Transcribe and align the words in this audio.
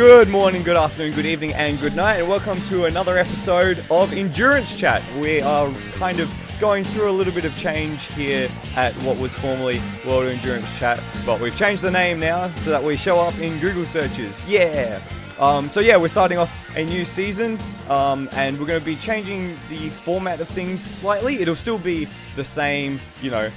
Good 0.00 0.30
morning, 0.30 0.62
good 0.62 0.78
afternoon, 0.78 1.12
good 1.12 1.26
evening, 1.26 1.52
and 1.52 1.78
good 1.78 1.94
night, 1.94 2.20
and 2.20 2.26
welcome 2.26 2.58
to 2.68 2.86
another 2.86 3.18
episode 3.18 3.84
of 3.90 4.14
Endurance 4.14 4.74
Chat. 4.74 5.02
We 5.16 5.42
are 5.42 5.70
kind 5.98 6.20
of 6.20 6.32
going 6.58 6.84
through 6.84 7.10
a 7.10 7.12
little 7.12 7.34
bit 7.34 7.44
of 7.44 7.54
change 7.54 8.06
here 8.14 8.48
at 8.78 8.94
what 9.02 9.18
was 9.18 9.34
formerly 9.34 9.78
World 10.06 10.24
Endurance 10.24 10.78
Chat, 10.78 11.02
but 11.26 11.38
we've 11.38 11.54
changed 11.54 11.82
the 11.82 11.90
name 11.90 12.18
now 12.18 12.48
so 12.54 12.70
that 12.70 12.82
we 12.82 12.96
show 12.96 13.20
up 13.20 13.38
in 13.40 13.58
Google 13.58 13.84
searches. 13.84 14.42
Yeah! 14.48 15.02
Um, 15.38 15.68
so 15.68 15.80
yeah, 15.80 15.98
we're 15.98 16.08
starting 16.08 16.38
off 16.38 16.50
a 16.78 16.84
new 16.86 17.04
season, 17.04 17.58
um, 17.90 18.26
and 18.32 18.58
we're 18.58 18.66
going 18.66 18.80
to 18.80 18.86
be 18.86 18.96
changing 18.96 19.50
the 19.68 19.90
format 19.90 20.40
of 20.40 20.48
things 20.48 20.82
slightly. 20.82 21.42
It'll 21.42 21.54
still 21.54 21.78
be 21.78 22.08
the 22.36 22.44
same, 22.44 22.98
you 23.20 23.30
know, 23.30 23.50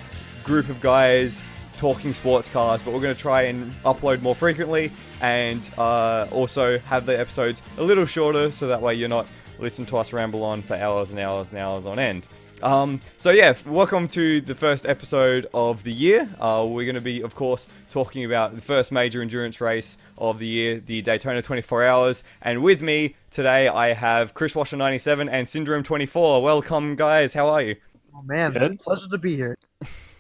group 0.44 0.68
of 0.68 0.82
guys 0.82 1.42
talking 1.84 2.14
sports 2.14 2.48
cars, 2.48 2.82
but 2.82 2.94
we're 2.94 3.02
going 3.02 3.14
to 3.14 3.22
try 3.22 3.42
and 3.42 3.70
upload 3.84 4.22
more 4.22 4.34
frequently 4.34 4.90
and 5.20 5.70
uh, 5.78 6.26
also 6.32 6.80
have 6.80 7.06
the 7.06 7.20
episodes 7.20 7.62
a 7.78 7.84
little 7.84 8.06
shorter 8.06 8.54
so 8.54 8.68
that 8.68 8.82
way 8.82 8.94
you're 8.94 9.10
not 9.10 9.28
listening 9.60 9.86
to 9.86 9.98
us 9.98 10.14
ramble 10.14 10.46
on 10.46 10.62
for 10.62 10.76
hours 10.78 11.12
and 11.12 11.20
hours 11.20 11.50
and 11.50 11.60
hours 11.60 11.86
on 11.86 12.00
end. 12.00 12.26
Um, 12.62 13.02
so 13.18 13.32
yeah, 13.32 13.54
welcome 13.66 14.08
to 14.08 14.40
the 14.40 14.56
first 14.56 14.86
episode 14.86 15.48
of 15.54 15.84
the 15.84 15.92
year. 15.92 16.26
Uh, 16.40 16.66
we're 16.66 16.86
going 16.86 16.96
to 16.96 17.02
be, 17.02 17.22
of 17.22 17.36
course, 17.36 17.68
talking 17.90 18.24
about 18.24 18.56
the 18.56 18.62
first 18.62 18.94
major 18.94 19.22
endurance 19.22 19.60
race 19.60 19.98
of 20.18 20.40
the 20.40 20.48
year, 20.48 20.80
the 20.80 21.02
Daytona 21.02 21.42
24 21.42 21.84
Hours. 21.86 22.24
And 22.44 22.64
with 22.64 22.82
me 22.82 23.18
today, 23.30 23.68
I 23.68 23.92
have 23.92 24.34
Chris 24.34 24.56
Washer 24.56 24.78
97 24.78 25.28
and 25.28 25.46
Syndrome 25.46 25.84
24. 25.84 26.44
Welcome, 26.44 26.96
guys. 26.96 27.34
How 27.34 27.50
are 27.50 27.62
you? 27.62 27.76
Oh 28.16 28.22
man, 28.22 28.56
it's 28.56 28.64
a 28.64 28.70
pleasure 28.78 29.10
to 29.10 29.18
be 29.18 29.36
here. 29.36 29.58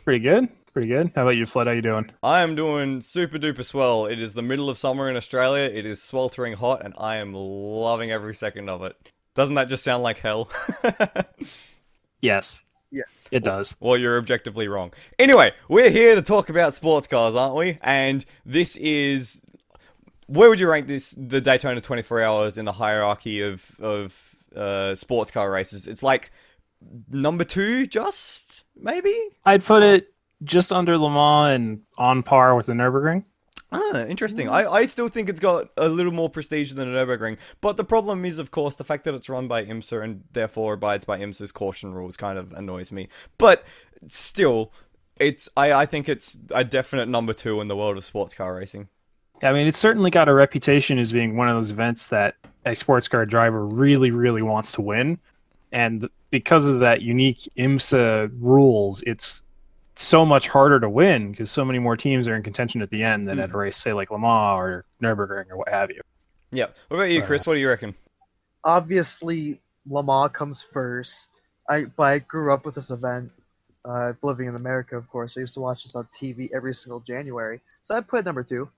Pretty 0.04 0.20
good. 0.20 0.50
Pretty 0.74 0.88
good. 0.88 1.12
How 1.16 1.22
about 1.22 1.36
you, 1.36 1.46
Flood? 1.46 1.68
How 1.68 1.74
you 1.74 1.84
doing? 1.84 2.12
I 2.24 2.42
am 2.42 2.56
doing 2.56 3.00
super 3.02 3.38
duper 3.38 3.64
swell. 3.64 4.08
It 4.08 4.20
is 4.20 4.34
the 4.34 4.42
middle 4.42 4.72
of 4.72 4.78
summer 4.78 5.08
in 5.08 5.16
Australia. 5.16 5.70
It 5.72 5.86
is 5.86 6.02
sweltering 6.02 6.54
hot, 6.54 6.84
and 6.84 6.96
I 6.98 7.18
am 7.18 7.34
loving 7.36 8.10
every 8.12 8.34
second 8.34 8.70
of 8.70 8.82
it. 8.84 8.96
Doesn't 9.36 9.56
that 9.56 9.70
just 9.70 9.84
sound 9.84 10.04
like 10.04 10.20
hell? 10.20 10.50
Yes. 12.22 12.62
Yeah. 12.90 13.04
It 13.34 13.44
does. 13.44 13.76
well, 13.82 13.98
you're 13.98 14.18
objectively 14.18 14.70
wrong. 14.70 14.94
Anyway, 15.20 15.52
we're 15.68 15.90
here 15.90 16.16
to 16.16 16.22
talk 16.22 16.48
about 16.48 16.74
sports 16.74 17.06
cars, 17.06 17.36
aren't 17.36 17.56
we? 17.56 17.78
And 17.82 18.26
this 18.46 18.78
is. 18.78 19.42
Where 20.28 20.48
would 20.48 20.62
you 20.62 20.70
rank 20.70 20.88
this, 20.88 21.12
the 21.12 21.42
Daytona 21.42 21.82
24 21.82 22.22
Hours, 22.22 22.58
in 22.58 22.64
the 22.64 22.72
hierarchy 22.72 23.42
of 23.42 23.78
of 23.82 24.36
uh, 24.56 24.96
sports 24.96 25.32
car 25.32 25.52
races? 25.52 25.86
It's 25.86 26.02
like 26.02 26.32
number 27.10 27.44
two, 27.44 27.88
just 27.88 28.64
maybe. 28.74 29.14
I'd 29.44 29.66
put 29.66 29.84
it 29.84 30.13
just 30.44 30.72
under 30.72 30.98
Le 30.98 31.10
Mans 31.10 31.56
and 31.56 31.82
on 31.98 32.24
par 32.24 32.56
with 32.56 32.66
the 32.68 32.74
Nurburgring. 32.74 33.24
Ah, 33.72 34.06
interesting. 34.06 34.50
I, 34.50 34.68
I 34.68 34.86
still 34.86 35.08
think 35.08 35.30
it's 35.30 35.40
got 35.40 35.70
a 35.78 35.90
little 35.90 36.12
more 36.12 36.30
prestige 36.30 36.74
than 36.74 36.88
a 36.88 36.92
Nürburgring. 36.92 37.40
But 37.60 37.76
the 37.76 37.84
problem 37.84 38.24
is, 38.24 38.38
of 38.38 38.52
course, 38.52 38.76
the 38.76 38.84
fact 38.84 39.04
that 39.06 39.16
it's 39.16 39.30
run 39.30 39.48
by 39.48 39.66
IMSA 39.66 40.04
and 40.04 40.24
therefore 40.32 40.74
abides 40.74 41.06
by 41.06 41.20
IMSA's 41.20 41.52
caution 41.52 41.92
rules 41.94 42.16
kind 42.16 42.38
of 42.38 42.54
annoys 42.54 42.92
me. 42.92 43.10
But 43.40 43.64
still, 44.08 44.72
it's 45.20 45.50
I, 45.58 45.74
I 45.74 45.86
think 45.88 46.08
it's 46.08 46.38
a 46.52 46.64
definite 46.64 47.08
number 47.08 47.34
two 47.34 47.62
in 47.62 47.68
the 47.68 47.76
world 47.76 47.98
of 47.98 48.06
sports 48.06 48.36
car 48.36 48.56
racing. 48.56 48.90
I 49.42 49.52
mean, 49.54 49.68
it's 49.68 49.78
certainly 49.78 50.12
got 50.12 50.30
a 50.30 50.34
reputation 50.34 51.00
as 51.00 51.12
being 51.12 51.36
one 51.36 51.50
of 51.50 51.56
those 51.56 51.72
events 51.72 52.08
that 52.08 52.36
a 52.66 52.76
sports 52.76 53.08
car 53.08 53.26
driver 53.26 53.66
really, 53.66 54.12
really 54.12 54.42
wants 54.42 54.72
to 54.74 54.82
win. 54.82 55.20
And 55.72 56.08
because 56.30 56.68
of 56.68 56.80
that 56.80 57.02
unique 57.02 57.50
IMSA 57.58 58.32
rules, 58.40 59.02
it's 59.08 59.42
so 59.96 60.26
much 60.26 60.48
harder 60.48 60.80
to 60.80 60.90
win 60.90 61.32
because 61.32 61.52
so 61.52 61.64
many 61.64 61.80
more 61.80 61.96
teams 61.96 62.28
are 62.28 62.36
in 62.36 62.44
contention 62.44 62.82
at 62.82 62.90
the 62.90 63.04
end 63.04 63.28
than 63.28 63.40
at 63.40 63.52
a 63.52 63.58
race, 63.58 63.78
say, 63.78 63.94
like 63.94 64.12
Le 64.12 64.18
Mans 64.18 64.58
or 64.58 64.86
Nurburgring 65.02 65.50
or 65.50 65.58
what 65.58 65.70
have 65.70 65.92
you. 65.92 66.02
Yeah. 66.52 66.68
What 66.88 66.98
about 66.98 67.10
you, 67.12 67.22
Chris? 67.22 67.46
What 67.46 67.56
do 67.56 67.60
you 67.60 67.70
reckon? 67.70 67.96
Obviously, 68.64 69.60
Le 69.88 70.04
Mans 70.04 70.32
comes 70.32 70.64
first. 70.64 71.42
I 71.70 71.86
but 71.86 72.04
I 72.04 72.20
grew 72.20 72.54
up 72.54 72.66
with 72.66 72.76
this 72.76 72.90
event, 72.90 73.32
uh, 73.86 74.14
living 74.22 74.48
in 74.48 74.56
America, 74.56 74.98
of 74.98 75.08
course. 75.08 75.38
I 75.38 75.42
used 75.42 75.54
to 75.56 75.62
watch 75.62 75.84
this 75.84 75.96
on 75.96 76.08
TV 76.14 76.50
every 76.54 76.74
single 76.74 77.00
January, 77.00 77.62
so 77.84 77.96
I 77.96 78.02
put 78.02 78.20
it 78.20 78.26
number 78.26 78.44
two. 78.44 78.70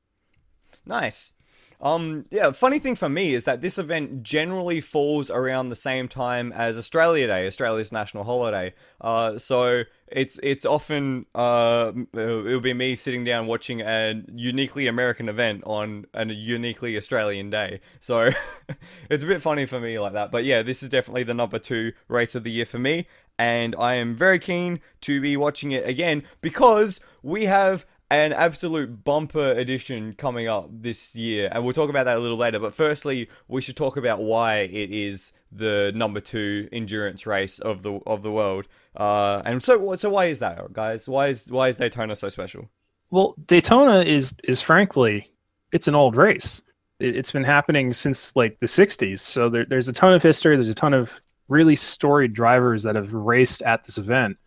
Nice. 0.86 1.34
Um, 1.82 2.26
yeah, 2.32 2.52
funny 2.52 2.80
thing 2.80 2.96
for 2.96 3.10
me 3.10 3.34
is 3.34 3.44
that 3.46 3.62
this 3.62 3.78
event 3.78 4.24
generally 4.24 4.82
falls 4.82 5.30
around 5.30 5.70
the 5.70 5.76
same 5.76 6.08
time 6.08 6.52
as 6.54 6.78
Australia 6.78 7.28
Day, 7.28 7.48
Australia's 7.48 7.92
national 7.92 8.24
holiday. 8.24 8.74
Uh, 9.02 9.38
so 9.38 9.84
it's 10.08 10.40
it's 10.44 10.66
often 10.66 11.26
uh, 11.36 11.92
it'll 12.14 12.62
be 12.62 12.74
me 12.74 12.96
sitting 12.96 13.24
down 13.24 13.48
watching 13.48 13.82
a 13.82 14.24
uniquely 14.34 14.88
American 14.88 15.28
event 15.28 15.64
on 15.66 16.06
a 16.14 16.26
uniquely 16.26 16.96
Australian 16.98 17.50
day. 17.50 17.82
So 18.00 18.30
it's 19.10 19.24
a 19.24 19.28
bit 19.28 19.42
funny 19.42 19.66
for 19.66 19.80
me 19.80 20.00
like 20.00 20.14
that. 20.14 20.32
But 20.32 20.46
yeah, 20.46 20.62
this 20.62 20.82
is 20.84 20.90
definitely 20.90 21.24
the 21.24 21.34
number 21.34 21.60
two 21.60 21.94
race 22.08 22.36
of 22.36 22.44
the 22.44 22.52
year 22.52 22.66
for 22.66 22.80
me, 22.80 23.08
and 23.38 23.76
I 23.78 23.96
am 23.96 24.16
very 24.16 24.40
keen 24.40 24.80
to 25.02 25.20
be 25.20 25.36
watching 25.36 25.72
it 25.72 25.88
again 25.88 26.24
because 26.42 27.00
we 27.22 27.46
have 27.46 27.86
an 28.16 28.34
absolute 28.34 29.04
bumper 29.04 29.52
edition 29.52 30.14
coming 30.14 30.48
up 30.48 30.70
this 30.72 31.16
year, 31.16 31.50
and 31.52 31.64
we'll 31.64 31.74
talk 31.74 31.90
about 31.90 32.06
that 32.06 32.18
a 32.18 32.20
little 32.20 32.38
later. 32.38 32.60
But 32.60 32.74
firstly, 32.74 33.30
we 33.48 33.62
should 33.62 33.76
talk 33.76 33.98
about 33.98 34.22
why 34.22 34.60
it 34.60 34.92
is 34.92 35.34
the 35.52 35.92
number 35.96 36.20
two 36.20 36.68
endurance 36.72 37.26
race 37.26 37.60
of 37.60 37.84
the 37.84 38.00
of 38.08 38.24
the 38.24 38.32
world. 38.32 38.68
Uh, 38.96 39.42
and 39.46 39.62
so, 39.62 39.96
so 39.96 40.10
why 40.10 40.26
is 40.26 40.40
that, 40.40 40.72
guys? 40.74 41.08
Why 41.08 41.28
is 41.28 41.52
why 41.52 41.70
is 41.70 41.78
Daytona 41.78 42.16
so 42.16 42.30
special? 42.30 42.70
Well, 43.12 43.36
Daytona 43.46 44.02
is 44.02 44.34
is 44.44 44.62
frankly, 44.62 45.32
it's 45.72 45.88
an 45.88 45.96
old 45.96 46.16
race. 46.16 46.62
It, 47.00 47.16
it's 47.16 47.32
been 47.32 47.44
happening 47.44 47.94
since 47.94 48.36
like 48.36 48.60
the 48.60 48.68
'60s. 48.68 49.20
So 49.20 49.50
there, 49.50 49.66
there's 49.66 49.88
a 49.88 49.94
ton 49.94 50.14
of 50.14 50.24
history. 50.24 50.56
There's 50.56 50.70
a 50.70 50.74
ton 50.74 50.94
of 50.94 51.22
really 51.48 51.76
storied 51.76 52.34
drivers 52.34 52.84
that 52.84 52.96
have 52.96 53.14
raced 53.14 53.62
at 53.62 53.84
this 53.84 53.98
event, 53.98 54.38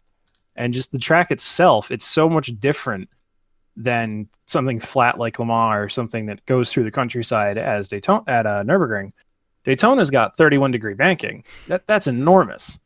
and 0.56 0.74
just 0.74 0.92
the 0.92 0.98
track 0.98 1.30
itself, 1.30 1.90
it's 1.90 2.06
so 2.06 2.28
much 2.28 2.50
different 2.58 3.08
than 3.80 4.28
something 4.46 4.80
flat 4.80 5.18
like 5.18 5.38
Le 5.38 5.46
Mans 5.46 5.76
or 5.78 5.88
something 5.88 6.26
that 6.26 6.44
goes 6.46 6.72
through 6.72 6.82
the 6.84 6.90
countryside 6.90 7.56
as 7.56 7.88
Daytona 7.88 8.24
at 8.26 8.44
uh, 8.44 8.64
Nurburgring. 8.64 9.12
Daytona's 9.64 10.10
got 10.10 10.36
31 10.36 10.72
degree 10.72 10.94
banking. 10.94 11.44
That 11.68 11.86
that's 11.86 12.06
enormous. 12.08 12.78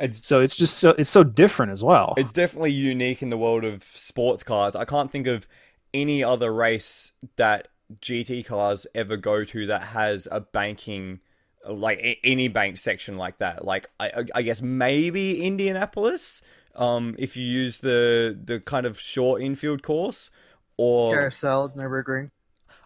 It's 0.00 0.26
So 0.26 0.40
it's 0.40 0.56
just 0.56 0.78
so 0.78 0.90
it's 0.90 1.10
so 1.10 1.22
different 1.22 1.70
as 1.72 1.84
well. 1.84 2.14
it's 2.16 2.32
definitely 2.32 2.72
unique 2.72 3.22
in 3.22 3.28
the 3.28 3.38
world 3.38 3.64
of 3.64 3.82
sports 3.84 4.42
cars. 4.42 4.74
I 4.74 4.84
can't 4.84 5.10
think 5.12 5.26
of 5.28 5.46
any 5.94 6.24
other 6.24 6.52
race 6.52 7.12
that 7.36 7.68
GT 8.00 8.44
cars 8.44 8.86
ever 8.94 9.16
go 9.16 9.44
to 9.44 9.66
that 9.66 9.82
has 9.82 10.26
a 10.32 10.40
banking 10.40 11.20
like 11.68 12.18
any 12.24 12.48
bank 12.48 12.78
section 12.78 13.16
like 13.16 13.38
that. 13.38 13.64
Like 13.64 13.88
I- 14.00 14.24
I 14.34 14.42
guess 14.42 14.60
maybe 14.62 15.44
Indianapolis, 15.44 16.42
um, 16.74 17.14
if 17.18 17.36
you 17.36 17.44
use 17.44 17.78
the 17.80 18.38
the 18.44 18.60
kind 18.60 18.86
of 18.86 18.98
short 18.98 19.42
infield 19.42 19.82
course, 19.82 20.30
or 20.76 21.14
Carousel, 21.14 21.70
Nurburgring. 21.76 22.30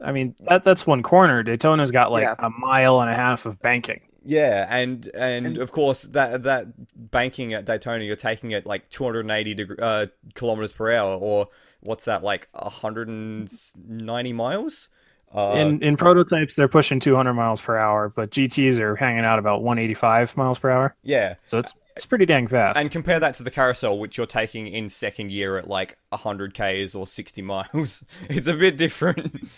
I 0.00 0.12
mean, 0.12 0.34
that 0.48 0.62
that's 0.64 0.86
one 0.86 1.02
corner. 1.02 1.42
Daytona's 1.42 1.90
got 1.90 2.10
like 2.12 2.22
Yeah. 2.24 2.34
a 2.38 2.50
mile 2.50 3.00
and 3.00 3.10
a 3.10 3.14
half 3.14 3.46
of 3.46 3.58
banking. 3.60 4.00
Yeah, 4.28 4.66
and, 4.68 5.06
and 5.14 5.46
And- 5.46 5.58
of 5.58 5.70
course 5.70 6.02
that 6.02 6.42
that 6.42 6.66
banking 7.10 7.54
at 7.54 7.64
Daytona, 7.64 8.02
you're 8.04 8.16
taking 8.16 8.50
it 8.50 8.66
like 8.66 8.90
280 8.90 9.54
deg- 9.54 9.80
uh, 9.80 10.06
kilometers 10.34 10.72
per 10.72 10.92
hour, 10.92 11.14
or 11.16 11.48
what's 11.82 12.06
that 12.06 12.24
like 12.24 12.48
190 12.52 14.32
miles? 14.32 14.88
Uh, 15.34 15.54
in 15.56 15.82
in 15.82 15.96
prototypes, 15.96 16.54
they're 16.54 16.68
pushing 16.68 17.00
200 17.00 17.34
miles 17.34 17.60
per 17.60 17.76
hour, 17.76 18.08
but 18.08 18.30
GTS 18.30 18.78
are 18.80 18.96
hanging 18.96 19.24
out 19.24 19.38
about 19.38 19.62
185 19.62 20.36
miles 20.36 20.58
per 20.58 20.70
hour. 20.70 20.94
yeah, 21.02 21.34
So 21.44 21.58
it's 21.58 21.74
it's 21.96 22.06
pretty 22.06 22.26
dang 22.26 22.46
fast. 22.46 22.78
and 22.78 22.90
compare 22.90 23.18
that 23.18 23.34
to 23.34 23.42
the 23.42 23.50
carousel, 23.50 23.98
which 23.98 24.18
you're 24.18 24.26
taking 24.26 24.66
in 24.66 24.88
second 24.88 25.32
year 25.32 25.56
at 25.56 25.66
like 25.66 25.96
100 26.10 26.52
k's 26.52 26.94
or 26.94 27.06
60 27.06 27.42
miles. 27.42 28.04
It's 28.28 28.48
a 28.48 28.54
bit 28.54 28.76
different. 28.76 29.48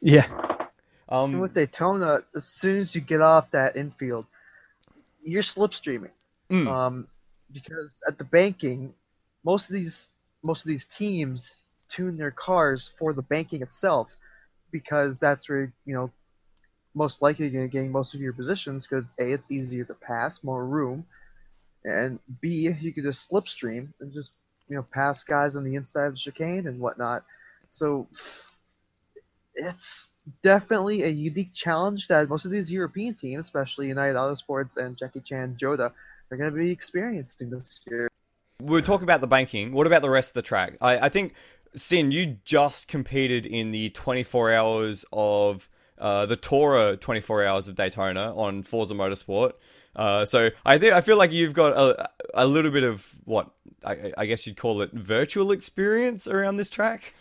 yeah, 0.00 0.26
And 1.08 1.34
Um, 1.34 1.38
with 1.38 1.54
Daytona, 1.54 2.20
as 2.34 2.44
soon 2.44 2.80
as 2.80 2.94
you 2.94 3.00
get 3.00 3.22
off 3.22 3.50
that 3.52 3.76
infield, 3.76 4.26
you're 5.22 5.42
slipstreaming. 5.42 6.10
Mm. 6.50 6.68
Um, 6.68 7.08
because 7.50 8.02
at 8.06 8.18
the 8.18 8.24
banking, 8.24 8.92
most 9.44 9.70
of 9.70 9.74
these 9.74 10.16
most 10.42 10.64
of 10.64 10.68
these 10.68 10.84
teams 10.84 11.62
tune 11.88 12.18
their 12.18 12.30
cars 12.30 12.88
for 12.88 13.14
the 13.14 13.22
banking 13.22 13.62
itself, 13.62 14.16
because 14.70 15.18
that's 15.18 15.48
where 15.48 15.72
you 15.86 15.94
know 15.94 16.10
most 16.94 17.22
likely 17.22 17.46
you're 17.46 17.60
going 17.60 17.70
to 17.70 17.76
gain 17.76 17.90
most 17.90 18.14
of 18.14 18.20
your 18.20 18.34
positions. 18.34 18.86
Because 18.86 19.14
a, 19.18 19.32
it's 19.32 19.50
easier 19.50 19.84
to 19.84 19.94
pass, 19.94 20.44
more 20.44 20.64
room, 20.66 21.06
and 21.84 22.18
b, 22.40 22.74
you 22.80 22.92
could 22.92 23.04
just 23.04 23.30
slipstream 23.30 23.88
and 24.00 24.12
just 24.12 24.32
you 24.68 24.76
know 24.76 24.82
pass 24.92 25.22
guys 25.22 25.56
on 25.56 25.64
the 25.64 25.74
inside 25.74 26.06
of 26.06 26.14
the 26.14 26.18
chicane 26.18 26.66
and 26.66 26.80
whatnot. 26.80 27.24
So 27.70 28.06
it's 29.54 30.14
definitely 30.42 31.02
a 31.02 31.08
unique 31.08 31.52
challenge 31.52 32.08
that 32.08 32.28
most 32.28 32.44
of 32.44 32.50
these 32.50 32.70
European 32.70 33.14
teams, 33.14 33.44
especially 33.44 33.88
United 33.88 34.16
Auto 34.16 34.34
Sports 34.34 34.76
and 34.76 34.96
Jackie 34.96 35.20
Chan 35.20 35.56
Jota, 35.58 35.92
are 36.30 36.36
going 36.36 36.50
to 36.50 36.56
be 36.56 36.70
experiencing 36.70 37.50
this 37.50 37.84
year. 37.88 38.08
we're 38.60 38.80
talking 38.80 39.04
about 39.04 39.20
the 39.20 39.26
banking. 39.26 39.72
What 39.72 39.86
about 39.86 40.02
the 40.02 40.10
rest 40.10 40.30
of 40.30 40.34
the 40.34 40.42
track? 40.42 40.76
I, 40.80 40.98
I 41.06 41.08
think 41.08 41.34
Sin, 41.76 42.12
you 42.12 42.38
just 42.44 42.86
competed 42.86 43.46
in 43.46 43.72
the 43.72 43.90
24 43.90 44.52
hours 44.52 45.04
of 45.12 45.68
uh, 45.98 46.24
the 46.24 46.36
Tourer 46.36 47.00
24 47.00 47.44
Hours 47.44 47.66
of 47.66 47.74
Daytona 47.74 48.32
on 48.36 48.62
Forza 48.62 48.94
Motorsport. 48.94 49.54
Uh, 49.96 50.24
so 50.24 50.50
I 50.64 50.78
think 50.78 50.92
I 50.92 51.00
feel 51.00 51.16
like 51.16 51.32
you've 51.32 51.54
got 51.54 51.76
a, 51.76 52.08
a 52.34 52.46
little 52.46 52.70
bit 52.70 52.84
of 52.84 53.14
what 53.24 53.50
I, 53.84 54.12
I 54.18 54.26
guess 54.26 54.46
you'd 54.46 54.56
call 54.56 54.82
it 54.82 54.92
virtual 54.92 55.52
experience 55.52 56.26
around 56.26 56.56
this 56.56 56.70
track. 56.70 57.14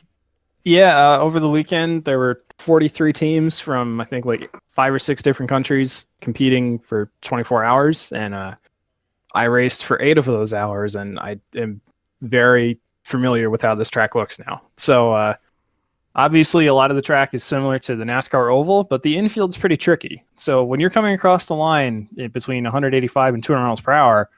Yeah, 0.64 0.98
uh, 0.98 1.20
over 1.20 1.40
the 1.40 1.50
weekend 1.50 2.06
there 2.06 2.18
were 2.18 2.42
43 2.58 3.12
teams 3.14 3.60
from 3.60 4.00
I 4.00 4.06
think 4.06 4.25
like 4.25 4.50
five 4.68 4.94
or 4.94 5.00
six 5.00 5.22
different 5.22 5.50
countries 5.50 6.08
competing 6.22 6.80
for 6.80 7.12
24 7.22 7.64
hours, 7.64 8.12
and 8.12 8.34
uh, 8.34 8.56
I 9.36 9.46
raced 9.46 9.86
for 9.86 10.02
eight 10.02 10.18
of 10.18 10.25
those 10.25 10.54
hours, 10.54 10.96
and 10.96 11.20
I 11.20 11.40
am 11.56 11.81
very 12.22 12.80
familiar 13.04 13.50
with 13.50 13.62
how 13.62 13.75
this 13.75 13.90
track 13.90 14.16
looks 14.16 14.40
now. 14.40 14.62
So 14.78 15.12
uh, 15.12 15.36
obviously, 16.15 16.68
a 16.68 16.74
lot 16.74 16.92
of 16.92 16.95
the 16.95 17.01
track 17.01 17.33
is 17.33 17.44
similar 17.44 17.80
to 17.80 17.95
the 17.95 18.04
NASCAR 18.04 18.51
oval, 18.51 18.83
but 18.83 19.04
the 19.04 19.18
infield's 19.18 19.57
pretty 19.57 19.77
tricky. 19.77 20.24
So 20.38 20.63
when 20.63 20.80
you're 20.80 20.89
coming 20.89 21.13
across 21.13 21.45
the 21.48 21.56
line 21.56 22.07
between 22.31 22.63
185 22.63 23.33
and 23.33 23.44
200 23.44 23.63
miles 23.63 23.81
per 23.81 23.92
hour, 23.92 24.30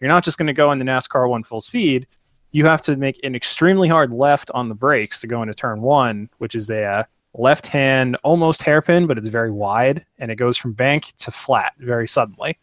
you're 0.00 0.08
not 0.10 0.24
just 0.24 0.38
going 0.38 0.46
to 0.46 0.52
go 0.52 0.72
in 0.72 0.78
the 0.78 0.84
NASCAR 0.84 1.28
one 1.28 1.44
full 1.44 1.60
speed. 1.60 2.06
You 2.52 2.64
have 2.66 2.82
to 2.82 2.96
make 2.96 3.18
an 3.24 3.34
extremely 3.34 3.88
hard 3.88 4.12
left 4.12 4.50
on 4.52 4.68
the 4.68 4.74
brakes 4.74 5.20
to 5.22 5.26
go 5.26 5.42
into 5.42 5.54
turn 5.54 5.80
one, 5.80 6.28
which 6.38 6.54
is 6.54 6.70
a 6.70 6.84
uh, 6.84 7.04
left 7.34 7.66
hand 7.66 8.16
almost 8.22 8.62
hairpin, 8.62 9.06
but 9.06 9.18
it's 9.18 9.26
very 9.26 9.50
wide, 9.50 10.04
and 10.18 10.30
it 10.30 10.36
goes 10.36 10.56
from 10.56 10.72
bank 10.72 11.12
to 11.16 11.30
flat 11.30 11.72
very 11.78 12.06
suddenly. 12.06 12.56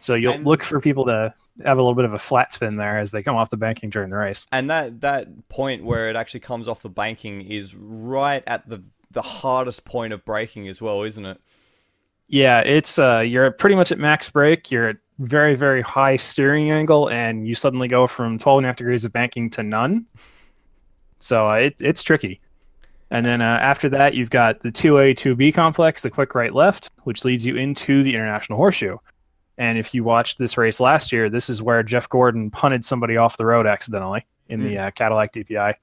So 0.00 0.14
you'll 0.14 0.34
And- 0.34 0.46
look 0.46 0.62
for 0.62 0.80
people 0.80 1.04
to 1.06 1.34
have 1.64 1.78
a 1.78 1.82
little 1.82 1.94
bit 1.94 2.04
of 2.04 2.14
a 2.14 2.18
flat 2.18 2.52
spin 2.52 2.76
there 2.76 2.98
as 2.98 3.10
they 3.10 3.22
come 3.22 3.36
off 3.36 3.50
the 3.50 3.56
banking 3.56 3.90
during 3.90 4.10
the 4.10 4.16
race. 4.16 4.46
And 4.52 4.70
that 4.70 5.00
that 5.00 5.48
point 5.48 5.84
where 5.84 6.10
it 6.10 6.16
actually 6.16 6.40
comes 6.40 6.68
off 6.68 6.82
the 6.82 6.88
banking 6.88 7.42
is 7.42 7.74
right 7.74 8.42
at 8.46 8.68
the 8.68 8.82
the 9.10 9.22
hardest 9.22 9.84
point 9.84 10.12
of 10.12 10.24
braking 10.24 10.68
as 10.68 10.80
well, 10.82 11.02
isn't 11.02 11.24
it? 11.24 11.40
Yeah, 12.28 12.60
it's 12.60 12.98
uh, 12.98 13.20
you're 13.20 13.50
pretty 13.50 13.76
much 13.76 13.90
at 13.90 13.98
max 13.98 14.28
brake. 14.30 14.70
You're 14.70 14.90
at 14.90 14.96
very 15.18 15.54
very 15.54 15.82
high 15.82 16.16
steering 16.16 16.70
angle, 16.70 17.08
and 17.08 17.48
you 17.48 17.54
suddenly 17.54 17.88
go 17.88 18.06
from 18.06 18.38
12 18.38 18.58
and 18.58 18.66
a 18.66 18.68
half 18.68 18.76
degrees 18.76 19.04
of 19.04 19.12
banking 19.12 19.50
to 19.50 19.62
none. 19.62 20.06
So 21.20 21.48
uh, 21.48 21.54
it, 21.54 21.76
it's 21.80 22.02
tricky. 22.02 22.40
And 23.10 23.24
then 23.24 23.40
uh, 23.40 23.58
after 23.62 23.88
that, 23.88 24.14
you've 24.14 24.30
got 24.30 24.60
the 24.60 24.70
2A 24.70 25.14
2B 25.14 25.54
complex, 25.54 26.02
the 26.02 26.10
quick 26.10 26.34
right 26.34 26.54
left, 26.54 26.90
which 27.04 27.24
leads 27.24 27.44
you 27.46 27.56
into 27.56 28.02
the 28.02 28.14
International 28.14 28.58
Horseshoe. 28.58 28.98
And 29.58 29.76
if 29.76 29.92
you 29.92 30.04
watched 30.04 30.38
this 30.38 30.56
race 30.56 30.80
last 30.80 31.12
year, 31.12 31.28
this 31.28 31.50
is 31.50 31.60
where 31.60 31.82
Jeff 31.82 32.08
Gordon 32.08 32.50
punted 32.50 32.84
somebody 32.84 33.16
off 33.16 33.36
the 33.36 33.44
road 33.44 33.66
accidentally 33.66 34.24
in 34.48 34.62
the 34.62 34.78
uh, 34.78 34.90
Cadillac 34.92 35.32
DPI. 35.32 35.74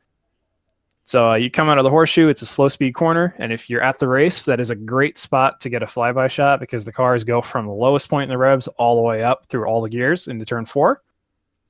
So 1.04 1.32
uh, 1.32 1.36
you 1.36 1.52
come 1.52 1.70
out 1.70 1.78
of 1.78 1.84
the 1.84 1.90
horseshoe, 1.92 2.30
it's 2.30 2.42
a 2.42 2.48
slow 2.48 2.68
speed 2.68 2.96
corner, 2.96 3.36
and 3.38 3.54
if 3.54 3.70
you're 3.70 3.84
at 3.84 4.00
the 4.00 4.08
race, 4.08 4.46
that 4.46 4.60
is 4.60 4.72
a 4.72 4.76
great 4.76 5.20
spot 5.20 5.60
to 5.62 5.70
get 5.70 5.84
a 5.84 5.86
flyby 5.86 6.32
shot 6.32 6.60
because 6.60 6.84
the 6.84 6.92
cars 6.92 7.24
go 7.24 7.42
from 7.44 7.68
the 7.68 7.72
lowest 7.74 8.10
point 8.10 8.24
in 8.24 8.30
the 8.30 8.38
revs 8.40 8.68
all 8.80 8.96
the 8.96 9.04
way 9.04 9.22
up 9.22 9.46
through 9.46 9.66
all 9.68 9.82
the 9.84 9.90
gears 9.90 10.26
into 10.26 10.46
turn 10.46 10.66
four, 10.66 11.04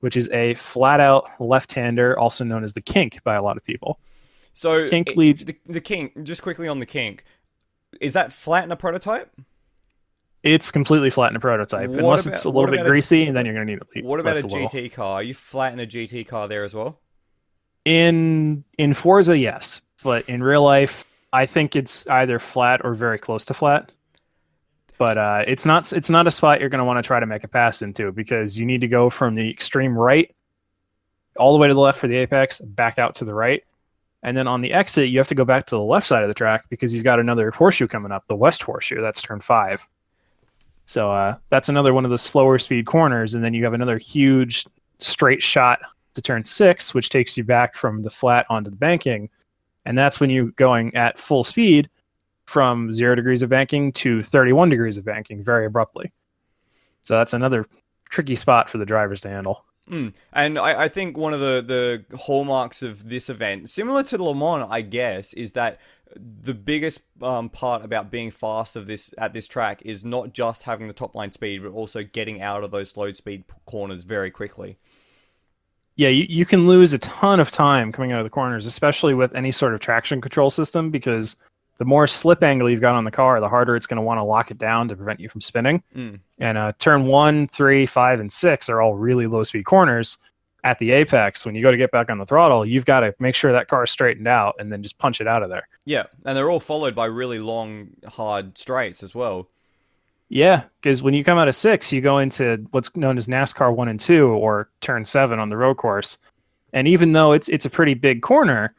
which 0.00 0.16
is 0.16 0.30
a 0.30 0.54
flat 0.54 1.00
out 1.00 1.28
left 1.38 1.74
hander, 1.74 2.18
also 2.18 2.44
known 2.44 2.64
as 2.64 2.72
the 2.72 2.80
kink 2.80 3.22
by 3.24 3.34
a 3.34 3.42
lot 3.42 3.58
of 3.58 3.64
people. 3.64 3.98
So 4.54 4.88
Kink 4.88 5.16
leads- 5.16 5.44
the, 5.44 5.56
the 5.66 5.82
kink. 5.82 6.22
Just 6.22 6.40
quickly 6.40 6.66
on 6.66 6.78
the 6.78 6.86
kink, 6.86 7.22
is 8.00 8.14
that 8.14 8.32
flat 8.32 8.64
in 8.64 8.72
a 8.72 8.76
prototype? 8.76 9.30
It's 10.46 10.70
completely 10.70 11.10
flat 11.10 11.30
in 11.30 11.36
a 11.36 11.40
prototype, 11.40 11.90
What 11.90 11.98
unless 11.98 12.26
about- 12.26 12.36
it's 12.36 12.44
a 12.44 12.50
little 12.50 12.66
bit 12.70 12.74
about 12.74 12.86
a- 12.86 12.90
greasy, 12.90 13.26
and 13.26 13.36
then 13.36 13.44
you're 13.46 13.54
going 13.54 13.66
to 13.66 13.72
need 13.74 13.80
to 13.94 14.02
What 14.06 14.20
about 14.20 14.36
a. 14.36 14.42
GT 14.42 14.92
car? 14.92 15.14
Are 15.14 15.22
you 15.22 15.34
flat 15.34 15.72
in 15.72 15.80
a 15.80 15.86
GT 15.86 16.24
car 16.26 16.46
there 16.48 16.64
as 16.64 16.72
well? 16.74 17.00
In 17.84 18.64
in 18.78 18.94
Forza, 18.94 19.36
yes, 19.38 19.80
but 20.02 20.28
in 20.28 20.42
real 20.42 20.62
life, 20.62 21.04
I 21.32 21.46
think 21.46 21.76
it's 21.76 22.06
either 22.08 22.38
flat 22.38 22.80
or 22.84 22.94
very 22.94 23.18
close 23.18 23.44
to 23.46 23.54
flat. 23.54 23.92
But 24.98 25.18
uh, 25.18 25.44
it's 25.46 25.66
not 25.66 25.92
it's 25.92 26.10
not 26.10 26.26
a 26.26 26.30
spot 26.30 26.60
you're 26.60 26.68
going 26.68 26.78
to 26.80 26.84
want 26.84 26.98
to 26.98 27.02
try 27.06 27.20
to 27.20 27.26
make 27.26 27.44
a 27.44 27.48
pass 27.48 27.82
into 27.82 28.10
because 28.12 28.58
you 28.58 28.64
need 28.66 28.80
to 28.80 28.88
go 28.88 29.10
from 29.10 29.34
the 29.34 29.48
extreme 29.50 29.96
right 29.96 30.34
all 31.38 31.52
the 31.52 31.58
way 31.58 31.68
to 31.68 31.74
the 31.74 31.80
left 31.80 31.98
for 31.98 32.08
the 32.08 32.16
apex, 32.16 32.60
back 32.60 32.98
out 32.98 33.14
to 33.16 33.24
the 33.26 33.34
right, 33.34 33.62
and 34.22 34.34
then 34.36 34.48
on 34.48 34.62
the 34.62 34.72
exit 34.72 35.10
you 35.10 35.18
have 35.18 35.28
to 35.28 35.34
go 35.34 35.44
back 35.44 35.66
to 35.66 35.74
the 35.76 35.82
left 35.82 36.06
side 36.06 36.22
of 36.22 36.28
the 36.28 36.34
track 36.34 36.64
because 36.70 36.94
you've 36.94 37.04
got 37.04 37.20
another 37.20 37.50
horseshoe 37.50 37.86
coming 37.86 38.10
up, 38.10 38.24
the 38.26 38.34
west 38.34 38.62
horseshoe. 38.62 39.00
That's 39.02 39.20
turn 39.20 39.40
five. 39.40 39.86
So 40.86 41.12
uh, 41.12 41.36
that's 41.50 41.68
another 41.68 41.92
one 41.92 42.04
of 42.04 42.10
the 42.10 42.18
slower 42.18 42.58
speed 42.58 42.86
corners, 42.86 43.34
and 43.34 43.44
then 43.44 43.52
you 43.52 43.64
have 43.64 43.74
another 43.74 43.98
huge 43.98 44.64
straight 44.98 45.42
shot 45.42 45.80
to 46.14 46.22
turn 46.22 46.44
six, 46.44 46.94
which 46.94 47.10
takes 47.10 47.36
you 47.36 47.44
back 47.44 47.74
from 47.74 48.02
the 48.02 48.10
flat 48.10 48.46
onto 48.48 48.70
the 48.70 48.76
banking. 48.76 49.28
And 49.84 49.98
that's 49.98 50.20
when 50.20 50.30
you're 50.30 50.52
going 50.52 50.94
at 50.94 51.18
full 51.18 51.44
speed 51.44 51.90
from 52.46 52.94
zero 52.94 53.14
degrees 53.14 53.42
of 53.42 53.50
banking 53.50 53.92
to 53.92 54.22
31 54.22 54.68
degrees 54.68 54.96
of 54.96 55.04
banking 55.04 55.42
very 55.42 55.66
abruptly. 55.66 56.10
So 57.02 57.16
that's 57.16 57.34
another 57.34 57.66
tricky 58.08 58.36
spot 58.36 58.70
for 58.70 58.78
the 58.78 58.86
drivers 58.86 59.20
to 59.22 59.28
handle. 59.28 59.64
Mm. 59.90 60.14
And 60.32 60.58
I, 60.58 60.84
I 60.84 60.88
think 60.88 61.16
one 61.16 61.32
of 61.32 61.40
the, 61.40 62.04
the 62.10 62.16
hallmarks 62.16 62.82
of 62.82 63.08
this 63.08 63.30
event, 63.30 63.70
similar 63.70 64.02
to 64.04 64.22
Le 64.22 64.34
Mans, 64.34 64.66
I 64.70 64.82
guess, 64.82 65.32
is 65.34 65.52
that 65.52 65.78
the 66.16 66.54
biggest 66.54 67.02
um, 67.22 67.48
part 67.48 67.84
about 67.84 68.10
being 68.10 68.30
fast 68.30 68.76
of 68.76 68.86
this 68.86 69.12
at 69.18 69.32
this 69.32 69.46
track 69.46 69.82
is 69.84 70.04
not 70.04 70.32
just 70.32 70.62
having 70.62 70.88
the 70.88 70.94
top 70.94 71.14
line 71.14 71.32
speed, 71.32 71.62
but 71.62 71.72
also 71.72 72.02
getting 72.02 72.40
out 72.40 72.64
of 72.64 72.70
those 72.70 72.90
slow 72.90 73.12
speed 73.12 73.44
corners 73.64 74.04
very 74.04 74.30
quickly. 74.30 74.78
Yeah, 75.96 76.08
you, 76.08 76.26
you 76.28 76.44
can 76.44 76.66
lose 76.66 76.92
a 76.92 76.98
ton 76.98 77.40
of 77.40 77.50
time 77.50 77.92
coming 77.92 78.12
out 78.12 78.20
of 78.20 78.24
the 78.24 78.30
corners, 78.30 78.66
especially 78.66 79.14
with 79.14 79.34
any 79.34 79.50
sort 79.50 79.74
of 79.74 79.80
traction 79.80 80.20
control 80.20 80.50
system, 80.50 80.90
because 80.90 81.36
the 81.78 81.84
more 81.84 82.06
slip 82.06 82.42
angle 82.42 82.70
you've 82.70 82.80
got 82.80 82.94
on 82.94 83.04
the 83.04 83.10
car, 83.10 83.38
the 83.40 83.48
harder 83.48 83.76
it's 83.76 83.86
going 83.86 83.96
to 83.96 84.02
want 84.02 84.18
to 84.18 84.24
lock 84.24 84.50
it 84.50 84.58
down 84.58 84.88
to 84.88 84.96
prevent 84.96 85.20
you 85.20 85.28
from 85.28 85.40
spinning. 85.40 85.82
Mm. 85.94 86.20
And 86.38 86.58
uh, 86.58 86.72
turn 86.78 87.06
one, 87.06 87.48
three, 87.48 87.86
five, 87.86 88.20
and 88.20 88.32
six 88.32 88.68
are 88.68 88.80
all 88.80 88.94
really 88.94 89.26
low 89.26 89.42
speed 89.42 89.64
corners. 89.64 90.18
At 90.64 90.80
the 90.80 90.90
apex, 90.90 91.46
when 91.46 91.54
you 91.54 91.62
go 91.62 91.70
to 91.70 91.76
get 91.76 91.92
back 91.92 92.10
on 92.10 92.18
the 92.18 92.26
throttle, 92.26 92.66
you've 92.66 92.86
got 92.86 93.00
to 93.00 93.14
make 93.20 93.36
sure 93.36 93.52
that 93.52 93.68
car 93.68 93.84
is 93.84 93.90
straightened 93.92 94.26
out 94.26 94.56
and 94.58 94.72
then 94.72 94.82
just 94.82 94.98
punch 94.98 95.20
it 95.20 95.28
out 95.28 95.44
of 95.44 95.48
there. 95.48 95.68
Yeah, 95.84 96.06
and 96.24 96.36
they're 96.36 96.50
all 96.50 96.58
followed 96.58 96.92
by 96.92 97.04
really 97.04 97.38
long, 97.38 97.90
hard 98.04 98.58
straights 98.58 99.04
as 99.04 99.14
well. 99.14 99.48
Yeah, 100.28 100.64
because 100.80 101.02
when 101.02 101.14
you 101.14 101.22
come 101.22 101.38
out 101.38 101.46
of 101.46 101.54
six, 101.54 101.92
you 101.92 102.00
go 102.00 102.18
into 102.18 102.66
what's 102.72 102.96
known 102.96 103.16
as 103.16 103.28
NASCAR 103.28 103.72
one 103.72 103.86
and 103.86 104.00
two, 104.00 104.26
or 104.26 104.68
turn 104.80 105.04
seven 105.04 105.38
on 105.38 105.50
the 105.50 105.56
road 105.56 105.76
course. 105.76 106.18
And 106.72 106.88
even 106.88 107.12
though 107.12 107.30
it's 107.30 107.48
it's 107.48 107.66
a 107.66 107.70
pretty 107.70 107.94
big 107.94 108.22
corner, 108.22 108.74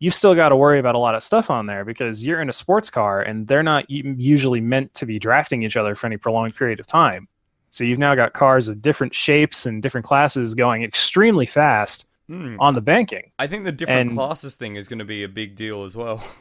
you've 0.00 0.14
still 0.14 0.34
got 0.34 0.48
to 0.48 0.56
worry 0.56 0.78
about 0.80 0.94
a 0.94 0.98
lot 0.98 1.14
of 1.14 1.22
stuff 1.22 1.48
on 1.50 1.66
there 1.66 1.84
because 1.84 2.24
you're 2.26 2.42
in 2.42 2.48
a 2.48 2.52
sports 2.52 2.90
car, 2.90 3.22
and 3.22 3.46
they're 3.46 3.62
not 3.62 3.88
usually 3.88 4.60
meant 4.60 4.92
to 4.94 5.06
be 5.06 5.18
drafting 5.18 5.62
each 5.62 5.76
other 5.76 5.94
for 5.94 6.06
any 6.08 6.16
prolonged 6.16 6.56
period 6.56 6.80
of 6.80 6.86
time. 6.86 7.28
So 7.70 7.84
you've 7.84 7.98
now 8.00 8.14
got 8.16 8.32
cars 8.32 8.66
of 8.66 8.82
different 8.82 9.14
shapes 9.14 9.64
and 9.66 9.80
different 9.82 10.04
classes 10.06 10.54
going 10.54 10.82
extremely 10.82 11.46
fast 11.46 12.06
Hmm. 12.28 12.56
on 12.60 12.74
the 12.76 12.80
banking. 12.80 13.30
I 13.40 13.46
think 13.48 13.64
the 13.64 13.72
different 13.72 14.10
And- 14.10 14.16
classes 14.18 14.54
thing 14.54 14.76
is 14.76 14.86
going 14.88 15.00
to 15.00 15.04
be 15.04 15.24
a 15.24 15.28
big 15.28 15.54
deal 15.56 15.84
as 15.84 15.94
well. 15.96 16.22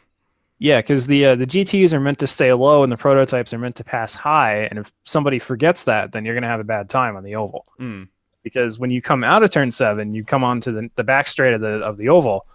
Yeah, 0.61 0.81
because 0.81 1.05
the 1.07 1.25
uh, 1.25 1.35
the 1.35 1.45
GTs 1.45 1.93
are 1.93 2.01
meant 2.01 2.19
to 2.19 2.27
stay 2.27 2.51
low 2.51 2.83
and 2.83 2.91
the 2.91 2.97
prototypes 2.97 3.53
are 3.53 3.57
meant 3.57 3.77
to 3.77 3.83
pass 3.85 4.13
high, 4.13 4.63
and 4.69 4.77
if 4.77 4.91
somebody 5.05 5.39
forgets 5.39 5.85
that, 5.85 6.11
then 6.11 6.25
you're 6.25 6.33
going 6.35 6.41
to 6.43 6.49
have 6.49 6.59
a 6.59 6.65
bad 6.65 6.89
time 6.89 7.15
on 7.15 7.23
the 7.23 7.35
oval. 7.35 7.63
Hmm. 7.77 8.03
because 8.43 8.77
when 8.77 8.89
you 8.91 9.01
come 9.01 9.23
out 9.23 9.41
of 9.41 9.51
turn 9.51 9.71
seven, 9.71 10.13
you 10.13 10.25
come 10.25 10.43
onto 10.43 10.73
the, 10.73 10.89
the 10.97 11.03
back 11.05 11.29
straight 11.29 11.53
of 11.53 11.61
the 11.61 11.79
of 11.79 11.95
the 11.95 12.09
oval, 12.09 12.45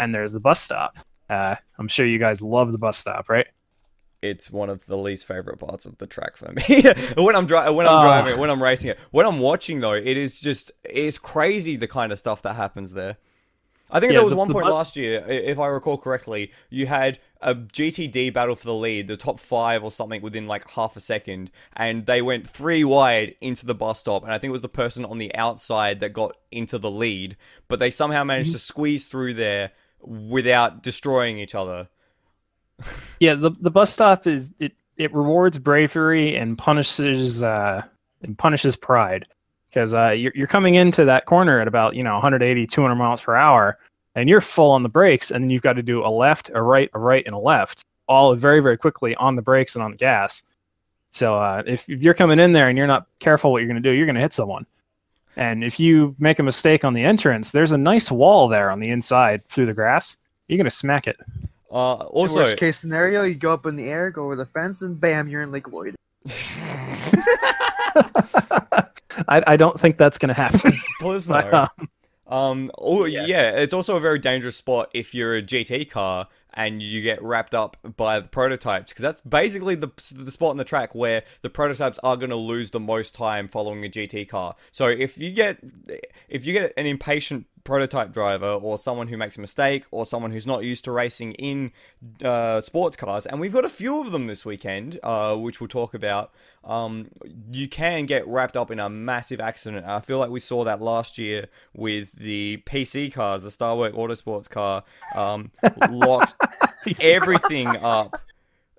and 0.00 0.14
there's 0.14 0.32
the 0.32 0.40
bus 0.40 0.60
stop. 0.60 0.96
Uh, 1.28 1.54
I'm 1.78 1.86
sure 1.88 2.04
you 2.06 2.18
guys 2.18 2.42
love 2.42 2.72
the 2.72 2.78
bus 2.78 2.98
stop, 2.98 3.28
right? 3.28 3.46
It's 4.22 4.50
one 4.50 4.68
of 4.68 4.84
the 4.86 4.98
least 4.98 5.26
favorite 5.26 5.58
parts 5.58 5.86
of 5.86 5.96
the 5.98 6.06
track 6.06 6.36
for 6.36 6.52
me. 6.52 6.82
when 7.16 7.34
I'm 7.36 7.46
dri- 7.46 7.70
when 7.72 7.86
I'm 7.86 7.94
Ah. 7.94 8.00
driving, 8.02 8.32
it, 8.34 8.38
when 8.38 8.50
I'm 8.50 8.62
racing 8.62 8.90
it, 8.90 8.98
when 9.12 9.24
I'm 9.26 9.38
watching 9.38 9.80
though, 9.80 9.94
it 9.94 10.16
is 10.16 10.40
just 10.40 10.72
it's 10.84 11.18
crazy 11.18 11.76
the 11.76 11.88
kind 11.88 12.12
of 12.12 12.18
stuff 12.18 12.42
that 12.42 12.54
happens 12.56 12.92
there. 12.92 13.16
I 13.92 13.98
think 13.98 14.12
Yeah, 14.12 14.18
there 14.18 14.24
was 14.24 14.32
the- 14.32 14.36
one 14.36 14.48
the 14.48 14.54
point 14.54 14.66
bus- 14.66 14.74
last 14.74 14.96
year, 14.96 15.24
if 15.26 15.58
I 15.58 15.66
recall 15.68 15.96
correctly, 15.98 16.52
you 16.68 16.86
had 16.86 17.18
a 17.40 17.54
GTD 17.56 18.30
battle 18.32 18.54
for 18.54 18.66
the 18.66 18.74
lead, 18.74 19.08
the 19.08 19.16
top 19.16 19.40
five 19.40 19.82
or 19.82 19.90
something 19.90 20.20
within 20.22 20.46
like 20.46 20.68
half 20.72 20.96
a 20.96 21.00
second, 21.00 21.50
and 21.74 22.04
they 22.06 22.20
went 22.22 22.46
three 22.48 22.84
wide 22.84 23.34
into 23.40 23.64
the 23.66 23.74
bus 23.74 23.98
stop, 24.00 24.22
and 24.22 24.32
I 24.32 24.38
think 24.38 24.50
it 24.50 24.52
was 24.52 24.60
the 24.62 24.68
person 24.68 25.04
on 25.06 25.16
the 25.18 25.34
outside 25.34 25.98
that 26.00 26.12
got 26.12 26.36
into 26.52 26.78
the 26.78 26.90
lead, 26.90 27.36
but 27.68 27.78
they 27.80 27.90
somehow 27.90 28.22
managed 28.22 28.52
to 28.52 28.58
squeeze 28.58 29.06
through 29.06 29.34
there 29.34 29.72
without 30.02 30.82
destroying 30.82 31.38
each 31.38 31.54
other. 31.54 31.88
Yeah, 33.18 33.34
the 33.34 33.50
the 33.50 33.70
bus 33.70 33.92
stop 33.92 34.26
is 34.26 34.50
it 34.58 34.72
it 34.96 35.12
rewards 35.14 35.58
bravery 35.58 36.36
and 36.36 36.56
punishes 36.56 37.42
uh 37.42 37.82
and 38.22 38.36
punishes 38.36 38.76
pride. 38.76 39.26
Because 39.68 39.94
uh 39.94 40.10
you're 40.10 40.32
you're 40.34 40.46
coming 40.46 40.74
into 40.74 41.04
that 41.04 41.26
corner 41.26 41.60
at 41.60 41.68
about 41.68 41.94
you 41.94 42.02
know 42.02 42.14
180 42.14 42.66
200 42.66 42.94
miles 42.94 43.20
per 43.20 43.36
hour 43.36 43.78
and 44.14 44.28
you're 44.28 44.40
full 44.40 44.70
on 44.70 44.82
the 44.82 44.88
brakes 44.88 45.30
and 45.30 45.52
you've 45.52 45.62
got 45.62 45.74
to 45.74 45.82
do 45.82 46.04
a 46.04 46.08
left 46.08 46.50
a 46.52 46.60
right 46.60 46.90
a 46.94 46.98
right 46.98 47.24
and 47.26 47.34
a 47.34 47.38
left 47.38 47.84
all 48.08 48.34
very 48.34 48.60
very 48.60 48.76
quickly 48.76 49.14
on 49.16 49.36
the 49.36 49.42
brakes 49.42 49.76
and 49.76 49.84
on 49.84 49.92
the 49.92 49.96
gas. 49.96 50.42
So 51.12 51.36
uh, 51.36 51.62
if, 51.66 51.88
if 51.88 52.02
you're 52.02 52.14
coming 52.14 52.38
in 52.38 52.52
there 52.52 52.68
and 52.68 52.78
you're 52.78 52.86
not 52.86 53.06
careful 53.18 53.52
what 53.52 53.58
you're 53.58 53.68
going 53.68 53.82
to 53.82 53.88
do 53.88 53.94
you're 53.94 54.06
going 54.06 54.16
to 54.16 54.20
hit 54.22 54.32
someone 54.32 54.66
and 55.36 55.62
if 55.64 55.78
you 55.80 56.14
make 56.18 56.38
a 56.38 56.42
mistake 56.42 56.84
on 56.84 56.94
the 56.94 57.02
entrance 57.04 57.52
there's 57.52 57.72
a 57.72 57.78
nice 57.78 58.10
wall 58.10 58.48
there 58.48 58.70
on 58.70 58.80
the 58.80 58.88
inside 58.88 59.44
through 59.48 59.66
the 59.66 59.74
grass 59.74 60.16
you're 60.48 60.56
going 60.58 60.64
to 60.64 60.70
smack 60.70 61.06
it 61.06 61.16
Uh, 61.70 61.94
also, 61.94 62.36
Worst 62.40 62.56
case 62.56 62.76
scenario, 62.78 63.22
you 63.22 63.34
go 63.36 63.52
up 63.54 63.64
in 63.66 63.76
the 63.76 63.88
air, 63.88 64.10
go 64.10 64.24
over 64.24 64.34
the 64.34 64.44
fence, 64.46 64.82
and 64.82 65.00
bam, 65.00 65.28
you're 65.28 65.42
in 65.42 65.52
Lake 65.52 65.70
Lloyd. 65.70 65.94
I, 69.28 69.42
I 69.46 69.56
don't 69.56 69.78
think 69.78 69.96
that's 69.96 70.18
going 70.18 70.28
to 70.28 70.34
happen. 70.34 70.72
please 71.00 71.28
But, 71.28 71.50
no. 71.52 71.58
um, 71.60 71.88
Um. 72.26 72.70
Oh, 72.78 73.04
Yeah. 73.04 73.26
yeah. 73.26 73.50
It's 73.60 73.72
also 73.72 73.96
a 73.96 74.00
very 74.00 74.18
dangerous 74.18 74.56
spot 74.56 74.90
if 74.94 75.14
you're 75.14 75.36
a 75.36 75.42
GT 75.42 75.88
car 75.90 76.28
and 76.54 76.82
you 76.82 77.02
get 77.02 77.22
wrapped 77.22 77.54
up 77.54 77.76
by 77.96 78.20
the 78.20 78.28
prototypes 78.28 78.92
because 78.92 79.02
that's 79.02 79.20
basically 79.20 79.74
the 79.74 79.90
the 80.14 80.30
spot 80.30 80.50
on 80.50 80.56
the 80.56 80.64
track 80.64 80.94
where 80.94 81.22
the 81.42 81.50
prototypes 81.50 81.98
are 82.02 82.16
going 82.16 82.30
to 82.30 82.36
lose 82.36 82.70
the 82.70 82.80
most 82.80 83.14
time 83.14 83.48
following 83.48 83.84
a 83.84 83.88
GT 83.88 84.28
car. 84.28 84.54
So 84.70 84.88
if 84.88 85.18
you 85.18 85.30
get 85.30 85.58
if 86.28 86.46
you 86.46 86.52
get 86.52 86.72
an 86.76 86.86
impatient 86.86 87.46
prototype 87.64 88.12
driver 88.12 88.52
or 88.52 88.78
someone 88.78 89.08
who 89.08 89.16
makes 89.16 89.36
a 89.36 89.40
mistake 89.40 89.84
or 89.90 90.06
someone 90.06 90.30
who's 90.30 90.46
not 90.46 90.64
used 90.64 90.84
to 90.84 90.92
racing 90.92 91.32
in 91.32 91.72
uh, 92.24 92.60
sports 92.60 92.96
cars, 92.96 93.26
and 93.26 93.40
we've 93.40 93.52
got 93.52 93.64
a 93.64 93.68
few 93.70 94.00
of 94.00 94.12
them 94.12 94.26
this 94.26 94.44
weekend, 94.44 94.98
uh, 95.02 95.36
which 95.36 95.60
we'll 95.60 95.68
talk 95.68 95.94
about. 95.94 96.32
Um, 96.64 97.08
you 97.50 97.68
can 97.68 98.06
get 98.06 98.26
wrapped 98.26 98.56
up 98.56 98.70
in 98.70 98.78
a 98.78 98.90
massive 98.90 99.40
accident. 99.40 99.86
I 99.86 100.00
feel 100.00 100.18
like 100.18 100.30
we 100.30 100.40
saw 100.40 100.64
that 100.64 100.80
last 100.80 101.18
year 101.18 101.48
with 101.74 102.12
the 102.12 102.62
PC 102.66 103.12
cars, 103.12 103.42
the 103.42 103.50
Starwork 103.50 103.92
Autosports 103.92 104.48
car, 104.48 104.84
um, 105.14 105.50
locked 105.90 106.34
everything 107.02 107.66
up. 107.82 108.20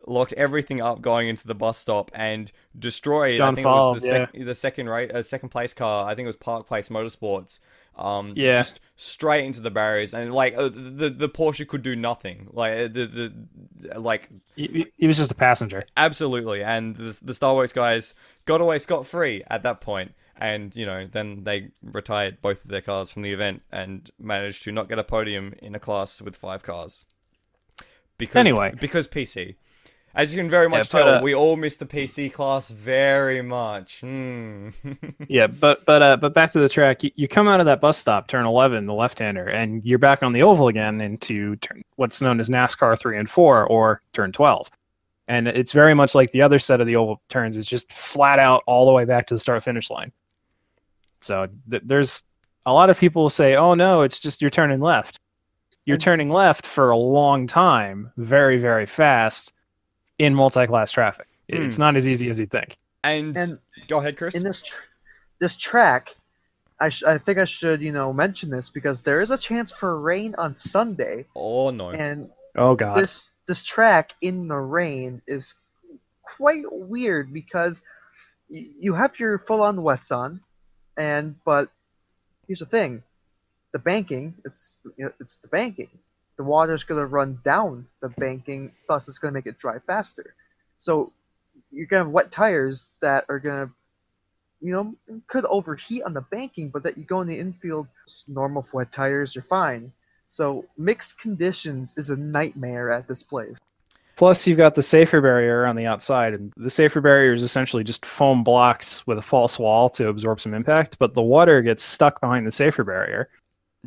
Locked 0.08 0.34
everything 0.34 0.82
up 0.82 1.00
going 1.00 1.28
into 1.28 1.46
the 1.46 1.54
bus 1.54 1.78
stop 1.78 2.10
and 2.16 2.52
destroyed. 2.78 3.38
John 3.38 3.54
I 3.54 3.56
think 3.56 3.66
it 3.66 3.70
was 3.70 4.02
the, 4.02 4.10
Fall, 4.10 4.20
sec- 4.34 4.46
the 4.46 4.56
second 4.56 4.90
right, 4.90 5.12
uh, 5.12 5.22
second 5.22 5.50
place 5.50 5.76
car. 5.76 6.10
I 6.10 6.16
think 6.16 6.26
it 6.26 6.28
was 6.28 6.36
Park 6.36 6.68
Place 6.68 6.90
Motorsports. 6.90 7.60
Um, 8.02 8.34
Yeah. 8.36 8.56
just 8.58 8.80
straight 8.96 9.46
into 9.46 9.62
the 9.62 9.72
barriers, 9.72 10.14
and 10.14 10.34
like 10.34 10.56
uh, 10.56 10.70
the 10.70 11.10
the 11.10 11.30
Porsche 11.30 11.68
could 11.68 11.84
do 11.84 11.96
nothing. 11.96 12.50
Like 12.52 12.74
uh, 12.74 12.88
the 12.88 13.06
the 13.86 14.00
like 14.00 14.30
He, 14.56 14.88
he 14.98 15.08
was 15.08 15.18
just 15.18 15.32
a 15.32 15.36
passenger. 15.36 15.86
Absolutely, 15.96 16.64
and 16.64 16.96
the, 16.96 17.18
the 17.22 17.34
Starworks 17.34 17.74
guys 17.74 18.14
got 18.46 18.60
away 18.62 18.78
scot 18.80 19.06
free 19.06 19.44
at 19.50 19.64
that 19.64 19.82
point, 19.82 20.14
and 20.36 20.76
you 20.76 20.86
know 20.86 21.06
then 21.06 21.44
they 21.44 21.70
retired 21.84 22.42
both 22.42 22.66
of 22.66 22.72
their 22.72 22.82
cars 22.82 23.12
from 23.12 23.22
the 23.22 23.32
event 23.32 23.62
and 23.72 24.10
managed 24.20 24.64
to 24.64 24.72
not 24.72 24.90
get 24.90 25.00
a 25.00 25.04
podium 25.04 25.54
in 25.62 25.76
a 25.76 25.80
class 25.80 26.22
with 26.22 26.36
five 26.36 26.64
cars. 26.64 27.06
Because 28.18 28.46
Anyway. 28.46 28.74
because 28.80 29.08
PC, 29.08 29.56
as 30.16 30.34
you 30.34 30.42
can 30.42 30.50
very 30.50 30.70
much 30.70 30.94
Yeah, 30.94 31.00
tell, 31.00 31.10
uh, 31.16 31.22
we 31.22 31.34
all 31.34 31.56
miss 31.56 31.78
the 31.78 31.86
PC 31.86 32.32
class 32.32 32.70
very 32.70 33.42
much. 33.42 34.02
Hmm. 34.02 34.70
Yeah, 35.28 35.48
but 35.48 35.86
but 35.86 36.02
uh, 36.02 36.18
but 36.18 36.34
back 36.34 36.52
to 36.52 36.60
the 36.60 36.68
track. 36.68 37.04
You, 37.04 37.12
you 37.16 37.28
come 37.28 37.48
out 37.48 37.60
of 37.60 37.66
that 37.68 37.80
bus 37.80 37.98
stop, 37.98 38.28
turn 38.28 38.46
11, 38.46 38.86
the 38.86 38.94
left-hander, 38.94 39.48
and 39.48 39.84
you're 39.86 40.00
back 40.00 40.24
on 40.24 40.34
the 40.34 40.44
oval 40.44 40.68
again 40.68 41.00
into 41.00 41.56
turn, 41.58 41.84
what's 41.96 42.22
known 42.22 42.40
as 42.40 42.50
NASCAR 42.50 43.00
three 43.00 43.18
and 43.18 43.30
four, 43.30 43.66
or 43.68 44.02
turn 44.14 44.32
12. 44.32 44.70
And 45.28 45.48
it's 45.48 45.72
very 45.72 45.94
much 45.94 46.16
like 46.16 46.32
the 46.32 46.42
other 46.42 46.60
set 46.60 46.82
of 46.82 46.88
the 46.88 46.98
oval 46.98 47.22
turns. 47.30 47.56
It's 47.56 47.68
just 47.68 47.92
flat 47.94 48.40
out 48.40 48.64
all 48.66 48.86
the 48.86 48.92
way 48.92 49.06
back 49.06 49.28
to 49.28 49.36
the 49.36 49.40
start-finish 49.40 49.90
line. 49.90 50.12
So 51.22 51.48
th- 51.70 51.84
there's 51.86 52.24
a 52.66 52.74
lot 52.74 52.90
of 52.90 53.00
people 53.00 53.30
say, 53.30 53.56
"Oh 53.56 53.74
no, 53.74 54.02
it's 54.02 54.20
just 54.20 54.42
you're 54.42 54.50
turning 54.50 54.82
left." 54.82 55.20
You're 55.86 55.98
turning 55.98 56.30
left 56.30 56.66
for 56.66 56.92
a 56.92 56.98
long 56.98 57.48
time, 57.48 58.12
very 58.18 58.58
very 58.58 58.86
fast, 58.86 59.52
in 60.22 60.36
multi-class 60.36 60.92
traffic. 60.92 61.28
It's 61.48 61.78
hmm. 61.78 61.82
not 61.82 61.96
as 61.96 62.08
easy 62.08 62.30
as 62.30 62.40
you 62.40 62.46
think. 62.46 62.78
and, 63.04 63.36
And 63.36 63.60
go 63.88 63.98
ahead, 63.98 64.18
Chris. 64.18 64.36
in 64.36 64.44
this 64.44 64.62
tr- 64.62 64.86
this 65.40 65.58
track, 65.58 66.16
I 66.80 66.90
sh- 66.90 67.04
I 67.04 67.18
think 67.18 67.40
I 67.40 67.46
should 67.46 67.82
you 67.82 67.92
know 67.92 68.14
mention 68.14 68.52
this 68.52 68.70
because 68.70 69.02
there 69.02 69.22
is 69.22 69.32
a 69.32 69.38
chance 69.38 69.72
for 69.72 70.00
rain 70.00 70.36
on 70.38 70.56
Sunday, 70.56 71.26
oh 71.36 71.72
no, 71.72 71.90
and 71.92 72.30
Oh 72.56 72.76
god. 72.76 72.98
this 72.98 73.32
this 73.48 73.64
track 73.64 74.14
in 74.22 74.48
the 74.48 74.58
rain 74.58 75.22
is 75.28 75.56
quite 76.22 76.66
weird 76.72 77.34
because 77.34 77.82
y- 78.50 78.68
you 78.78 78.94
have 78.94 79.20
your 79.20 79.40
full 79.40 79.64
on 79.64 79.82
wets 79.82 80.12
on, 80.12 80.42
and 80.98 81.36
but 81.44 81.70
here's 82.46 82.60
the 82.60 82.66
thing, 82.68 83.02
the 83.74 83.80
banking 83.80 84.36
it's 84.46 84.78
you 84.98 85.06
know, 85.06 85.12
it's 85.20 85.38
the 85.38 85.48
banking. 85.48 85.90
The 86.42 86.48
water 86.48 86.74
is 86.74 86.84
gonna 86.84 87.06
run 87.06 87.40
down 87.44 87.86
the 88.00 88.10
banking, 88.10 88.72
thus 88.88 89.08
it's 89.08 89.20
gonna 89.20 89.32
make 89.32 89.46
it 89.46 89.60
dry 89.60 89.78
faster. 89.78 90.34
So 90.80 91.14
you're 91.72 91.86
gonna 91.86 92.06
have 92.06 92.12
wet 92.12 92.32
tires 92.32 92.90
that 93.00 93.26
are 93.30 93.38
gonna 93.38 93.70
you 94.60 94.74
know 94.74 94.96
could 95.28 95.46
overheat 95.46 96.02
on 96.02 96.16
the 96.16 96.22
banking, 96.22 96.70
but 96.70 96.82
that 96.82 96.98
you 96.98 97.04
go 97.04 97.22
in 97.22 97.28
the 97.28 97.38
infield 97.38 97.88
normal 98.28 98.66
wet 98.74 98.92
tires 98.92 99.36
you're 99.36 99.44
fine. 99.44 99.92
So 100.26 100.66
mixed 100.80 101.20
conditions 101.20 101.94
is 101.96 102.10
a 102.10 102.18
nightmare 102.18 102.90
at 102.90 103.08
this 103.08 103.22
place. 103.22 103.60
Plus, 104.16 104.48
you've 104.48 104.58
got 104.58 104.74
the 104.74 104.82
safer 104.82 105.22
barrier 105.22 105.68
on 105.68 105.76
the 105.76 105.86
outside, 105.86 106.34
and 106.34 106.52
the 106.58 106.72
safer 106.72 107.02
barrier 107.02 107.34
is 107.34 107.44
essentially 107.44 107.84
just 107.84 108.04
foam 108.04 108.44
blocks 108.44 109.06
with 109.06 109.20
a 109.20 109.22
false 109.22 109.60
wall 109.60 109.92
to 109.92 110.08
absorb 110.08 110.40
some 110.40 110.56
impact. 110.56 110.98
But 110.98 111.14
the 111.14 111.22
water 111.22 111.62
gets 111.62 111.84
stuck 111.84 112.20
behind 112.20 112.48
the 112.48 112.52
safer 112.52 112.84
barrier, 112.84 113.30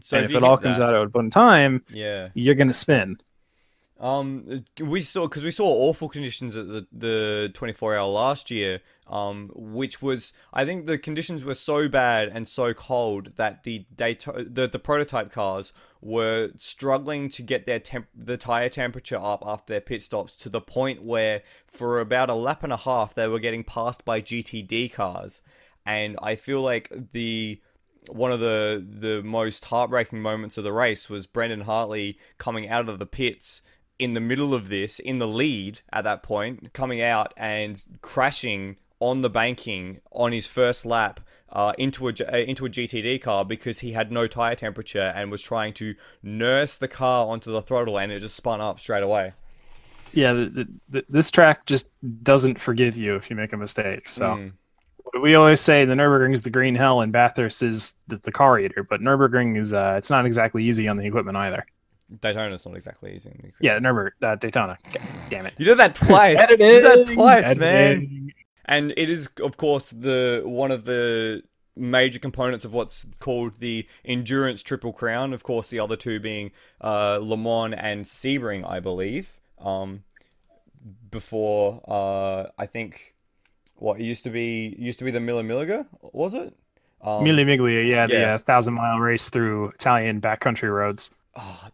so 0.03 0.17
and 0.19 0.25
if 0.27 0.33
you 0.33 0.39
it 0.39 0.43
all 0.43 0.57
comes 0.59 0.79
that- 0.79 0.85
out 0.91 0.95
at 0.95 1.15
one 1.15 1.31
time, 1.31 1.83
yeah. 1.89 2.29
you're 2.35 2.55
gonna 2.55 2.73
spin. 2.73 3.19
Um, 4.01 4.65
we 4.81 5.01
saw 5.01 5.29
because 5.29 5.45
we 5.45 5.53
saw 5.53 5.67
awful 5.67 6.09
conditions 6.09 6.57
at 6.57 6.67
the 6.67 6.87
the 6.93 7.51
24 7.55 7.97
hour 7.97 8.09
last 8.09 8.51
year. 8.51 8.81
Um, 9.07 9.51
which 9.55 10.01
was 10.01 10.33
I 10.53 10.65
think 10.65 10.87
the 10.87 10.97
conditions 10.97 11.45
were 11.45 11.55
so 11.55 11.89
bad 11.89 12.29
and 12.29 12.49
so 12.49 12.73
cold 12.73 13.33
that 13.37 13.63
the 13.63 13.85
Dayto- 13.95 14.53
the 14.53 14.67
the 14.67 14.79
prototype 14.79 15.31
cars 15.31 15.73
were 16.01 16.51
struggling 16.57 17.29
to 17.31 17.43
get 17.43 17.67
their 17.67 17.79
temp 17.79 18.07
the 18.15 18.39
tire 18.39 18.71
temperature 18.71 19.19
up 19.21 19.43
after 19.47 19.75
their 19.75 19.83
pit 19.83 20.01
stops 20.01 20.37
to 20.37 20.49
the 20.49 20.61
point 20.63 21.03
where 21.03 21.43
for 21.67 22.01
about 22.01 22.31
a 22.31 22.35
lap 22.35 22.65
and 22.65 22.73
a 22.73 22.79
half 22.79 23.15
they 23.15 23.29
were 23.29 23.39
getting 23.39 23.63
passed 23.63 24.07
by 24.07 24.21
GTD 24.23 24.91
cars, 24.91 25.43
and 25.85 26.19
I 26.23 26.35
feel 26.37 26.63
like 26.63 26.91
the 27.13 27.61
one 28.09 28.33
of 28.33 28.41
the 28.41 28.85
the 28.87 29.23
most 29.23 29.67
heartbreaking 29.67 30.21
moments 30.21 30.59
of 30.59 30.65
the 30.65 30.73
race 30.73 31.09
was 31.09 31.27
Brendan 31.27 31.63
Hartley 31.63 32.19
coming 32.39 32.69
out 32.69 32.89
of 32.89 32.99
the 32.99 33.07
pits 33.07 33.63
in 33.99 34.15
the 34.15 34.21
middle 34.21 34.55
of 34.55 34.69
this, 34.69 34.99
in 34.99 35.19
the 35.19 35.29
lead 35.29 35.81
at 35.93 36.05
that 36.05 36.23
point, 36.23 36.73
coming 36.73 37.01
out 37.01 37.33
and 37.37 37.85
crashing 38.03 38.77
on 39.01 39.23
the 39.23 39.31
banking 39.31 40.01
on 40.13 40.33
his 40.33 40.47
first 40.47 40.87
lap 40.87 41.21
uh, 41.51 41.73
into 41.79 42.09
a 42.09 42.11
uh, 42.11 42.37
into 42.39 42.67
a 42.67 42.71
GTD 42.71 43.21
car 43.21 43.45
because 43.45 43.81
he 43.81 43.93
had 43.93 44.11
no 44.11 44.27
tire 44.27 44.55
temperature 44.55 45.13
and 45.15 45.31
was 45.31 45.43
trying 45.43 45.73
to 45.75 45.95
nurse 46.23 46.77
the 46.77 46.89
car 46.89 47.27
onto 47.27 47.51
the 47.53 47.63
throttle 47.63 47.99
and 47.99 48.11
it 48.11 48.21
just 48.21 48.37
spun 48.37 48.61
up 48.61 48.81
straight 48.81 49.03
away. 49.03 49.33
Yeah, 50.13 50.33
the, 50.33 50.47
the, 50.47 50.69
the, 50.89 51.05
this 51.09 51.31
track 51.31 51.67
just 51.67 51.89
doesn't 52.23 52.61
forgive 52.61 52.97
you 52.97 53.17
if 53.17 53.31
you 53.31 53.37
make 53.37 53.53
a 53.53 53.57
mistake. 53.57 54.09
So 54.09 54.25
Mm. 54.25 54.53
We 55.21 55.35
always 55.35 55.61
say 55.61 55.85
the 55.85 55.95
Nurburgring 55.95 56.33
is 56.33 56.43
the 56.43 56.51
green 56.51 56.75
hell, 56.75 57.01
and 57.01 57.13
Bathurst 57.13 57.63
is 57.63 57.95
the, 58.09 58.17
the 58.17 58.33
car 58.33 58.59
eater. 58.59 58.87
But 58.89 59.01
Nurburgring 59.01 59.57
is 59.57 59.73
uh, 59.73 59.95
it's 59.97 60.11
not 60.11 60.27
exactly 60.27 60.65
easy 60.65 60.89
on 60.89 60.97
the 60.97 61.07
equipment 61.07 61.37
either. 61.37 61.65
Daytona's 62.21 62.67
not 62.67 62.77
exactly 62.77 63.15
easy. 63.15 63.53
Yeah, 63.61 63.79
Nurburg 63.79 64.11
uh, 64.23 64.37
Daytona. 64.37 64.79
G- 64.93 64.99
Damn 65.31 65.47
it. 65.47 65.55
You 65.59 65.65
did 65.65 65.79
that 65.79 65.95
twice. 65.95 66.51
you 66.51 66.57
did 66.57 66.85
that 66.85 67.13
twice, 67.13 67.57
man. 67.57 68.31
And 68.67 68.93
it 68.97 69.11
is 69.11 69.29
of 69.43 69.57
course 69.57 69.91
the 69.91 70.43
one 70.45 70.71
of 70.71 70.85
the 70.85 71.43
major 71.77 72.19
components 72.19 72.65
of 72.65 72.73
what's 72.73 73.05
called 73.19 73.59
the 73.59 73.87
endurance 74.05 74.63
triple 74.63 74.93
crown 74.93 75.33
of 75.33 75.43
course 75.43 75.71
the 75.71 75.81
other 75.81 75.97
two 75.97 76.21
being 76.21 76.53
uh, 76.81 77.19
Le 77.21 77.37
Mans 77.37 77.75
and 77.77 78.05
Sebring 78.05 78.65
I 78.69 78.79
believe 78.79 79.33
um, 79.59 80.05
before 81.11 81.83
uh, 81.89 82.51
I 82.57 82.67
think 82.67 83.14
what 83.85 84.01
it 84.01 84.05
used 84.05 84.25
to 84.25 84.31
be 84.31 84.75
used 84.79 84.99
to 84.99 85.05
be 85.05 85.11
the 85.11 85.21
Miller 85.21 85.43
Milliga 85.43 85.87
was 86.13 86.35
it 86.35 86.55
um, 87.05 87.23
Mille 87.23 87.45
Miglia, 87.45 87.89
yeah, 87.89 88.07
the 88.07 88.29
uh, 88.31 88.39
thousand 88.39 88.75
mile 88.75 88.99
race 88.99 89.29
through 89.29 89.69
Italian 89.69 90.23
backcountry 90.23 90.75
roads. 90.75 91.11
Oh, 91.37 91.69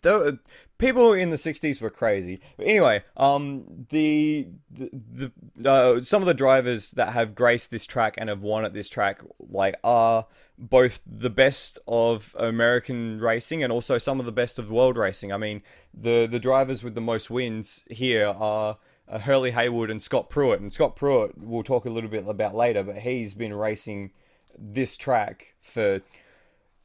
the 0.00 0.40
people 0.78 1.12
in 1.12 1.30
the 1.30 1.36
'60s 1.36 1.80
were 1.80 1.90
crazy. 1.90 2.40
But 2.56 2.66
anyway, 2.66 3.04
um, 3.16 3.86
the 3.90 4.48
the, 4.70 5.30
the 5.54 5.70
uh, 5.70 6.00
some 6.02 6.20
of 6.20 6.26
the 6.26 6.34
drivers 6.34 6.92
that 6.92 7.12
have 7.12 7.34
graced 7.34 7.70
this 7.70 7.86
track 7.86 8.14
and 8.18 8.28
have 8.28 8.42
won 8.42 8.64
at 8.64 8.74
this 8.74 8.88
track, 8.88 9.22
like, 9.38 9.76
are 9.84 10.26
both 10.58 11.00
the 11.06 11.30
best 11.30 11.78
of 11.86 12.34
American 12.38 13.20
racing 13.20 13.62
and 13.62 13.72
also 13.72 13.98
some 13.98 14.18
of 14.18 14.26
the 14.26 14.32
best 14.32 14.58
of 14.58 14.70
world 14.70 14.96
racing. 14.96 15.32
I 15.32 15.36
mean, 15.36 15.62
the 15.94 16.26
the 16.26 16.40
drivers 16.40 16.82
with 16.82 16.96
the 16.96 17.00
most 17.00 17.30
wins 17.30 17.84
here 17.88 18.26
are. 18.26 18.78
Uh, 19.12 19.18
Hurley 19.18 19.50
Haywood 19.50 19.90
and 19.90 20.02
Scott 20.02 20.30
Pruitt, 20.30 20.60
and 20.60 20.72
Scott 20.72 20.96
Pruitt 20.96 21.36
we'll 21.36 21.62
talk 21.62 21.84
a 21.84 21.90
little 21.90 22.08
bit 22.08 22.26
about 22.26 22.54
later, 22.54 22.82
but 22.82 22.98
he's 22.98 23.34
been 23.34 23.52
racing 23.52 24.10
this 24.58 24.96
track 24.96 25.54
for 25.60 26.00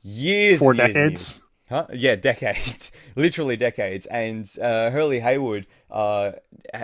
years, 0.02 0.60
Four 0.60 0.74
years 0.74 0.88
decades. 0.94 1.42
Huh? 1.70 1.88
Yeah, 1.94 2.16
decades, 2.32 2.92
literally 3.16 3.58
decades. 3.58 4.06
And 4.08 4.50
uh, 4.62 4.90
Hurley 4.90 5.20
Haywood 5.20 5.68
uh, 5.92 6.34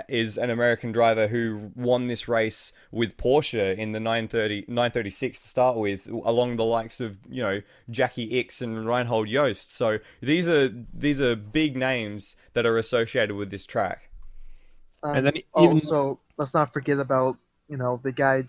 is 0.10 0.38
an 0.38 0.50
American 0.50 0.92
driver 0.92 1.28
who 1.28 1.72
won 1.76 2.08
this 2.08 2.28
race 2.28 2.74
with 2.92 3.18
Porsche 3.18 3.78
in 3.78 3.94
the 3.94 4.00
930, 4.00 4.66
936 4.68 5.42
to 5.42 5.48
start 5.48 5.78
with, 5.78 6.08
along 6.08 6.58
the 6.58 6.66
likes 6.66 7.00
of 7.00 7.18
you 7.30 7.42
know 7.42 7.62
Jackie 7.90 8.30
Ickx 8.30 8.62
and 8.62 8.86
Reinhold 8.86 9.28
Joest. 9.28 9.72
So 9.72 10.00
these 10.22 10.48
are 10.48 10.70
these 10.94 11.22
are 11.22 11.36
big 11.36 11.78
names 11.78 12.36
that 12.54 12.66
are 12.66 12.78
associated 12.78 13.36
with 13.36 13.52
this 13.52 13.66
track. 13.66 14.10
Um, 15.04 15.18
And 15.18 15.26
then 15.26 15.38
even- 15.38 15.46
also, 15.56 16.20
let's 16.38 16.54
not 16.54 16.74
forget 16.74 17.00
about 17.00 17.38
you 17.68 17.78
know 17.78 18.00
the 18.02 18.12
guy. 18.12 18.48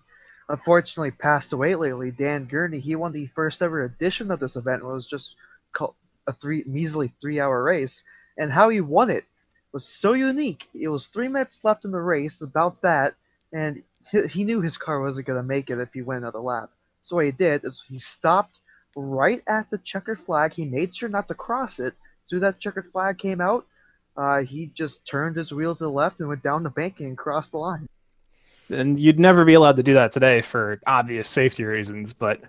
Unfortunately, 0.48 1.10
passed 1.10 1.52
away 1.52 1.74
lately. 1.74 2.10
Dan 2.10 2.44
Gurney. 2.44 2.78
He 2.78 2.96
won 2.96 3.12
the 3.12 3.26
first 3.26 3.62
ever 3.62 3.82
edition 3.82 4.30
of 4.30 4.40
this 4.40 4.56
event. 4.56 4.82
It 4.82 4.86
was 4.86 5.06
just 5.06 5.36
called 5.72 5.94
a 6.26 6.32
three 6.32 6.64
measly 6.66 7.12
three 7.20 7.40
hour 7.40 7.62
race, 7.62 8.02
and 8.38 8.50
how 8.52 8.68
he 8.68 8.80
won 8.80 9.10
it 9.10 9.24
was 9.72 9.84
so 9.86 10.12
unique. 10.12 10.68
It 10.74 10.88
was 10.88 11.06
three 11.06 11.28
minutes 11.28 11.64
left 11.64 11.84
in 11.84 11.90
the 11.90 12.00
race, 12.00 12.40
about 12.42 12.82
that, 12.82 13.14
and 13.52 13.82
he, 14.10 14.26
he 14.28 14.44
knew 14.44 14.60
his 14.60 14.78
car 14.78 15.00
wasn't 15.00 15.26
gonna 15.26 15.42
make 15.42 15.70
it 15.70 15.80
if 15.80 15.92
he 15.92 16.02
went 16.02 16.22
another 16.22 16.38
lap. 16.40 16.70
So 17.02 17.16
what 17.16 17.24
he 17.26 17.32
did 17.32 17.64
is 17.64 17.82
he 17.86 17.98
stopped 17.98 18.60
right 18.96 19.42
at 19.48 19.70
the 19.70 19.78
checkered 19.78 20.18
flag. 20.18 20.52
He 20.52 20.64
made 20.64 20.94
sure 20.94 21.08
not 21.08 21.28
to 21.28 21.34
cross 21.34 21.80
it. 21.80 21.94
As 22.22 22.28
soon 22.30 22.36
as 22.38 22.42
that 22.42 22.60
checkered 22.60 22.86
flag 22.86 23.18
came 23.18 23.40
out, 23.40 23.66
uh, 24.16 24.42
he 24.42 24.66
just 24.66 25.06
turned 25.06 25.36
his 25.36 25.52
wheel 25.52 25.74
to 25.74 25.84
the 25.84 25.90
left 25.90 26.20
and 26.20 26.28
went 26.28 26.42
down 26.42 26.62
the 26.62 26.70
banking 26.70 27.06
and 27.06 27.18
crossed 27.18 27.52
the 27.52 27.58
line. 27.58 27.88
And 28.70 28.98
you'd 28.98 29.18
never 29.18 29.44
be 29.44 29.54
allowed 29.54 29.76
to 29.76 29.82
do 29.82 29.94
that 29.94 30.12
today 30.12 30.40
for 30.40 30.80
obvious 30.86 31.28
safety 31.28 31.64
reasons, 31.64 32.12
but 32.12 32.40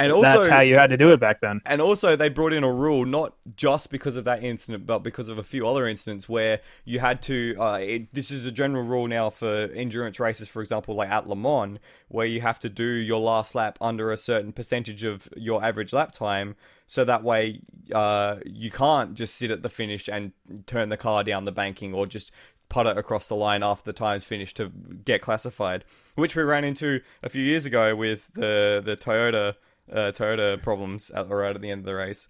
And 0.00 0.12
also, 0.12 0.34
that's 0.34 0.48
how 0.48 0.60
you 0.60 0.76
had 0.76 0.90
to 0.90 0.96
do 0.96 1.12
it 1.12 1.18
back 1.18 1.40
then. 1.40 1.60
And 1.66 1.80
also, 1.80 2.14
they 2.14 2.28
brought 2.28 2.52
in 2.52 2.62
a 2.62 2.72
rule 2.72 3.04
not 3.04 3.34
just 3.56 3.90
because 3.90 4.14
of 4.14 4.24
that 4.24 4.44
incident, 4.44 4.86
but 4.86 5.00
because 5.00 5.28
of 5.28 5.38
a 5.38 5.42
few 5.42 5.66
other 5.66 5.88
incidents 5.88 6.28
where 6.28 6.60
you 6.84 7.00
had 7.00 7.20
to. 7.22 7.56
Uh, 7.58 7.78
it, 7.78 8.14
this 8.14 8.30
is 8.30 8.46
a 8.46 8.52
general 8.52 8.84
rule 8.84 9.08
now 9.08 9.28
for 9.28 9.68
endurance 9.74 10.20
races, 10.20 10.48
for 10.48 10.62
example, 10.62 10.94
like 10.94 11.10
at 11.10 11.28
Le 11.28 11.34
Mans, 11.34 11.78
where 12.08 12.26
you 12.26 12.40
have 12.40 12.60
to 12.60 12.68
do 12.68 12.84
your 12.84 13.18
last 13.18 13.56
lap 13.56 13.76
under 13.80 14.12
a 14.12 14.16
certain 14.16 14.52
percentage 14.52 15.02
of 15.02 15.28
your 15.36 15.64
average 15.64 15.92
lap 15.92 16.12
time, 16.12 16.54
so 16.86 17.04
that 17.04 17.24
way 17.24 17.60
uh, 17.92 18.36
you 18.46 18.70
can't 18.70 19.14
just 19.14 19.34
sit 19.34 19.50
at 19.50 19.62
the 19.62 19.68
finish 19.68 20.08
and 20.08 20.32
turn 20.66 20.90
the 20.90 20.96
car 20.96 21.24
down 21.24 21.44
the 21.44 21.52
banking 21.52 21.92
or 21.92 22.06
just 22.06 22.30
put 22.68 22.86
it 22.86 22.96
across 22.96 23.28
the 23.28 23.34
line 23.34 23.62
after 23.62 23.84
the 23.84 23.92
time's 23.92 24.24
finished 24.24 24.56
to 24.56 24.70
get 25.04 25.22
classified, 25.22 25.84
which 26.14 26.36
we 26.36 26.42
ran 26.42 26.64
into 26.64 27.00
a 27.22 27.28
few 27.28 27.42
years 27.42 27.66
ago 27.66 27.96
with 27.96 28.32
the 28.34 28.80
the 28.84 28.96
Toyota 28.96 29.54
uh, 29.92 30.12
Toyota 30.12 30.60
problems 30.62 31.10
at 31.10 31.28
right 31.28 31.54
at 31.54 31.60
the 31.60 31.70
end 31.70 31.80
of 31.80 31.86
the 31.86 31.94
race. 31.94 32.28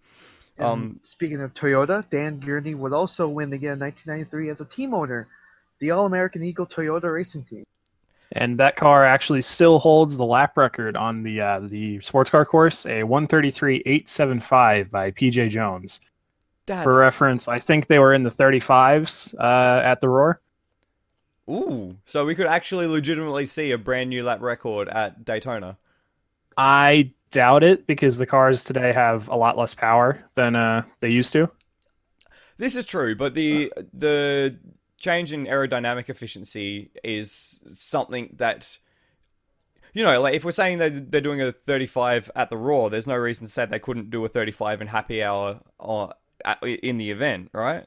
Um, 0.59 0.99
speaking 1.03 1.41
of 1.41 1.55
Toyota, 1.55 2.09
Dan 2.11 2.41
Gurney 2.41 2.75
would 2.75 2.93
also 2.93 3.29
win 3.29 3.53
again 3.53 3.75
in 3.75 3.81
1993 3.81 4.49
as 4.51 4.61
a 4.61 4.65
team 4.65 4.93
owner, 4.93 5.29
the 5.79 5.93
All 5.93 6.07
American 6.07 6.43
Eagle 6.43 6.67
Toyota 6.67 7.13
Racing 7.13 7.45
Team. 7.45 7.65
And 8.33 8.59
that 8.59 8.77
car 8.77 9.05
actually 9.05 9.41
still 9.41 9.79
holds 9.79 10.17
the 10.17 10.25
lap 10.25 10.57
record 10.57 10.97
on 10.97 11.23
the 11.23 11.41
uh, 11.41 11.61
the 11.61 12.01
sports 12.01 12.29
car 12.29 12.45
course, 12.45 12.85
a 12.85 13.03
133.875 13.03 14.91
by 14.91 15.11
PJ 15.11 15.49
Jones. 15.49 16.01
That's 16.67 16.85
For 16.85 16.99
reference, 16.99 17.49
I 17.49 17.59
think 17.59 17.87
they 17.87 17.99
were 17.99 18.13
in 18.13 18.25
the 18.25 18.31
35s 18.31 19.35
uh, 19.41 19.81
at 19.83 20.03
the 20.03 20.09
Roar. 20.11 20.41
ooh, 21.49 21.97
so 22.05 22.27
we 22.27 22.35
could 22.35 22.47
actually 22.47 22.87
legitimately 22.87 23.47
see 23.47 23.71
a 23.71 23.79
brand 23.79 24.11
new 24.11 24.23
lap 24.23 24.43
record 24.43 24.89
at 24.89 25.25
Daytona. 25.25 25.79
I 26.59 27.13
doubt 27.31 27.63
it 27.63 27.87
because 27.87 28.19
the 28.19 28.27
cars 28.27 28.65
today 28.65 28.93
have 28.93 29.29
a 29.29 29.37
lot 29.37 29.57
less 29.57 29.75
power 29.75 30.25
than 30.35 30.57
uh, 30.57 30.83
they 31.01 31.11
used 31.11 31.33
to. 31.33 31.51
This 32.57 32.75
is 32.75 32.87
true, 32.87 33.15
but 33.15 33.35
the 33.35 33.73
the 33.93 34.59
change 34.99 35.33
in 35.33 35.47
aerodynamic 35.47 36.09
efficiency 36.09 36.91
is 37.05 37.31
something 37.67 38.35
that 38.39 38.79
you 39.95 40.05
know, 40.05 40.21
like 40.21 40.35
if 40.35 40.45
we're 40.45 40.51
saying 40.51 40.79
that 40.79 41.11
they're 41.11 41.21
doing 41.21 41.41
a 41.41 41.53
35 41.53 42.31
at 42.37 42.51
the 42.51 42.57
Roar, 42.57 42.91
there's 42.91 43.07
no 43.07 43.15
reason 43.17 43.47
to 43.47 43.53
say 43.53 43.65
they 43.67 43.79
couldn't 43.79 44.11
do 44.11 44.25
a 44.25 44.29
35 44.29 44.83
in 44.83 44.87
Happy 44.87 45.23
Hour 45.23 45.61
or 45.79 46.15
at, 46.45 46.63
in 46.63 46.99
the 46.99 47.11
event, 47.11 47.51
right? 47.53 47.85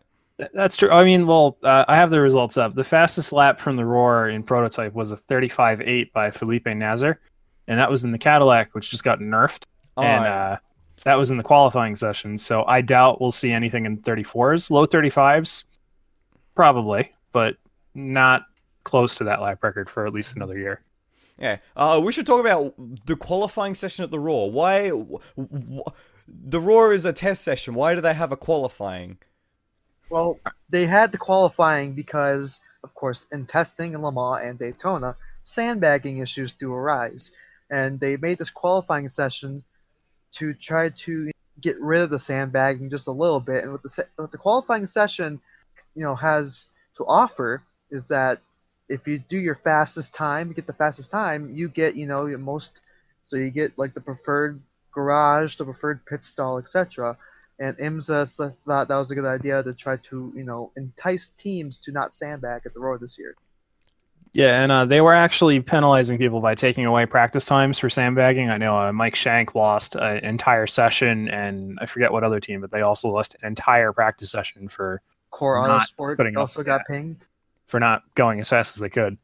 That's 0.54 0.76
true. 0.76 0.90
I 0.90 1.04
mean, 1.04 1.28
well, 1.28 1.58
uh, 1.64 1.86
I 1.88 1.96
have 1.96 2.10
the 2.10 2.20
results 2.20 2.58
up. 2.58 2.74
The 2.74 2.84
fastest 2.84 3.32
lap 3.32 3.60
from 3.60 3.76
the 3.76 3.86
Roar 3.86 4.28
in 4.30 4.42
prototype 4.44 4.94
was 4.94 5.12
a 5.12 5.18
35.8 5.18 6.12
by 6.12 6.32
Felipe 6.32 6.66
Nasr, 6.66 7.20
and 7.68 7.80
that 7.80 7.90
was 7.90 8.04
in 8.04 8.12
the 8.12 8.18
Cadillac, 8.18 8.74
which 8.74 8.90
just 8.90 9.04
got 9.04 9.20
nerfed. 9.20 9.64
Oh, 9.98 10.04
and 10.04 10.26
uh, 10.26 10.58
that 11.04 11.16
was 11.16 11.32
in 11.32 11.38
the 11.38 11.44
qualifying 11.44 11.96
session. 11.96 12.38
So 12.38 12.64
I 12.66 12.82
doubt 12.82 13.22
we'll 13.22 13.32
see 13.32 13.52
anything 13.52 13.86
in 13.86 13.98
34s, 13.98 14.70
low 14.72 14.86
35s, 14.86 15.64
probably, 16.56 17.12
but 17.32 17.58
not 17.96 18.44
close 18.84 19.16
to 19.16 19.24
that 19.26 19.42
lap 19.42 19.64
record 19.64 19.90
for 19.90 20.06
at 20.06 20.14
least 20.14 20.36
another 20.36 20.58
year. 20.58 20.82
Yeah. 21.38 21.58
Uh, 21.76 22.02
we 22.04 22.12
should 22.12 22.28
talk 22.28 22.40
about 22.40 22.74
the 23.06 23.16
qualifying 23.16 23.76
session 23.76 24.04
at 24.04 24.12
the 24.12 24.20
Roar. 24.20 24.52
Why? 24.52 24.90
wh- 24.90 25.22
wh- 25.38 25.92
the 26.28 26.60
Roar 26.60 26.94
is 26.94 27.06
a 27.06 27.14
test 27.14 27.44
session. 27.44 27.74
Why 27.74 27.96
do 27.96 28.02
they 28.02 28.14
have 28.14 28.32
a 28.32 28.38
qualifying? 28.38 29.18
Well, 30.10 30.40
they 30.70 30.86
had 30.86 31.12
the 31.12 31.18
qualifying 31.18 31.94
because, 31.94 32.60
of 32.84 32.94
course, 32.94 33.26
in 33.32 33.46
testing 33.46 33.94
in 33.94 34.02
Le 34.02 34.12
Mans 34.12 34.48
and 34.48 34.60
Daytona, 34.60 35.16
sandbagging 35.44 36.18
issues 36.18 36.54
do 36.54 36.74
arise. 36.74 37.32
And 37.72 38.00
they 38.00 38.18
made 38.18 38.38
this 38.38 38.52
qualifying 38.52 39.08
session 39.08 39.64
to 40.34 40.54
try 40.54 40.90
to 40.90 41.32
get 41.60 41.80
rid 41.80 42.02
of 42.02 42.10
the 42.10 42.20
sandbagging 42.20 42.90
just 42.90 43.08
a 43.08 43.12
little 43.12 43.40
bit. 43.40 43.64
And 43.64 43.72
what 43.72 43.82
the, 43.82 44.06
what 44.18 44.32
the 44.32 44.38
qualifying 44.38 44.86
session, 44.86 45.40
you 45.96 46.04
know, 46.04 46.16
has 46.16 46.68
to 46.98 47.06
offer 47.06 47.64
is 47.90 48.10
that 48.10 48.40
if 48.90 49.08
you 49.08 49.18
do 49.18 49.38
your 49.38 49.56
fastest 49.56 50.14
time, 50.14 50.50
you 50.50 50.54
get 50.54 50.68
the 50.68 50.74
fastest 50.74 51.10
time, 51.10 51.56
you 51.56 51.70
get, 51.70 51.96
you 51.96 52.06
know, 52.06 52.28
most, 52.38 52.82
so 53.24 53.38
you 53.38 53.50
get 53.50 53.78
like 53.78 53.94
the 53.94 54.02
preferred 54.02 54.60
garage, 54.94 55.56
the 55.56 55.66
preferred 55.66 56.06
pit 56.06 56.24
stall, 56.24 56.58
etc 56.58 57.18
and 57.62 57.78
IMSA 57.78 58.56
thought 58.66 58.88
that 58.88 58.98
was 58.98 59.12
a 59.12 59.16
good 59.16 59.26
idea 59.26 59.62
to 59.62 59.72
try 59.74 59.96
to, 59.98 60.34
you 60.36 60.44
know, 60.44 60.72
entice 60.76 61.28
teams 61.28 61.78
to 61.78 61.92
not 61.92 62.12
sandbag 62.12 62.64
at 62.66 62.74
the 62.74 62.80
road 62.80 63.02
this 63.02 63.20
year. 63.20 63.36
Yeah, 64.34 64.64
and 64.64 64.72
uh, 64.72 64.86
they 64.86 65.02
were 65.02 65.14
actually 65.14 65.60
penalizing 65.60 66.18
people 66.18 66.40
by 66.40 66.56
taking 66.56 66.86
away 66.86 67.06
practice 67.06 67.44
times 67.46 67.80
for 67.80 67.90
sandbagging. 67.90 68.50
I 68.50 68.58
know 68.58 68.78
uh, 68.78 68.94
Mike 68.94 69.16
Shank 69.16 69.56
lost 69.56 69.96
an 69.96 70.18
entire 70.20 70.68
session, 70.68 71.28
and 71.28 71.78
I 71.82 71.86
forget 71.86 72.14
what 72.14 72.24
other 72.24 72.40
team, 72.40 72.62
but 72.62 72.72
they 72.72 72.82
also 72.82 73.10
lost 73.10 73.36
an 73.42 73.48
entire 73.48 73.92
practice 73.92 74.32
session 74.32 74.70
for 74.70 75.02
Core 75.32 75.68
Not 75.68 75.82
Autosport 75.82 76.16
putting 76.16 76.38
up 76.38 76.42
also 76.42 76.60
with 76.62 76.68
got 76.68 76.80
that. 76.88 76.94
pinged. 76.94 77.28
for 77.68 77.80
not 77.80 78.04
going 78.16 78.40
as 78.40 78.48
fast 78.50 78.78
as 78.78 78.82
they 78.82 78.90
could. 78.90 79.18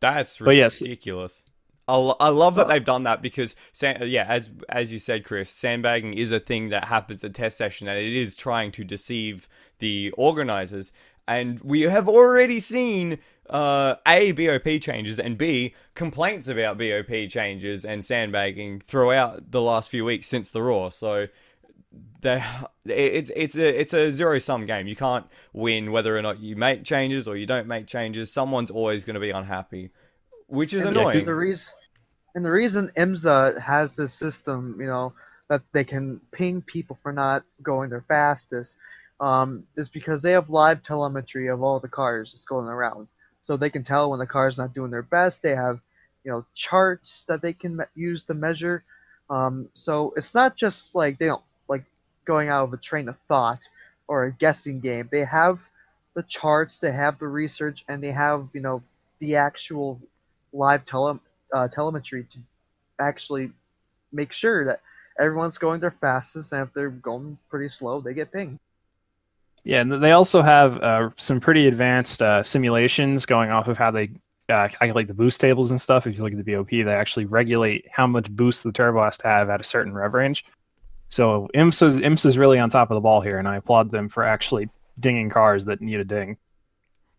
That's 0.00 0.38
But 0.38 0.56
yes. 0.56 0.80
ridiculous. 0.82 1.44
I, 1.88 1.94
I 2.20 2.28
love 2.28 2.54
that 2.54 2.68
they've 2.68 2.84
done 2.84 3.02
that 3.02 3.20
because, 3.20 3.56
yeah, 3.82 4.24
as 4.28 4.48
as 4.68 4.92
you 4.92 4.98
said, 4.98 5.24
Chris, 5.24 5.50
sandbagging 5.50 6.14
is 6.14 6.30
a 6.30 6.38
thing 6.38 6.68
that 6.68 6.84
happens 6.84 7.24
at 7.24 7.34
test 7.34 7.58
session, 7.58 7.88
and 7.88 7.98
it 7.98 8.12
is 8.12 8.36
trying 8.36 8.72
to 8.72 8.84
deceive 8.84 9.48
the 9.80 10.12
organizers. 10.16 10.92
And 11.30 11.60
we 11.60 11.82
have 11.82 12.08
already 12.08 12.58
seen 12.58 13.20
uh, 13.48 13.94
a 14.04 14.32
BOP 14.32 14.80
changes 14.80 15.20
and 15.20 15.38
b 15.38 15.74
complaints 15.94 16.48
about 16.48 16.76
BOP 16.76 17.28
changes 17.28 17.84
and 17.84 18.04
sandbagging 18.04 18.80
throughout 18.80 19.52
the 19.52 19.62
last 19.62 19.90
few 19.90 20.04
weeks 20.04 20.26
since 20.26 20.50
the 20.50 20.60
Roar. 20.60 20.90
So 20.90 21.28
they 22.20 22.42
it's 22.84 23.30
it's 23.36 23.56
a 23.56 23.80
it's 23.80 23.94
a 23.94 24.10
zero 24.10 24.40
sum 24.40 24.66
game. 24.66 24.88
You 24.88 24.96
can't 24.96 25.24
win 25.52 25.92
whether 25.92 26.18
or 26.18 26.20
not 26.20 26.40
you 26.40 26.56
make 26.56 26.82
changes 26.82 27.28
or 27.28 27.36
you 27.36 27.46
don't 27.46 27.68
make 27.68 27.86
changes. 27.86 28.32
Someone's 28.32 28.72
always 28.72 29.04
going 29.04 29.14
to 29.14 29.20
be 29.20 29.30
unhappy, 29.30 29.90
which 30.48 30.74
is 30.74 30.84
And 30.84 30.96
annoying. 30.96 31.26
The 31.26 31.32
reason, 31.32 31.74
and 32.34 32.44
the 32.44 32.50
reason 32.50 32.90
IMSA 32.96 33.60
has 33.60 33.94
this 33.94 34.12
system, 34.12 34.78
you 34.80 34.88
know, 34.88 35.12
that 35.48 35.62
they 35.72 35.84
can 35.84 36.20
ping 36.32 36.60
people 36.60 36.96
for 36.96 37.12
not 37.12 37.44
going 37.62 37.88
their 37.88 38.04
fastest, 38.08 38.76
um, 39.20 39.64
is 39.76 39.88
because 39.88 40.22
they 40.22 40.32
have 40.32 40.48
live 40.48 40.82
telemetry 40.82 41.48
of 41.48 41.62
all 41.62 41.78
the 41.78 41.88
cars 41.88 42.32
that's 42.32 42.46
going 42.46 42.66
around, 42.66 43.06
so 43.42 43.56
they 43.56 43.70
can 43.70 43.84
tell 43.84 44.10
when 44.10 44.18
the 44.18 44.26
car's 44.26 44.58
not 44.58 44.74
doing 44.74 44.90
their 44.90 45.02
best. 45.02 45.42
They 45.42 45.54
have, 45.54 45.80
you 46.24 46.32
know, 46.32 46.46
charts 46.54 47.24
that 47.24 47.42
they 47.42 47.52
can 47.52 47.76
me- 47.76 47.84
use 47.94 48.24
to 48.24 48.34
measure. 48.34 48.82
Um, 49.28 49.68
so 49.74 50.12
it's 50.16 50.34
not 50.34 50.56
just 50.56 50.94
like 50.94 51.18
they 51.18 51.26
don't 51.26 51.42
like 51.68 51.84
going 52.24 52.48
out 52.48 52.64
of 52.64 52.72
a 52.72 52.78
train 52.78 53.08
of 53.08 53.16
thought 53.28 53.68
or 54.08 54.24
a 54.24 54.32
guessing 54.32 54.80
game. 54.80 55.08
They 55.12 55.24
have 55.24 55.60
the 56.14 56.22
charts, 56.22 56.78
they 56.78 56.90
have 56.90 57.18
the 57.18 57.28
research, 57.28 57.84
and 57.88 58.02
they 58.02 58.12
have 58.12 58.48
you 58.54 58.60
know 58.60 58.82
the 59.18 59.36
actual 59.36 60.00
live 60.52 60.84
tele 60.86 61.20
uh, 61.52 61.68
telemetry 61.68 62.24
to 62.24 62.38
actually 62.98 63.52
make 64.12 64.32
sure 64.32 64.64
that 64.64 64.80
everyone's 65.18 65.58
going 65.58 65.80
their 65.80 65.90
fastest, 65.90 66.52
and 66.52 66.66
if 66.66 66.72
they're 66.72 66.90
going 66.90 67.38
pretty 67.50 67.68
slow, 67.68 68.00
they 68.00 68.14
get 68.14 68.32
pinged. 68.32 68.58
Yeah, 69.64 69.80
and 69.80 70.02
they 70.02 70.12
also 70.12 70.42
have 70.42 70.78
uh, 70.78 71.10
some 71.16 71.40
pretty 71.40 71.66
advanced 71.66 72.22
uh, 72.22 72.42
simulations 72.42 73.26
going 73.26 73.50
off 73.50 73.68
of 73.68 73.76
how 73.76 73.90
they 73.90 74.10
uh, 74.48 74.68
calculate 74.68 75.06
the 75.06 75.14
boost 75.14 75.40
tables 75.40 75.70
and 75.70 75.80
stuff. 75.80 76.06
If 76.06 76.16
you 76.16 76.22
look 76.22 76.32
at 76.32 76.44
the 76.44 76.54
BOP, 76.54 76.70
they 76.70 76.84
actually 76.84 77.26
regulate 77.26 77.86
how 77.90 78.06
much 78.06 78.30
boost 78.30 78.64
the 78.64 78.72
turbo 78.72 79.04
has 79.04 79.18
to 79.18 79.28
have 79.28 79.50
at 79.50 79.60
a 79.60 79.64
certain 79.64 79.92
rev 79.92 80.14
range. 80.14 80.44
So 81.08 81.48
IMSA's 81.54 81.98
IMSA's 81.98 82.38
really 82.38 82.58
on 82.58 82.70
top 82.70 82.90
of 82.90 82.94
the 82.94 83.00
ball 83.00 83.20
here, 83.20 83.38
and 83.38 83.48
I 83.48 83.56
applaud 83.56 83.90
them 83.90 84.08
for 84.08 84.22
actually 84.22 84.68
dinging 84.98 85.28
cars 85.28 85.64
that 85.66 85.80
need 85.80 86.00
a 86.00 86.04
ding. 86.04 86.36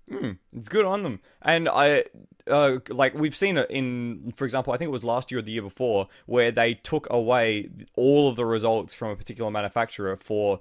Hmm, 0.10 0.32
it's 0.56 0.68
good 0.68 0.86
on 0.86 1.04
them. 1.04 1.20
And 1.42 1.70
I, 1.70 2.06
uh, 2.48 2.80
like 2.90 3.14
we've 3.14 3.36
seen 3.36 3.58
it 3.58 3.70
in, 3.70 4.34
for 4.36 4.46
example, 4.46 4.74
I 4.74 4.78
think 4.78 4.90
it 4.90 4.92
was 4.92 5.04
last 5.04 5.32
year 5.32 5.40
or 5.40 5.42
the 5.42 5.52
year 5.52 5.62
before, 5.62 6.08
where 6.26 6.52
they 6.52 6.74
took 6.74 7.08
away 7.10 7.70
all 7.96 8.30
of 8.30 8.36
the 8.36 8.46
results 8.46 8.94
from 8.94 9.12
a 9.12 9.16
particular 9.16 9.52
manufacturer 9.52 10.16
for 10.18 10.60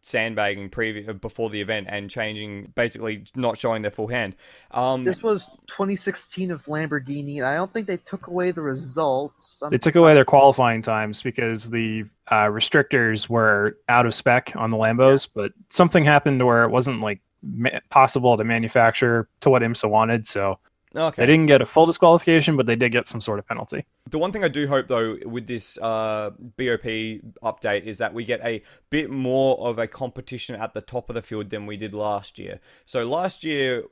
sandbagging 0.00 0.70
previous 0.70 1.12
before 1.14 1.50
the 1.50 1.60
event 1.60 1.86
and 1.90 2.08
changing, 2.08 2.72
basically 2.74 3.24
not 3.34 3.58
showing 3.58 3.82
their 3.82 3.90
full 3.90 4.06
hand. 4.06 4.36
Um, 4.70 5.04
This 5.04 5.22
was 5.22 5.48
2016 5.66 6.50
of 6.50 6.64
Lamborghini, 6.64 7.36
and 7.38 7.44
I 7.44 7.56
don't 7.56 7.72
think 7.72 7.86
they 7.86 7.96
took 7.96 8.26
away 8.28 8.50
the 8.50 8.62
results. 8.62 9.62
Um, 9.62 9.70
They 9.70 9.78
took 9.78 9.96
away 9.96 10.14
their 10.14 10.24
qualifying 10.24 10.82
times 10.82 11.22
because 11.22 11.68
the 11.68 12.04
uh, 12.30 12.46
restrictors 12.46 13.28
were 13.28 13.76
out 13.88 14.06
of 14.06 14.14
spec 14.14 14.52
on 14.56 14.70
the 14.70 14.76
Lambos, 14.76 15.28
but 15.32 15.52
something 15.68 16.04
happened 16.04 16.44
where 16.44 16.64
it 16.64 16.70
wasn't 16.70 17.00
like 17.00 17.20
ma- 17.42 17.80
possible 17.90 18.36
to 18.36 18.44
manufacture 18.44 19.28
to 19.40 19.50
what 19.50 19.62
IMSA 19.62 19.90
wanted, 19.90 20.26
so 20.26 20.58
okay. 20.94 21.22
they 21.22 21.26
didn't 21.26 21.46
get 21.46 21.60
a 21.60 21.66
full 21.66 21.86
disqualification, 21.86 22.56
but 22.56 22.66
they 22.66 22.76
did 22.76 22.92
get 22.92 23.08
some 23.08 23.20
sort 23.20 23.38
of 23.38 23.46
penalty. 23.46 23.84
The 24.10 24.18
one 24.18 24.32
thing 24.32 24.44
I 24.44 24.48
do 24.48 24.66
hope, 24.68 24.88
though, 24.88 25.16
with 25.24 25.46
this 25.46 25.78
uh, 25.78 26.30
BOP 26.30 26.84
update 27.42 27.84
is 27.84 27.98
that 27.98 28.14
we 28.14 28.24
get 28.24 28.40
a 28.44 28.62
bit 28.90 29.10
more 29.10 29.58
of 29.58 29.78
a 29.78 29.86
competition 29.86 30.54
at 30.56 30.72
the 30.72 30.80
top 30.80 31.10
of 31.10 31.14
the 31.14 31.22
field 31.22 31.50
than 31.50 31.66
we 31.66 31.76
did 31.76 31.92
last 31.92 32.38
year. 32.38 32.60
So 32.86 33.04
last 33.04 33.44
year, 33.44 33.84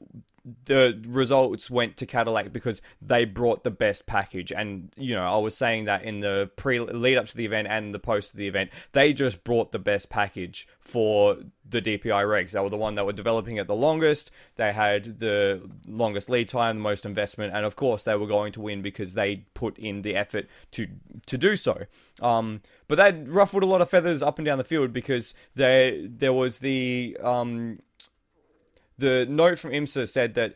the 0.67 1.01
results 1.07 1.71
went 1.71 1.97
to 1.97 2.07
Cadillac 2.07 2.53
because 2.53 2.81
they 3.03 3.25
brought 3.25 3.65
the 3.65 3.71
best 3.71 4.07
package, 4.07 4.53
and 4.53 4.93
you 4.97 5.15
know 5.15 5.27
I 5.27 5.39
was 5.39 5.57
saying 5.57 5.87
that 5.87 6.05
in 6.05 6.21
the 6.21 6.51
pre 6.57 6.79
lead 6.79 7.17
up 7.17 7.27
to 7.27 7.37
the 7.37 7.45
event 7.45 7.67
and 7.69 7.93
the 7.93 7.99
post 7.99 8.33
of 8.33 8.39
the 8.39 8.47
event, 8.47 8.71
they 8.93 9.13
just 9.13 9.43
brought 9.43 9.73
the 9.73 9.79
best 9.81 10.09
package 10.09 10.69
for 10.79 11.39
the 11.69 11.83
DPI 11.83 12.25
regs. 12.25 12.53
They 12.53 12.61
were 12.61 12.71
the 12.71 12.77
one 12.77 12.95
that 12.95 13.05
were 13.05 13.13
developing 13.13 13.57
it 13.57 13.67
the 13.67 13.75
longest. 13.75 14.31
They 14.55 14.73
had 14.73 15.19
the 15.19 15.69
longest 15.87 16.31
lead 16.31 16.49
time, 16.49 16.77
the 16.77 16.83
most 16.83 17.05
investment, 17.05 17.53
and 17.53 17.67
of 17.67 17.75
course 17.75 18.05
they 18.05 18.17
were 18.17 18.29
going 18.29 18.53
to 18.53 18.61
win 18.61 18.83
because 18.83 19.15
they 19.15 19.47
put 19.55 19.77
in 19.79 20.03
the 20.07 20.17
effort 20.17 20.49
to 20.73 20.89
to 21.27 21.37
do 21.37 21.57
so. 21.57 21.85
Um, 22.21 22.63
but 22.89 22.97
that 22.97 23.29
ruffled 23.29 23.63
a 23.63 23.67
lot 23.67 23.83
of 23.83 23.91
feathers 23.91 24.23
up 24.23 24.39
and 24.39 24.47
down 24.47 24.59
the 24.59 24.65
field 24.65 24.93
because 24.93 25.35
there 25.55 26.09
there 26.09 26.33
was 26.33 26.59
the 26.59 27.17
um, 27.23 27.81
the 28.97 29.27
note 29.29 29.59
from 29.59 29.73
IMSA 29.73 30.09
said 30.09 30.35
that 30.35 30.55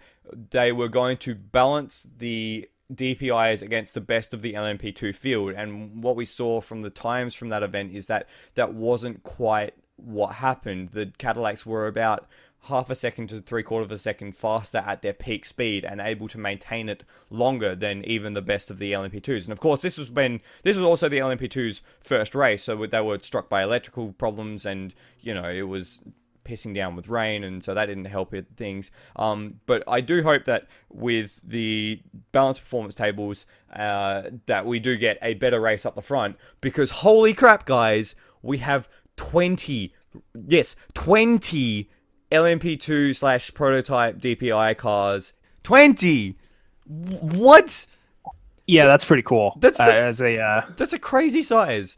they 0.50 0.72
were 0.72 0.88
going 0.88 1.16
to 1.18 1.34
balance 1.34 2.06
the 2.18 2.68
DPIs 2.92 3.62
against 3.62 3.94
the 3.94 4.00
best 4.00 4.34
of 4.34 4.42
the 4.42 4.54
LMP2 4.54 5.14
field, 5.14 5.52
and 5.52 6.02
what 6.02 6.16
we 6.16 6.24
saw 6.24 6.60
from 6.60 6.80
the 6.80 6.90
times 6.90 7.34
from 7.34 7.50
that 7.50 7.62
event 7.62 7.92
is 7.92 8.06
that 8.06 8.28
that 8.54 8.74
wasn't 8.74 9.22
quite 9.22 9.74
what 9.96 10.36
happened. 10.36 10.90
The 10.90 11.12
Cadillacs 11.18 11.66
were 11.66 11.86
about 11.86 12.26
half 12.64 12.90
a 12.90 12.94
second 12.94 13.28
to 13.28 13.40
three 13.40 13.62
quarter 13.62 13.84
of 13.84 13.90
a 13.90 13.98
second 13.98 14.36
faster 14.36 14.78
at 14.78 15.02
their 15.02 15.12
peak 15.12 15.44
speed 15.44 15.84
and 15.84 16.00
able 16.00 16.28
to 16.28 16.38
maintain 16.38 16.88
it 16.88 17.04
longer 17.30 17.74
than 17.74 18.04
even 18.04 18.34
the 18.34 18.42
best 18.42 18.70
of 18.70 18.78
the 18.78 18.92
LMP2s. 18.92 19.44
And 19.44 19.52
of 19.52 19.60
course, 19.60 19.82
this 19.82 19.96
was 19.96 20.10
when 20.10 20.40
this 20.62 20.76
was 20.76 20.84
also 20.84 21.08
the 21.08 21.18
LMP2's 21.18 21.82
first 22.00 22.34
race, 22.34 22.64
so 22.64 22.86
they 22.86 23.00
were 23.00 23.18
struck 23.20 23.48
by 23.48 23.62
electrical 23.62 24.12
problems, 24.12 24.66
and 24.66 24.94
you 25.20 25.32
know 25.34 25.48
it 25.48 25.62
was 25.62 26.02
pissing 26.44 26.74
down 26.74 26.96
with 26.96 27.08
rain, 27.08 27.44
and 27.44 27.62
so 27.62 27.74
that 27.74 27.86
didn't 27.86 28.06
help 28.06 28.34
it, 28.34 28.46
things. 28.56 28.90
Um, 29.16 29.60
but 29.66 29.82
I 29.86 30.00
do 30.00 30.22
hope 30.22 30.44
that 30.44 30.66
with 30.90 31.40
the 31.42 32.02
balanced 32.32 32.60
performance 32.60 32.94
tables, 32.94 33.46
uh, 33.72 34.22
that 34.46 34.66
we 34.66 34.78
do 34.80 34.96
get 34.96 35.18
a 35.22 35.34
better 35.34 35.60
race 35.60 35.86
up 35.86 35.94
the 35.94 36.02
front. 36.02 36.36
Because 36.60 36.90
holy 36.90 37.32
crap, 37.32 37.64
guys, 37.64 38.16
we 38.42 38.58
have 38.58 38.88
twenty, 39.16 39.94
yes, 40.34 40.76
twenty 40.92 41.88
LMP2 42.30 43.14
slash 43.16 43.52
prototype 43.54 44.18
DPI 44.18 44.76
cars. 44.76 45.32
Twenty. 45.62 46.36
What? 46.86 47.86
Yeah, 48.66 48.86
that's 48.86 49.04
pretty 49.04 49.22
cool. 49.22 49.56
That's- 49.60 49.80
uh, 49.80 49.92
as 50.08 50.20
a 50.22 50.38
uh, 50.40 50.62
That's 50.76 50.92
a 50.92 50.98
crazy 50.98 51.42
size. 51.42 51.96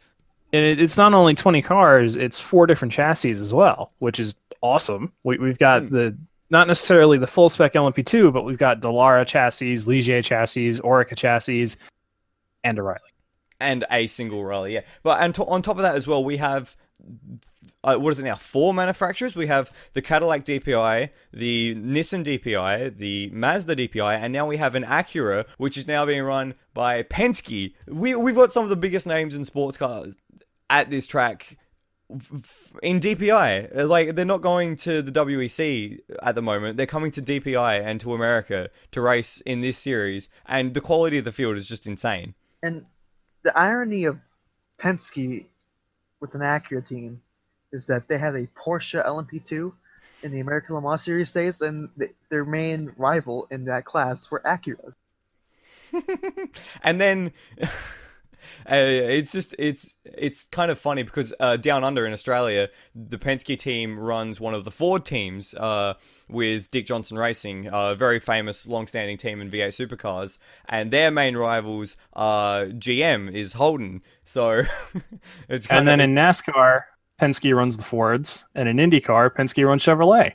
and 0.52 0.64
it, 0.64 0.80
it's 0.80 0.96
not 0.96 1.14
only 1.14 1.34
20 1.34 1.62
cars 1.62 2.16
it's 2.16 2.38
four 2.40 2.66
different 2.66 2.92
chassis 2.92 3.30
as 3.30 3.54
well 3.54 3.90
which 4.00 4.18
is 4.20 4.34
awesome 4.60 5.10
we, 5.24 5.38
we've 5.38 5.56
got 5.58 5.82
Hmm. 5.82 5.94
the 5.94 6.16
not 6.50 6.66
necessarily 6.68 7.16
the 7.16 7.26
full 7.26 7.48
spec 7.48 7.72
lmp2 7.72 8.30
but 8.32 8.42
we've 8.44 8.58
got 8.58 8.80
Dallara 8.80 9.26
chassis 9.26 9.74
ligier 9.86 10.22
chassis 10.22 10.72
Oreca 10.80 11.16
chassis 11.16 11.74
and 12.64 12.78
a 12.78 12.82
riley 12.82 13.00
and 13.60 13.84
a 13.90 14.06
single 14.08 14.44
rally. 14.44 14.74
Yeah, 14.74 14.80
but 15.02 15.22
and 15.22 15.34
to, 15.36 15.44
on 15.46 15.62
top 15.62 15.76
of 15.76 15.82
that 15.82 15.94
as 15.94 16.06
well, 16.06 16.22
we 16.24 16.36
have 16.38 16.76
uh, 17.84 17.96
what 17.96 18.10
is 18.10 18.20
it 18.20 18.24
now? 18.24 18.36
Four 18.36 18.72
manufacturers. 18.74 19.34
We 19.34 19.46
have 19.48 19.70
the 19.92 20.02
Cadillac 20.02 20.44
DPI, 20.44 21.10
the 21.32 21.74
Nissan 21.74 22.24
DPI, 22.24 22.96
the 22.96 23.30
Mazda 23.30 23.76
DPI, 23.76 24.18
and 24.18 24.32
now 24.32 24.46
we 24.46 24.56
have 24.56 24.74
an 24.74 24.84
Acura, 24.84 25.46
which 25.58 25.76
is 25.76 25.86
now 25.86 26.06
being 26.06 26.22
run 26.22 26.54
by 26.74 27.02
Penske. 27.02 27.74
We 27.88 28.14
we've 28.14 28.34
got 28.34 28.52
some 28.52 28.64
of 28.64 28.70
the 28.70 28.76
biggest 28.76 29.06
names 29.06 29.34
in 29.34 29.44
sports 29.44 29.76
cars 29.76 30.16
at 30.70 30.90
this 30.90 31.06
track 31.06 31.58
in 32.82 33.00
DPI. 33.00 33.76
Uh, 33.76 33.86
Like 33.86 34.14
they're 34.14 34.24
not 34.24 34.42
going 34.42 34.76
to 34.76 35.02
the 35.02 35.12
WEC 35.12 35.98
at 36.22 36.34
the 36.34 36.42
moment. 36.42 36.76
They're 36.76 36.86
coming 36.86 37.10
to 37.12 37.22
DPI 37.22 37.84
and 37.84 38.00
to 38.00 38.14
America 38.14 38.70
to 38.92 39.00
race 39.00 39.40
in 39.40 39.60
this 39.60 39.78
series, 39.78 40.28
and 40.46 40.74
the 40.74 40.80
quality 40.80 41.18
of 41.18 41.24
the 41.24 41.32
field 41.32 41.56
is 41.56 41.68
just 41.68 41.86
insane. 41.86 42.34
And 42.62 42.86
the 43.42 43.56
irony 43.58 44.04
of 44.04 44.20
Penske 44.78 45.46
with 46.20 46.34
an 46.36 46.42
Acura 46.42 46.86
team 46.86 47.22
is 47.72 47.86
that 47.86 48.08
they 48.08 48.18
had 48.18 48.34
a 48.34 48.46
Porsche 48.48 49.04
LMP2 49.04 49.72
in 50.22 50.30
the 50.30 50.40
American 50.40 50.74
Le 50.74 50.82
Mans 50.82 51.02
Series 51.02 51.32
days, 51.32 51.60
and 51.60 51.88
th- 51.98 52.12
their 52.28 52.44
main 52.44 52.92
rival 52.96 53.46
in 53.50 53.64
that 53.64 53.84
class 53.84 54.30
were 54.30 54.42
Acuras. 54.46 54.94
and 56.82 57.00
then 57.00 57.32
uh, 57.60 58.74
it's 58.74 59.32
just 59.32 59.54
it's 59.58 59.96
it's 60.04 60.44
kind 60.44 60.70
of 60.70 60.78
funny 60.78 61.02
because 61.02 61.34
uh, 61.40 61.56
down 61.56 61.84
under 61.84 62.06
in 62.06 62.12
Australia, 62.12 62.68
the 62.94 63.18
Penske 63.18 63.58
team 63.58 63.98
runs 63.98 64.40
one 64.40 64.54
of 64.54 64.64
the 64.64 64.70
Ford 64.70 65.04
teams 65.04 65.54
uh, 65.54 65.94
with 66.28 66.70
Dick 66.70 66.86
Johnson 66.86 67.18
Racing, 67.18 67.68
a 67.70 67.94
very 67.94 68.20
famous, 68.20 68.66
long-standing 68.66 69.18
team 69.18 69.40
in 69.40 69.50
V8 69.50 69.86
supercars, 69.86 70.38
and 70.66 70.90
their 70.90 71.10
main 71.10 71.36
rivals 71.36 71.96
are 72.14 72.66
GM 72.66 73.30
is 73.30 73.54
Holden. 73.54 74.02
So 74.24 74.62
it's 75.48 75.66
kind 75.66 75.80
and 75.80 75.88
then 75.88 76.00
of 76.00 76.04
in 76.04 76.14
nascar 76.14 76.84
penske 77.22 77.54
runs 77.54 77.76
the 77.76 77.82
fords 77.82 78.44
and 78.54 78.68
in 78.68 78.76
indycar 78.78 79.30
penske 79.30 79.66
runs 79.66 79.84
chevrolet 79.84 80.32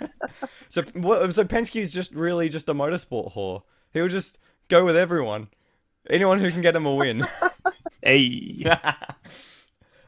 so 0.68 0.82
so 0.82 1.44
Penske's 1.44 1.92
just 1.92 2.12
really 2.14 2.48
just 2.48 2.68
a 2.68 2.74
motorsport 2.74 3.32
whore. 3.34 3.62
He'll 3.92 4.08
just 4.08 4.38
go 4.68 4.84
with 4.84 4.96
everyone, 4.96 5.48
anyone 6.10 6.40
who 6.40 6.50
can 6.50 6.62
get 6.62 6.76
him 6.76 6.86
a 6.86 6.94
win. 6.94 7.26
hey 8.02 8.64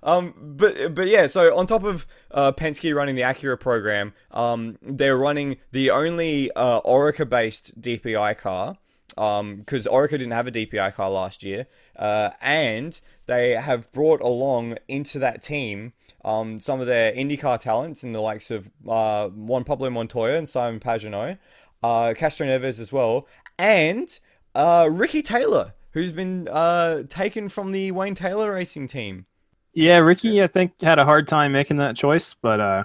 Um, 0.03 0.35
but 0.57 0.95
but 0.95 1.09
yeah, 1.09 1.27
so 1.27 1.57
on 1.57 1.67
top 1.67 1.83
of 1.83 2.07
uh, 2.31 2.53
Penske 2.53 2.95
running 2.95 3.17
the 3.17 3.23
Acura 3.23 3.59
program, 3.59 4.13
um, 4.31 4.79
they're 4.81 5.17
running 5.17 5.57
the 5.73 5.91
only 5.91 6.53
uh, 6.53 6.81
Oreca-based 6.83 7.81
DPI 7.81 8.39
car. 8.39 8.77
Um, 9.19 9.57
because 9.57 9.87
Oreca 9.87 10.11
didn't 10.11 10.33
have 10.33 10.47
a 10.47 10.53
DPI 10.53 10.95
car 10.95 11.11
last 11.11 11.43
year, 11.43 11.67
uh, 11.99 12.31
and 12.43 13.01
they 13.27 13.51
have 13.53 13.91
brought 13.93 14.21
along 14.21 14.79
into 14.89 15.19
that 15.19 15.43
team 15.43 15.93
um, 16.25 16.59
some 16.61 16.81
of 16.81 16.87
their 16.87 17.13
IndyCar 17.13 17.61
talents 17.61 18.03
in 18.03 18.13
the 18.13 18.21
likes 18.21 18.51
of 18.51 18.69
uh, 18.89 19.29
Juan 19.29 19.65
Pablo 19.65 19.91
Montoya 19.91 20.37
and 20.37 20.49
Simon 20.49 20.81
Pagenaud, 20.81 21.39
uh, 21.83 22.15
Castroneves 22.17 22.81
as 22.81 22.93
well, 22.93 23.29
and 23.59 24.19
uh, 24.55 24.89
Ricky 24.91 25.23
Taylor, 25.23 25.75
who's 25.93 26.13
been 26.13 26.49
uh, 26.49 27.05
taken 27.09 27.49
from 27.49 27.73
the 27.73 27.93
Wayne 27.93 28.15
Taylor 28.15 28.53
Racing 28.53 28.87
team. 28.89 29.27
yeah 29.75 29.99
ricky 29.99 30.43
i 30.43 30.47
think 30.47 30.73
had 30.81 30.99
a 30.99 31.05
hard 31.05 31.29
time 31.29 31.53
making 31.53 31.77
that 31.77 31.95
choice 31.97 32.33
but 32.35 32.61
uh 32.61 32.83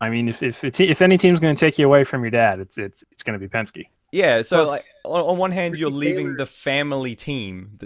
I 0.00 0.08
mean, 0.10 0.28
if 0.28 0.42
if 0.42 0.64
if 0.64 1.00
any 1.02 1.16
team's 1.18 1.38
going 1.38 1.54
to 1.54 1.60
take 1.60 1.78
you 1.78 1.86
away 1.86 2.02
from 2.04 2.22
your 2.22 2.30
dad, 2.30 2.60
it's 2.60 2.76
it's 2.78 3.04
it's 3.12 3.22
going 3.22 3.38
to 3.38 3.46
be 3.46 3.48
Penske. 3.48 3.84
Yeah, 4.10 4.42
so 4.42 4.64
Plus, 4.64 4.70
like 4.70 4.82
on, 5.04 5.20
on 5.32 5.38
one 5.38 5.52
hand, 5.52 5.78
you're 5.78 5.90
leaving 5.90 6.26
Taylor- 6.26 6.36
the 6.38 6.46
family 6.46 7.14
team 7.14 7.78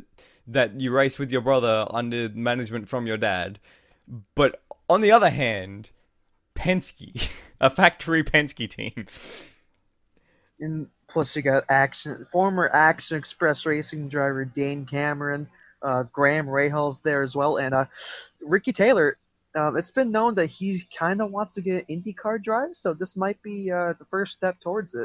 that 0.52 0.80
you 0.80 0.92
race 0.92 1.18
with 1.18 1.30
your 1.30 1.40
brother 1.40 1.86
under 1.90 2.28
management 2.30 2.88
from 2.88 3.06
your 3.06 3.16
dad, 3.16 3.58
but 4.34 4.62
on 4.88 5.00
the 5.00 5.12
other 5.12 5.30
hand, 5.30 5.90
Penske, 6.54 7.30
a 7.60 7.70
factory 7.70 8.22
Penske 8.22 8.68
team. 8.68 9.06
And 10.58 10.88
plus, 11.08 11.34
you 11.36 11.42
got 11.42 11.64
action 11.68 12.24
former 12.24 12.68
Action 12.72 13.16
Express 13.16 13.64
racing 13.64 14.08
driver 14.08 14.44
Dane 14.44 14.84
Cameron, 14.84 15.48
uh, 15.82 16.04
Graham 16.12 16.46
Rahal's 16.46 17.00
there 17.00 17.22
as 17.22 17.34
well, 17.34 17.56
and 17.56 17.74
uh, 17.74 17.86
Ricky 18.42 18.72
Taylor. 18.72 19.16
Uh, 19.56 19.74
it's 19.74 19.90
been 19.90 20.12
known 20.12 20.36
that 20.36 20.46
he 20.46 20.80
kind 20.96 21.20
of 21.20 21.32
wants 21.32 21.54
to 21.54 21.60
get 21.60 21.88
an 21.88 22.02
IndyCar 22.02 22.40
drive, 22.40 22.76
so 22.76 22.94
this 22.94 23.16
might 23.16 23.40
be 23.42 23.70
uh, 23.70 23.94
the 23.98 24.04
first 24.04 24.32
step 24.32 24.60
towards 24.60 24.94
it. 24.94 25.04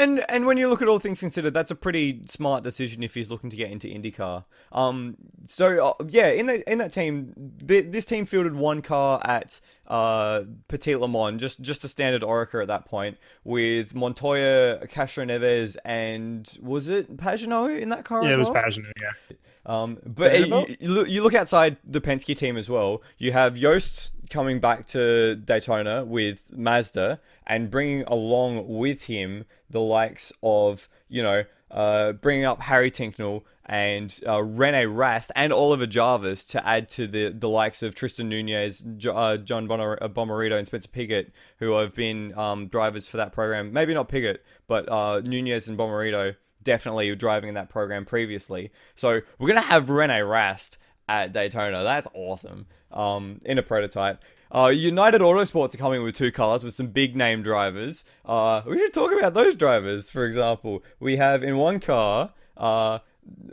And 0.00 0.24
and 0.28 0.46
when 0.46 0.56
you 0.56 0.68
look 0.68 0.80
at 0.80 0.88
all 0.88 0.98
things 0.98 1.20
considered, 1.20 1.52
that's 1.52 1.70
a 1.70 1.74
pretty 1.74 2.22
smart 2.26 2.64
decision 2.64 3.02
if 3.02 3.14
he's 3.14 3.30
looking 3.30 3.50
to 3.50 3.56
get 3.56 3.70
into 3.70 3.86
IndyCar. 3.86 4.44
Um, 4.72 5.16
so 5.46 5.94
uh, 6.00 6.04
yeah, 6.08 6.28
in 6.28 6.46
that 6.46 6.62
in 6.66 6.78
that 6.78 6.92
team, 6.92 7.52
th- 7.66 7.92
this 7.92 8.06
team 8.06 8.24
fielded 8.24 8.54
one 8.54 8.80
car 8.80 9.20
at 9.24 9.60
uh, 9.86 10.44
Petit 10.68 10.96
Le 10.96 11.08
Mans, 11.08 11.38
just 11.38 11.60
just 11.60 11.84
a 11.84 11.88
standard 11.88 12.22
Oreca 12.22 12.62
at 12.62 12.68
that 12.68 12.86
point, 12.86 13.18
with 13.44 13.94
Montoya, 13.94 14.86
Castroneves, 14.86 15.76
and 15.84 16.50
was 16.62 16.88
it 16.88 17.16
Pagenaud 17.16 17.78
in 17.78 17.90
that 17.90 18.04
car? 18.04 18.24
Yeah, 18.24 18.32
it 18.32 18.38
was 18.38 18.48
well? 18.48 18.62
passionate. 18.62 18.94
Yeah. 19.00 19.36
Um, 19.66 19.98
but 20.06 20.32
uh, 20.32 20.64
you, 20.80 21.04
you 21.06 21.22
look 21.22 21.34
outside 21.34 21.76
the 21.84 22.00
Penske 22.00 22.34
team 22.36 22.56
as 22.56 22.70
well. 22.70 23.02
You 23.18 23.32
have 23.32 23.54
Joest 23.54 24.12
coming 24.30 24.60
back 24.60 24.86
to 24.86 25.36
Daytona 25.36 26.04
with 26.04 26.56
Mazda 26.56 27.20
and 27.46 27.70
bringing 27.70 28.04
along 28.04 28.68
with 28.68 29.06
him 29.06 29.44
the 29.68 29.80
likes 29.80 30.32
of 30.42 30.88
you 31.08 31.22
know 31.22 31.44
uh, 31.70 32.12
bringing 32.12 32.44
up 32.44 32.62
Harry 32.62 32.90
Tinknell 32.90 33.42
and 33.66 34.18
uh, 34.26 34.42
Rene 34.42 34.86
Rast 34.86 35.30
and 35.36 35.52
Oliver 35.52 35.86
Jarvis 35.86 36.44
to 36.46 36.66
add 36.66 36.88
to 36.90 37.06
the 37.06 37.28
the 37.28 37.48
likes 37.48 37.82
of 37.82 37.94
Tristan 37.94 38.28
Nunez, 38.28 38.84
uh, 39.08 39.36
John 39.36 39.68
Bonar- 39.68 40.02
uh, 40.02 40.08
Bomarito, 40.08 40.58
and 40.58 40.66
Spencer 40.66 40.88
Pigot, 40.88 41.30
who 41.58 41.76
have 41.76 41.94
been 41.94 42.36
um, 42.36 42.66
drivers 42.66 43.06
for 43.06 43.16
that 43.18 43.32
program. 43.32 43.72
Maybe 43.72 43.94
not 43.94 44.08
Pigot, 44.08 44.38
but 44.66 44.88
uh, 44.88 45.20
Nunez 45.24 45.68
and 45.68 45.78
Bomarito 45.78 46.34
definitely 46.62 47.14
driving 47.14 47.48
in 47.48 47.54
that 47.54 47.68
program 47.68 48.04
previously. 48.04 48.72
So 48.96 49.20
we're 49.38 49.48
gonna 49.48 49.60
have 49.60 49.88
Rene 49.88 50.20
Rast 50.22 50.78
at 51.08 51.32
Daytona. 51.32 51.84
That's 51.84 52.08
awesome. 52.12 52.66
Um, 52.92 53.38
in 53.44 53.58
a 53.58 53.62
prototype. 53.62 54.22
Uh, 54.52 54.72
United 54.74 55.20
Autosports 55.20 55.74
are 55.74 55.78
coming 55.78 56.02
with 56.02 56.16
two 56.16 56.32
cars 56.32 56.64
with 56.64 56.74
some 56.74 56.88
big 56.88 57.14
name 57.14 57.42
drivers. 57.42 58.04
Uh, 58.24 58.62
we 58.66 58.78
should 58.78 58.92
talk 58.92 59.12
about 59.12 59.32
those 59.32 59.54
drivers. 59.54 60.10
For 60.10 60.24
example, 60.24 60.82
we 60.98 61.16
have 61.16 61.44
in 61.44 61.56
one 61.56 61.78
car, 61.78 62.32
uh, 62.56 62.98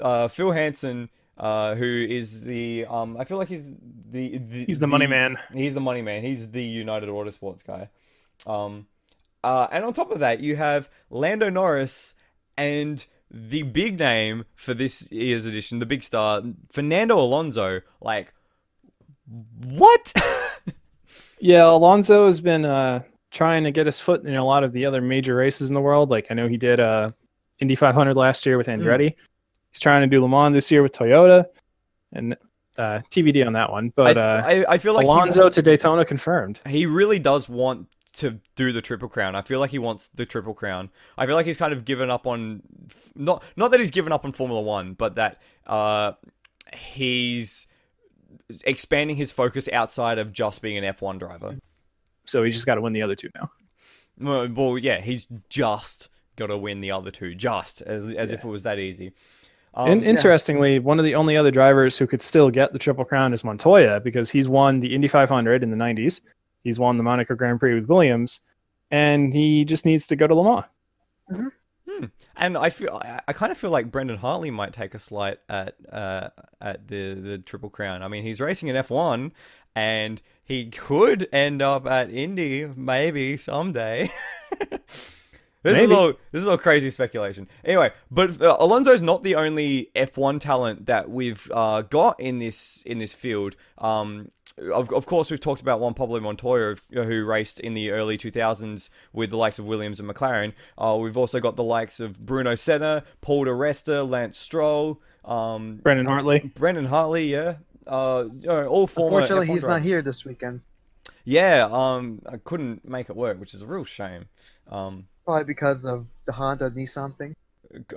uh, 0.02 0.28
Phil 0.28 0.52
Hanson. 0.52 1.10
Uh, 1.38 1.76
who 1.76 1.86
is 1.86 2.42
the 2.46 2.88
um? 2.90 3.16
I 3.16 3.26
feel 3.26 3.38
like 3.38 3.48
he's 3.48 3.70
the, 4.10 4.40
the 4.40 4.66
He's 4.66 4.80
the 4.80 4.88
money 4.88 5.06
man. 5.06 5.38
He's 5.54 5.76
the 5.76 5.82
money 5.82 6.02
man. 6.02 6.24
He's 6.24 6.50
the 6.50 6.64
United 6.64 7.10
Autosports 7.10 7.64
guy. 7.64 7.90
Um, 8.48 8.88
uh, 9.44 9.68
and 9.72 9.86
on 9.86 9.94
top 9.94 10.10
of 10.10 10.20
that, 10.20 10.40
you 10.40 10.56
have 10.56 10.90
Lando 11.12 11.52
Norris 11.52 12.16
and 12.58 13.06
the 13.30 13.62
big 13.62 14.00
name 14.00 14.46
for 14.56 14.74
this 14.74 15.12
year's 15.12 15.46
edition, 15.46 15.78
the 15.78 15.86
big 15.86 16.02
star, 16.02 16.42
Fernando 16.72 17.20
Alonso. 17.20 17.82
Like, 18.02 18.34
what? 19.64 20.14
Yeah, 21.40 21.70
Alonso 21.70 22.26
has 22.26 22.42
been 22.42 22.66
uh, 22.66 23.04
trying 23.30 23.64
to 23.64 23.72
get 23.72 23.86
his 23.86 24.00
foot 24.00 24.26
in 24.26 24.36
a 24.36 24.44
lot 24.44 24.64
of 24.64 24.74
the 24.74 24.86
other 24.86 25.02
major 25.02 25.36
races 25.36 25.70
in 25.70 25.76
the 25.76 25.82
world. 25.82 26.10
Like 26.10 26.28
I 26.32 26.34
know 26.34 26.48
he 26.48 26.58
did 26.58 26.80
uh, 26.80 27.12
Indy 27.60 27.76
500 27.76 28.16
last 28.18 28.46
year 28.46 28.58
with 28.58 28.68
Andretti. 28.68 29.14
He's 29.72 29.80
trying 29.80 30.02
to 30.02 30.08
do 30.08 30.22
Le 30.22 30.28
Mans 30.28 30.54
this 30.54 30.72
year 30.72 30.82
with 30.82 30.94
Toyota, 30.94 31.46
and 32.12 32.36
uh, 32.78 33.02
TBD 33.12 33.46
on 33.46 33.54
that 33.54 33.72
one. 33.72 33.88
I, 33.88 33.92
But 33.96 34.18
uh, 34.18 34.42
I, 34.46 34.66
I 34.68 34.78
feel 34.80 34.94
like 34.94 35.04
Alonso 35.06 35.50
to 35.50 35.62
Daytona 35.62 36.06
confirmed. 36.06 36.60
he 36.68 36.86
really 36.86 37.20
does 37.20 37.48
want 37.48 37.88
to 38.14 38.40
do 38.56 38.72
the 38.72 38.82
triple 38.82 39.10
crown. 39.10 39.36
I 39.36 39.44
feel 39.44 39.60
like 39.60 39.70
he 39.70 39.80
wants 39.80 40.08
the 40.08 40.26
triple 40.26 40.56
crown. 40.56 40.90
I 41.20 41.28
feel 41.28 41.36
like 41.36 41.46
he's 41.46 41.58
kind 41.58 41.72
of 41.72 41.86
given 41.86 42.10
up 42.10 42.26
on 42.26 42.64
not 43.16 43.44
not 43.56 43.70
that 43.72 43.80
he's 43.80 43.92
given 43.92 44.12
up 44.12 44.26
on 44.26 44.32
Formula 44.32 44.62
One, 44.62 44.94
but 44.94 45.16
that 45.16 45.40
uh, 45.68 46.14
he's 46.74 47.68
expanding 48.66 49.16
his 49.16 49.32
focus 49.32 49.70
outside 49.72 50.20
of 50.20 50.32
just 50.32 50.62
being 50.62 50.84
an 50.84 50.94
F1 50.94 51.20
driver. 51.20 51.58
So 52.26 52.44
he 52.44 52.52
just 52.52 52.66
got 52.66 52.76
to 52.76 52.82
win 52.82 52.94
the 52.94 53.02
other 53.02 53.16
two 53.16 53.30
now. 53.36 53.52
Well, 54.20 54.48
well, 54.54 54.78
yeah, 54.78 55.02
he's 55.02 55.28
just 55.50 56.10
got 56.36 56.48
to 56.48 56.58
win 56.58 56.82
the 56.82 56.92
other 56.92 57.12
two, 57.12 57.36
just 57.36 57.82
as 57.82 58.14
as 58.16 58.32
if 58.32 58.44
it 58.44 58.48
was 58.48 58.64
that 58.64 58.80
easy. 58.80 59.14
Um, 59.74 59.92
and 59.92 60.04
interestingly, 60.04 60.80
one 60.80 60.98
of 60.98 61.06
the 61.06 61.16
only 61.16 61.38
other 61.38 61.52
drivers 61.52 61.98
who 61.98 62.08
could 62.08 62.24
still 62.24 62.50
get 62.50 62.74
the 62.74 62.80
triple 62.80 63.06
crown 63.06 63.32
is 63.34 63.44
Montoya 63.44 64.00
because 64.00 64.32
he's 64.32 64.50
won 64.50 64.80
the 64.80 64.96
Indy 64.96 65.08
500 65.08 65.62
in 65.62 65.70
the 65.70 65.78
90s. 65.78 66.22
He's 66.64 66.80
won 66.80 66.98
the 66.98 67.04
Monaco 67.04 67.36
Grand 67.36 67.60
Prix 67.60 67.76
with 67.76 67.86
Williams, 67.88 68.42
and 68.90 69.32
he 69.32 69.66
just 69.66 69.86
needs 69.86 70.08
to 70.08 70.16
go 70.16 70.26
to 70.26 70.34
Le 70.34 70.44
Mans. 71.30 71.52
And 72.36 72.58
I 72.58 72.70
feel 72.70 73.02
I, 73.28 73.34
kind 73.34 73.52
of 73.52 73.58
feel 73.58 73.72
like 73.72 73.92
Brendan 73.92 74.18
Hartley 74.18 74.52
might 74.52 74.74
take 74.74 74.94
a 74.94 75.00
slight 75.00 75.40
at 75.50 75.76
uh, 75.92 76.30
at 76.62 76.88
the 76.88 77.14
the 77.14 77.38
Triple 77.40 77.70
Crown. 77.70 78.04
I 78.04 78.08
mean, 78.08 78.24
he's 78.24 78.40
racing 78.40 78.68
in 78.68 78.76
F 78.76 78.90
one, 78.90 79.32
and 79.76 80.22
he 80.44 80.70
could 80.70 81.28
end 81.32 81.62
up 81.62 81.88
at 81.88 82.10
Indy 82.10 82.70
maybe 82.76 83.38
someday. 83.38 84.12
This 85.64 85.80
is 85.80 85.92
all 85.92 86.14
this 86.32 86.42
is 86.42 86.48
all 86.48 86.58
crazy 86.58 86.92
speculation. 86.92 87.48
Anyway, 87.66 87.92
but 88.12 88.42
uh, 88.42 88.58
Alonso's 88.60 89.02
not 89.02 89.24
the 89.24 89.36
only 89.36 89.90
F1 89.96 90.40
talent 90.40 90.86
that 90.86 91.10
we've 91.10 91.50
uh, 91.54 91.82
got 91.82 92.20
in 92.20 92.40
this 92.40 92.84
in 92.86 93.00
this 93.00 93.14
field. 93.14 93.56
Um, 93.78 94.32
of, 94.58 94.92
of 94.92 95.06
course, 95.06 95.30
we've 95.30 95.40
talked 95.40 95.62
about 95.62 95.80
Juan 95.80 95.94
Pablo 95.94 96.20
Montoya, 96.20 96.76
who 96.92 97.26
raced 97.26 97.60
in 97.60 97.74
the 97.76 97.92
early 97.92 98.18
2000s 98.18 98.90
with 99.14 99.30
the 99.30 99.38
likes 99.38 99.60
of 99.60 99.66
Williams 99.66 100.00
and 100.00 100.10
McLaren. 100.10 100.54
Uh, 100.78 100.98
we've 101.00 101.18
also 101.18 101.40
got 101.40 101.56
the 101.56 101.64
likes 101.64 102.00
of 102.00 102.20
Bruno 102.26 102.56
Senna, 102.56 103.04
Paul 103.22 103.46
di 103.46 103.52
Resta, 103.52 104.08
Lance 104.08 104.38
Stroll, 104.38 105.00
um, 105.26 105.78
Brendan 105.78 106.08
Hartley. 106.08 106.52
Brendan 106.56 106.86
Hartley. 106.86 107.32
Yeah, 107.32 107.56
uh, 107.86 108.26
you 108.32 108.48
know, 108.48 108.66
all 108.68 108.88
former. 108.88 109.20
Unfortunately, 109.20 109.48
F1 109.48 109.52
he's 109.52 109.68
not 109.68 109.82
here 109.82 110.02
this 110.02 110.26
weekend. 110.26 110.62
Yeah, 111.24 111.68
um, 111.70 112.22
I 112.28 112.38
couldn't 112.38 112.88
make 112.88 113.10
it 113.10 113.16
work, 113.16 113.40
which 113.40 113.54
is 113.54 113.62
a 113.62 113.68
real 113.68 113.84
shame. 113.84 114.26
Um, 114.70 115.08
Probably 115.28 115.44
because 115.44 115.84
of 115.84 116.08
the 116.24 116.32
Honda 116.32 116.72
Nissan 116.72 117.14
thing. 117.18 117.36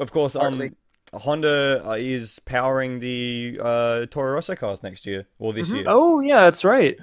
Of 0.01 0.11
course, 0.11 0.35
um, 0.35 0.75
Honda 1.15 1.81
uh, 1.87 1.93
is 1.93 2.41
powering 2.41 2.99
the 2.99 3.57
uh, 3.63 4.07
Toro 4.07 4.33
Rosso 4.33 4.57
cars 4.57 4.83
next 4.83 5.07
year 5.07 5.29
or 5.39 5.53
this 5.53 5.71
year. 5.71 5.85
Oh 5.87 6.19
yeah, 6.19 6.41
that's 6.41 6.65
right. 6.65 6.99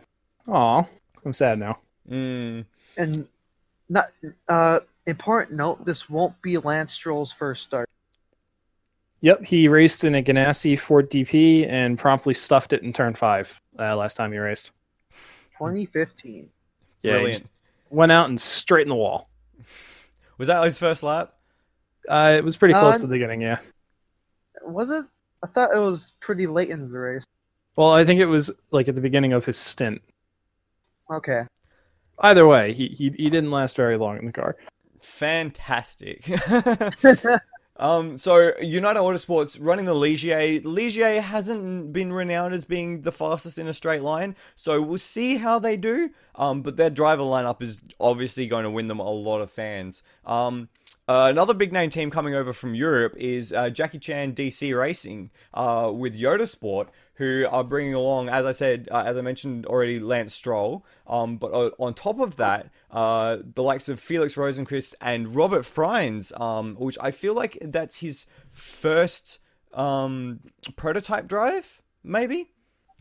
Aw, 0.49 0.83
I'm 1.23 1.33
sad 1.33 1.59
now. 1.59 1.77
Mm, 2.11 2.65
And 2.97 3.25
not 3.87 4.07
uh 4.49 4.81
important 5.05 5.55
note, 5.55 5.85
this 5.85 6.09
won't 6.09 6.41
be 6.41 6.57
Lance 6.57 6.91
Stroll's 6.91 7.31
first 7.31 7.63
start. 7.63 7.89
Yep, 9.21 9.45
he 9.45 9.69
raced 9.69 10.03
in 10.03 10.15
a 10.15 10.21
Ganassi 10.21 10.77
Ford 10.77 11.09
DP 11.09 11.69
and 11.69 11.97
promptly 11.97 12.33
stuffed 12.33 12.73
it 12.73 12.83
in 12.83 12.91
turn 12.91 13.13
five 13.13 13.61
uh, 13.79 13.95
last 13.95 14.15
time 14.15 14.33
he 14.33 14.39
raced. 14.39 14.71
2015. 15.53 16.49
Yeah, 17.01 17.11
he 17.11 17.17
brilliant. 17.17 17.33
just 17.43 17.45
went 17.89 18.11
out 18.11 18.27
and 18.27 18.41
straight 18.41 18.83
in 18.83 18.89
the 18.89 18.95
wall. 18.95 19.29
Was 20.37 20.47
that 20.47 20.63
his 20.63 20.79
first 20.79 21.03
lap? 21.03 21.33
Uh, 22.07 22.35
it 22.37 22.43
was 22.43 22.55
pretty 22.57 22.73
close 22.73 22.95
Uh, 22.95 22.99
to 22.99 23.07
the 23.07 23.13
beginning, 23.15 23.41
yeah. 23.41 23.59
Was 24.65 24.89
it? 24.89 25.05
I 25.43 25.47
thought 25.47 25.75
it 25.75 25.79
was 25.79 26.13
pretty 26.19 26.47
late 26.47 26.69
in 26.69 26.89
the 26.91 26.97
race. 26.97 27.25
Well, 27.75 27.91
I 27.91 28.05
think 28.05 28.19
it 28.19 28.25
was 28.25 28.51
like 28.71 28.87
at 28.87 28.95
the 28.95 29.01
beginning 29.01 29.33
of 29.33 29.45
his 29.45 29.57
stint. 29.57 30.01
Okay. 31.11 31.43
Either 32.19 32.47
way, 32.47 32.73
he, 32.73 32.87
he 32.87 33.09
he 33.11 33.29
didn't 33.29 33.51
last 33.51 33.75
very 33.75 33.97
long 33.97 34.17
in 34.17 34.25
the 34.25 34.31
car. 34.31 34.57
Fantastic. 35.01 36.25
um, 37.77 38.17
so 38.17 38.51
United 38.59 38.99
Autosports 38.99 39.57
running 39.59 39.85
the 39.85 39.93
Ligier. 39.93 40.61
Ligier 40.63 41.21
hasn't 41.21 41.93
been 41.93 42.11
renowned 42.11 42.53
as 42.53 42.65
being 42.65 43.01
the 43.01 43.11
fastest 43.11 43.57
in 43.57 43.67
a 43.67 43.73
straight 43.73 44.01
line, 44.01 44.35
so 44.55 44.81
we'll 44.81 44.97
see 44.97 45.37
how 45.37 45.59
they 45.59 45.77
do. 45.77 46.11
Um, 46.35 46.61
but 46.61 46.77
their 46.77 46.89
driver 46.89 47.23
lineup 47.23 47.61
is 47.61 47.81
obviously 47.99 48.47
going 48.47 48.63
to 48.63 48.69
win 48.69 48.87
them 48.87 48.99
a 48.99 49.09
lot 49.09 49.41
of 49.41 49.51
fans. 49.51 50.03
Um, 50.25 50.69
uh, 51.07 51.27
another 51.29 51.53
big 51.53 51.71
name 51.71 51.89
team 51.89 52.11
coming 52.11 52.35
over 52.35 52.51
from 52.51 52.75
Europe 52.75 53.15
is 53.17 53.53
uh, 53.53 53.69
Jackie 53.69 53.99
Chan 53.99 54.33
DC 54.33 54.77
Racing 54.77 55.31
uh, 55.53 55.91
with 55.93 56.17
Jota 56.17 56.45
Sport, 56.45 56.89
who 57.15 57.45
are 57.49 57.63
bringing 57.63 57.93
along, 57.93 58.27
as 58.27 58.45
I 58.45 58.51
said, 58.51 58.89
uh, 58.91 59.03
as 59.05 59.15
I 59.15 59.21
mentioned 59.21 59.65
already, 59.65 59.99
Lance 59.99 60.33
Stroll. 60.33 60.85
Um, 61.07 61.37
but 61.37 61.53
uh, 61.53 61.71
on 61.79 61.93
top 61.93 62.19
of 62.19 62.35
that, 62.35 62.69
uh, 62.91 63.37
the 63.55 63.63
likes 63.63 63.87
of 63.87 63.99
Felix 64.01 64.35
Rosenqvist 64.35 64.95
and 64.99 65.33
Robert 65.33 65.63
Frijns, 65.63 66.37
um, 66.39 66.75
which 66.75 66.97
I 66.99 67.11
feel 67.11 67.33
like 67.33 67.57
that's 67.61 67.99
his 67.99 68.25
first 68.51 69.39
um, 69.73 70.41
prototype 70.75 71.27
drive, 71.27 71.81
maybe. 72.03 72.51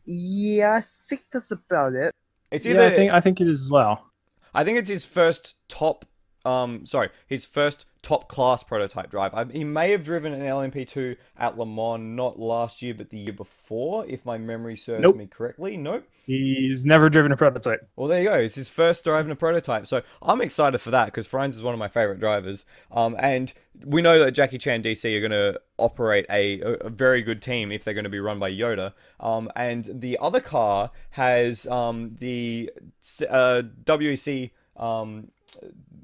Yeah, 0.05 0.77
I 0.77 0.81
think 0.83 1.23
that's 1.33 1.51
about 1.51 1.95
it. 1.95 2.15
It's 2.53 2.65
either 2.65 2.79
Yeah, 2.79 2.87
either 2.87 2.95
I 2.95 2.97
think 2.97 3.13
I 3.13 3.21
think 3.21 3.41
it 3.41 3.49
is 3.49 3.63
as 3.63 3.71
well. 3.71 4.07
I 4.55 4.63
think 4.63 4.79
it's 4.79 4.89
his 4.89 5.05
first 5.05 5.57
top. 5.69 6.05
Um, 6.47 6.87
sorry, 6.87 7.11
his 7.27 7.45
first 7.45 7.87
top 8.03 8.29
class 8.29 8.63
prototype 8.63 9.11
drive. 9.11 9.35
I, 9.35 9.45
he 9.47 9.65
may 9.65 9.91
have 9.91 10.05
driven 10.05 10.33
an 10.33 10.41
LMP2 10.41 11.17
at 11.37 11.59
Le 11.59 11.67
Mans, 11.67 12.01
not 12.17 12.39
last 12.39 12.81
year, 12.81 12.95
but 12.95 13.11
the 13.11 13.19
year 13.19 13.33
before, 13.33 14.07
if 14.07 14.25
my 14.25 14.39
memory 14.39 14.77
serves 14.77 15.03
Nope. 15.03 15.17
me 15.17 15.27
correctly. 15.27 15.77
Nope. 15.77 16.07
He's 16.25 16.87
never 16.87 17.09
driven 17.11 17.33
a 17.33 17.37
prototype. 17.37 17.81
Well, 17.97 18.07
there 18.07 18.23
you 18.23 18.29
go. 18.29 18.35
It's 18.37 18.55
his 18.55 18.69
first 18.69 19.03
driving 19.05 19.33
a 19.33 19.37
prototype, 19.37 19.89
so 19.89 20.03
I'm 20.23 20.41
excited 20.41 20.79
for 20.79 20.93
that 20.93 21.07
because 21.07 21.27
Frijns 21.27 21.51
is 21.51 21.65
one 21.65 21.75
of 21.75 21.81
my 21.81 21.89
favorite 21.89 22.21
drivers. 22.21 22.65
Um, 22.93 23.17
and 23.19 23.53
we 23.85 24.03
know 24.03 24.21
that 24.21 24.31
Jackie 24.33 24.59
Chan 24.59 24.85
DC 24.85 25.17
are 25.17 25.21
going 25.21 25.33
to 25.33 25.61
operate 25.77 26.27
a, 26.31 26.61
a, 26.61 26.73
a 26.75 26.91
very 26.91 27.23
good 27.23 27.43
team 27.43 27.73
if 27.73 27.83
they're 27.83 27.95
going 27.95 28.05
to 28.05 28.11
be 28.11 28.21
run 28.21 28.39
by 28.39 28.55
Jota. 28.55 28.95
Um, 29.19 29.51
and 29.57 29.85
the 29.93 30.17
other 30.21 30.41
car 30.41 30.93
has 31.11 31.67
um, 31.67 32.15
the 32.21 32.71
uh, 33.29 33.63
WEC 33.85 34.53
um, 34.77 35.33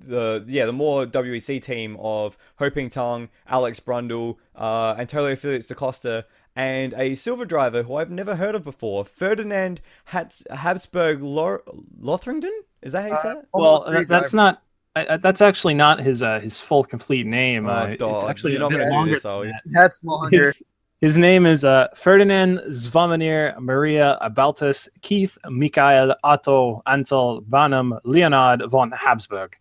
the 0.07 0.45
yeah 0.47 0.67
the 0.67 0.73
more 0.73 1.05
WEC 1.07 1.63
team 1.63 1.97
of 2.01 2.37
Ho-Pin 2.57 2.89
Tung, 2.91 3.29
Alex 3.47 3.81
Brundle, 3.81 4.37
uh, 4.55 4.95
Antonio 4.99 5.37
Felix 5.37 5.67
da 5.67 5.75
Costa, 5.75 6.27
and 6.55 6.95
a 6.95 7.15
silver 7.15 7.45
driver 7.45 7.83
who 7.83 7.97
I've 7.97 8.11
never 8.11 8.37
heard 8.37 8.55
of 8.55 8.65
before, 8.65 9.05
Ferdinand 9.05 9.81
Hats- 10.07 10.47
Habsburg 10.51 11.23
Lor- 11.23 11.63
Lothrington. 12.01 12.53
Is 12.83 12.93
that 12.93 13.03
how 13.03 13.09
you 13.09 13.17
say 13.17 13.33
it? 13.33 13.49
Well, 13.55 13.85
that, 13.91 14.09
that's 14.09 14.35
not. 14.35 14.63
I, 14.95 15.15
I- 15.15 15.17
that's 15.17 15.41
actually 15.41 15.75
not 15.75 16.01
his 16.01 16.23
uh, 16.23 16.41
his 16.41 16.61
full 16.61 16.85
complete 16.85 17.27
name. 17.27 17.67
Oh, 17.67 17.73
uh, 17.73 17.87
it's 17.99 18.25
actually 18.25 18.55
You're 18.55 18.65
a 18.65 18.69
bit 18.69 18.89
longer 18.89 19.13
this, 19.13 19.23
than 19.23 19.49
that. 19.49 19.63
That's 19.67 20.05
longer. 20.05 20.37
His, 20.37 20.63
his 21.03 21.19
name 21.19 21.47
is 21.47 21.65
uh, 21.65 21.89
Ferdinand 21.97 22.59
Zvamir 22.69 23.59
Maria 23.59 24.19
Abaltus 24.23 24.87
Keith 25.01 25.37
Michael 25.51 26.15
Otto 26.23 26.81
Antel 26.87 27.45
Vanum 27.47 27.99
Leonard 28.05 28.63
von 28.71 28.93
Habsburg, 28.93 29.59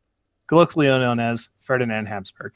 colloquially 0.51 0.87
known 0.87 1.17
as 1.17 1.47
Ferdinand 1.61 2.07
Habsburg. 2.07 2.51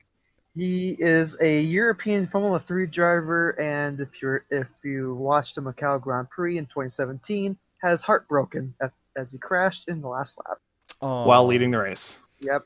He 0.54 0.98
is 1.00 1.38
a 1.42 1.62
European 1.62 2.28
Formula 2.28 2.60
3 2.60 2.88
driver, 2.88 3.58
and 3.60 4.02
if 4.02 4.22
you're 4.22 4.44
if 4.50 4.70
you 4.84 5.16
watched 5.16 5.56
the 5.56 5.62
Macau 5.62 6.02
Grand 6.02 6.30
Prix 6.30 6.58
in 6.58 6.66
2017, 6.66 7.58
has 7.82 8.02
heartbroken 8.02 8.74
at, 8.82 8.92
as 9.16 9.32
he 9.32 9.38
crashed 9.38 9.88
in 9.88 10.02
the 10.02 10.10
last 10.10 10.38
lap. 10.46 10.58
Oh, 11.02 11.26
while 11.26 11.46
leading 11.46 11.72
the 11.72 11.78
race. 11.78 12.20
Yep. 12.42 12.66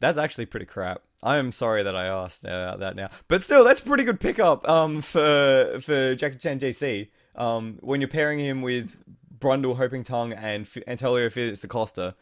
That's 0.00 0.16
actually 0.16 0.46
pretty 0.46 0.66
crap. 0.66 1.02
I 1.22 1.36
am 1.36 1.52
sorry 1.52 1.82
that 1.82 1.94
I 1.94 2.06
asked 2.06 2.46
uh, 2.46 2.76
that 2.76 2.96
now, 2.96 3.10
but 3.28 3.42
still, 3.42 3.64
that's 3.64 3.80
pretty 3.80 4.04
good 4.04 4.18
pickup 4.18 4.66
um, 4.66 5.02
for 5.02 5.78
for 5.82 6.14
Jackie 6.14 6.38
Chan 6.38 6.60
JC. 6.60 7.08
Um, 7.36 7.76
when 7.80 8.00
you're 8.00 8.08
pairing 8.08 8.38
him 8.38 8.62
with 8.62 9.04
Brundle, 9.38 9.76
Ho-Pin 9.76 10.04
Tung, 10.04 10.32
and 10.32 10.62
F- 10.64 10.82
Antonio 10.86 11.28
Felix 11.28 11.60
da 11.60 11.68
Costa. 11.68 12.14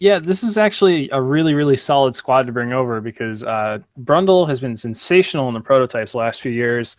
Yeah, 0.00 0.18
this 0.18 0.44
is 0.44 0.56
actually 0.56 1.08
a 1.10 1.20
really, 1.20 1.54
really 1.54 1.76
solid 1.76 2.14
squad 2.14 2.46
to 2.46 2.52
bring 2.52 2.72
over 2.72 3.00
because 3.00 3.42
uh, 3.42 3.78
Brundle 4.00 4.48
has 4.48 4.60
been 4.60 4.76
sensational 4.76 5.48
in 5.48 5.54
the 5.54 5.60
prototypes 5.60 6.12
the 6.12 6.18
last 6.18 6.40
few 6.40 6.52
years. 6.52 6.96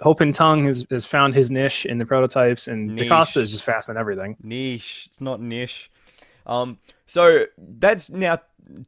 Ho-Pin 0.00 0.32
Tung 0.32 0.66
has, 0.66 0.84
has 0.90 1.04
found 1.04 1.34
his 1.34 1.52
niche 1.52 1.86
in 1.86 1.98
the 1.98 2.06
prototypes, 2.06 2.66
and 2.66 2.88
Niche. 2.88 3.08
DaCosta 3.08 3.40
is 3.40 3.52
just 3.52 3.62
fast 3.62 3.88
on 3.88 3.96
everything. 3.96 4.36
Niche. 4.42 5.04
It's 5.06 5.20
not 5.20 5.40
niche. 5.40 5.90
Um, 6.44 6.78
so 7.06 7.44
that's 7.56 8.10
now 8.10 8.38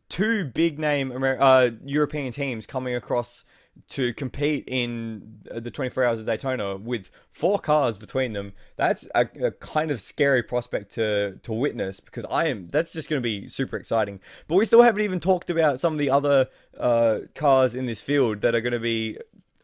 two 0.08 0.44
big 0.46 0.78
name 0.80 1.12
Amer- 1.12 1.38
uh, 1.40 1.70
European 1.84 2.32
teams 2.32 2.66
coming 2.66 2.96
across 2.96 3.44
to 3.88 4.14
compete 4.14 4.64
in 4.66 5.40
the 5.44 5.70
24 5.70 6.04
Hours 6.04 6.18
of 6.18 6.26
Daytona 6.26 6.76
with 6.76 7.10
four 7.30 7.58
cars 7.58 7.98
between 7.98 8.32
them. 8.32 8.52
That's 8.76 9.08
a, 9.14 9.28
a 9.40 9.50
kind 9.50 9.90
of 9.90 10.00
scary 10.00 10.42
prospect 10.42 10.92
to 10.92 11.38
to 11.42 11.52
witness 11.52 12.00
because 12.00 12.24
I 12.26 12.46
am. 12.46 12.68
That's 12.70 12.92
just 12.92 13.08
going 13.08 13.20
to 13.20 13.24
be 13.24 13.46
super 13.48 13.76
exciting. 13.76 14.20
But 14.48 14.56
we 14.56 14.64
still 14.64 14.82
haven't 14.82 15.02
even 15.02 15.20
talked 15.20 15.50
about 15.50 15.80
some 15.80 15.92
of 15.92 15.98
the 15.98 16.10
other 16.10 16.48
uh, 16.78 17.20
cars 17.34 17.74
in 17.74 17.86
this 17.86 18.00
field 18.00 18.40
that 18.40 18.54
are 18.54 18.60
going 18.60 18.72
to 18.72 18.80
be 18.80 19.18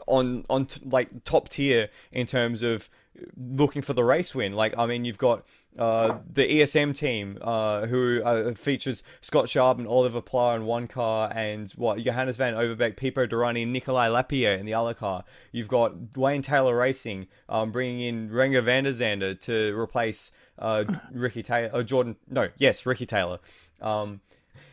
on 0.06 0.44
on 0.50 0.66
t- 0.66 0.80
like 0.84 1.24
top 1.24 1.48
tier 1.48 1.88
in 2.12 2.26
terms 2.26 2.62
of 2.62 2.88
looking 3.36 3.82
for 3.82 3.92
the 3.92 4.04
race 4.04 4.34
win. 4.34 4.52
Like 4.52 4.76
I 4.76 4.86
mean, 4.86 5.04
you've 5.04 5.18
got 5.18 5.44
uh, 5.78 6.18
the 6.30 6.46
ESM 6.46 6.96
team 6.96 7.38
uh, 7.40 7.86
who 7.86 8.22
uh, 8.22 8.54
features 8.54 9.02
Scott 9.20 9.48
Sharp 9.48 9.78
and 9.78 9.86
Olivier 9.86 10.20
Pla 10.20 10.54
in 10.54 10.64
one 10.64 10.88
car, 10.88 11.30
and 11.34 11.70
what 11.72 11.98
Johannes 11.98 12.36
Van 12.36 12.54
Overbeek, 12.54 12.96
Pipo 12.96 13.28
Derani, 13.28 13.66
Nikolai 13.66 14.08
Lapierre 14.08 14.56
in 14.56 14.66
the 14.66 14.74
other 14.74 14.94
car. 14.94 15.24
You've 15.52 15.68
got 15.68 16.16
Wayne 16.16 16.42
Taylor 16.42 16.76
Racing 16.76 17.28
um, 17.48 17.70
bringing 17.70 18.00
in 18.00 18.30
Renger 18.30 18.62
van 18.62 18.84
der 18.84 18.90
Zande 18.90 19.38
to 19.40 19.78
replace 19.78 20.32
uh, 20.58 20.84
Ricky 21.12 21.42
Taylor, 21.42 21.70
uh, 21.72 21.82
Jordan. 21.82 22.16
No, 22.28 22.48
yes, 22.58 22.84
Ricky 22.84 23.06
Taylor. 23.06 23.38
Um, 23.80 24.20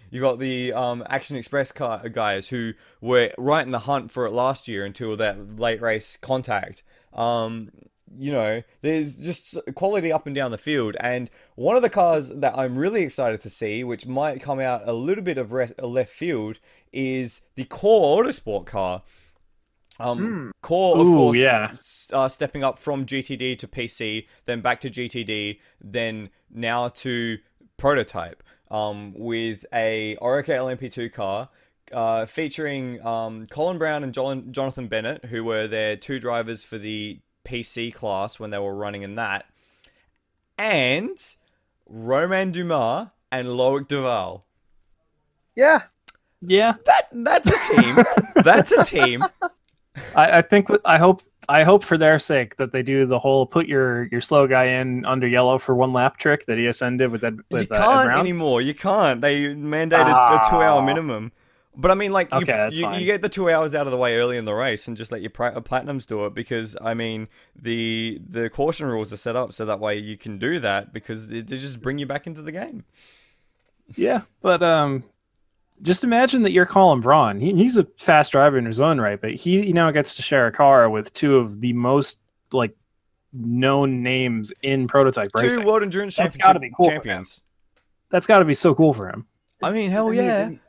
You've 0.09 0.21
got 0.21 0.39
the 0.39 0.73
um, 0.73 1.03
Action 1.09 1.35
Express 1.35 1.71
car 1.71 2.07
guys 2.09 2.47
who 2.47 2.73
were 3.01 3.31
right 3.37 3.65
in 3.65 3.71
the 3.71 3.79
hunt 3.79 4.11
for 4.11 4.25
it 4.25 4.31
last 4.31 4.67
year 4.67 4.85
until 4.85 5.17
that 5.17 5.59
late 5.59 5.81
race 5.81 6.17
contact. 6.17 6.83
Um, 7.13 7.71
you 8.17 8.31
know, 8.31 8.63
there's 8.81 9.17
just 9.17 9.57
quality 9.75 10.11
up 10.11 10.25
and 10.25 10.35
down 10.35 10.51
the 10.51 10.57
field. 10.57 10.95
And 10.99 11.29
one 11.55 11.75
of 11.75 11.81
the 11.81 11.89
cars 11.89 12.29
that 12.29 12.57
I'm 12.57 12.77
really 12.77 13.03
excited 13.03 13.41
to 13.41 13.49
see, 13.49 13.83
which 13.83 14.05
might 14.05 14.41
come 14.41 14.59
out 14.59 14.87
a 14.87 14.93
little 14.93 15.23
bit 15.23 15.37
of 15.37 15.51
re- 15.51 15.71
left 15.81 16.11
field, 16.11 16.59
is 16.91 17.41
the 17.55 17.65
Core 17.65 18.23
Autosport 18.23 18.65
car. 18.65 19.03
Um, 19.99 20.51
Core, 20.61 20.99
of 20.99 21.07
Ooh, 21.07 21.11
course, 21.11 21.37
yeah. 21.37 21.71
uh, 22.13 22.29
stepping 22.29 22.63
up 22.63 22.77
from 22.77 23.05
GTD 23.05 23.57
to 23.59 23.67
PC, 23.67 24.27
then 24.45 24.61
back 24.61 24.79
to 24.81 24.89
GTD, 24.89 25.59
then 25.81 26.29
now 26.51 26.89
to 26.89 27.39
prototype 27.77 28.43
um, 28.69 29.13
with 29.15 29.65
a 29.73 30.17
Oreca 30.21 30.49
LMP2 30.49 31.11
car 31.11 31.49
uh, 31.91 32.25
featuring 32.25 33.05
um, 33.05 33.45
Colin 33.47 33.77
Braun 33.77 34.03
and 34.03 34.13
John- 34.13 34.51
Jonathan 34.51 34.87
Bennett, 34.87 35.25
who 35.25 35.43
were 35.43 35.67
their 35.67 35.95
two 35.95 36.19
drivers 36.19 36.63
for 36.63 36.77
the 36.77 37.19
PC 37.47 37.93
class 37.93 38.39
when 38.39 38.49
they 38.51 38.59
were 38.59 38.75
running 38.75 39.01
in 39.03 39.15
that, 39.15 39.45
and 40.57 41.17
Romain 41.87 42.51
Dumas 42.51 43.07
and 43.31 43.47
Loic 43.47 43.87
Duval. 43.87 44.45
Yeah. 45.55 45.81
Yeah, 46.41 46.73
That 46.85 47.07
that's 47.11 47.49
a 47.49 47.81
team. 47.81 47.97
that's 48.43 48.71
a 48.71 48.83
team. 48.83 49.23
I, 50.15 50.37
I 50.37 50.41
think 50.43 50.67
I 50.85 50.99
hope 50.99 51.23
I 51.49 51.63
hope 51.63 51.83
for 51.83 51.97
their 51.97 52.19
sake 52.19 52.57
that 52.57 52.71
they 52.71 52.83
do 52.83 53.07
the 53.07 53.17
whole 53.17 53.47
put 53.47 53.65
your 53.65 54.03
your 54.11 54.21
slow 54.21 54.45
guy 54.45 54.65
in 54.65 55.03
under 55.05 55.27
yellow 55.27 55.57
for 55.57 55.73
one 55.73 55.93
lap 55.93 56.17
trick 56.17 56.45
that 56.45 56.59
ESM 56.59 56.99
did 56.99 57.09
with 57.09 57.21
that 57.21 57.33
You 57.33 57.43
with 57.49 57.71
uh, 57.71 57.75
Ed 57.75 57.79
can't 57.79 58.05
Brown. 58.05 58.19
anymore. 58.19 58.61
You 58.61 58.75
can't. 58.75 59.19
They 59.19 59.45
mandated 59.45 60.01
a 60.11 60.47
two-hour 60.47 60.81
Ah. 60.81 60.85
minimum. 60.85 61.31
But 61.79 61.91
I 61.91 61.93
mean, 61.93 62.11
like, 62.11 62.31
you, 62.31 62.37
Okay, 62.39 62.53
that's 62.53 62.75
you, 62.75 62.91
you 62.93 63.05
get 63.05 63.21
the 63.21 63.29
two 63.29 63.51
hours 63.51 63.75
out 63.75 63.85
of 63.85 63.91
the 63.91 63.97
way 63.97 64.17
early 64.17 64.37
in 64.37 64.45
the 64.45 64.53
race 64.53 64.87
and 64.87 64.97
just 64.97 65.11
let 65.11 65.21
your 65.21 65.29
pra- 65.29 65.61
platinums 65.61 66.07
do 66.07 66.25
it 66.25 66.33
because 66.33 66.75
I 66.81 66.95
mean, 66.95 67.27
the 67.55 68.19
the 68.27 68.49
caution 68.49 68.87
rules 68.87 69.13
are 69.13 69.17
set 69.17 69.35
up 69.35 69.53
so 69.53 69.65
that 69.65 69.79
way 69.79 69.97
you 69.97 70.17
can 70.17 70.39
do 70.39 70.59
that 70.59 70.91
because 70.91 71.29
they, 71.29 71.41
they 71.41 71.57
just 71.57 71.79
bring 71.79 71.99
you 71.99 72.07
back 72.07 72.25
into 72.25 72.41
the 72.41 72.51
game. 72.51 72.83
Yeah, 73.95 74.21
but 74.41 74.63
um, 74.63 75.03
just 75.83 76.03
imagine 76.03 76.41
that 76.43 76.51
you're 76.51 76.65
Colin 76.65 76.99
Braun. 76.99 77.39
He, 77.39 77.53
he's 77.53 77.77
a 77.77 77.85
fast 77.97 78.31
driver 78.31 78.57
in 78.57 78.65
his 78.65 78.81
own 78.81 78.99
right, 78.99 79.21
but 79.21 79.33
he, 79.35 79.61
he 79.61 79.71
now 79.71 79.91
gets 79.91 80.15
to 80.15 80.23
share 80.23 80.47
a 80.47 80.51
car 80.51 80.89
with 80.89 81.13
two 81.13 81.37
of 81.37 81.61
the 81.61 81.73
most 81.73 82.19
like 82.51 82.75
known 83.33 84.01
names 84.01 84.51
in 84.63 84.87
prototype 84.87 85.29
racing. 85.35 85.61
Two 85.61 85.67
World 85.67 85.83
Endurance 85.83 86.15
That's 86.15 86.35
Championship 86.35 86.47
gotta 86.47 86.59
be 86.59 86.73
cool 86.75 86.89
champions. 86.89 87.43
That's 88.09 88.25
got 88.25 88.39
to 88.39 88.45
be 88.45 88.53
so 88.53 88.73
cool 88.73 88.93
for 88.93 89.09
him. 89.09 89.27
I 89.61 89.71
mean, 89.71 89.91
hell 89.91 90.07
I 90.07 90.11
mean, 90.11 90.23
yeah. 90.23 90.45
and 90.45 90.59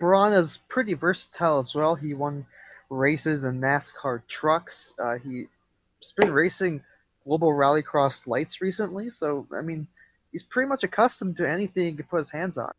Braun 0.00 0.32
is 0.32 0.56
pretty 0.68 0.94
versatile 0.94 1.60
as 1.60 1.74
well. 1.74 1.94
He 1.94 2.14
won 2.14 2.46
races 2.88 3.44
in 3.44 3.60
NASCAR 3.60 4.22
trucks. 4.26 4.94
Uh, 4.98 5.18
he's 5.18 6.12
been 6.16 6.32
racing 6.32 6.82
Global 7.24 7.52
Rallycross 7.52 8.26
lights 8.26 8.60
recently, 8.60 9.10
so 9.10 9.46
I 9.54 9.60
mean, 9.60 9.86
he's 10.32 10.42
pretty 10.42 10.68
much 10.68 10.82
accustomed 10.82 11.36
to 11.36 11.48
anything 11.48 11.84
he 11.84 11.92
can 11.92 12.06
put 12.06 12.18
his 12.18 12.30
hands 12.30 12.58
on. 12.58 12.72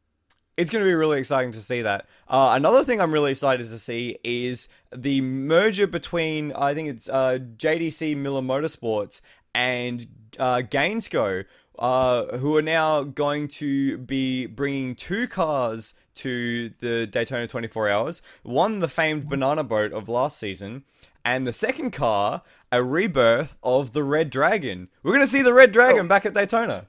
it's 0.57 0.69
going 0.69 0.83
to 0.83 0.89
be 0.89 0.93
really 0.93 1.19
exciting 1.19 1.51
to 1.53 1.61
see 1.61 1.83
that. 1.83 2.07
Uh, 2.27 2.53
another 2.55 2.83
thing 2.83 2.99
I'm 2.99 3.13
really 3.13 3.31
excited 3.31 3.67
to 3.67 3.79
see 3.79 4.17
is 4.23 4.67
the 4.93 5.21
merger 5.21 5.87
between 5.87 6.51
I 6.53 6.73
think 6.73 6.89
it's 6.89 7.07
uh, 7.07 7.37
JDC 7.55 8.17
Miller 8.17 8.41
Motorsports 8.41 9.21
and 9.53 10.05
uh, 10.39 10.61
Gainsco, 10.69 11.45
uh, 11.79 12.37
who 12.37 12.55
are 12.57 12.61
now 12.61 13.03
going 13.03 13.47
to 13.47 13.97
be 13.97 14.45
bringing 14.45 14.95
two 14.95 15.27
cars 15.27 15.93
to 16.15 16.69
the 16.79 17.07
Daytona 17.07 17.47
24 17.47 17.89
Hours. 17.89 18.21
One, 18.43 18.79
the 18.79 18.87
famed 18.87 19.29
banana 19.29 19.63
boat 19.63 19.93
of 19.93 20.09
last 20.09 20.37
season. 20.37 20.83
And 21.23 21.45
the 21.45 21.53
second 21.53 21.91
car, 21.91 22.41
a 22.71 22.83
rebirth 22.83 23.57
of 23.63 23.93
the 23.93 24.03
Red 24.03 24.29
Dragon. 24.31 24.89
We're 25.03 25.11
going 25.13 25.23
to 25.23 25.31
see 25.31 25.43
the 25.43 25.53
Red 25.53 25.71
Dragon 25.71 26.07
back 26.07 26.25
at 26.25 26.33
Daytona. 26.33 26.87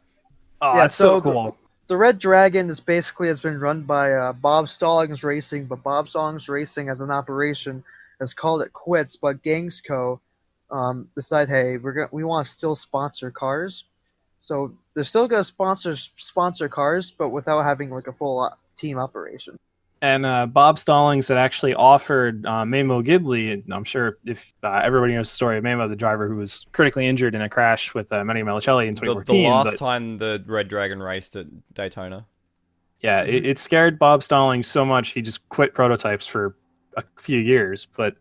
Oh, 0.61 0.75
Yeah, 0.75 0.81
that's 0.83 0.95
so, 0.95 1.18
so 1.18 1.21
the- 1.21 1.33
cool. 1.33 1.57
The 1.88 1.97
Red 1.97 2.18
Dragon 2.21 2.71
is 2.71 2.81
basically 2.81 3.29
has 3.29 3.40
been 3.40 3.59
run 3.61 3.83
by 3.83 4.12
uh, 4.12 4.33
Bob 4.33 4.68
Stallings 4.68 5.23
Racing, 5.23 5.66
but 5.66 5.83
Bob 5.83 6.09
Stallings 6.09 6.49
Racing 6.49 6.88
as 6.88 7.01
an 7.03 7.11
operation 7.11 7.85
has 8.21 8.33
called 8.33 8.62
it 8.62 8.73
quits. 8.73 9.16
But 9.16 9.42
Gainsco 9.42 10.21
um, 10.71 11.09
decide, 11.16 11.49
hey, 11.49 11.77
we're 11.77 11.92
gonna, 11.92 12.09
we 12.12 12.25
want 12.25 12.47
to 12.47 12.53
still 12.53 12.77
sponsor 12.77 13.31
cars, 13.31 13.85
so 14.42 14.74
they're 14.94 15.05
still 15.05 15.28
gonna 15.28 15.44
sponsor 15.44 15.94
sponsor 15.94 16.69
cars, 16.69 17.12
but 17.12 17.29
without 17.29 17.62
having 17.62 17.90
like 17.90 18.08
a 18.08 18.12
full 18.12 18.40
uh, 18.40 18.50
team 18.77 18.98
operation. 18.98 19.56
And 20.00 20.27
uh, 20.27 20.46
Bob 20.46 20.81
Stallings 20.81 21.29
had 21.29 21.38
actually 21.38 21.75
offered 21.75 22.44
uh, 22.44 22.64
Memo 22.64 23.02
Gidley, 23.02 23.52
and 23.52 23.73
I'm 23.73 23.85
sure 23.85 24.19
if 24.27 24.52
uh, 24.64 24.81
everybody 24.83 25.14
knows 25.14 25.29
the 25.29 25.35
story 25.35 25.58
of 25.58 25.62
Memo, 25.62 25.87
the 25.87 25.94
driver 25.94 26.27
who 26.29 26.35
was 26.35 26.67
critically 26.73 27.06
injured 27.06 27.37
in 27.37 27.42
a 27.42 27.48
crash 27.48 27.94
with 27.94 28.12
uh, 28.12 28.25
Manny 28.25 28.42
Malucelli 28.42 28.88
in 28.88 28.94
The, 28.94 29.02
2014. 29.02 29.42
the 29.44 29.48
last 29.48 29.71
but- 29.71 29.79
time 29.79 30.19
the 30.19 30.42
Red 30.44 30.67
Dragon 30.67 31.00
raced 31.00 31.37
at 31.37 31.46
Daytona. 31.75 32.27
Yeah, 32.98 33.23
it, 33.23 33.46
it 33.46 33.58
scared 33.60 33.96
Bob 33.96 34.25
Stallings 34.25 34.67
so 34.67 34.85
much 34.85 35.10
he 35.10 35.23
just 35.23 35.48
quit 35.50 35.73
prototypes 35.73 36.27
for 36.27 36.56
a 36.96 37.04
few 37.17 37.38
years. 37.38 37.87
But 37.96 38.17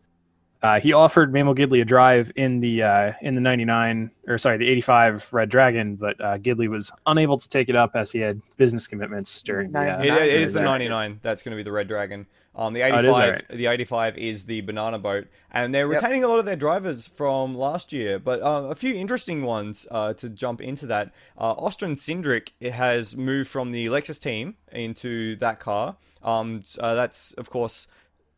Uh, 0.63 0.79
he 0.79 0.93
offered 0.93 1.33
Memo 1.33 1.55
Gidley 1.55 1.81
a 1.81 1.85
drive 1.85 2.31
in 2.35 2.59
the 2.59 2.83
uh, 2.83 3.13
in 3.21 3.33
the 3.33 3.41
99 3.41 4.11
or 4.27 4.37
sorry 4.37 4.57
the 4.57 4.67
85 4.69 5.33
Red 5.33 5.49
Dragon, 5.49 5.95
but 5.95 6.21
uh, 6.21 6.37
Gidley 6.37 6.67
was 6.69 6.91
unable 7.07 7.37
to 7.39 7.49
take 7.49 7.67
it 7.69 7.75
up 7.75 7.95
as 7.95 8.11
he 8.11 8.19
had 8.19 8.39
business 8.57 8.85
commitments 8.85 9.41
during 9.41 9.71
the. 9.71 9.79
Uh, 9.79 10.01
It, 10.03 10.13
it 10.13 10.41
is 10.41 10.53
the 10.53 10.59
Red 10.59 10.65
99. 10.65 11.19
That's 11.23 11.41
going 11.41 11.51
to 11.51 11.57
be 11.57 11.63
the 11.63 11.71
Red 11.71 11.87
Dragon. 11.87 12.27
Um, 12.53 12.73
the 12.73 12.83
Oh, 12.83 12.87
85, 12.99 13.03
it 13.05 13.07
is, 13.07 13.15
alright. 13.15 13.47
the 13.49 13.65
85 13.67 14.17
is 14.17 14.45
the 14.45 14.59
banana 14.61 14.99
boat, 14.99 15.27
and 15.51 15.73
they're 15.73 15.91
Yep. 15.91 16.01
retaining 16.01 16.23
a 16.25 16.27
lot 16.27 16.37
of 16.37 16.45
their 16.45 16.57
drivers 16.57 17.07
from 17.07 17.55
last 17.57 17.91
year. 17.93 18.19
But 18.19 18.41
uh, 18.41 18.67
a 18.69 18.75
few 18.75 18.93
interesting 18.93 19.43
ones 19.43 19.87
uh, 19.89 20.13
to 20.15 20.29
jump 20.29 20.59
into 20.61 20.85
that. 20.87 21.13
Uh, 21.37 21.53
Austin 21.53 21.93
Cindric 21.95 22.51
has 22.61 23.15
moved 23.15 23.49
from 23.49 23.71
the 23.71 23.85
Lexus 23.87 24.19
team 24.21 24.57
into 24.71 25.37
that 25.37 25.59
car. 25.61 25.95
Um, 26.21 26.61
uh, 26.77 26.93
that's 26.93 27.31
of 27.33 27.49
course 27.49 27.87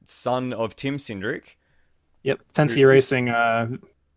son 0.03 0.53
of 0.53 0.76
Tim 0.76 0.97
Cindric. 0.97 1.55
Yep, 2.24 2.39
Penske 2.53 2.88
Racing 2.88 3.30
uh, 3.30 3.67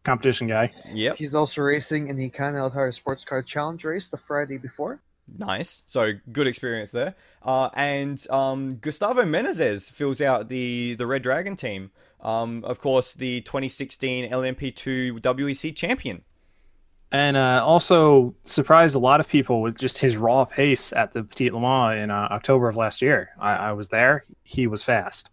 competition 0.04 0.46
guy. 0.46 0.70
Yep. 0.92 1.16
He's 1.16 1.34
also 1.34 1.62
racing 1.62 2.09
in 2.09 2.16
the 2.16 2.28
Continental 2.30 2.70
Tire 2.70 2.92
Sports 2.92 3.24
Car 3.24 3.42
Challenge 3.42 3.84
race 3.84 4.09
the 4.09 4.16
Friday 4.16 4.59
before. 4.59 5.00
Nice. 5.38 5.82
So 5.86 6.12
good 6.32 6.46
experience 6.46 6.92
there. 6.92 7.14
Uh, 7.42 7.68
and 7.74 8.24
um, 8.30 8.76
Gustavo 8.76 9.22
Menezes 9.22 9.90
fills 9.90 10.20
out 10.20 10.48
the 10.48 10.94
the 10.94 11.07
Red 11.07 11.22
Dragon 11.22 11.57
team. 11.57 11.90
Um, 12.20 12.64
of 12.64 12.80
course, 12.80 13.14
the 13.14 13.40
2016 13.42 14.30
LMP2 14.30 15.20
WEC 15.20 15.74
champion. 15.74 16.22
And 17.12 17.36
uh, 17.36 17.62
also 17.64 18.34
surprised 18.44 18.96
a 18.96 18.98
lot 18.98 19.20
of 19.20 19.28
people 19.28 19.62
with 19.62 19.78
just 19.78 19.98
his 19.98 20.16
raw 20.16 20.44
pace 20.44 20.92
at 20.92 21.12
the 21.12 21.22
Petit 21.22 21.50
Le 21.50 21.61
Mans 21.61 22.02
in 22.02 22.11
uh, 22.11 22.28
October 22.30 22.68
of 22.68 22.76
last 22.76 23.00
year. 23.00 23.30
I, 23.38 23.54
I 23.54 23.72
was 23.72 23.88
there. 23.88 24.24
He 24.42 24.66
was 24.66 24.82
fast. 24.82 25.30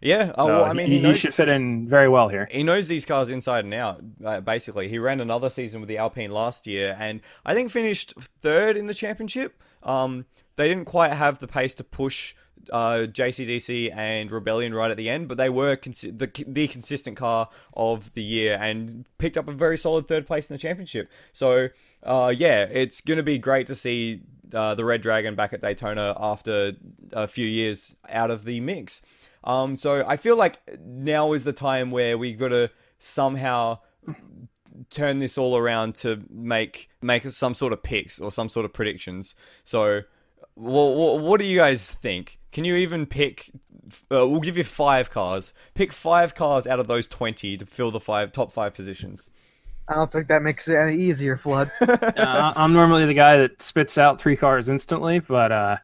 Yeah. 0.00 0.26
So 0.28 0.32
oh, 0.38 0.46
well, 0.46 0.64
I 0.64 0.72
mean, 0.72 0.86
he, 0.86 0.98
he, 0.98 1.06
he 1.06 1.14
should 1.14 1.34
fit 1.34 1.48
in 1.48 1.88
very 1.88 2.08
well 2.08 2.28
here. 2.28 2.48
he 2.50 2.62
knows 2.62 2.88
these 2.88 3.04
cars 3.04 3.28
inside 3.28 3.64
and 3.64 3.74
out. 3.74 4.02
Uh, 4.24 4.40
basically, 4.40 4.88
he 4.88 4.98
ran 4.98 5.20
another 5.20 5.50
season 5.50 5.80
with 5.80 5.88
the 5.88 5.98
Alpine 5.98 6.30
last 6.30 6.66
year, 6.66 6.96
and 6.98 7.20
I 7.44 7.54
think 7.54 7.70
finished 7.70 8.14
third 8.18 8.76
in 8.76 8.86
the 8.86 8.94
championship. 8.94 9.60
Um, 9.82 10.26
they 10.56 10.68
didn't 10.68 10.86
quite 10.86 11.12
have 11.12 11.38
the 11.38 11.46
pace 11.46 11.74
to 11.74 11.84
push 11.84 12.34
uh, 12.72 13.06
JCDC 13.10 13.94
and 13.94 14.30
Rebellion 14.30 14.74
right 14.74 14.90
at 14.90 14.96
the 14.96 15.08
end, 15.08 15.28
but 15.28 15.38
they 15.38 15.48
were 15.48 15.76
consi- 15.76 16.16
the 16.16 16.30
the 16.46 16.68
consistent 16.68 17.16
car 17.16 17.48
of 17.74 18.12
the 18.14 18.22
year 18.22 18.58
and 18.60 19.06
picked 19.18 19.36
up 19.36 19.48
a 19.48 19.52
very 19.52 19.78
solid 19.78 20.08
third 20.08 20.26
place 20.26 20.48
in 20.48 20.54
the 20.54 20.58
championship. 20.58 21.10
So, 21.32 21.68
uh, 22.02 22.32
yeah, 22.36 22.64
it's 22.70 23.00
going 23.00 23.16
to 23.16 23.22
be 23.22 23.38
great 23.38 23.66
to 23.68 23.74
see 23.74 24.22
uh, 24.54 24.74
the 24.74 24.84
Red 24.84 25.00
Dragon 25.00 25.34
back 25.34 25.52
at 25.52 25.60
Daytona 25.60 26.14
after 26.18 26.72
a 27.12 27.26
few 27.26 27.46
years 27.46 27.96
out 28.08 28.30
of 28.30 28.44
the 28.44 28.60
mix. 28.60 29.02
Um, 29.44 29.76
so 29.76 30.04
I 30.06 30.16
feel 30.16 30.36
like 30.36 30.58
now 30.84 31.32
is 31.32 31.44
the 31.44 31.52
time 31.52 31.90
where 31.90 32.18
we 32.18 32.34
got 32.34 32.48
to 32.48 32.70
somehow 32.98 33.78
turn 34.90 35.18
this 35.18 35.38
all 35.38 35.56
around 35.56 35.94
to 35.94 36.22
make 36.30 36.90
make 37.02 37.24
some 37.24 37.54
sort 37.54 37.72
of 37.72 37.82
picks 37.82 38.20
or 38.20 38.30
some 38.30 38.48
sort 38.48 38.64
of 38.64 38.72
predictions. 38.72 39.34
So, 39.64 40.02
wh- 40.56 40.92
wh- 40.94 41.22
what 41.22 41.40
do 41.40 41.46
you 41.46 41.58
guys 41.58 41.90
think? 41.90 42.38
Can 42.52 42.64
you 42.64 42.76
even 42.76 43.06
pick? 43.06 43.50
Uh, 44.10 44.26
we'll 44.28 44.40
give 44.40 44.56
you 44.56 44.64
five 44.64 45.10
cars. 45.10 45.52
Pick 45.74 45.92
five 45.92 46.34
cars 46.34 46.66
out 46.66 46.80
of 46.80 46.88
those 46.88 47.06
twenty 47.06 47.56
to 47.56 47.66
fill 47.66 47.90
the 47.90 48.00
five 48.00 48.32
top 48.32 48.52
five 48.52 48.74
positions. 48.74 49.30
I 49.88 49.94
don't 49.94 50.12
think 50.12 50.28
that 50.28 50.42
makes 50.42 50.68
it 50.68 50.76
any 50.76 50.94
easier, 50.94 51.36
Flood. 51.36 51.70
uh, 51.80 52.52
I'm 52.54 52.72
normally 52.72 53.06
the 53.06 53.14
guy 53.14 53.38
that 53.38 53.60
spits 53.60 53.98
out 53.98 54.20
three 54.20 54.36
cars 54.36 54.68
instantly, 54.68 55.18
but 55.18 55.50
uh, 55.50 55.76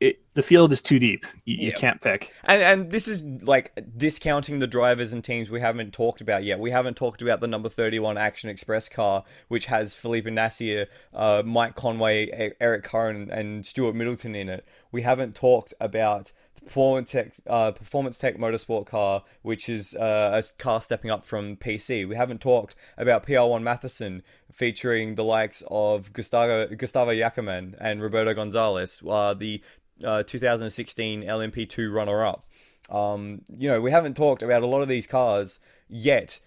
it, 0.00 0.20
the 0.34 0.42
field 0.42 0.72
is 0.72 0.80
too 0.80 0.98
deep. 0.98 1.26
You, 1.44 1.56
you 1.56 1.72
can't 1.72 2.00
pick. 2.00 2.32
And 2.44 2.62
and 2.62 2.90
this 2.90 3.08
is 3.08 3.24
like 3.42 3.72
discounting 3.96 4.60
the 4.60 4.66
drivers 4.66 5.12
and 5.12 5.24
teams 5.24 5.50
we 5.50 5.60
haven't 5.60 5.92
talked 5.92 6.20
about 6.20 6.44
yet. 6.44 6.60
We 6.60 6.70
haven't 6.70 6.96
talked 6.96 7.20
about 7.20 7.40
the 7.40 7.48
number 7.48 7.68
31 7.68 8.16
Action 8.16 8.48
Express 8.48 8.88
car, 8.88 9.24
which 9.48 9.66
has 9.66 9.94
Felipe 9.94 10.26
Nasr, 10.26 10.86
uh, 11.12 11.42
Mike 11.44 11.74
Conway, 11.74 12.52
Eric 12.60 12.84
Curran, 12.84 13.30
and 13.30 13.66
Stuart 13.66 13.94
Middleton 13.96 14.36
in 14.36 14.48
it. 14.48 14.64
We 14.92 15.02
haven't 15.02 15.34
talked 15.34 15.74
about 15.80 16.32
the 16.54 16.60
Performance 16.60 17.10
Tech, 17.10 17.34
uh, 17.48 17.72
Performance 17.72 18.18
Tech 18.18 18.36
Motorsport 18.36 18.86
car, 18.86 19.24
which 19.42 19.68
is 19.68 19.96
uh, 19.96 20.40
a 20.40 20.62
car 20.62 20.80
stepping 20.80 21.10
up 21.10 21.24
from 21.24 21.56
PC. 21.56 22.08
We 22.08 22.14
haven't 22.14 22.40
talked 22.40 22.76
about 22.96 23.26
PR1 23.26 23.62
Mathiasen, 23.62 24.22
featuring 24.52 25.16
the 25.16 25.24
likes 25.24 25.62
of 25.68 26.12
Gustavo, 26.12 26.68
Gustavo 26.74 27.10
Yacaman 27.10 27.74
and 27.80 28.00
Roberto 28.00 28.32
Gonzalez, 28.34 29.02
uh, 29.08 29.34
the 29.34 29.62
uh, 30.04 30.22
2016 30.22 31.22
LMP2 31.22 31.92
runner 31.92 32.24
up. 32.24 32.46
Um, 32.90 33.42
you 33.48 33.68
know, 33.68 33.80
we 33.80 33.90
haven't 33.90 34.16
talked 34.16 34.42
about 34.42 34.62
a 34.62 34.66
lot 34.66 34.80
of 34.82 34.88
these 34.88 35.06
cars 35.06 35.60
yet, 35.88 36.40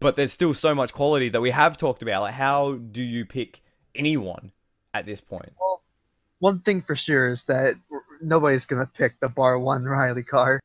but 0.00 0.14
there's 0.16 0.32
still 0.32 0.54
so 0.54 0.74
much 0.74 0.92
quality 0.92 1.28
that 1.30 1.40
we 1.40 1.50
have 1.50 1.76
talked 1.76 2.02
about. 2.02 2.22
Like, 2.22 2.34
how 2.34 2.74
do 2.76 3.02
you 3.02 3.24
pick 3.24 3.62
anyone 3.94 4.52
at 4.94 5.06
this 5.06 5.20
point? 5.20 5.52
well, 5.60 5.82
one 6.38 6.60
thing 6.60 6.82
for 6.82 6.94
sure 6.94 7.30
is 7.30 7.44
that 7.44 7.74
nobody's 8.20 8.66
gonna 8.66 8.86
pick 8.94 9.18
the 9.20 9.28
Bar 9.28 9.58
One 9.58 9.84
Riley 9.84 10.22
car. 10.22 10.60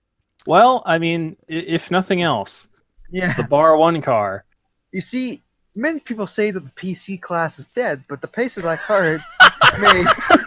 Well, 0.46 0.84
I 0.86 0.98
mean, 0.98 1.38
if 1.48 1.90
nothing 1.92 2.22
else, 2.22 2.68
Yeah, 3.10 3.34
the 3.34 3.44
Bar 3.44 3.78
One 3.78 4.02
car. 4.02 4.44
you 4.92 5.02
see, 5.02 5.42
many 5.76 6.00
people 6.02 6.28
say 6.28 6.52
that 6.52 6.60
the 6.60 6.72
PC 6.72 7.22
class 7.22 7.58
is 7.58 7.68
dead, 7.68 8.04
but 8.10 8.22
the 8.22 8.28
pace 8.28 8.58
of 8.58 8.64
that 8.64 8.80
car 8.80 9.20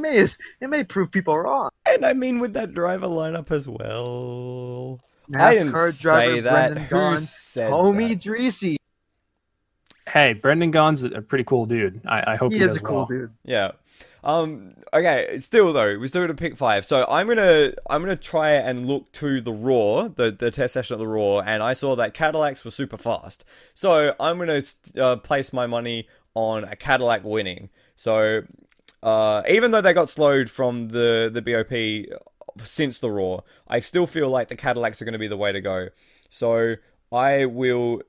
may 0.00 0.16
it 0.18 0.36
may 0.60 0.64
it 0.66 0.68
may 0.70 0.84
prove 0.84 1.10
people 1.10 1.38
wrong. 1.38 1.70
And 1.86 2.04
I 2.04 2.12
mean, 2.12 2.38
with 2.40 2.54
that 2.54 2.72
driver 2.72 3.06
lineup 3.06 3.50
as 3.50 3.68
well. 3.68 5.00
I 5.34 5.54
didn't 5.54 5.72
NASCAR 5.72 5.92
say 5.92 6.02
driver 6.02 6.40
that. 6.42 6.52
Brendan 6.72 6.84
Who 6.84 6.96
Gaughan, 6.96 7.18
said 7.18 7.70
Tommy 7.70 8.08
that? 8.14 8.18
Drissi. 8.22 8.76
Hey, 10.08 10.32
Brendan 10.32 10.72
Gaughan's 10.72 11.04
a 11.04 11.08
a 11.10 11.22
pretty 11.22 11.44
cool 11.44 11.66
dude. 11.66 12.00
I, 12.06 12.32
I 12.32 12.36
hope 12.36 12.50
He 12.50 12.58
he, 12.58 12.64
is 12.64 12.70
does 12.70 12.76
a 12.78 12.80
cool 12.80 12.96
well. 12.96 13.06
dude. 13.06 13.30
Yeah. 13.44 13.72
Um. 14.24 14.74
Okay. 14.92 15.38
Still 15.38 15.72
though, 15.72 15.98
we're 15.98 16.06
still 16.08 16.22
gonna 16.22 16.34
pick 16.34 16.56
five. 16.56 16.84
So 16.84 17.06
I'm 17.08 17.26
gonna 17.28 17.72
I'm 17.88 18.02
gonna 18.02 18.16
try 18.16 18.50
and 18.52 18.86
look 18.86 19.12
to 19.12 19.40
the 19.40 19.52
Roar, 19.52 20.08
the 20.08 20.30
the 20.32 20.50
test 20.50 20.74
session 20.74 20.94
of 20.94 21.00
the 21.00 21.06
Roar, 21.06 21.42
and 21.46 21.62
I 21.62 21.74
saw 21.74 21.94
that 21.96 22.12
Cadillacs 22.12 22.64
were 22.64 22.70
super 22.70 22.96
fast. 22.96 23.44
So 23.72 24.14
I'm 24.18 24.38
gonna 24.38 24.62
uh, 25.00 25.16
place 25.16 25.52
my 25.52 25.66
money 25.66 26.08
on 26.34 26.64
a 26.64 26.74
Cadillac 26.76 27.22
winning. 27.24 27.70
So 27.96 28.42
uh, 29.02 29.42
even 29.48 29.70
though 29.70 29.80
they 29.80 29.92
got 29.92 30.10
slowed 30.10 30.50
from 30.50 30.88
the 30.88 31.30
the 31.32 31.42
BOP 31.42 32.66
since 32.66 32.98
the 32.98 33.10
Roar, 33.10 33.44
I 33.68 33.80
still 33.80 34.06
feel 34.06 34.28
like 34.28 34.48
the 34.48 34.56
Cadillacs 34.56 35.00
are 35.00 35.04
going 35.04 35.12
to 35.12 35.18
be 35.18 35.28
the 35.28 35.36
way 35.36 35.52
to 35.52 35.60
go. 35.60 35.88
So 36.28 36.76
I 37.12 37.46
will. 37.46 38.02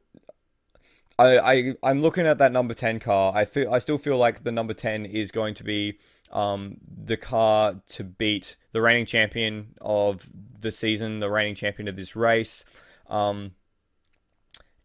I, 1.17 1.37
I 1.39 1.73
I'm 1.83 2.01
looking 2.01 2.25
at 2.25 2.39
that 2.39 2.51
number 2.51 2.73
ten 2.73 2.99
car. 2.99 3.33
I 3.35 3.45
feel 3.45 3.73
I 3.73 3.79
still 3.79 3.97
feel 3.97 4.17
like 4.17 4.43
the 4.43 4.51
number 4.51 4.73
ten 4.73 5.05
is 5.05 5.31
going 5.31 5.53
to 5.55 5.63
be 5.63 5.99
um, 6.31 6.77
the 6.85 7.17
car 7.17 7.81
to 7.89 8.03
beat 8.03 8.55
the 8.71 8.81
reigning 8.81 9.05
champion 9.05 9.75
of 9.81 10.29
the 10.59 10.71
season, 10.71 11.19
the 11.19 11.29
reigning 11.29 11.55
champion 11.55 11.87
of 11.87 11.95
this 11.95 12.15
race. 12.15 12.65
Um, 13.09 13.51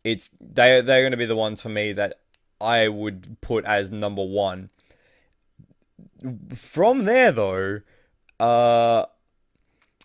it's 0.05 0.31
they 0.41 0.81
they're 0.81 1.03
going 1.03 1.13
to 1.13 1.17
be 1.17 1.27
the 1.27 1.37
ones 1.37 1.63
for 1.63 1.69
me 1.69 1.93
that 1.95 2.21
I 2.61 2.89
would 2.89 3.41
put 3.41 3.65
as 3.65 3.91
number 3.91 4.25
one. 4.25 4.71
From 6.55 7.05
there, 7.05 7.33
though, 7.33 7.81
uh, 8.41 9.07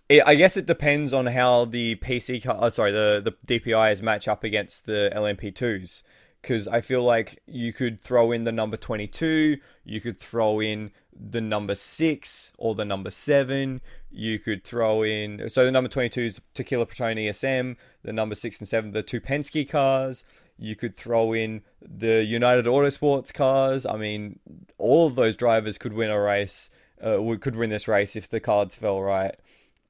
I 0.09 0.35
guess 0.35 0.57
it 0.57 0.65
depends 0.65 1.13
on 1.13 1.27
how 1.27 1.65
the 1.65 1.95
PC, 1.95 2.45
uh, 2.45 2.69
sorry, 2.69 2.91
the 2.91 3.21
the 3.23 3.59
DPIs 3.59 4.01
match 4.01 4.27
up 4.27 4.43
against 4.43 4.85
the 4.85 5.11
LMP2s. 5.15 6.03
Because 6.41 6.67
I 6.67 6.81
feel 6.81 7.03
like 7.03 7.41
you 7.45 7.71
could 7.71 8.01
throw 8.01 8.31
in 8.31 8.45
the 8.45 8.51
number 8.51 8.75
22, 8.75 9.57
you 9.83 10.01
could 10.01 10.19
throw 10.19 10.59
in 10.59 10.91
the 11.13 11.41
number 11.41 11.75
6 11.75 12.53
or 12.57 12.73
the 12.73 12.83
number 12.83 13.11
7, 13.11 13.79
you 14.09 14.39
could 14.39 14.63
throw 14.63 15.03
in. 15.03 15.49
So 15.49 15.63
the 15.63 15.71
number 15.71 15.87
22 15.87 16.21
is 16.21 16.41
Tequila 16.55 16.87
Patron 16.87 17.17
ESM, 17.17 17.75
the 18.03 18.11
number 18.11 18.33
6 18.33 18.59
and 18.59 18.67
7, 18.67 18.91
the 18.91 19.03
two 19.03 19.21
Penske 19.21 19.69
cars. 19.69 20.23
You 20.61 20.75
could 20.75 20.95
throw 20.95 21.33
in 21.33 21.63
the 21.81 22.23
United 22.23 22.65
Autosports 22.65 23.33
cars. 23.33 23.85
I 23.85 23.97
mean, 23.97 24.39
all 24.77 25.07
of 25.07 25.15
those 25.15 25.35
drivers 25.35 25.77
could 25.77 25.93
win 25.93 26.11
a 26.11 26.19
race, 26.19 26.69
uh, 27.01 27.17
could 27.41 27.55
win 27.55 27.71
this 27.71 27.87
race 27.87 28.15
if 28.15 28.29
the 28.29 28.39
cards 28.39 28.75
fell 28.75 29.01
right. 29.01 29.35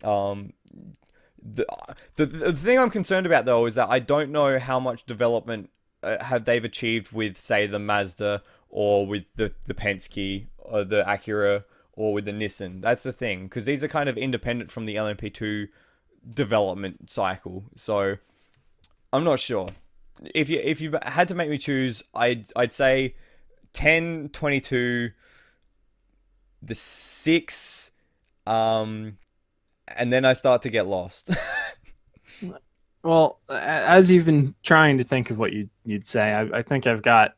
Um, 0.03 0.53
the, 1.43 1.65
the 2.15 2.25
the 2.25 2.53
thing 2.53 2.79
I'm 2.79 2.89
concerned 2.89 3.25
about 3.25 3.45
though 3.45 3.65
is 3.65 3.75
that 3.75 3.89
I 3.89 3.99
don't 3.99 4.31
know 4.31 4.59
how 4.59 4.79
much 4.79 5.05
development 5.05 5.69
uh, 6.03 6.23
have 6.23 6.45
they've 6.45 6.63
achieved 6.63 7.13
with 7.13 7.37
say 7.37 7.67
the 7.67 7.79
Mazda 7.79 8.41
or 8.69 9.05
with 9.05 9.25
the 9.35 9.53
the 9.67 9.73
Penske 9.73 10.47
or 10.57 10.83
the 10.83 11.03
Acura 11.03 11.65
or 11.93 12.13
with 12.13 12.25
the 12.25 12.31
Nissan. 12.31 12.81
That's 12.81 13.03
the 13.03 13.11
thing 13.11 13.43
because 13.43 13.65
these 13.65 13.83
are 13.83 13.87
kind 13.87 14.07
of 14.07 14.17
independent 14.17 14.71
from 14.71 14.85
the 14.85 14.95
LMP2 14.95 15.67
development 16.33 17.09
cycle. 17.09 17.65
So 17.75 18.17
I'm 19.11 19.23
not 19.23 19.39
sure. 19.39 19.67
If 20.23 20.49
you 20.49 20.59
if 20.63 20.81
you 20.81 20.97
had 21.03 21.27
to 21.29 21.35
make 21.35 21.49
me 21.49 21.57
choose, 21.57 22.03
I'd 22.13 22.45
I'd 22.55 22.73
say 22.73 23.15
10, 23.73 24.29
22, 24.29 25.09
the 26.61 26.75
6 26.75 27.91
um 28.45 29.17
and 29.87 30.11
then 30.11 30.25
I 30.25 30.33
start 30.33 30.61
to 30.63 30.69
get 30.69 30.87
lost. 30.87 31.31
Well, 33.03 33.39
as 33.49 34.11
you've 34.11 34.25
been 34.25 34.53
trying 34.63 34.97
to 34.99 35.03
think 35.03 35.31
of 35.31 35.39
what 35.39 35.53
you'd, 35.53 35.69
you'd 35.85 36.07
say, 36.07 36.33
I, 36.33 36.59
I 36.59 36.61
think 36.61 36.85
I've 36.85 37.01
got 37.01 37.33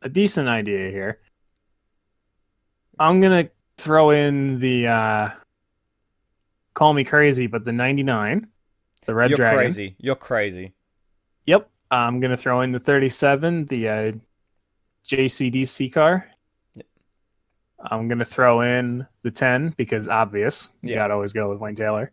a 0.00 0.08
decent 0.08 0.48
idea 0.48 0.90
here. 0.90 1.18
I'm 2.98 3.20
going 3.20 3.44
to 3.44 3.50
throw 3.76 4.10
in 4.10 4.58
the, 4.58 4.86
uh, 4.86 5.30
call 6.74 6.94
me 6.94 7.04
crazy, 7.04 7.46
but 7.46 7.64
the 7.64 7.72
99, 7.72 8.46
the 9.04 9.14
Red 9.14 9.30
You're 9.30 9.36
Dragon. 9.36 9.58
crazy. 9.58 9.96
You're 9.98 10.16
crazy. 10.16 10.72
Yep. 11.44 11.68
I'm 11.92 12.20
going 12.20 12.30
to 12.30 12.36
throw 12.38 12.62
in 12.62 12.72
the 12.72 12.78
37, 12.80 13.66
the 13.66 13.88
uh, 13.88 14.12
JCDC 15.08 15.92
car. 15.92 16.26
Yep. 16.74 16.86
I'm 17.90 18.08
going 18.08 18.18
to 18.18 18.24
throw 18.24 18.62
in 18.62 19.06
the 19.22 19.30
10 19.30 19.74
because 19.76 20.08
obvious. 20.08 20.74
You 20.82 20.90
Yeah. 20.90 20.96
got 20.96 21.08
to 21.08 21.14
always 21.14 21.34
go 21.34 21.50
with 21.50 21.58
Wayne 21.58 21.74
Taylor. 21.74 22.10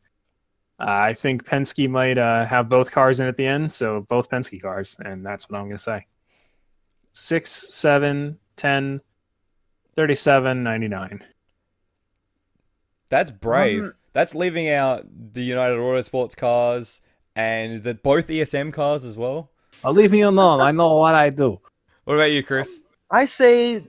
Uh, 0.79 0.85
I 0.87 1.13
think 1.13 1.45
Penske 1.45 1.89
might 1.89 2.17
uh, 2.17 2.45
have 2.45 2.67
both 2.67 2.91
cars 2.91 3.19
in 3.21 3.27
at 3.27 3.37
the 3.37 3.45
end, 3.45 3.71
so 3.71 4.01
both 4.09 4.29
Penske 4.29 4.61
cars, 4.61 4.97
and 5.03 5.25
that's 5.25 5.49
what 5.49 5.57
I'm 5.57 5.65
going 5.65 5.77
to 5.77 5.83
say. 5.83 6.05
6, 7.13 7.49
7, 7.49 8.37
10, 8.57 9.01
37, 9.95 10.63
99. 10.63 11.23
That's 13.09 13.31
brave. 13.31 13.81
Um, 13.83 13.93
That's 14.13 14.35
leaving 14.35 14.69
out 14.69 15.05
the 15.33 15.41
United 15.41 15.77
Autosports 15.77 16.35
cars 16.35 17.01
and 17.35 17.81
the 17.83 17.93
both 17.95 18.27
ESM 18.27 18.73
cars 18.73 19.05
as 19.05 19.15
well. 19.17 19.51
Oh, 19.81 19.91
leave 19.91 20.11
me 20.11 20.21
alone. 20.21 20.59
I 20.59 20.71
know 20.71 20.95
what 20.95 21.15
I 21.15 21.29
do. 21.29 21.59
What 22.03 22.15
about 22.15 22.31
you, 22.31 22.43
Chris? 22.43 22.83
I 23.09 23.25
say 23.25 23.83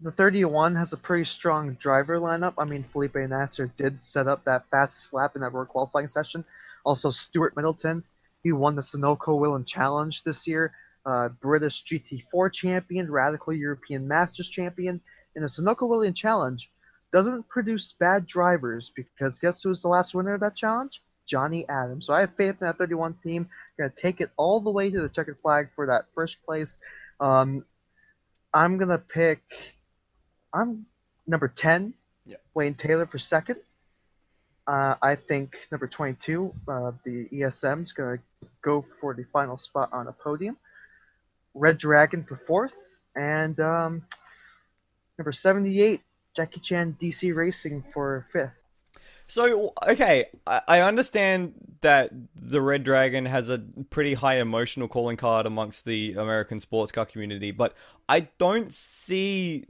the 0.00 0.10
31 0.10 0.74
has 0.74 0.92
a 0.92 0.98
pretty 0.98 1.24
strong 1.24 1.74
driver 1.74 2.18
lineup. 2.18 2.54
I 2.58 2.64
mean, 2.64 2.82
Felipe 2.82 3.14
Nasr 3.14 3.68
did 3.78 4.02
set 4.02 4.26
up 4.26 4.44
that 4.44 4.68
fast 4.70 5.12
lap 5.14 5.32
in 5.34 5.40
that 5.40 5.54
road 5.54 5.68
qualifying 5.68 6.06
session. 6.06 6.44
Also, 6.84 7.10
Stuart 7.10 7.56
Middleton, 7.56 8.04
he 8.42 8.52
won 8.52 8.76
the 8.76 8.82
Sunoco 8.82 9.40
Whelen 9.40 9.64
Challenge 9.64 10.22
this 10.22 10.46
year. 10.46 10.74
Uh, 11.06 11.28
British 11.28 11.84
GT4 11.84 12.52
champion, 12.52 13.10
Radical 13.10 13.54
European 13.54 14.06
Masters 14.06 14.48
champion, 14.48 15.00
and 15.34 15.44
the 15.44 15.48
Sunoco 15.48 15.88
Whelen 15.88 16.14
Challenge 16.14 16.70
doesn't 17.10 17.48
produce 17.48 17.94
bad 17.94 18.26
drivers 18.26 18.92
because 18.94 19.38
guess 19.38 19.62
who's 19.62 19.82
the 19.82 19.88
last 19.88 20.14
winner 20.14 20.34
of 20.34 20.40
that 20.40 20.54
challenge? 20.54 21.02
Johnny 21.26 21.68
Adams. 21.68 22.06
So 22.06 22.14
I 22.14 22.20
have 22.20 22.36
faith 22.36 22.60
in 22.60 22.66
that 22.66 22.78
31 22.78 23.14
team. 23.22 23.48
Going 23.78 23.90
to 23.90 23.96
take 23.96 24.20
it 24.20 24.30
all 24.36 24.60
the 24.60 24.70
way 24.70 24.90
to 24.90 25.00
the 25.00 25.08
checkered 25.08 25.38
flag 25.38 25.70
for 25.74 25.86
that 25.86 26.06
first 26.12 26.42
place. 26.44 26.78
Um, 27.20 27.64
I'm 28.54 28.78
gonna 28.78 28.98
pick. 28.98 29.40
I'm 30.52 30.86
number 31.26 31.48
ten. 31.48 31.94
Yeah. 32.26 32.36
Wayne 32.54 32.74
Taylor 32.74 33.06
for 33.06 33.18
second. 33.18 33.56
Uh, 34.66 34.96
I 35.00 35.14
think 35.14 35.56
number 35.70 35.86
twenty-two, 35.86 36.54
uh, 36.68 36.92
the 37.04 37.28
ESM 37.32 37.82
is 37.82 37.92
gonna 37.92 38.18
go 38.60 38.82
for 38.82 39.14
the 39.14 39.24
final 39.24 39.56
spot 39.56 39.90
on 39.92 40.06
a 40.06 40.12
podium. 40.12 40.56
Red 41.54 41.78
Dragon 41.78 42.22
for 42.22 42.36
fourth, 42.36 43.00
and 43.16 43.58
um, 43.60 44.04
number 45.18 45.32
seventy-eight, 45.32 46.02
Jackie 46.36 46.60
Chan 46.60 46.96
DC 47.00 47.34
Racing 47.34 47.82
for 47.82 48.24
fifth. 48.30 48.61
So, 49.32 49.72
okay, 49.88 50.26
I, 50.46 50.80
understand 50.80 51.54
that 51.80 52.10
the 52.36 52.60
Red 52.60 52.84
Dragon 52.84 53.24
has 53.24 53.48
a 53.48 53.60
pretty 53.88 54.12
high 54.12 54.36
emotional 54.36 54.88
calling 54.88 55.16
card 55.16 55.46
amongst 55.46 55.86
the 55.86 56.12
American 56.18 56.60
sports 56.60 56.92
car 56.92 57.06
community, 57.06 57.50
but 57.50 57.74
I 58.10 58.26
don't 58.36 58.74
see 58.74 59.64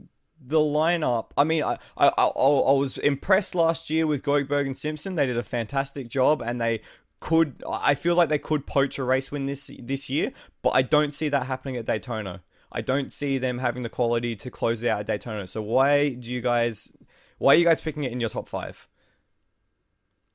the 0.45 0.59
lineup. 0.59 1.27
I 1.37 1.45
mean, 1.45 1.63
I, 1.63 1.77
I, 1.95 2.09
I, 2.09 2.25
I 2.25 2.73
was 2.73 2.97
impressed 2.97 3.55
last 3.55 3.89
year 3.89 4.05
with 4.05 4.21
Goikhberg 4.21 4.65
and 4.65 4.75
Simpson. 4.75 5.15
They 5.15 5.27
did 5.27 5.37
a 5.37 5.43
fantastic 5.43 6.09
job, 6.09 6.41
and 6.41 6.59
they 6.59 6.81
could. 7.21 7.63
I 7.65 7.95
feel 7.95 8.15
like 8.15 8.27
they 8.27 8.39
could 8.39 8.67
poach 8.67 8.99
a 8.99 9.05
race 9.05 9.31
win 9.31 9.45
this 9.45 9.71
this 9.79 10.09
year, 10.09 10.33
but 10.61 10.71
I 10.71 10.81
don't 10.81 11.13
see 11.13 11.29
that 11.29 11.45
happening 11.45 11.77
at 11.77 11.85
Daytona. 11.85 12.43
I 12.69 12.81
don't 12.81 13.13
see 13.13 13.37
them 13.37 13.59
having 13.59 13.83
the 13.83 13.89
quality 13.89 14.35
to 14.35 14.51
close 14.51 14.83
it 14.83 14.89
out 14.89 14.99
at 14.99 15.07
Daytona. 15.07 15.47
So 15.47 15.61
why 15.61 16.09
do 16.09 16.29
you 16.29 16.41
guys? 16.41 16.91
Why 17.37 17.53
are 17.53 17.57
you 17.57 17.63
guys 17.63 17.79
picking 17.79 18.03
it 18.03 18.11
in 18.11 18.19
your 18.19 18.29
top 18.29 18.49
five? 18.49 18.89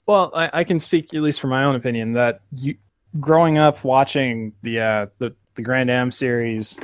Well, 0.09 0.31
I, 0.35 0.51
I 0.53 0.65
can 0.65 0.81
speak 0.81 1.13
at 1.13 1.21
least 1.21 1.39
from 1.39 1.51
my 1.51 1.65
own 1.65 1.75
opinion 1.75 2.15
that 2.15 2.41
you, 2.51 2.77
growing 3.21 3.59
up 3.59 3.85
watching 3.85 4.55
the 4.63 4.81
uh, 4.81 5.07
the 5.19 5.37
the 5.55 5.61
Grand 5.61 5.91
Am 5.91 6.11
series, 6.11 6.81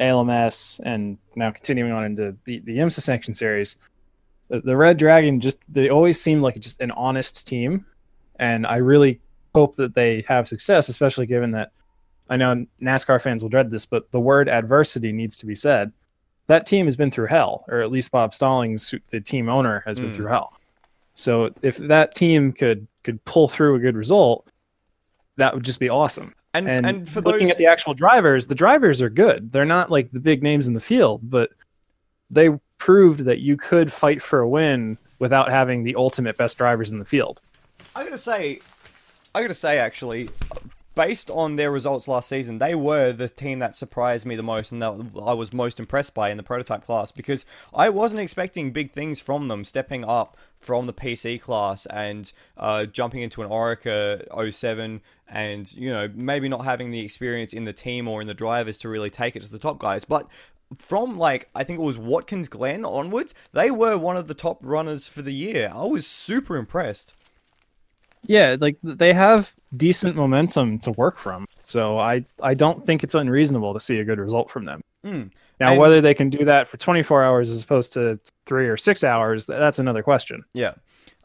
ALMS, 0.00 0.80
and 0.84 1.18
now 1.36 1.52
continuing 1.52 1.92
on 1.92 2.04
into 2.04 2.36
the 2.44 2.58
the 2.58 2.78
IMSA 2.78 3.00
Sanction 3.00 3.34
series, 3.34 3.76
the, 4.48 4.60
the 4.60 4.76
Red 4.76 4.96
Dragon 4.98 5.38
just 5.38 5.60
they 5.68 5.88
always 5.88 6.20
seemed 6.20 6.42
like 6.42 6.58
just 6.58 6.80
an 6.80 6.90
honest 6.90 7.46
team, 7.46 7.86
and 8.40 8.66
I 8.66 8.78
really 8.78 9.20
hope 9.54 9.76
that 9.76 9.94
they 9.94 10.24
have 10.26 10.48
success, 10.48 10.88
especially 10.88 11.26
given 11.26 11.52
that 11.52 11.70
I 12.28 12.38
know 12.38 12.66
NASCAR 12.82 13.22
fans 13.22 13.44
will 13.44 13.50
dread 13.50 13.70
this, 13.70 13.86
but 13.86 14.10
the 14.10 14.20
word 14.20 14.48
adversity 14.48 15.12
needs 15.12 15.36
to 15.38 15.46
be 15.46 15.54
said. 15.54 15.92
That 16.48 16.66
team 16.66 16.86
has 16.86 16.96
been 16.96 17.12
through 17.12 17.28
hell, 17.28 17.64
or 17.68 17.82
at 17.82 17.92
least 17.92 18.10
Bob 18.10 18.34
Stallings, 18.34 18.92
the 19.10 19.20
team 19.20 19.48
owner, 19.48 19.84
has 19.86 20.00
been 20.00 20.10
Mm. 20.10 20.16
through 20.16 20.26
hell. 20.26 20.57
So 21.18 21.52
if 21.62 21.76
that 21.78 22.14
team 22.14 22.52
could 22.52 22.86
could 23.02 23.22
pull 23.24 23.48
through 23.48 23.74
a 23.74 23.80
good 23.80 23.96
result, 23.96 24.46
that 25.36 25.52
would 25.52 25.64
just 25.64 25.80
be 25.80 25.88
awesome. 25.88 26.32
And 26.54 26.68
And, 26.68 26.86
and, 26.86 27.08
for 27.08 27.20
looking 27.20 27.48
those 27.48 27.52
at 27.52 27.58
the 27.58 27.66
actual 27.66 27.92
drivers, 27.92 28.46
the 28.46 28.54
drivers 28.54 29.02
are 29.02 29.10
good. 29.10 29.50
They're 29.50 29.64
not 29.64 29.90
like 29.90 30.12
the 30.12 30.20
big 30.20 30.42
names 30.42 30.68
in 30.68 30.74
the 30.74 30.80
field, 30.80 31.20
but 31.28 31.50
they 32.30 32.50
proved 32.78 33.20
that 33.20 33.40
you 33.40 33.56
could 33.56 33.92
fight 33.92 34.22
for 34.22 34.40
a 34.40 34.48
win 34.48 34.96
without 35.18 35.50
having 35.50 35.82
the 35.82 35.96
ultimate 35.96 36.36
best 36.36 36.56
drivers 36.56 36.92
in 36.92 37.00
the 37.00 37.04
field. 37.04 37.40
I 37.96 38.04
gotta 38.04 38.16
say, 38.16 38.60
I 39.34 39.42
gotta 39.42 39.54
say 39.54 39.78
actually, 39.78 40.30
based 40.98 41.30
on 41.30 41.54
their 41.54 41.70
results 41.70 42.08
last 42.08 42.28
season, 42.28 42.58
they 42.58 42.74
were 42.74 43.12
the 43.12 43.28
team 43.28 43.60
that 43.60 43.72
surprised 43.72 44.26
me 44.26 44.34
the 44.34 44.42
most 44.42 44.72
and 44.72 44.82
that 44.82 44.90
I 45.24 45.32
was 45.32 45.52
most 45.52 45.78
impressed 45.78 46.12
by 46.12 46.28
in 46.30 46.36
the 46.36 46.42
prototype 46.42 46.84
class 46.84 47.12
because 47.12 47.44
I 47.72 47.88
wasn't 47.88 48.20
expecting 48.20 48.72
big 48.72 48.90
things 48.92 49.20
from 49.20 49.46
them, 49.46 49.62
stepping 49.62 50.04
up 50.04 50.36
from 50.58 50.86
the 50.86 50.92
PC 50.92 51.40
class 51.40 51.86
and 51.86 52.32
uh, 52.56 52.84
jumping 52.86 53.22
into 53.22 53.42
an 53.42 53.48
Oreca 53.48 54.52
07 54.52 55.00
and 55.28 55.72
you 55.72 55.92
know 55.92 56.10
maybe 56.12 56.48
not 56.48 56.64
having 56.64 56.90
the 56.90 56.98
experience 56.98 57.52
in 57.52 57.62
the 57.62 57.72
team 57.72 58.08
or 58.08 58.20
in 58.20 58.26
the 58.26 58.34
drivers 58.34 58.76
to 58.80 58.88
really 58.88 59.10
take 59.10 59.36
it 59.36 59.42
to 59.42 59.52
the 59.52 59.58
top 59.60 59.78
guys, 59.78 60.04
but 60.04 60.26
from 60.78 61.16
like 61.16 61.48
I 61.54 61.62
think 61.62 61.78
it 61.78 61.82
was 61.82 61.96
Watkins 61.96 62.48
Glen 62.48 62.84
onwards, 62.84 63.34
they 63.52 63.70
were 63.70 63.96
one 63.96 64.16
of 64.16 64.26
the 64.26 64.34
top 64.34 64.58
runners 64.62 65.06
for 65.06 65.22
the 65.22 65.32
year. 65.32 65.70
I 65.72 65.84
was 65.84 66.08
super 66.08 66.56
impressed. 66.56 67.14
Yeah, 68.26 68.56
like 68.60 68.76
they 68.82 69.12
have 69.12 69.54
decent 69.76 70.16
momentum 70.16 70.78
to 70.80 70.92
work 70.92 71.16
from. 71.18 71.46
So 71.60 71.98
I 71.98 72.24
I 72.42 72.54
don't 72.54 72.84
think 72.84 73.04
it's 73.04 73.14
unreasonable 73.14 73.74
to 73.74 73.80
see 73.80 73.98
a 73.98 74.04
good 74.04 74.18
result 74.18 74.50
from 74.50 74.64
them. 74.64 74.82
Mm. 75.04 75.30
Now 75.60 75.70
And- 75.72 75.80
whether 75.80 76.00
they 76.00 76.14
can 76.14 76.30
do 76.30 76.44
that 76.44 76.68
for 76.68 76.76
24 76.76 77.22
hours 77.24 77.50
as 77.50 77.62
opposed 77.62 77.92
to 77.94 78.18
3 78.46 78.68
or 78.68 78.76
6 78.76 79.04
hours, 79.04 79.46
that's 79.46 79.78
another 79.78 80.02
question. 80.02 80.44
Yeah. 80.54 80.74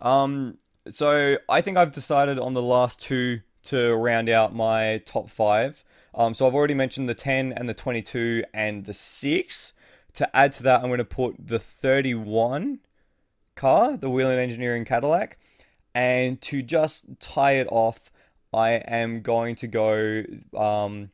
Um. 0.01 0.57
So 0.89 1.37
I 1.49 1.61
think 1.61 1.77
I've 1.77 1.91
decided 1.93 2.37
on 2.39 2.53
the 2.53 2.61
last 2.61 3.01
two 3.01 3.39
to 3.63 3.93
round 3.95 4.27
out 4.29 4.53
my 4.53 5.01
top 5.05 5.29
five. 5.29 5.83
Um. 6.13 6.33
So 6.33 6.45
I've 6.45 6.53
already 6.53 6.73
mentioned 6.73 7.07
the 7.09 7.15
ten 7.15 7.53
and 7.53 7.67
the 7.69 7.73
twenty-two 7.73 8.43
and 8.53 8.85
the 8.85 8.93
six. 8.93 9.73
To 10.15 10.35
add 10.35 10.51
to 10.53 10.63
that, 10.63 10.81
I'm 10.81 10.87
going 10.87 10.97
to 10.99 11.05
put 11.05 11.35
the 11.39 11.57
thirty-one 11.57 12.79
car, 13.55 13.97
the 13.97 14.09
Whelen 14.09 14.37
Engineering 14.39 14.83
Cadillac, 14.85 15.37
and 15.93 16.41
to 16.41 16.61
just 16.61 17.05
tie 17.19 17.53
it 17.53 17.67
off, 17.71 18.11
I 18.53 18.71
am 18.71 19.21
going 19.21 19.55
to 19.55 19.67
go. 19.67 20.23
Um. 20.57 21.11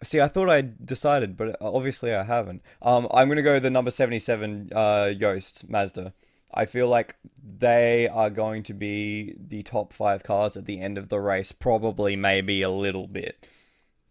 See, 0.00 0.20
I 0.20 0.28
thought 0.28 0.48
I 0.48 0.62
decided, 0.62 1.36
but 1.36 1.56
obviously 1.60 2.14
I 2.14 2.22
haven't. 2.22 2.62
Um, 2.80 3.08
I'm 3.12 3.28
gonna 3.28 3.42
go 3.42 3.58
the 3.58 3.70
number 3.70 3.90
seventy-seven 3.90 4.70
uh, 4.72 5.12
Joest 5.14 5.68
Mazda. 5.68 6.12
I 6.54 6.64
feel 6.66 6.88
like 6.88 7.16
they 7.42 8.08
are 8.08 8.30
going 8.30 8.62
to 8.64 8.74
be 8.74 9.34
the 9.38 9.62
top 9.64 9.92
five 9.92 10.22
cars 10.22 10.56
at 10.56 10.64
the 10.64 10.80
end 10.80 10.96
of 10.96 11.08
the 11.08 11.20
race, 11.20 11.52
probably, 11.52 12.16
maybe 12.16 12.62
a 12.62 12.70
little 12.70 13.06
bit. 13.06 13.46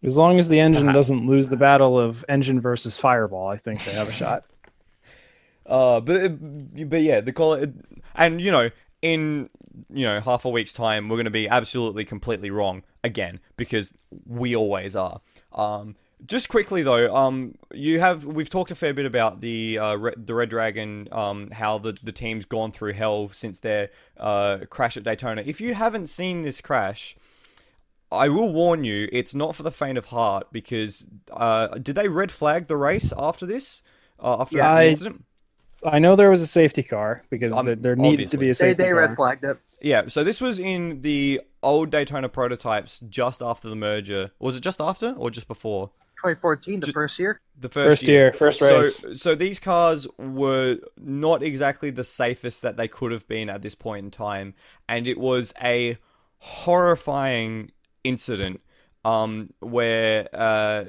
As 0.04 0.16
long 0.16 0.38
as 0.38 0.48
the 0.48 0.60
engine 0.60 0.84
Perhaps. 0.84 0.96
doesn't 0.96 1.26
lose 1.26 1.48
the 1.48 1.56
battle 1.56 1.98
of 1.98 2.24
engine 2.28 2.60
versus 2.60 2.98
fireball, 2.98 3.48
I 3.48 3.56
think 3.56 3.82
they 3.82 3.92
have 3.92 4.08
a 4.08 4.12
shot. 4.12 4.44
Uh, 5.66 6.00
but 6.00 6.38
but 6.88 7.02
yeah, 7.02 7.20
the 7.20 7.30
call 7.30 7.52
it 7.52 7.70
and 8.14 8.40
you 8.40 8.50
know 8.50 8.70
in 9.02 9.48
you 9.90 10.04
know 10.06 10.20
half 10.20 10.44
a 10.44 10.50
week's 10.50 10.72
time 10.72 11.08
we're 11.08 11.16
going 11.16 11.24
to 11.24 11.30
be 11.30 11.48
absolutely 11.48 12.04
completely 12.04 12.50
wrong 12.50 12.82
again 13.04 13.40
because 13.56 13.92
we 14.26 14.56
always 14.56 14.96
are. 14.96 15.20
Um, 15.52 15.94
just 16.26 16.48
quickly 16.48 16.82
though, 16.82 17.14
um, 17.14 17.54
you 17.72 18.00
have 18.00 18.24
we've 18.24 18.50
talked 18.50 18.72
a 18.72 18.74
fair 18.74 18.92
bit 18.92 19.06
about 19.06 19.40
the 19.40 19.78
uh, 19.78 19.94
Re- 19.94 20.14
the 20.16 20.34
Red 20.34 20.48
Dragon, 20.50 21.08
um, 21.12 21.50
how 21.52 21.78
the 21.78 21.96
the 22.02 22.10
team's 22.12 22.44
gone 22.44 22.72
through 22.72 22.94
hell 22.94 23.28
since 23.28 23.60
their 23.60 23.90
uh, 24.16 24.58
crash 24.68 24.96
at 24.96 25.04
Daytona. 25.04 25.42
If 25.46 25.60
you 25.60 25.74
haven't 25.74 26.08
seen 26.08 26.42
this 26.42 26.60
crash. 26.60 27.16
I 28.10 28.30
will 28.30 28.50
warn 28.54 28.84
you, 28.84 29.06
it's 29.12 29.34
not 29.34 29.54
for 29.54 29.62
the 29.62 29.70
faint 29.70 29.98
of 29.98 30.06
heart 30.06 30.46
because 30.50 31.06
uh, 31.30 31.68
did 31.76 31.94
they 31.94 32.08
red 32.08 32.32
flag 32.32 32.66
the 32.66 32.74
race 32.78 33.12
after 33.18 33.44
this? 33.44 33.82
Uh, 34.18 34.38
after 34.40 34.56
Yeah. 34.56 34.72
the 34.72 34.78
I- 34.78 34.86
incident? 34.86 35.24
I 35.84 35.98
know 35.98 36.16
there 36.16 36.30
was 36.30 36.42
a 36.42 36.46
safety 36.46 36.82
car 36.82 37.22
because 37.30 37.56
Um, 37.56 37.66
there, 37.66 37.76
there 37.76 37.96
needed 37.96 38.28
to 38.30 38.38
be 38.38 38.46
a 38.46 38.48
They 38.48 38.52
safety 38.54 38.82
they 38.82 38.90
car. 38.90 38.98
red 39.00 39.14
flagged 39.16 39.44
it. 39.44 39.58
Yeah, 39.80 40.08
so 40.08 40.24
this 40.24 40.40
was 40.40 40.58
in 40.58 41.02
the 41.02 41.40
old 41.62 41.90
Daytona 41.90 42.28
prototypes 42.28 43.00
just 43.00 43.40
after 43.42 43.68
the 43.68 43.76
merger. 43.76 44.32
Was 44.40 44.56
it 44.56 44.60
just 44.60 44.80
after 44.80 45.12
or 45.12 45.30
just 45.30 45.46
before? 45.46 45.92
2014, 46.16 46.80
the 46.80 46.86
Ju- 46.86 46.92
first 46.92 47.18
year. 47.20 47.40
The 47.60 47.68
first, 47.68 48.00
First 48.00 48.08
year, 48.08 48.32
first 48.32 48.58
so, 48.58 48.78
race. 48.78 49.04
So 49.12 49.36
these 49.36 49.60
cars 49.60 50.06
were 50.18 50.78
not 50.96 51.44
exactly 51.44 51.90
the 51.90 52.02
safest 52.02 52.62
that 52.62 52.76
they 52.76 52.88
could 52.88 53.12
have 53.12 53.28
been 53.28 53.48
at 53.48 53.62
this 53.62 53.76
point 53.76 54.04
in 54.06 54.10
time, 54.10 54.54
and 54.88 55.06
it 55.06 55.18
was 55.18 55.54
a 55.62 55.96
horrifying 56.38 57.70
incident 58.04 58.60
um, 59.08 59.50
where 59.60 60.28
uh, 60.32 60.84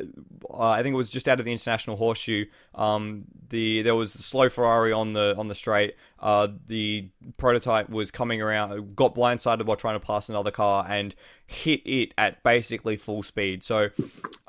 I 0.53 0.81
think 0.83 0.93
it 0.93 0.97
was 0.97 1.09
just 1.09 1.27
out 1.27 1.39
of 1.39 1.45
the 1.45 1.51
international 1.51 1.95
horseshoe. 1.97 2.45
Um, 2.75 3.25
the 3.49 3.81
there 3.83 3.95
was 3.95 4.15
a 4.15 4.21
slow 4.21 4.49
Ferrari 4.49 4.91
on 4.91 5.13
the 5.13 5.35
on 5.37 5.47
the 5.47 5.55
straight. 5.55 5.95
Uh, 6.19 6.47
the 6.67 7.09
prototype 7.37 7.89
was 7.89 8.11
coming 8.11 8.41
around, 8.41 8.95
got 8.95 9.15
blindsided 9.15 9.65
while 9.65 9.77
trying 9.77 9.99
to 9.99 10.05
pass 10.05 10.29
another 10.29 10.51
car, 10.51 10.85
and 10.89 11.15
hit 11.47 11.81
it 11.85 12.13
at 12.17 12.43
basically 12.43 12.97
full 12.97 13.23
speed. 13.23 13.63
So, 13.63 13.89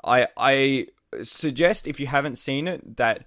I 0.03 0.27
I 0.37 0.87
suggest 1.23 1.87
if 1.87 1.99
you 1.99 2.07
haven't 2.07 2.37
seen 2.37 2.67
it 2.67 2.97
that 2.97 3.25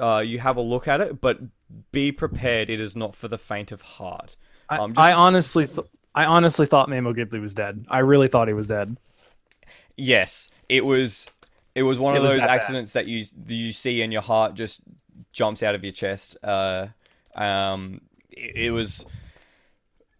uh, 0.00 0.22
you 0.24 0.38
have 0.38 0.56
a 0.56 0.60
look 0.62 0.88
at 0.88 1.00
it, 1.00 1.20
but 1.20 1.38
be 1.92 2.12
prepared. 2.12 2.70
It 2.70 2.80
is 2.80 2.94
not 2.96 3.14
for 3.14 3.28
the 3.28 3.38
faint 3.38 3.72
of 3.72 3.82
heart. 3.82 4.36
I, 4.68 4.78
Um, 4.78 4.92
I 4.96 5.10
just- 5.10 5.18
honestly, 5.18 5.66
th- 5.66 5.86
I 6.14 6.24
honestly 6.24 6.66
thought 6.66 6.88
Memo 6.88 7.12
Gidley 7.12 7.40
was 7.40 7.54
dead. 7.54 7.84
I 7.88 7.98
really 8.00 8.28
thought 8.28 8.48
he 8.48 8.54
was 8.54 8.68
dead. 8.68 8.96
Yes, 9.96 10.48
it 10.68 10.84
was. 10.84 11.28
It 11.74 11.82
was 11.82 11.98
one 11.98 12.14
It 12.14 12.18
of 12.18 12.22
was 12.22 12.32
those 12.32 12.40
that 12.40 12.46
bad. 12.48 12.54
accidents 12.56 12.92
that 12.92 13.06
you 13.06 13.24
you 13.48 13.72
see 13.72 14.02
and 14.02 14.12
your 14.12 14.22
heart 14.22 14.54
just 14.54 14.80
jumps 15.32 15.62
out 15.62 15.74
of 15.74 15.84
your 15.84 15.92
chest. 15.92 16.36
Uh, 16.42 16.88
um, 17.34 18.00
it, 18.30 18.66
it 18.66 18.70
was. 18.70 19.04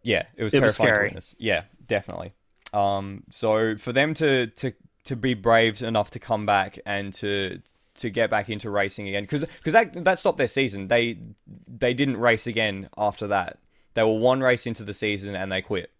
Yeah, 0.02 0.24
it 0.36 0.44
was 0.44 0.54
It 0.54 0.62
was 0.62 0.76
terrifying 0.76 0.98
to 0.98 1.02
witness. 1.06 1.34
Yeah, 1.38 1.62
definitely. 1.86 2.32
Um, 2.72 3.24
so 3.30 3.76
for 3.76 3.92
them 3.92 4.14
to 4.14 4.46
to 4.48 4.72
to 5.04 5.16
be 5.16 5.34
brave 5.34 5.82
enough 5.82 6.10
to 6.10 6.18
come 6.18 6.46
back 6.46 6.78
and 6.84 7.12
to 7.14 7.60
to 7.96 8.10
get 8.10 8.28
back 8.28 8.50
into 8.50 8.68
racing 8.68 9.08
again 9.08 9.22
because 9.24 9.44
because 9.44 9.72
that 9.72 10.04
that 10.04 10.18
stopped 10.18 10.38
their 10.38 10.46
season. 10.48 10.88
They 10.88 11.18
they 11.66 11.94
didn't 11.94 12.18
race 12.18 12.46
again 12.46 12.88
after 12.98 13.26
that. 13.28 13.58
They 13.94 14.02
were 14.02 14.18
one 14.18 14.40
race 14.42 14.66
into 14.66 14.84
the 14.84 14.92
season 14.94 15.34
and 15.34 15.50
they 15.50 15.62
quit. 15.62 15.90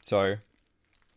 So 0.00 0.36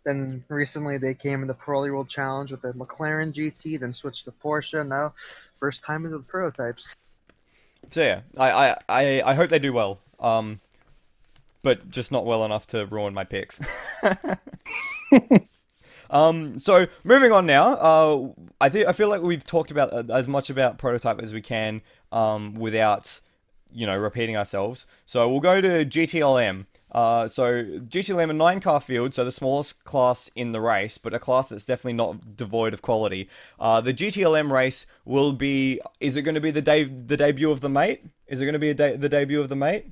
Then 0.04 0.44
recently 0.48 0.98
they 0.98 1.14
came 1.14 1.42
in 1.42 1.48
the 1.48 1.54
Pirelli 1.54 1.92
World 1.92 2.10
Challenge 2.10 2.52
with 2.52 2.62
the 2.62 2.74
McLaren 2.74 3.32
GT, 3.32 3.80
then 3.80 3.94
switched 3.94 4.26
to 4.26 4.32
Porsche. 4.32 4.88
Now, 4.88 5.14
first 5.58 5.84
time 5.84 6.06
into 6.06 6.18
the 6.18 6.24
prototypes. 6.24 6.96
So 7.92 8.02
yeah, 8.02 8.22
I, 8.38 8.52
I, 8.52 8.76
I, 8.90 9.22
I 9.26 9.34
hope 9.34 9.50
they 9.50 9.60
do 9.60 9.74
well. 9.74 10.00
Um, 10.20 10.60
but 11.64 11.90
just 11.90 12.12
not 12.12 12.26
well 12.26 12.46
enough 12.46 12.68
to 12.68 12.86
ruin 12.86 13.14
my 13.14 13.24
picks. 13.24 13.62
um, 16.10 16.60
so 16.60 16.88
moving 17.04 17.32
on 17.32 17.46
now. 17.46 17.74
Uh, 17.74 18.28
I 18.60 18.70
think 18.70 18.88
I 18.88 18.94
feel 18.94 19.10
like 19.10 19.22
we've 19.22 19.46
talked 19.46 19.72
about 19.72 19.94
uh, 19.94 20.14
as 20.14 20.28
much 20.28 20.50
about 20.50 20.78
prototype 20.78 21.20
as 21.20 21.34
we 21.34 21.42
can. 21.42 21.82
Um, 22.12 22.56
without 22.56 23.22
you 23.74 23.86
know 23.86 23.98
repeating 23.98 24.38
ourselves. 24.38 24.86
So 25.06 25.30
we'll 25.30 25.40
go 25.40 25.62
to 25.62 25.86
GTLM. 25.86 26.66
Uh, 26.92 27.28
so 27.28 27.64
GTLM 27.64 28.30
a 28.30 28.34
nine 28.34 28.60
car 28.60 28.82
field, 28.82 29.14
so 29.14 29.24
the 29.24 29.32
smallest 29.32 29.84
class 29.86 30.30
in 30.36 30.52
the 30.52 30.60
race, 30.60 30.98
but 30.98 31.14
a 31.14 31.20
class 31.20 31.50
that's 31.50 31.64
definitely 31.64 31.94
not 31.94 32.36
devoid 32.36 32.74
of 32.74 32.82
quality. 32.82 33.30
Uh, 33.60 33.80
the 33.82 33.94
GTLM 33.94 34.52
race 34.52 34.86
will 35.06 35.32
be. 35.34 35.80
Is 36.00 36.18
it 36.18 36.24
going 36.24 36.36
to 36.36 36.42
be 36.42 36.52
the 36.52 36.62
day 36.62 36.84
the 36.84 37.18
debut 37.18 37.50
of 37.50 37.62
the 37.62 37.70
mate? 37.70 38.04
Is 38.28 38.42
it 38.42 38.46
going 38.46 38.54
to 38.54 38.60
be 38.60 38.70
a 38.70 38.74
de- 38.74 38.98
the 38.98 39.10
debut 39.10 39.40
of 39.40 39.50
the 39.50 39.56
mate? 39.56 39.88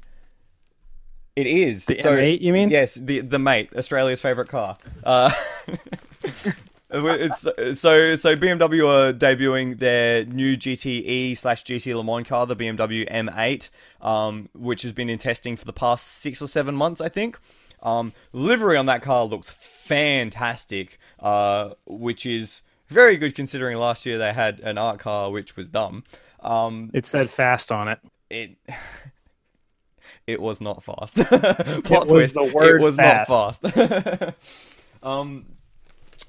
It 1.36 1.48
is. 1.48 1.86
The 1.86 1.98
so, 1.98 2.18
M8, 2.18 2.42
you 2.42 2.52
mean? 2.52 2.70
Yes, 2.70 2.96
the 2.96 3.22
the 3.22 3.40
mate, 3.40 3.70
Australia's 3.76 4.20
favorite 4.20 4.50
car. 4.50 4.76
Uh, 5.04 5.32
it's, 6.92 7.42
so 7.80 8.16
so 8.16 8.36
BMW 8.36 8.88
are 8.88 9.14
debuting 9.14 9.78
their 9.78 10.26
new 10.26 10.58
GTE 10.58 11.38
slash 11.38 11.64
GT 11.64 11.96
Le 11.96 12.04
Mans 12.04 12.28
car, 12.28 12.46
the 12.48 12.56
BMW 12.56 13.10
M8, 13.10 13.70
um, 14.02 14.50
which 14.54 14.82
has 14.82 14.92
been 14.92 15.10
in 15.10 15.18
testing 15.18 15.56
for 15.56 15.66
the 15.66 15.74
past 15.74 16.06
six 16.08 16.42
or 16.42 16.48
seven 16.48 16.76
months, 16.76 17.00
I 17.02 17.10
think. 17.10 17.40
Um, 17.82 18.12
livery 18.34 18.76
on 18.76 18.88
that 18.88 19.02
car 19.02 19.24
looks 19.26 19.50
fantastic, 19.50 20.98
uh, 21.20 21.72
which 21.86 22.26
is 22.26 22.62
very 22.90 23.18
good 23.18 23.36
considering 23.36 23.78
last 23.78 24.06
year 24.06 24.18
they 24.18 24.34
had 24.34 24.60
an 24.62 24.78
art 24.78 25.00
car 25.00 25.32
which 25.32 25.56
was 25.56 25.68
dumb. 25.70 26.04
Um, 26.42 26.90
It 26.94 27.06
said 27.06 27.30
fast 27.30 27.72
on 27.72 27.88
it. 27.88 28.00
it 28.30 28.52
it 30.28 30.42
was 30.42 30.60
not 30.60 30.84
fast. 30.84 31.16
Plot 31.84 32.08
was 32.10 32.32
twist. 32.32 32.34
the 32.34 32.52
word 32.54 32.80
it 32.82 32.84
was 32.84 32.96
fast. 32.96 33.64
not 33.64 33.74
fast. 33.74 34.34
um, 35.04 35.46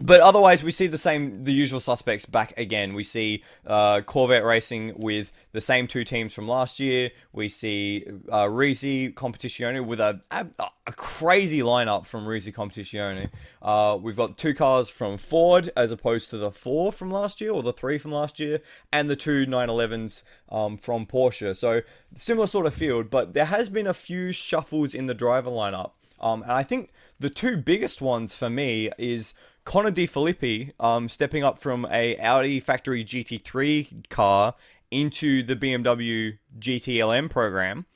but 0.01 0.21
otherwise, 0.21 0.63
we 0.63 0.71
see 0.71 0.87
the 0.87 0.99
same, 0.99 1.45
the 1.45 1.53
usual 1.53 1.81
suspects 1.81 2.27
back 2.27 2.57
again. 2.57 2.95
We 2.95 3.05
see 3.05 3.43
uh, 3.67 4.01
Corvette 4.03 4.45
racing 4.45 4.95
with 4.97 5.33
the 5.53 5.61
same 5.61 5.87
two 5.87 6.05
teams 6.05 6.33
from 6.33 6.49
last 6.49 6.81
year. 6.81 7.11
We 7.33 7.49
see 7.49 8.07
uh, 8.31 8.45
Risi 8.45 9.13
Competizione 9.13 9.85
with 9.85 10.01
a, 10.01 10.21
a 10.31 10.47
a 10.91 10.93
crazy 10.93 11.61
lineup 11.61 12.05
from 12.05 12.27
Risi 12.27 12.53
Competizione. 12.53 13.31
Uh, 13.63 13.97
we've 14.01 14.17
got 14.17 14.37
two 14.37 14.55
cars 14.55 14.91
from 14.91 15.19
Ford 15.19 15.71
as 15.77 15.93
opposed 15.93 16.31
to 16.31 16.37
the 16.37 16.51
four 16.51 16.91
from 16.91 17.11
last 17.13 17.41
year 17.41 17.53
or 17.53 17.63
the 17.63 17.73
three 17.73 17.97
from 17.97 18.11
last 18.11 18.41
year, 18.41 18.61
and 18.93 19.09
the 19.09 19.17
two 19.17 19.47
911s 19.47 20.25
um, 20.49 20.77
from 20.77 21.07
Porsche. 21.07 21.57
So 21.57 21.83
similar 22.15 22.49
sort 22.49 22.67
of 22.67 22.75
field, 22.75 23.09
but 23.09 23.35
there 23.35 23.45
has 23.47 23.69
been 23.69 23.87
a 23.87 23.95
few 23.95 24.33
shuffles 24.33 24.95
in 24.95 25.07
the 25.07 25.15
driver 25.15 25.51
lineup. 25.51 25.93
Um, 26.21 26.43
and 26.43 26.53
I 26.53 26.65
think 26.65 26.93
the 27.19 27.31
two 27.31 27.57
biggest 27.57 28.03
ones 28.03 28.37
for 28.37 28.51
me 28.51 28.91
is 28.99 29.33
Connor 29.65 29.91
De 29.91 30.07
Phillippi 30.07 30.73
um, 30.81 31.09
stepping 31.09 31.45
up 31.45 31.59
from 31.59 31.87
a 31.91 32.17
Audi 32.19 32.61
factory 32.61 33.05
GT3 33.05 34.09
car 34.09 34.55
into 34.91 35.43
the 35.43 35.55
BMW 35.55 36.39
GTLM 36.59 37.31
program, 37.31 37.87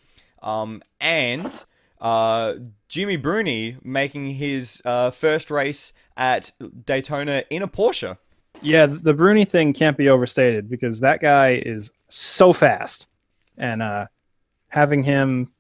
um, 0.43 0.83
and 1.01 1.65
uh, 2.01 2.55
Jimmy 2.89 3.17
Bruni 3.17 3.77
making 3.83 4.31
his 4.31 4.81
uh, 4.85 5.11
first 5.11 5.51
race 5.51 5.93
at 6.17 6.53
Daytona 6.85 7.45
in 7.51 7.63
a 7.63 7.69
Porsche. 7.69 8.19
Yeah, 8.63 8.87
the 8.87 9.15
Bruni 9.15 9.45
thing 9.45 9.73
can't 9.73 9.97
be 9.97 10.09
overstated 10.09 10.71
because 10.71 11.01
that 11.01 11.21
guy 11.21 11.63
is 11.65 11.91
so 12.09 12.53
fast, 12.53 13.09
and 13.59 13.83
uh, 13.83 14.07
having 14.69 15.03
him 15.03 15.51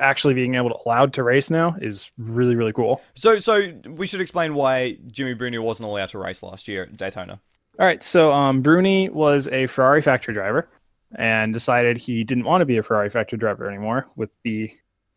actually 0.00 0.34
being 0.34 0.54
able 0.54 0.70
to 0.70 0.76
allowed 0.86 1.12
to 1.14 1.22
race 1.22 1.50
now 1.50 1.76
is 1.80 2.10
really 2.18 2.56
really 2.56 2.72
cool. 2.72 3.00
So, 3.14 3.38
so 3.38 3.72
we 3.86 4.06
should 4.06 4.20
explain 4.20 4.54
why 4.54 4.98
Jimmy 5.06 5.34
Bruni 5.34 5.58
wasn't 5.58 5.88
allowed 5.88 6.10
to 6.10 6.18
race 6.18 6.42
last 6.42 6.68
year 6.68 6.84
at 6.84 6.96
Daytona. 6.96 7.40
All 7.78 7.86
right, 7.86 8.02
so 8.04 8.32
um, 8.32 8.60
Bruni 8.60 9.08
was 9.08 9.48
a 9.48 9.66
Ferrari 9.66 10.02
factory 10.02 10.34
driver 10.34 10.68
and 11.14 11.52
decided 11.52 11.96
he 11.96 12.24
didn't 12.24 12.44
want 12.44 12.60
to 12.60 12.66
be 12.66 12.76
a 12.76 12.82
Ferrari 12.82 13.10
factory 13.10 13.38
driver 13.38 13.68
anymore 13.68 14.06
with 14.16 14.30
the 14.42 14.70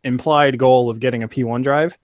implied 0.04 0.58
goal 0.58 0.90
of 0.90 1.00
getting 1.00 1.24
a 1.24 1.28
P1 1.28 1.64
drive. 1.64 1.98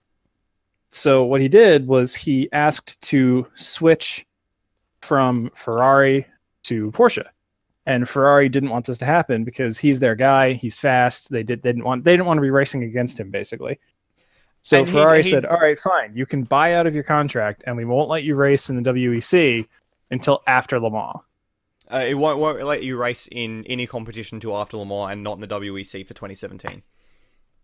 So 0.90 1.24
what 1.24 1.40
he 1.40 1.48
did 1.48 1.86
was 1.86 2.14
he 2.14 2.50
asked 2.52 3.00
to 3.02 3.46
switch 3.54 4.26
from 5.00 5.50
Ferrari 5.54 6.26
to 6.64 6.90
Porsche. 6.92 7.24
And 7.84 8.08
Ferrari 8.08 8.48
didn't 8.48 8.70
want 8.70 8.86
this 8.86 8.98
to 8.98 9.04
happen 9.04 9.42
because 9.44 9.76
he's 9.76 9.98
their 9.98 10.14
guy, 10.14 10.52
he's 10.52 10.78
fast. 10.78 11.30
They 11.30 11.42
did 11.42 11.62
they 11.62 11.70
didn't 11.70 11.84
want 11.84 12.04
they 12.04 12.12
didn't 12.12 12.26
want 12.26 12.38
to 12.38 12.42
be 12.42 12.50
racing 12.50 12.84
against 12.84 13.18
him 13.18 13.30
basically. 13.30 13.78
So 14.62 14.78
And 14.80 14.88
Ferrari 14.88 15.22
he- 15.24 15.28
said, 15.30 15.44
"All 15.44 15.58
right, 15.58 15.76
fine. 15.78 16.12
You 16.14 16.24
can 16.24 16.44
buy 16.44 16.74
out 16.74 16.86
of 16.86 16.94
your 16.94 17.02
contract 17.02 17.64
and 17.66 17.76
we 17.76 17.84
won't 17.84 18.08
let 18.08 18.22
you 18.22 18.36
race 18.36 18.70
in 18.70 18.80
the 18.80 18.82
WEC 18.92 19.66
until 20.12 20.42
after 20.46 20.78
Le 20.78 20.90
Mans." 20.90 21.16
Uh, 21.92 22.04
it 22.06 22.14
won't, 22.14 22.38
won't 22.38 22.62
let 22.62 22.82
you 22.84 22.96
race 22.96 23.28
in 23.32 23.64
any 23.66 23.86
competition 23.86 24.38
till 24.38 24.56
after 24.56 24.76
Le 24.76 24.86
Mans 24.86 25.10
and 25.12 25.24
not 25.24 25.34
in 25.34 25.40
the 25.40 25.48
WEC 25.48 26.06
for 26.06 26.14
2017. 26.14 26.82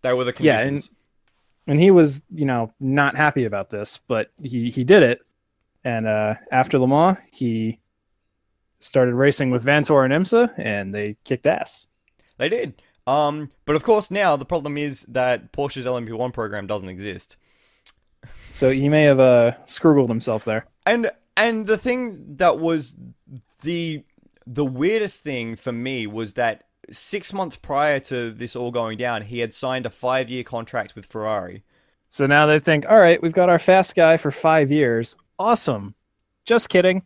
They 0.02 0.12
were 0.12 0.24
the 0.24 0.32
conditions. 0.32 0.86
Yeah, 0.86 0.88
and- 0.88 0.90
and 1.68 1.80
he 1.80 1.90
was 1.90 2.22
you 2.34 2.44
know 2.46 2.72
not 2.80 3.14
happy 3.14 3.44
about 3.44 3.68
this 3.68 3.98
but 4.08 4.30
he 4.42 4.70
he 4.70 4.84
did 4.84 5.02
it 5.02 5.20
and 5.84 6.06
uh, 6.06 6.34
after 6.50 6.78
le 6.78 6.88
mans 6.88 7.18
he 7.30 7.78
started 8.80 9.14
racing 9.14 9.50
with 9.50 9.64
Vanthoor 9.64 10.04
and 10.04 10.12
imsa 10.14 10.52
and 10.58 10.94
they 10.94 11.16
kicked 11.24 11.46
ass 11.46 11.86
They 12.38 12.48
did. 12.48 12.80
Um, 13.06 13.48
but 13.64 13.74
of 13.74 13.82
course, 13.84 14.10
now 14.10 14.36
the 14.36 14.44
problem 14.44 14.76
is 14.76 15.02
that 15.08 15.50
Porsche's 15.52 15.86
LMP1 15.86 16.32
program 16.32 16.66
doesn't 16.66 16.88
exist. 16.88 17.36
so 18.50 18.70
he 18.70 18.88
may 18.88 19.04
have 19.04 19.20
uh 19.20 19.52
scroogled 19.66 20.08
himself 20.08 20.44
there 20.44 20.66
And 20.86 21.10
and 21.36 21.66
the 21.66 21.78
thing 21.78 22.36
that 22.36 22.58
was 22.58 22.96
the 23.62 24.04
the 24.46 24.64
weirdest 24.64 25.22
thing 25.22 25.56
for 25.56 25.72
me 25.72 26.06
was 26.06 26.34
that 26.34 26.64
six 26.90 27.32
months 27.32 27.56
prior 27.56 28.00
to 28.00 28.30
this 28.30 28.56
all 28.56 28.70
going 28.70 28.96
down, 28.96 29.20
he 29.22 29.40
had 29.40 29.52
signed 29.52 29.84
a 29.86 29.90
five 29.90 30.30
year 30.30 30.42
contract 30.42 30.94
with 30.94 31.04
Ferrari. 31.06 31.62
so 32.08 32.24
now 32.26 32.46
they 32.46 32.58
think 32.58 32.86
all 32.88 32.98
right 32.98 33.22
we've 33.22 33.34
got 33.34 33.48
our 33.50 33.58
fast 33.58 33.94
guy 33.94 34.16
for 34.16 34.30
five 34.30 34.70
years 34.70 35.14
awesome 35.38 35.94
just 36.46 36.68
kidding 36.70 37.02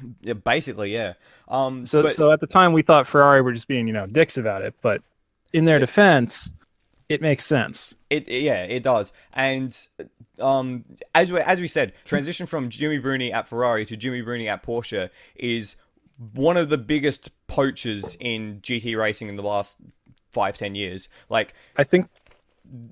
Yeah, 0.20 0.34
basically, 0.34 0.92
yeah. 0.92 1.14
Um, 1.48 1.84
so 1.86 2.02
but- 2.02 2.10
so 2.10 2.32
at 2.32 2.40
the 2.40 2.46
time 2.46 2.72
we 2.72 2.82
thought 2.82 3.06
ferrari 3.06 3.40
were 3.42 3.52
just 3.52 3.68
being 3.68 3.86
you 3.86 3.92
know 3.92 4.06
dicks 4.06 4.36
about 4.36 4.62
it 4.62 4.74
but 4.82 5.02
in 5.52 5.64
their 5.64 5.78
defense 5.78 6.52
it 7.08 7.22
makes 7.22 7.44
sense. 7.44 7.94
It 8.10 8.28
yeah, 8.28 8.64
it 8.64 8.82
does. 8.82 9.12
And 9.32 9.74
um, 10.38 10.84
as 11.14 11.32
we 11.32 11.40
as 11.40 11.60
we 11.60 11.66
said, 11.66 11.94
transition 12.04 12.46
from 12.46 12.68
Jimmy 12.68 12.98
Bruni 12.98 13.32
at 13.32 13.48
Ferrari 13.48 13.86
to 13.86 13.96
Jimmy 13.96 14.20
Bruni 14.20 14.48
at 14.48 14.62
Porsche 14.62 15.10
is 15.34 15.76
one 16.34 16.56
of 16.56 16.68
the 16.68 16.78
biggest 16.78 17.30
poachers 17.46 18.16
in 18.20 18.60
GT 18.60 18.96
racing 18.96 19.28
in 19.28 19.36
the 19.36 19.42
last 19.42 19.78
five 20.32 20.58
ten 20.58 20.74
years. 20.74 21.08
Like 21.30 21.54
I 21.76 21.84
think 21.84 22.08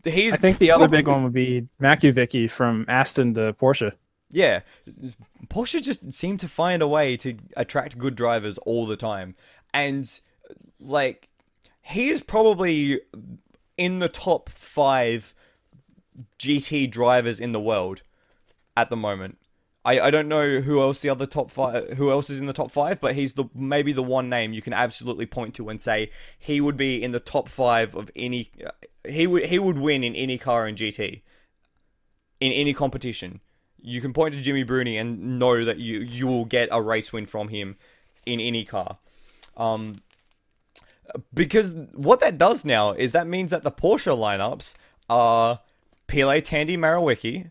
he's 0.04 0.32
I 0.32 0.36
think 0.36 0.59
the 0.59 0.70
other 0.70 0.88
big 0.88 1.07
one 1.09 1.24
would 1.24 1.34
be 1.34 1.68
Makowiecki 1.80 2.50
from 2.50 2.86
Aston 2.88 3.34
to 3.34 3.52
Porsche. 3.52 3.92
Yeah, 4.30 4.60
Porsche 5.48 5.80
just 5.80 6.12
seem 6.12 6.36
to 6.38 6.48
find 6.48 6.82
a 6.82 6.88
way 6.88 7.16
to 7.18 7.36
attract 7.56 7.96
good 7.96 8.16
drivers 8.16 8.58
all 8.58 8.84
the 8.84 8.96
time, 8.96 9.36
and 9.72 10.20
like 10.80 11.28
he 11.82 12.08
is 12.08 12.22
probably 12.22 13.00
in 13.76 14.00
the 14.00 14.08
top 14.08 14.48
five 14.48 15.34
GT 16.38 16.90
drivers 16.90 17.38
in 17.38 17.52
the 17.52 17.60
world 17.60 18.02
at 18.76 18.90
the 18.90 18.96
moment. 18.96 19.38
I, 19.84 20.00
I 20.00 20.10
don't 20.10 20.26
know 20.26 20.60
who 20.60 20.82
else 20.82 20.98
the 20.98 21.10
other 21.10 21.26
top 21.26 21.48
five 21.48 21.90
who 21.96 22.10
else 22.10 22.28
is 22.28 22.40
in 22.40 22.46
the 22.46 22.52
top 22.52 22.72
five, 22.72 23.00
but 23.00 23.14
he's 23.14 23.34
the 23.34 23.44
maybe 23.54 23.92
the 23.92 24.02
one 24.02 24.28
name 24.28 24.52
you 24.52 24.60
can 24.60 24.72
absolutely 24.72 25.26
point 25.26 25.54
to 25.54 25.68
and 25.68 25.80
say 25.80 26.10
he 26.38 26.60
would 26.60 26.76
be 26.76 27.00
in 27.02 27.12
the 27.12 27.20
top 27.20 27.48
five 27.48 27.94
of 27.94 28.10
any. 28.16 28.50
He 29.08 29.28
would 29.28 29.44
he 29.44 29.60
would 29.60 29.78
win 29.78 30.02
in 30.02 30.16
any 30.16 30.38
car 30.38 30.66
in 30.66 30.74
GT, 30.74 31.22
in 32.40 32.52
any 32.52 32.74
competition. 32.74 33.40
You 33.80 34.00
can 34.00 34.12
point 34.12 34.34
to 34.34 34.40
Jimmy 34.40 34.62
Bruni 34.62 34.96
and 34.96 35.38
know 35.38 35.64
that 35.64 35.78
you 35.78 36.00
you 36.00 36.26
will 36.26 36.44
get 36.44 36.68
a 36.72 36.82
race 36.82 37.12
win 37.12 37.26
from 37.26 37.48
him 37.48 37.76
in 38.24 38.40
any 38.40 38.64
car. 38.64 38.98
Um, 39.56 40.02
because 41.32 41.74
what 41.94 42.20
that 42.20 42.36
does 42.36 42.64
now 42.64 42.92
is 42.92 43.12
that 43.12 43.26
means 43.26 43.50
that 43.50 43.62
the 43.62 43.70
Porsche 43.70 44.16
lineups 44.16 44.74
are 45.08 45.60
Pilet 46.08 46.44
Tandy 46.44 46.76
Marawicki 46.76 47.50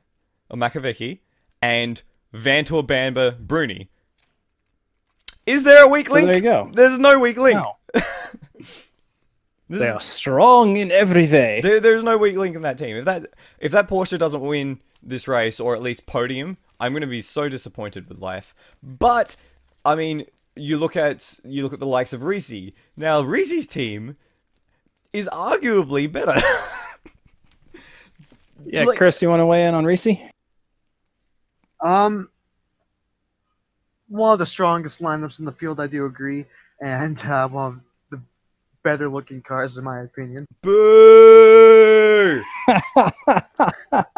or 0.49 0.57
Makowiecki 0.57 1.19
and 1.61 2.01
Vanthoor 2.33 2.85
Bamber 2.85 3.31
Bruni. 3.39 3.89
Is 5.45 5.63
there 5.63 5.85
a 5.85 5.87
weak 5.87 6.09
So 6.09 6.15
link? 6.15 6.25
there 6.27 6.35
you 6.35 6.41
go. 6.41 6.71
There's 6.73 6.99
no 6.99 7.19
weak 7.19 7.37
link. 7.37 7.61
No. 7.63 8.01
They 9.67 9.89
are 9.89 9.99
strong 9.99 10.77
in 10.77 10.91
every 10.91 11.23
way. 11.27 11.59
There, 11.61 11.79
there's 11.79 12.03
no 12.03 12.17
weak 12.19 12.37
link 12.37 12.55
in 12.55 12.61
that 12.61 12.77
team. 12.77 12.97
If 12.97 13.05
that 13.05 13.25
if 13.59 13.71
that 13.71 13.87
Porsche 13.87 14.17
doesn't 14.19 14.41
win 14.41 14.79
this 15.05 15.27
race 15.27 15.59
or 15.59 15.75
at 15.75 15.81
least 15.81 16.05
podium, 16.07 16.57
I'm 16.79 16.91
going 16.91 17.01
to 17.01 17.07
be 17.07 17.21
so 17.21 17.47
disappointed 17.47 18.09
with 18.09 18.19
life. 18.19 18.53
But 18.81 19.35
I 19.85 19.95
mean, 19.95 20.25
you 20.55 20.77
look 20.77 20.95
at 20.95 21.39
you 21.43 21.63
look 21.63 21.73
at 21.73 21.79
the 21.79 21.85
likes 21.85 22.13
of 22.13 22.23
Reese. 22.23 22.71
Now 22.97 23.21
Reese's 23.21 23.67
team 23.67 24.17
is 25.13 25.29
arguably 25.31 26.11
better. 26.11 26.35
yeah, 28.65 28.83
like- 28.83 28.97
Chris, 28.97 29.21
you 29.21 29.29
want 29.29 29.41
to 29.41 29.45
weigh 29.45 29.65
in 29.65 29.73
on 29.73 29.85
Reese? 29.85 30.07
Um, 31.81 32.29
one 34.09 34.33
of 34.33 34.39
the 34.39 34.45
strongest 34.45 35.01
lineups 35.01 35.39
in 35.39 35.45
the 35.45 35.51
field, 35.51 35.79
I 35.79 35.87
do 35.87 36.05
agree, 36.05 36.45
and 36.81 37.17
uh, 37.25 37.47
one 37.47 37.67
of 37.67 37.79
the 38.09 38.21
better 38.83 39.07
looking 39.09 39.41
cars, 39.41 39.77
in 39.77 39.83
my 39.83 40.01
opinion. 40.01 40.45
Boo! 40.61 42.43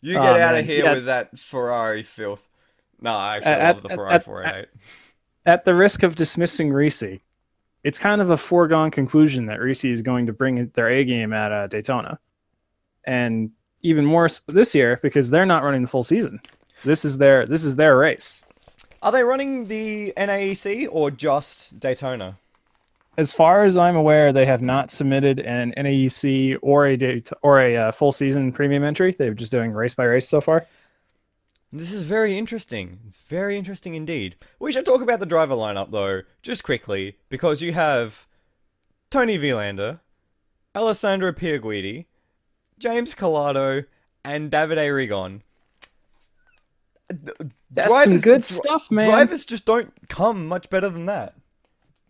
you 0.00 0.14
get 0.14 0.22
Oh, 0.22 0.26
out 0.34 0.52
man. 0.52 0.56
of 0.60 0.66
here 0.66 0.84
Yeah. 0.84 0.92
with 0.94 1.04
that 1.06 1.38
Ferrari 1.38 2.02
filth. 2.02 2.46
No, 3.00 3.14
I 3.14 3.36
actually 3.36 3.52
At- 3.52 3.74
love 3.76 3.82
the 3.82 3.88
Ferrari 3.90 4.14
at- 4.14 4.24
488. 4.24 4.68
At 5.46 5.64
the 5.64 5.74
risk 5.74 6.02
of 6.02 6.16
dismissing 6.16 6.72
Reese, 6.72 7.02
it's 7.84 7.98
kind 8.00 8.20
of 8.20 8.30
a 8.30 8.36
foregone 8.36 8.90
conclusion 8.90 9.46
that 9.46 9.60
Reese 9.60 9.84
is 9.84 10.02
going 10.02 10.26
to 10.26 10.32
bring 10.32 10.66
their 10.74 10.88
A 10.88 11.04
game 11.04 11.32
at 11.32 11.52
uh, 11.52 11.66
Daytona, 11.68 12.18
and 13.04 13.50
even 13.82 14.04
more 14.04 14.28
so 14.28 14.42
this 14.48 14.74
year 14.74 14.98
because 15.02 15.30
they're 15.30 15.46
not 15.46 15.62
running 15.62 15.82
the 15.82 15.88
full 15.88 16.02
season. 16.02 16.40
This 16.84 17.04
is 17.04 17.18
their 17.18 17.46
this 17.46 17.64
is 17.64 17.76
their 17.76 17.96
race. 17.96 18.44
Are 19.02 19.12
they 19.12 19.22
running 19.22 19.66
the 19.66 20.12
NAEC 20.16 20.88
or 20.90 21.10
just 21.12 21.78
Daytona? 21.78 22.38
As 23.18 23.32
far 23.32 23.64
as 23.64 23.76
I'm 23.76 23.96
aware, 23.96 24.32
they 24.32 24.44
have 24.44 24.62
not 24.62 24.90
submitted 24.90 25.40
an 25.40 25.72
NAEC 25.76 26.58
or 26.62 26.86
a 26.86 26.96
date 26.96 27.30
or 27.42 27.60
a 27.60 27.76
uh, 27.76 27.92
full 27.92 28.12
season 28.12 28.52
premium 28.52 28.84
entry. 28.84 29.12
They're 29.12 29.32
just 29.34 29.52
doing 29.52 29.72
race 29.72 29.94
by 29.94 30.04
race 30.04 30.28
so 30.28 30.40
far. 30.40 30.66
This 31.72 31.92
is 31.92 32.04
very 32.04 32.36
interesting. 32.36 33.00
It's 33.06 33.18
very 33.18 33.56
interesting 33.56 33.94
indeed. 33.94 34.36
We 34.58 34.72
should 34.72 34.84
talk 34.86 35.00
about 35.00 35.20
the 35.20 35.26
driver 35.26 35.54
lineup 35.54 35.90
though, 35.90 36.22
just 36.42 36.62
quickly, 36.62 37.16
because 37.28 37.60
you 37.62 37.72
have 37.72 38.26
Toni 39.10 39.38
Vilander, 39.38 40.00
Alessandro 40.74 41.32
Pier 41.32 41.58
Guidi, 41.58 42.06
James 42.78 43.14
Calado, 43.14 43.86
and 44.24 44.50
Davide 44.50 44.90
Rigon. 44.90 45.40
That's 47.70 48.04
some 48.04 48.18
good 48.18 48.44
stuff, 48.44 48.90
man. 48.90 49.08
Drivers 49.08 49.46
just 49.46 49.64
don't 49.64 49.92
come 50.08 50.46
much 50.46 50.70
better 50.70 50.88
than 50.88 51.06
that. 51.06 51.34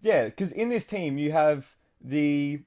Yeah, 0.02 0.26
because 0.26 0.52
in 0.52 0.68
this 0.68 0.86
team 0.86 1.18
you 1.18 1.32
have 1.32 1.76
the 2.00 2.60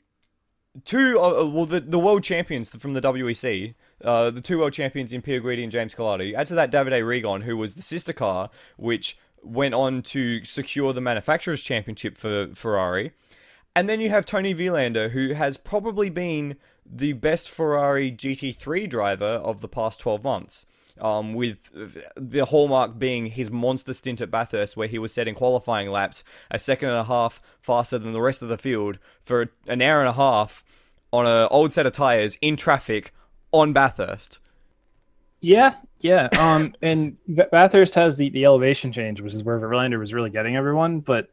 two, 0.86 1.20
uh, 1.20 1.46
well, 1.46 1.66
the, 1.66 1.80
the 1.80 2.00
world 2.00 2.24
champions 2.24 2.70
from 2.70 2.94
the 2.94 3.02
WEC, 3.02 3.76
uh, 4.04 4.30
the 4.32 4.42
two 4.42 4.60
world 4.60 4.74
champions 4.74 5.14
in 5.14 5.22
Pier 5.22 5.42
Guidi 5.42 5.64
and 5.64 5.72
James 5.72 5.96
Calado. 5.96 6.28
You 6.28 6.36
add 6.36 6.48
to 6.48 6.56
that 6.56 6.72
Davide 6.72 7.02
Rigon, 7.02 7.44
who 7.44 7.58
was 7.58 7.76
the 7.76 7.82
sister 7.82 8.14
car, 8.14 8.50
which 8.78 9.18
went 9.42 9.74
on 9.74 10.02
to 10.02 10.44
secure 10.44 10.94
the 10.94 11.02
manufacturers' 11.02 11.64
championship 11.64 12.18
for 12.18 12.50
Ferrari. 12.54 13.12
And 13.76 13.88
then 13.88 14.02
you 14.02 14.10
have 14.10 14.26
Toni 14.26 14.54
Vilander, 14.54 15.12
who 15.12 15.34
has 15.34 15.58
probably 15.58 16.10
been 16.10 16.58
the 16.86 17.14
best 17.14 17.50
Ferrari 17.50 18.12
GT3 18.12 18.90
driver 18.90 19.26
of 19.26 19.62
the 19.62 19.68
past 19.68 20.00
12 20.00 20.24
months. 20.24 20.66
Um, 21.02 21.34
with 21.34 21.72
the 22.16 22.46
hallmark 22.46 23.00
being 23.00 23.28
his 23.28 23.50
monster 23.50 23.94
stint 23.94 24.22
at 24.22 24.30
Bathurst, 24.30 24.76
where 24.76 24.88
he 24.88 25.00
was 25.00 25.14
setting 25.14 25.36
qualifying 25.36 25.90
laps 25.90 26.24
a 26.52 26.60
second 26.60 26.90
and 26.90 26.98
a 26.98 27.04
half 27.06 27.42
faster 27.62 27.98
than 27.98 28.14
the 28.14 28.22
rest 28.22 28.42
of 28.42 28.50
the 28.50 28.58
field 28.58 29.00
for 29.22 29.52
an 29.68 29.82
hour 29.82 30.00
and 30.00 30.10
a 30.10 30.14
half 30.14 30.64
on 31.12 31.26
an 31.26 31.48
old 31.52 31.72
set 31.72 31.86
of 31.86 31.94
tires 31.94 32.38
in 32.42 32.56
traffic 32.56 33.14
on 33.52 33.74
Bathurst. 33.74 34.40
Yeah, 35.42 35.76
yeah. 36.02 36.28
Um, 36.38 36.76
and 36.82 37.18
Bathurst 37.28 37.96
has 37.96 38.18
the, 38.18 38.30
the 38.30 38.46
elevation 38.46 38.92
change, 38.92 39.22
which 39.22 39.34
is 39.34 39.44
where 39.44 39.60
Vilander 39.60 40.00
was 40.00 40.14
really 40.14 40.30
getting 40.30 40.56
everyone. 40.56 41.00
But 41.00 41.30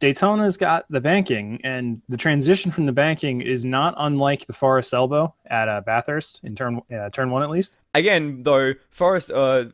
Daytona's 0.00 0.56
got 0.56 0.86
the 0.88 1.00
banking, 1.00 1.60
and 1.62 2.00
the 2.08 2.16
transition 2.16 2.70
from 2.70 2.86
the 2.86 2.92
banking 2.92 3.42
is 3.42 3.64
not 3.66 3.94
unlike 3.98 4.46
the 4.46 4.52
Forest 4.52 4.94
Elbow 4.94 5.34
at 5.46 5.68
uh, 5.68 5.82
Bathurst 5.82 6.40
in 6.42 6.56
turn 6.56 6.80
uh, 6.92 7.10
turn 7.10 7.30
one 7.30 7.42
at 7.42 7.50
least. 7.50 7.76
Again, 7.94 8.42
though, 8.42 8.72
Forest 8.88 9.30
uh, 9.30 9.66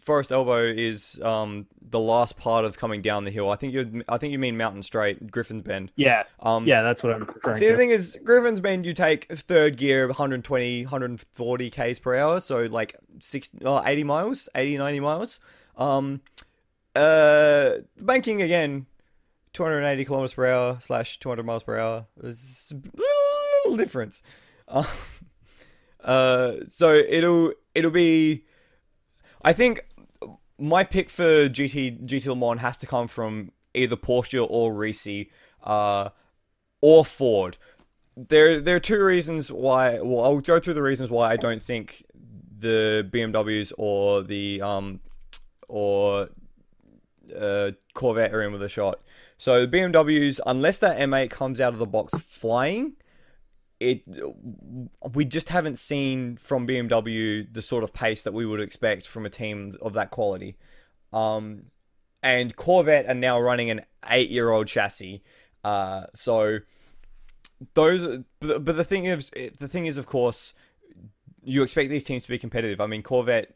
Forest 0.00 0.32
Elbow 0.32 0.62
is 0.62 1.20
um, 1.22 1.66
the 1.90 2.00
last 2.00 2.38
part 2.38 2.64
of 2.64 2.78
coming 2.78 3.02
down 3.02 3.24
the 3.24 3.30
hill. 3.30 3.50
I 3.50 3.56
think 3.56 3.74
you 3.74 4.02
I 4.08 4.16
think 4.16 4.32
you 4.32 4.38
mean 4.38 4.56
Mountain 4.56 4.82
Straight, 4.82 5.30
Griffin's 5.30 5.62
Bend. 5.62 5.92
Yeah, 5.96 6.24
Um, 6.40 6.66
yeah, 6.66 6.82
that's 6.82 7.02
what 7.02 7.12
I'm 7.12 7.24
referring 7.24 7.58
to. 7.58 7.68
The 7.68 7.76
thing 7.76 7.90
is, 7.90 8.18
Griffin's 8.24 8.60
Bend, 8.60 8.86
you 8.86 8.94
take 8.94 9.30
third 9.30 9.76
gear, 9.76 10.06
120, 10.06 10.84
140 10.84 11.70
k's 11.70 11.98
per 11.98 12.16
hour, 12.16 12.40
so 12.40 12.62
like 12.62 12.96
60, 13.20 13.58
oh, 13.64 13.82
80 13.84 14.04
miles, 14.04 14.48
80, 14.54 14.78
90 14.78 15.00
miles. 15.00 15.40
Um, 15.76 16.22
uh, 16.94 17.72
banking 18.00 18.40
again, 18.40 18.86
280 19.56 20.04
kilometers 20.04 20.34
per 20.34 20.46
hour 20.52 20.78
slash 20.80 21.18
200 21.18 21.44
miles 21.44 21.62
per 21.62 21.78
hour. 21.78 22.06
There's 22.16 22.72
a 22.72 23.00
little 23.64 23.76
difference. 23.78 24.22
Uh, 24.68 24.84
uh, 26.04 26.52
so 26.68 26.92
it'll 26.92 27.52
it'll 27.74 27.90
be. 27.90 28.44
I 29.42 29.54
think 29.54 29.86
my 30.58 30.84
pick 30.84 31.08
for 31.08 31.48
GT 31.48 32.06
GT 32.06 32.26
Le 32.26 32.36
Mans 32.36 32.60
has 32.60 32.76
to 32.78 32.86
come 32.86 33.08
from 33.08 33.52
either 33.72 33.96
Porsche 33.96 34.46
or 34.48 34.74
Risi, 34.74 35.30
uh, 35.64 36.10
or 36.82 37.04
Ford. 37.04 37.56
There 38.14 38.60
there 38.60 38.76
are 38.76 38.80
two 38.80 39.02
reasons 39.02 39.50
why. 39.50 40.00
Well, 40.00 40.22
I'll 40.22 40.40
go 40.40 40.60
through 40.60 40.74
the 40.74 40.82
reasons 40.82 41.08
why 41.08 41.30
I 41.30 41.36
don't 41.36 41.62
think 41.62 42.04
the 42.58 43.08
BMWs 43.10 43.72
or 43.78 44.22
the 44.22 44.60
um 44.60 45.00
or 45.66 46.28
uh, 47.34 47.72
Corvette 47.94 48.34
are 48.34 48.42
in 48.42 48.52
with 48.52 48.62
a 48.62 48.68
shot. 48.68 49.00
So 49.38 49.66
BMWs, 49.66 50.40
unless 50.46 50.78
that 50.78 50.98
M8 50.98 51.30
comes 51.30 51.60
out 51.60 51.72
of 51.72 51.78
the 51.78 51.86
box 51.86 52.16
flying, 52.18 52.94
it 53.78 54.02
we 55.12 55.24
just 55.26 55.50
haven't 55.50 55.76
seen 55.76 56.38
from 56.38 56.66
BMW 56.66 57.46
the 57.52 57.60
sort 57.60 57.84
of 57.84 57.92
pace 57.92 58.22
that 58.22 58.32
we 58.32 58.46
would 58.46 58.60
expect 58.60 59.06
from 59.06 59.26
a 59.26 59.30
team 59.30 59.72
of 59.82 59.92
that 59.92 60.10
quality. 60.10 60.56
Um, 61.12 61.64
and 62.22 62.56
Corvette 62.56 63.06
are 63.06 63.14
now 63.14 63.38
running 63.38 63.70
an 63.70 63.82
eight-year-old 64.08 64.66
chassis. 64.66 65.22
Uh, 65.62 66.06
so 66.14 66.60
those, 67.74 68.24
but, 68.40 68.64
but 68.64 68.76
the 68.76 68.84
thing 68.84 69.04
is, 69.04 69.30
the 69.58 69.68
thing 69.68 69.86
is, 69.86 69.98
of 69.98 70.06
course, 70.06 70.54
you 71.42 71.62
expect 71.62 71.90
these 71.90 72.04
teams 72.04 72.24
to 72.24 72.28
be 72.28 72.38
competitive. 72.38 72.80
I 72.80 72.86
mean, 72.86 73.02
Corvette 73.02 73.54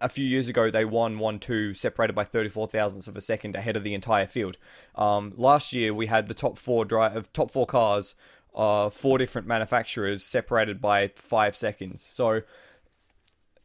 a 0.00 0.08
few 0.08 0.24
years 0.24 0.48
ago 0.48 0.70
they 0.70 0.84
won 0.84 1.18
one 1.18 1.38
two 1.38 1.74
separated 1.74 2.14
by 2.14 2.24
34 2.24 2.68
thousandths 2.68 3.08
of 3.08 3.16
a 3.16 3.20
second 3.20 3.54
ahead 3.56 3.76
of 3.76 3.84
the 3.84 3.94
entire 3.94 4.26
field. 4.26 4.56
Um, 4.94 5.32
last 5.36 5.72
year 5.72 5.92
we 5.92 6.06
had 6.06 6.28
the 6.28 6.34
top 6.34 6.58
four 6.58 6.84
drive 6.84 7.32
top 7.32 7.50
four 7.50 7.66
cars 7.66 8.14
uh, 8.56 8.88
four 8.88 9.18
different 9.18 9.46
manufacturers 9.46 10.24
separated 10.24 10.80
by 10.80 11.08
five 11.14 11.54
seconds. 11.54 12.02
So, 12.02 12.40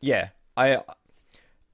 yeah, 0.02 0.30
I, 0.58 0.82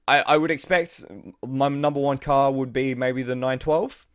I, 0.07 0.19
I 0.19 0.37
would 0.37 0.51
expect 0.51 1.03
my 1.45 1.67
number 1.67 1.99
one 1.99 2.19
car 2.19 2.51
would 2.51 2.71
be 2.71 2.93
maybe 2.93 3.23
the 3.23 3.35
912, 3.35 4.05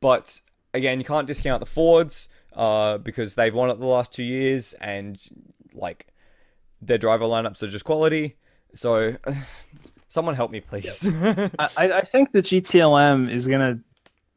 but 0.00 0.40
again, 0.72 0.98
you 0.98 1.04
can't 1.04 1.26
discount 1.26 1.60
the 1.60 1.66
Fords 1.66 2.28
uh, 2.54 2.96
because 2.98 3.34
they've 3.34 3.54
won 3.54 3.68
it 3.68 3.78
the 3.78 3.86
last 3.86 4.12
two 4.12 4.24
years, 4.24 4.72
and 4.80 5.20
like 5.74 6.06
their 6.80 6.98
driver 6.98 7.24
lineups 7.24 7.62
are 7.62 7.68
just 7.68 7.84
quality. 7.84 8.36
So, 8.74 9.16
someone 10.08 10.34
help 10.34 10.50
me, 10.50 10.60
please. 10.60 11.10
I, 11.58 11.68
I 11.76 12.04
think 12.04 12.32
the 12.32 12.42
GTLM 12.42 13.30
is 13.30 13.46
gonna 13.46 13.78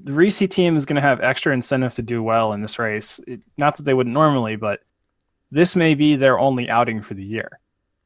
the 0.04 0.14
Reese 0.14 0.40
team 0.40 0.76
is 0.76 0.86
gonna 0.86 1.02
have 1.02 1.22
extra 1.22 1.54
incentive 1.54 1.94
to 1.94 2.02
do 2.02 2.24
well 2.24 2.54
in 2.54 2.62
this 2.62 2.80
race. 2.80 3.20
It, 3.28 3.42
not 3.58 3.78
that 3.78 3.84
they 3.84 3.94
wouldn't 3.94 4.14
normally, 4.14 4.56
but 4.56 4.82
this 5.52 5.76
may 5.76 5.94
be 5.94 6.16
their 6.16 6.40
only 6.40 6.70
outing 6.70 7.02
for 7.02 7.14
the 7.14 7.24
year. 7.24 7.60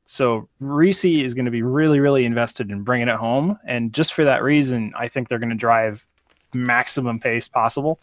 So 0.06 0.48
Reese 0.60 1.06
is 1.06 1.34
going 1.34 1.46
to 1.46 1.52
be 1.52 1.64
really, 1.64 2.00
really 2.00 2.26
invested 2.26 2.70
in 2.70 2.84
bringing 2.84 3.08
it 3.08 3.16
home, 3.16 3.58
and 3.66 3.92
just 3.92 4.14
for 4.14 4.24
that 4.24 4.44
reason, 4.44 4.94
I 4.96 5.08
think 5.08 5.28
they're 5.28 5.40
going 5.40 5.50
to 5.50 5.56
drive 5.56 6.06
maximum 6.54 7.20
pace 7.20 7.48
possible. 7.48 8.00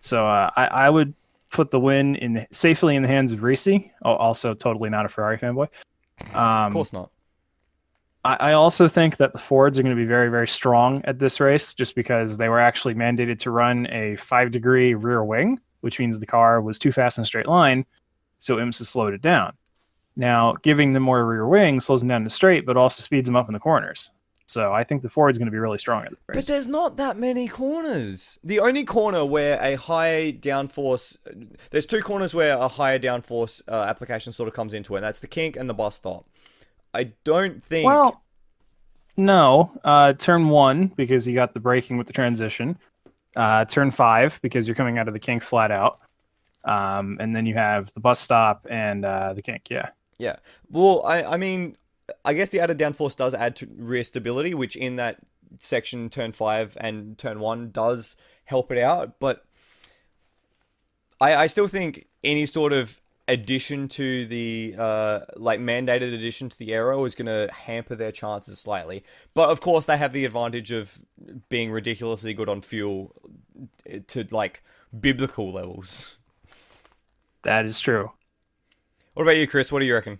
So 0.00 0.26
uh, 0.26 0.50
I, 0.56 0.66
I 0.66 0.90
would 0.90 1.12
put 1.50 1.70
the 1.70 1.80
win 1.80 2.14
in 2.16 2.46
safely 2.52 2.94
in 2.94 3.02
the 3.02 3.08
hands 3.08 3.32
of 3.32 3.42
Reese. 3.42 3.68
Also, 4.02 4.54
totally 4.54 4.90
not 4.90 5.06
a 5.06 5.08
Ferrari 5.08 5.38
fanboy. 5.38 5.68
Um, 6.34 6.66
of 6.66 6.72
course 6.72 6.92
not. 6.92 7.10
I, 8.24 8.34
I 8.34 8.52
also 8.52 8.88
think 8.88 9.16
that 9.16 9.32
the 9.32 9.38
Fords 9.38 9.78
are 9.78 9.82
going 9.82 9.96
to 9.96 10.00
be 10.00 10.06
very, 10.06 10.28
very 10.28 10.48
strong 10.48 11.02
at 11.04 11.18
this 11.18 11.40
race, 11.40 11.74
just 11.74 11.94
because 11.94 12.36
they 12.36 12.48
were 12.48 12.60
actually 12.60 12.94
mandated 12.94 13.38
to 13.40 13.50
run 13.50 13.86
a 13.90 14.16
five 14.16 14.50
degree 14.50 14.94
rear 14.94 15.24
wing, 15.24 15.60
which 15.80 15.98
means 15.98 16.18
the 16.18 16.26
car 16.26 16.60
was 16.60 16.78
too 16.78 16.92
fast 16.92 17.18
in 17.18 17.22
a 17.22 17.24
straight 17.24 17.46
line, 17.46 17.86
so 18.38 18.56
IMSA 18.56 18.84
slowed 18.84 19.14
it 19.14 19.22
down. 19.22 19.54
Now, 20.16 20.54
giving 20.62 20.92
them 20.92 21.02
more 21.02 21.24
rear 21.24 21.46
wing 21.46 21.80
slows 21.80 22.00
them 22.00 22.08
down 22.08 22.24
to 22.24 22.30
straight, 22.30 22.66
but 22.66 22.76
also 22.76 23.00
speeds 23.00 23.26
them 23.26 23.36
up 23.36 23.48
in 23.48 23.54
the 23.54 23.60
corners. 23.60 24.10
So 24.50 24.72
I 24.72 24.84
think 24.84 25.02
the 25.02 25.08
Ford's 25.08 25.38
going 25.38 25.46
to 25.46 25.52
be 25.52 25.58
really 25.58 25.78
strong 25.78 26.04
at 26.04 26.10
the 26.10 26.16
race. 26.26 26.36
But 26.36 26.46
there's 26.46 26.68
not 26.68 26.96
that 26.96 27.16
many 27.16 27.48
corners. 27.48 28.38
The 28.42 28.60
only 28.60 28.84
corner 28.84 29.24
where 29.24 29.60
a 29.62 29.76
high 29.76 30.36
downforce, 30.38 31.16
there's 31.70 31.86
two 31.86 32.02
corners 32.02 32.34
where 32.34 32.56
a 32.56 32.68
higher 32.68 32.98
downforce 32.98 33.62
uh, 33.68 33.84
application 33.88 34.32
sort 34.32 34.48
of 34.48 34.54
comes 34.54 34.74
into 34.74 34.94
it. 34.94 34.98
And 34.98 35.04
that's 35.04 35.20
the 35.20 35.28
kink 35.28 35.56
and 35.56 35.70
the 35.70 35.74
bus 35.74 35.96
stop. 35.96 36.26
I 36.92 37.12
don't 37.24 37.64
think. 37.64 37.86
Well, 37.86 38.22
no. 39.16 39.70
Uh, 39.84 40.12
turn 40.14 40.48
one 40.48 40.88
because 40.88 41.26
you 41.26 41.34
got 41.34 41.54
the 41.54 41.60
braking 41.60 41.96
with 41.96 42.06
the 42.06 42.12
transition. 42.12 42.76
Uh, 43.36 43.64
turn 43.64 43.90
five 43.90 44.40
because 44.42 44.66
you're 44.66 44.74
coming 44.74 44.98
out 44.98 45.06
of 45.06 45.14
the 45.14 45.20
kink 45.20 45.42
flat 45.42 45.70
out. 45.70 46.00
Um, 46.64 47.16
and 47.20 47.34
then 47.34 47.46
you 47.46 47.54
have 47.54 47.92
the 47.94 48.00
bus 48.00 48.20
stop 48.20 48.66
and 48.68 49.04
uh, 49.04 49.32
the 49.32 49.42
kink. 49.42 49.70
Yeah. 49.70 49.90
Yeah. 50.18 50.36
Well, 50.70 51.02
I, 51.06 51.22
I 51.22 51.36
mean, 51.38 51.76
I 52.24 52.34
guess 52.34 52.50
the 52.50 52.60
added 52.60 52.78
downforce 52.78 53.16
does 53.16 53.34
add 53.34 53.56
to 53.56 53.68
rear 53.76 54.04
stability, 54.04 54.54
which 54.54 54.76
in 54.76 54.96
that 54.96 55.18
section, 55.58 56.08
turn 56.08 56.32
five 56.32 56.76
and 56.80 57.18
turn 57.18 57.40
one, 57.40 57.70
does 57.70 58.16
help 58.44 58.70
it 58.72 58.78
out. 58.78 59.18
But 59.20 59.44
I, 61.20 61.34
I 61.34 61.46
still 61.46 61.68
think 61.68 62.06
any 62.24 62.46
sort 62.46 62.72
of 62.72 63.00
addition 63.28 63.86
to 63.86 64.26
the 64.26 64.74
uh, 64.76 65.20
like 65.36 65.60
mandated 65.60 66.12
addition 66.12 66.48
to 66.48 66.58
the 66.58 66.72
aero 66.72 67.04
is 67.04 67.14
going 67.14 67.26
to 67.26 67.52
hamper 67.52 67.94
their 67.94 68.12
chances 68.12 68.58
slightly. 68.58 69.04
But 69.34 69.50
of 69.50 69.60
course, 69.60 69.84
they 69.84 69.96
have 69.96 70.12
the 70.12 70.24
advantage 70.24 70.72
of 70.72 70.98
being 71.48 71.70
ridiculously 71.70 72.34
good 72.34 72.48
on 72.48 72.62
fuel 72.62 73.14
to 74.08 74.26
like 74.30 74.62
biblical 74.98 75.52
levels. 75.52 76.16
That 77.42 77.66
is 77.66 77.80
true. 77.80 78.10
What 79.14 79.22
about 79.22 79.36
you, 79.36 79.46
Chris? 79.46 79.70
What 79.70 79.80
do 79.80 79.86
you 79.86 79.94
reckon? 79.94 80.18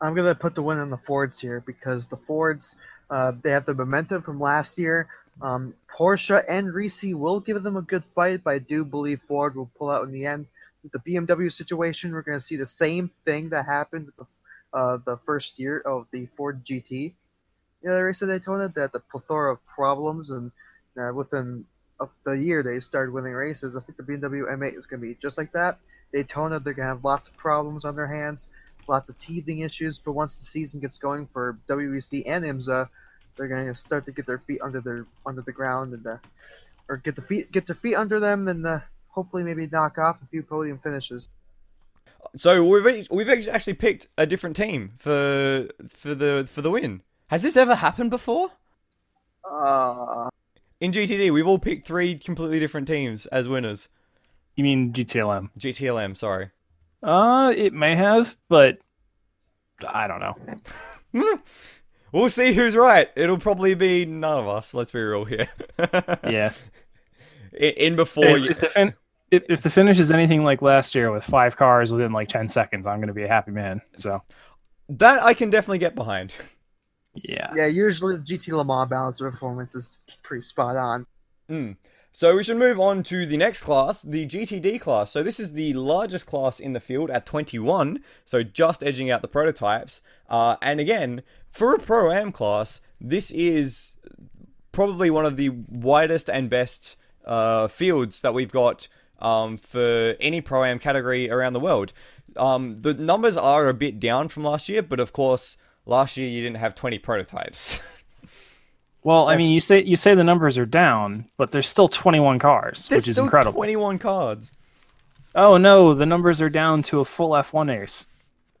I'm 0.00 0.14
gonna 0.14 0.34
put 0.34 0.54
the 0.54 0.62
win 0.62 0.78
on 0.78 0.90
the 0.90 0.96
Fords 0.96 1.40
here 1.40 1.62
because 1.64 2.06
the 2.06 2.16
Fords, 2.16 2.76
uh, 3.10 3.32
they 3.42 3.50
have 3.50 3.66
the 3.66 3.74
momentum 3.74 4.22
from 4.22 4.38
last 4.38 4.78
year. 4.78 5.08
Um, 5.40 5.74
Porsche 5.88 6.42
and 6.48 6.72
Reese 6.72 7.04
will 7.04 7.40
give 7.40 7.62
them 7.62 7.76
a 7.76 7.82
good 7.82 8.04
fight, 8.04 8.42
but 8.44 8.54
I 8.54 8.58
do 8.58 8.84
believe 8.84 9.20
Ford 9.20 9.56
will 9.56 9.70
pull 9.78 9.90
out 9.90 10.04
in 10.04 10.12
the 10.12 10.26
end. 10.26 10.46
With 10.82 10.92
the 10.92 10.98
BMW 10.98 11.52
situation, 11.52 12.12
we're 12.12 12.22
gonna 12.22 12.40
see 12.40 12.56
the 12.56 12.66
same 12.66 13.08
thing 13.08 13.50
that 13.50 13.64
happened 13.64 14.06
with 14.06 14.16
the 14.16 14.26
uh, 14.72 14.98
the 15.04 15.16
first 15.16 15.58
year 15.58 15.80
of 15.80 16.06
the 16.10 16.26
Ford 16.26 16.64
GT. 16.64 17.14
You 17.82 17.88
know, 17.88 17.94
the 17.94 18.04
race 18.04 18.22
at 18.22 18.28
Daytona, 18.28 18.68
that 18.68 18.92
the 18.92 19.00
plethora 19.00 19.52
of 19.52 19.66
problems, 19.66 20.30
and 20.30 20.52
uh, 20.98 21.12
within 21.14 21.64
of 21.98 22.14
the 22.24 22.32
year 22.32 22.62
they 22.62 22.78
started 22.80 23.12
winning 23.12 23.32
races. 23.32 23.74
I 23.74 23.80
think 23.80 23.96
the 23.96 24.02
BMW 24.02 24.46
M8 24.46 24.76
is 24.76 24.84
going 24.84 25.00
to 25.00 25.06
be 25.06 25.14
just 25.14 25.38
like 25.38 25.52
that. 25.52 25.78
Daytona, 26.12 26.60
they're 26.60 26.74
going 26.74 26.86
to 26.86 26.94
have 26.94 27.04
lots 27.04 27.28
of 27.28 27.36
problems 27.38 27.86
on 27.86 27.96
their 27.96 28.06
hands 28.06 28.48
lots 28.88 29.08
of 29.08 29.16
teething 29.16 29.60
issues. 29.60 29.98
But 29.98 30.12
once 30.12 30.38
the 30.38 30.44
season 30.44 30.80
gets 30.80 30.98
going 30.98 31.26
for 31.26 31.58
WEC 31.68 32.22
and 32.26 32.44
IMSA, 32.44 32.88
they're 33.36 33.48
going 33.48 33.66
to 33.66 33.74
start 33.74 34.06
to 34.06 34.12
get 34.12 34.26
their 34.26 34.38
feet 34.38 34.60
under 34.62 34.80
their 34.80 35.06
under 35.24 35.42
the 35.42 35.52
ground 35.52 35.92
and 35.92 36.06
uh, 36.06 36.16
or 36.88 36.96
get 36.96 37.16
the 37.16 37.22
feet 37.22 37.52
get 37.52 37.66
their 37.66 37.74
feet 37.74 37.94
under 37.94 38.18
them 38.18 38.48
and 38.48 38.66
uh, 38.66 38.80
hopefully 39.08 39.42
maybe 39.42 39.68
knock 39.70 39.98
off 39.98 40.22
a 40.22 40.26
few 40.26 40.42
podium 40.42 40.78
finishes. 40.78 41.28
So 42.36 42.66
we've 42.66 43.06
we've 43.10 43.48
actually 43.48 43.74
picked 43.74 44.08
a 44.18 44.26
different 44.26 44.56
team 44.56 44.92
for 44.96 45.68
for 45.88 46.14
the 46.14 46.46
for 46.48 46.62
the 46.62 46.70
win. 46.70 47.02
Has 47.28 47.42
this 47.42 47.56
ever 47.56 47.74
happened 47.74 48.10
before? 48.10 48.50
Uh, 49.48 50.28
In 50.80 50.92
GTD, 50.92 51.32
we've 51.32 51.46
all 51.46 51.58
picked 51.58 51.86
three 51.86 52.18
completely 52.18 52.58
different 52.58 52.86
teams 52.86 53.26
as 53.26 53.48
winners. 53.48 53.88
You 54.54 54.64
mean 54.64 54.92
GTLM? 54.92 55.50
GTLM, 55.58 56.16
sorry. 56.16 56.50
Uh, 57.02 57.52
it 57.56 57.72
may 57.72 57.94
have, 57.94 58.36
but 58.48 58.78
I 59.86 60.06
don't 60.06 60.20
know. 60.20 61.38
we'll 62.12 62.28
see 62.28 62.52
who's 62.52 62.76
right. 62.76 63.08
It'll 63.16 63.38
probably 63.38 63.74
be 63.74 64.06
none 64.06 64.38
of 64.38 64.48
us. 64.48 64.74
Let's 64.74 64.90
be 64.92 65.00
real 65.00 65.24
here. 65.24 65.48
yeah. 66.28 66.52
In, 67.52 67.72
in 67.72 67.96
before 67.96 68.24
If, 68.24 68.42
you, 68.42 68.50
if 68.50 68.60
the 68.60 68.68
fin- 68.68 68.94
if, 69.30 69.44
if 69.48 69.62
the 69.62 69.70
finish 69.70 69.98
is 69.98 70.10
anything 70.10 70.44
like 70.44 70.62
last 70.62 70.94
year 70.94 71.10
with 71.10 71.24
five 71.24 71.56
cars 71.56 71.92
within 71.92 72.12
like 72.12 72.28
ten 72.28 72.48
seconds, 72.48 72.86
I'm 72.86 72.98
going 72.98 73.08
to 73.08 73.14
be 73.14 73.24
a 73.24 73.28
happy 73.28 73.50
man. 73.50 73.80
So 73.96 74.22
that 74.88 75.22
I 75.22 75.34
can 75.34 75.50
definitely 75.50 75.78
get 75.78 75.94
behind. 75.94 76.32
yeah. 77.14 77.52
yeah, 77.56 77.66
usually 77.66 78.16
the 78.16 78.22
GT 78.22 78.52
Le 78.52 78.64
Mans 78.64 78.88
balance 78.88 79.20
of 79.20 79.30
performance 79.30 79.74
is 79.74 79.98
pretty 80.22 80.42
spot 80.42 80.76
on. 80.76 81.06
Mm. 81.50 81.76
So 82.16 82.34
we 82.34 82.44
should 82.44 82.56
move 82.56 82.80
on 82.80 83.02
to 83.02 83.26
the 83.26 83.36
next 83.36 83.62
class, 83.62 84.00
the 84.00 84.24
GTD 84.24 84.80
class. 84.80 85.10
So 85.10 85.22
this 85.22 85.38
is 85.38 85.52
the 85.52 85.74
largest 85.74 86.24
class 86.24 86.58
in 86.58 86.72
the 86.72 86.80
field 86.80 87.10
at 87.10 87.26
21, 87.26 88.02
so 88.24 88.42
just 88.42 88.82
edging 88.82 89.10
out 89.10 89.20
the 89.20 89.28
prototypes. 89.28 90.00
Uh, 90.26 90.56
and 90.62 90.80
again, 90.80 91.20
for 91.50 91.74
a 91.74 91.78
Pro 91.78 92.10
Am 92.10 92.32
class, 92.32 92.80
this 92.98 93.30
is 93.32 93.96
probably 94.72 95.10
one 95.10 95.26
of 95.26 95.36
the 95.36 95.50
widest 95.50 96.30
and 96.30 96.48
best 96.48 96.96
uh, 97.26 97.68
fields 97.68 98.22
that 98.22 98.32
we've 98.32 98.50
got 98.50 98.88
um, 99.18 99.58
for 99.58 100.16
any 100.18 100.40
Pro 100.40 100.64
Am 100.64 100.78
category 100.78 101.30
around 101.30 101.52
the 101.52 101.60
world. 101.60 101.92
Um, 102.34 102.76
the 102.76 102.94
numbers 102.94 103.36
are 103.36 103.68
a 103.68 103.74
bit 103.74 104.00
down 104.00 104.28
from 104.28 104.42
last 104.42 104.70
year, 104.70 104.82
but 104.82 105.00
of 105.00 105.12
course, 105.12 105.58
last 105.84 106.16
year 106.16 106.30
you 106.30 106.42
didn't 106.42 106.60
have 106.60 106.74
20 106.74 106.98
prototypes. 106.98 107.82
Well, 109.06 109.28
I 109.28 109.36
mean, 109.36 109.52
you 109.52 109.60
say 109.60 109.84
you 109.84 109.94
say 109.94 110.16
the 110.16 110.24
numbers 110.24 110.58
are 110.58 110.66
down, 110.66 111.24
but 111.36 111.52
there's 111.52 111.68
still 111.68 111.86
21 111.86 112.40
cars, 112.40 112.88
There's 112.88 113.02
which 113.04 113.10
is 113.10 113.14
still 113.14 113.26
incredible. 113.26 113.52
21 113.52 114.00
cards. 114.00 114.58
Oh 115.36 115.56
no, 115.58 115.94
the 115.94 116.04
numbers 116.06 116.40
are 116.42 116.50
down 116.50 116.82
to 116.84 116.98
a 116.98 117.04
full 117.04 117.30
F1 117.30 117.68
race. 117.68 118.06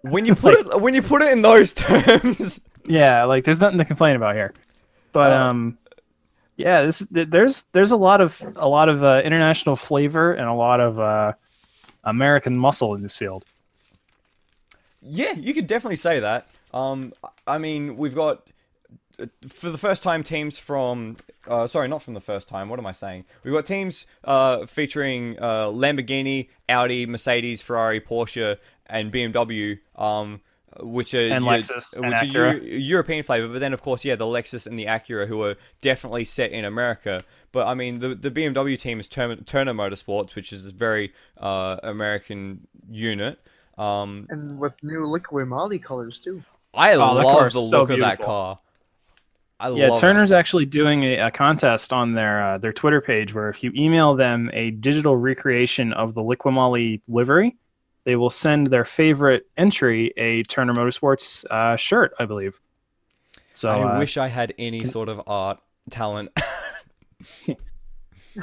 When 0.02 0.24
you 0.24 0.36
put 0.36 0.54
it 0.60 0.80
when 0.80 0.94
you 0.94 1.02
put 1.02 1.20
it 1.22 1.32
in 1.32 1.42
those 1.42 1.74
terms, 1.84 2.60
Yeah, 2.84 3.24
like 3.24 3.42
there's 3.44 3.60
nothing 3.60 3.78
to 3.78 3.84
complain 3.84 4.14
about 4.14 4.36
here. 4.36 4.54
But 5.10 5.32
Uh, 5.32 5.36
um, 5.36 5.78
yeah, 6.56 6.82
this 6.82 7.00
there's 7.10 7.64
there's 7.72 7.90
a 7.90 7.96
lot 7.96 8.20
of 8.20 8.40
a 8.54 8.68
lot 8.68 8.88
of 8.88 9.02
uh, 9.02 9.22
international 9.24 9.74
flavor 9.74 10.32
and 10.32 10.46
a 10.46 10.54
lot 10.54 10.78
of 10.78 11.00
uh, 11.00 11.32
American 12.04 12.56
muscle 12.56 12.94
in 12.94 13.02
this 13.02 13.16
field. 13.16 13.44
yeah, 15.02 15.32
you 15.32 15.52
could 15.54 15.66
definitely 15.66 15.96
say 15.96 16.20
that. 16.20 16.46
Um, 16.72 17.12
I 17.48 17.58
mean, 17.58 17.96
we've 17.96 18.14
got 18.14 18.46
for 19.48 19.70
the 19.70 19.78
first 19.78 20.02
time 20.02 20.22
teams 20.22 20.58
from 20.58 21.16
uh, 21.48 21.66
sorry, 21.66 21.88
not 21.88 22.02
from 22.02 22.14
the 22.14 22.20
first 22.20 22.48
time. 22.48 22.68
What 22.68 22.78
am 22.78 22.86
I 22.86 22.92
saying? 22.92 23.24
We've 23.44 23.54
got 23.54 23.66
teams 23.66 24.06
uh, 24.24 24.66
featuring 24.66 25.38
uh, 25.38 25.66
Lamborghini, 25.68 26.48
Audi, 26.68 27.06
Mercedes, 27.06 27.62
Ferrari, 27.62 28.00
Porsche, 28.00 28.56
and 28.86 29.12
BMW. 29.12 29.78
Um, 29.96 30.40
which 30.80 31.14
are 31.14 31.22
And 31.32 31.42
your- 31.42 31.54
Lexus 31.54 31.96
and 31.96 32.06
which 32.06 32.20
are 32.36 32.52
Acura. 32.52 32.62
Eu- 32.62 32.76
European 32.78 33.22
flavor, 33.22 33.48
but 33.48 33.60
then 33.60 33.72
of 33.72 33.80
course, 33.80 34.04
yeah, 34.04 34.14
the 34.14 34.26
Lexus 34.26 34.66
and 34.66 34.78
the 34.78 34.84
Acura, 34.84 35.26
who 35.26 35.42
are 35.42 35.56
definitely 35.80 36.24
set 36.24 36.50
in 36.50 36.66
America. 36.66 37.22
But 37.50 37.66
I 37.66 37.72
mean, 37.72 38.00
the 38.00 38.14
the 38.14 38.30
BMW 38.30 38.78
team 38.78 39.00
is 39.00 39.08
Turner, 39.08 39.36
Turner 39.36 39.72
Motorsports, 39.72 40.34
which 40.34 40.52
is 40.52 40.66
a 40.66 40.70
very 40.72 41.14
uh, 41.38 41.78
American 41.82 42.66
unit. 42.90 43.38
Um, 43.78 44.26
And 44.28 44.58
with 44.58 44.76
new 44.82 45.00
Liqui 45.00 45.46
Moly 45.48 45.78
colors 45.78 46.18
too. 46.18 46.42
I 46.74 46.92
Oh, 46.94 46.98
love 46.98 47.46
is 47.46 47.54
the 47.54 47.60
so 47.62 47.80
look 47.80 47.90
of 47.90 48.00
that 48.00 48.18
car. 48.20 48.58
I 49.58 49.70
Yeah, 49.70 49.90
Turner's 49.96 50.32
actually 50.32 50.66
doing 50.66 51.02
a, 51.04 51.18
a 51.18 51.30
contest 51.30 51.92
on 51.92 52.12
their 52.12 52.44
uh, 52.44 52.58
their 52.58 52.72
Twitter 52.72 53.00
page 53.00 53.34
where 53.34 53.48
if 53.48 53.62
you 53.62 53.72
email 53.74 54.14
them 54.14 54.50
a 54.52 54.70
digital 54.70 55.16
recreation 55.16 55.92
of 55.92 56.14
the 56.14 56.20
Liqui 56.20 56.52
Moly 56.52 57.00
livery, 57.08 57.56
they 58.04 58.16
will 58.16 58.30
send 58.30 58.66
their 58.66 58.84
favorite 58.84 59.46
entry 59.56 60.12
a 60.16 60.42
Turner 60.42 60.74
Motorsports 60.74 61.44
uh, 61.50 61.76
shirt, 61.76 62.14
I 62.18 62.26
believe. 62.26 62.60
So 63.54 63.70
I 63.70 63.96
uh, 63.96 63.98
wish 63.98 64.16
I 64.16 64.28
had 64.28 64.52
any 64.58 64.84
sort 64.84 65.08
of 65.08 65.22
art 65.26 65.58
talent. 65.90 66.30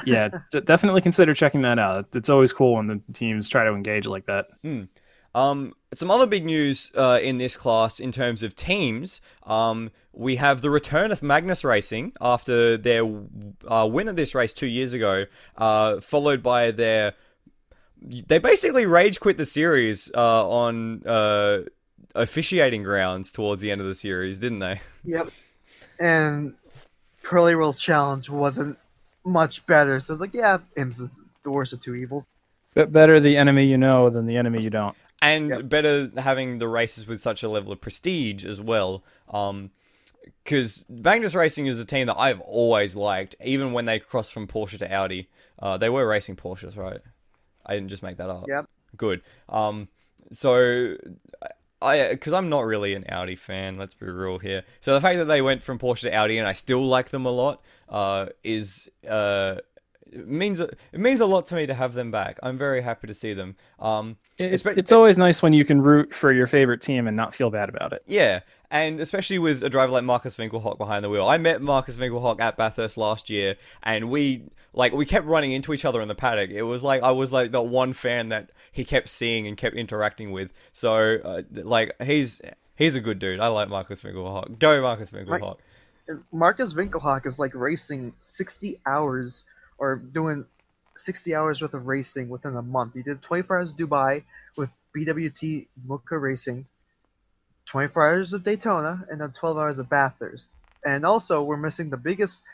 yeah, 0.04 0.30
d- 0.50 0.60
definitely 0.60 1.00
consider 1.00 1.32
checking 1.34 1.62
that 1.62 1.78
out. 1.78 2.08
It's 2.14 2.28
always 2.28 2.52
cool 2.52 2.74
when 2.74 2.88
the 2.88 3.00
teams 3.12 3.48
try 3.48 3.64
to 3.64 3.70
engage 3.70 4.06
like 4.06 4.26
that. 4.26 4.46
Um, 5.34 5.74
some 5.92 6.10
other 6.10 6.26
big 6.26 6.44
news 6.44 6.90
uh, 6.94 7.18
in 7.22 7.38
this 7.38 7.56
class 7.56 7.98
in 7.98 8.12
terms 8.12 8.42
of 8.42 8.54
teams. 8.54 9.20
Um, 9.44 9.90
we 10.12 10.36
have 10.36 10.60
the 10.62 10.70
return 10.70 11.10
of 11.10 11.22
Magnus 11.22 11.64
Racing 11.64 12.12
after 12.20 12.76
their 12.76 13.04
uh, 13.66 13.88
win 13.90 14.08
of 14.08 14.16
this 14.16 14.34
race 14.34 14.52
two 14.52 14.66
years 14.66 14.92
ago, 14.92 15.26
uh, 15.56 16.00
followed 16.00 16.42
by 16.42 16.70
their. 16.70 17.14
They 18.00 18.38
basically 18.38 18.86
rage 18.86 19.18
quit 19.18 19.38
the 19.38 19.46
series 19.46 20.10
uh, 20.14 20.48
on 20.48 21.02
uh, 21.06 21.62
officiating 22.14 22.82
grounds 22.82 23.32
towards 23.32 23.62
the 23.62 23.70
end 23.70 23.80
of 23.80 23.86
the 23.86 23.94
series, 23.94 24.38
didn't 24.38 24.58
they? 24.58 24.80
Yep. 25.04 25.30
And 25.98 26.54
Pirelli 27.22 27.56
World 27.56 27.78
Challenge 27.78 28.28
wasn't 28.28 28.78
much 29.24 29.64
better, 29.66 29.98
so 30.00 30.12
it's 30.12 30.20
like, 30.20 30.34
yeah, 30.34 30.58
IMS 30.76 31.00
is 31.00 31.20
the 31.44 31.50
worst 31.50 31.72
of 31.72 31.80
two 31.80 31.94
evils. 31.94 32.28
But 32.74 32.92
better 32.92 33.20
the 33.20 33.36
enemy 33.36 33.64
you 33.64 33.78
know 33.78 34.10
than 34.10 34.26
the 34.26 34.36
enemy 34.36 34.62
you 34.62 34.70
don't. 34.70 34.96
And 35.22 35.48
Yep. 35.48 35.68
better 35.68 36.10
having 36.16 36.58
the 36.58 36.68
races 36.68 37.06
with 37.06 37.20
such 37.20 37.42
a 37.42 37.48
level 37.48 37.72
of 37.72 37.80
prestige 37.80 38.44
as 38.44 38.60
well. 38.60 39.04
Um, 39.28 39.70
because 40.42 40.84
Magnus 40.88 41.34
Racing 41.34 41.66
is 41.66 41.80
a 41.80 41.84
team 41.84 42.06
that 42.06 42.18
I've 42.18 42.40
always 42.40 42.94
liked, 42.94 43.34
even 43.42 43.72
when 43.72 43.86
they 43.86 43.98
crossed 43.98 44.32
from 44.32 44.46
Porsche 44.46 44.78
to 44.78 44.92
Audi. 44.92 45.28
Uh, 45.58 45.78
they 45.78 45.88
were 45.88 46.06
racing 46.06 46.36
Porsches, 46.36 46.76
right? 46.76 47.00
I 47.64 47.74
didn't 47.74 47.88
just 47.88 48.02
make 48.02 48.18
that 48.18 48.28
up. 48.28 48.44
Yep. 48.46 48.68
Good. 48.96 49.22
Um, 49.48 49.88
so 50.30 50.96
I, 51.80 52.08
because 52.10 52.32
I'm 52.32 52.48
not 52.48 52.64
really 52.66 52.94
an 52.94 53.04
Audi 53.08 53.36
fan, 53.36 53.76
let's 53.76 53.94
be 53.94 54.06
real 54.06 54.38
here. 54.38 54.64
So 54.80 54.94
the 54.94 55.00
fact 55.00 55.18
that 55.18 55.26
they 55.26 55.40
went 55.42 55.62
from 55.62 55.78
Porsche 55.78 56.02
to 56.02 56.14
Audi 56.14 56.38
and 56.38 56.46
I 56.46 56.52
still 56.52 56.82
like 56.82 57.08
them 57.10 57.24
a 57.26 57.30
lot, 57.30 57.62
uh, 57.88 58.26
is 58.42 58.90
uh. 59.08 59.56
It 60.12 60.28
means 60.28 60.60
it 60.60 60.78
means 60.92 61.20
a 61.20 61.26
lot 61.26 61.46
to 61.46 61.54
me 61.54 61.66
to 61.66 61.74
have 61.74 61.94
them 61.94 62.10
back. 62.10 62.38
I'm 62.42 62.56
very 62.58 62.82
happy 62.82 63.06
to 63.06 63.14
see 63.14 63.34
them. 63.34 63.56
Um, 63.78 64.16
It's, 64.38 64.62
Espe- 64.62 64.78
it's 64.78 64.92
always 64.92 65.18
nice 65.18 65.42
when 65.42 65.52
you 65.52 65.64
can 65.64 65.80
root 65.80 66.14
for 66.14 66.32
your 66.32 66.46
favorite 66.46 66.80
team 66.80 67.06
and 67.08 67.16
not 67.16 67.34
feel 67.34 67.50
bad 67.50 67.68
about 67.68 67.92
it. 67.92 68.02
Yeah, 68.06 68.40
and 68.70 69.00
especially 69.00 69.38
with 69.38 69.62
a 69.62 69.68
driver 69.70 69.92
like 69.92 70.04
Markus 70.04 70.36
Winkelhock 70.36 70.78
behind 70.78 71.04
the 71.04 71.08
wheel. 71.10 71.26
I 71.26 71.38
met 71.38 71.62
Markus 71.62 71.96
Winkelhock 71.96 72.40
at 72.40 72.56
Bathurst 72.56 72.96
last 72.96 73.30
year, 73.30 73.56
and 73.82 74.10
we 74.10 74.44
like 74.72 74.92
we 74.92 75.06
kept 75.06 75.26
running 75.26 75.52
into 75.52 75.72
each 75.72 75.84
other 75.84 76.00
in 76.00 76.08
the 76.08 76.14
paddock. 76.14 76.50
It 76.50 76.62
was 76.62 76.82
like 76.82 77.02
I 77.02 77.10
was 77.12 77.32
like 77.32 77.52
the 77.52 77.62
one 77.62 77.92
fan 77.92 78.28
that 78.28 78.50
he 78.72 78.84
kept 78.84 79.08
seeing 79.08 79.46
and 79.46 79.56
kept 79.56 79.76
interacting 79.76 80.32
with. 80.32 80.50
So 80.72 81.16
uh, 81.24 81.42
like 81.50 81.92
he's 82.02 82.40
he's 82.76 82.94
a 82.94 83.00
good 83.00 83.18
dude. 83.18 83.40
I 83.40 83.48
like 83.48 83.68
Markus 83.68 84.02
Winkelhock. 84.02 84.58
Go 84.58 84.80
Markus 84.82 85.10
Winkelhock. 85.10 85.58
Markus 86.32 86.74
Winkelhock 86.74 87.24
is 87.24 87.38
like 87.38 87.54
racing 87.54 88.12
60 88.20 88.78
hours 88.84 89.44
or 89.78 89.96
doing 89.96 90.44
60 90.96 91.34
hours 91.34 91.60
worth 91.62 91.74
of 91.74 91.86
racing 91.86 92.28
within 92.28 92.56
a 92.56 92.62
month. 92.62 92.94
He 92.94 93.02
did 93.02 93.22
24 93.22 93.58
hours 93.58 93.70
of 93.70 93.76
Dubai 93.76 94.22
with 94.56 94.70
BWT 94.96 95.66
Mücke 95.86 96.20
Racing, 96.20 96.66
24 97.66 98.06
hours 98.06 98.32
of 98.32 98.42
Daytona, 98.42 99.04
and 99.10 99.20
then 99.20 99.32
12 99.32 99.58
hours 99.58 99.78
of 99.78 99.88
Bathurst. 99.88 100.54
And 100.84 101.04
also, 101.04 101.42
we're 101.42 101.56
missing 101.56 101.90
the 101.90 101.96
biggest 101.96 102.44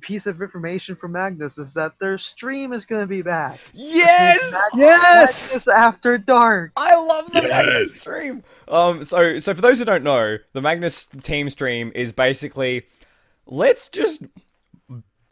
piece 0.00 0.26
of 0.26 0.40
information 0.40 0.94
from 0.94 1.12
Magnus 1.12 1.58
is 1.58 1.74
that 1.74 1.98
their 1.98 2.16
stream 2.16 2.72
is 2.72 2.86
going 2.86 3.02
to 3.02 3.06
be 3.06 3.22
back. 3.22 3.58
Yes. 3.74 4.52
Mag- 4.52 4.62
Yes! 4.80 5.66
Magnus 5.66 5.68
After 5.68 6.18
Dark. 6.18 6.72
I 6.76 6.94
love 6.94 7.30
the 7.30 7.42
Magnus 7.42 8.00
stream. 8.00 8.42
Um, 8.68 9.04
so 9.04 9.38
so 9.38 9.54
for 9.54 9.60
those 9.60 9.78
who 9.78 9.84
don't 9.84 10.02
know, 10.02 10.38
the 10.54 10.62
Magnus 10.62 11.06
team 11.06 11.50
stream 11.50 11.92
is 11.94 12.12
basically 12.12 12.86
let's 13.46 13.88
just 13.88 14.24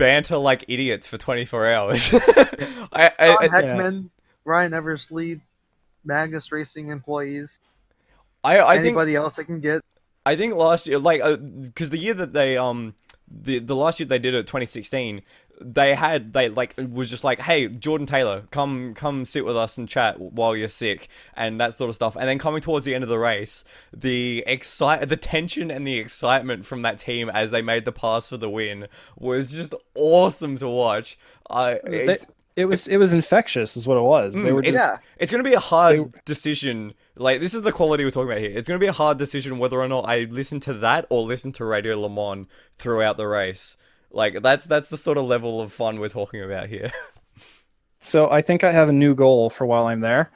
banter 0.01 0.37
like 0.37 0.65
idiots 0.67 1.07
for 1.07 1.19
24 1.19 1.67
hours. 1.67 2.11
I, 2.93 3.13
I, 3.19 3.27
John 3.27 3.37
I, 3.41 3.49
Heckman, 3.49 4.11
Ryan 4.45 4.75
Eversley, 4.75 5.41
Magnus 6.05 6.51
Racing 6.51 6.89
employees, 6.89 7.61
I, 8.43 8.61
I 8.61 8.75
think 8.77 8.87
anybody 8.87 9.15
else 9.15 9.37
that 9.37 9.45
can 9.45 9.61
get. 9.61 9.83
I 10.25 10.37
think 10.37 10.55
last 10.55 10.87
year, 10.87 10.99
like, 10.99 11.21
because 11.63 11.91
the 11.91 11.99
year 11.99 12.15
that 12.15 12.33
they 12.33 12.57
um 12.57 12.95
the 13.31 13.59
the 13.59 13.77
last 13.77 14.01
year 14.01 14.07
they 14.07 14.19
did 14.19 14.35
it, 14.35 14.47
2016, 14.47 15.23
they 15.61 15.95
had 15.95 16.33
they 16.33 16.49
like 16.49 16.75
it 16.77 16.91
was 16.91 17.11
just 17.11 17.23
like, 17.23 17.41
hey, 17.41 17.69
Jordan 17.69 18.07
Taylor, 18.07 18.45
come 18.51 18.95
come 18.95 19.25
sit 19.25 19.45
with 19.45 19.57
us 19.57 19.79
and 19.79 19.89
chat 19.89 20.19
while 20.21 20.57
you're 20.57 20.69
sick 20.69 21.09
and 21.35 21.61
that 21.61 21.75
sort 21.75 21.91
of 21.91 21.95
stuff. 21.95 22.17
And 22.17 22.27
then 22.27 22.39
coming 22.39 22.61
towards 22.61 22.85
the 22.85 22.95
end 22.95 23.05
of 23.05 23.11
the 23.11 23.19
race, 23.19 23.65
the 23.95 24.43
excite 24.47 25.09
the 25.09 25.17
tension 25.17 25.71
and 25.71 25.87
the 25.87 25.99
excitement 25.99 26.65
from 26.65 26.83
that 26.83 26.99
team 26.99 27.29
as 27.29 27.51
they 27.51 27.63
made 27.63 27.85
the 27.85 27.93
pass 27.93 28.29
for 28.29 28.37
the 28.37 28.51
win 28.51 28.89
was 29.17 29.55
just 29.55 29.75
awesome 29.95 30.57
to 30.59 30.69
watch. 30.69 31.19
I 31.49 31.81
it's, 31.85 32.27
it 32.61 32.69
was 32.69 32.87
it 32.87 32.97
was 32.99 33.13
infectious, 33.15 33.77
is 33.77 33.87
what 33.87 33.97
it 33.97 34.03
was. 34.03 34.35
They 34.35 34.51
Mm, 34.51 34.55
were 34.55 34.63
just 34.63 34.75
Yeah. 34.75 34.99
it's 35.19 35.33
going 35.33 35.43
to 35.43 35.49
be 35.49 35.55
a 35.55 35.61
hard 35.61 36.13
They- 36.13 36.19
decision. 36.25 36.95
Like 37.17 37.41
this 37.41 37.55
is 37.55 37.63
the 37.63 37.73
quality 37.73 38.05
we're 38.05 38.11
talking 38.11 38.31
about 38.31 38.41
here. 38.41 38.53
It's 38.55 38.69
going 38.69 38.79
to 38.79 38.85
be 38.85 38.89
a 38.89 38.93
hard 38.93 39.19
decision 39.19 39.59
whether 39.59 39.79
or 39.81 39.89
not 39.89 40.09
I 40.09 40.27
listen 40.31 40.61
to 40.61 40.73
that 40.75 41.07
or 41.11 41.23
listen 41.27 41.53
to 41.53 41.65
Radio 41.65 41.99
Le 42.01 42.09
Mans 42.09 42.47
throughout 42.79 43.17
the 43.17 43.27
race. 43.27 43.77
Like 44.11 44.43
that's 44.43 44.67
that's 44.67 44.89
the 44.89 44.97
sort 44.97 45.19
of 45.19 45.25
level 45.25 45.61
of 45.61 45.73
fun 45.73 45.99
we're 46.01 46.09
talking 46.09 46.43
about 46.43 46.69
here. 46.69 46.91
so. 48.01 48.31
I 48.31 48.43
think 48.43 48.65
I 48.65 48.73
have 48.73 48.89
a 48.89 48.93
new 48.93 49.15
goal 49.15 49.51
for 49.51 49.67
while 49.67 49.87
I'm 49.87 50.01
there. 50.01 50.31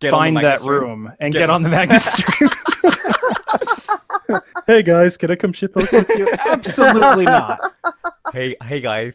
Get 0.00 0.12
on 0.12 0.34
the 0.34 0.40
Find 0.40 0.46
that 0.46 0.60
room 0.68 1.12
and 1.20 1.32
Get- 1.32 1.38
get, 1.40 1.50
on 1.50 1.62
the 1.62 1.68
Magnus 1.70 2.04
stream. 2.12 2.50
hey 4.66 4.82
guys, 4.82 5.16
can 5.16 5.30
I 5.30 5.36
come 5.36 5.52
ship 5.52 5.74
with 5.76 5.90
you? 5.92 6.28
Absolutely 6.46 7.24
not. 7.24 7.72
Hey 8.32 8.56
hey 8.62 8.80
guys. 8.80 9.12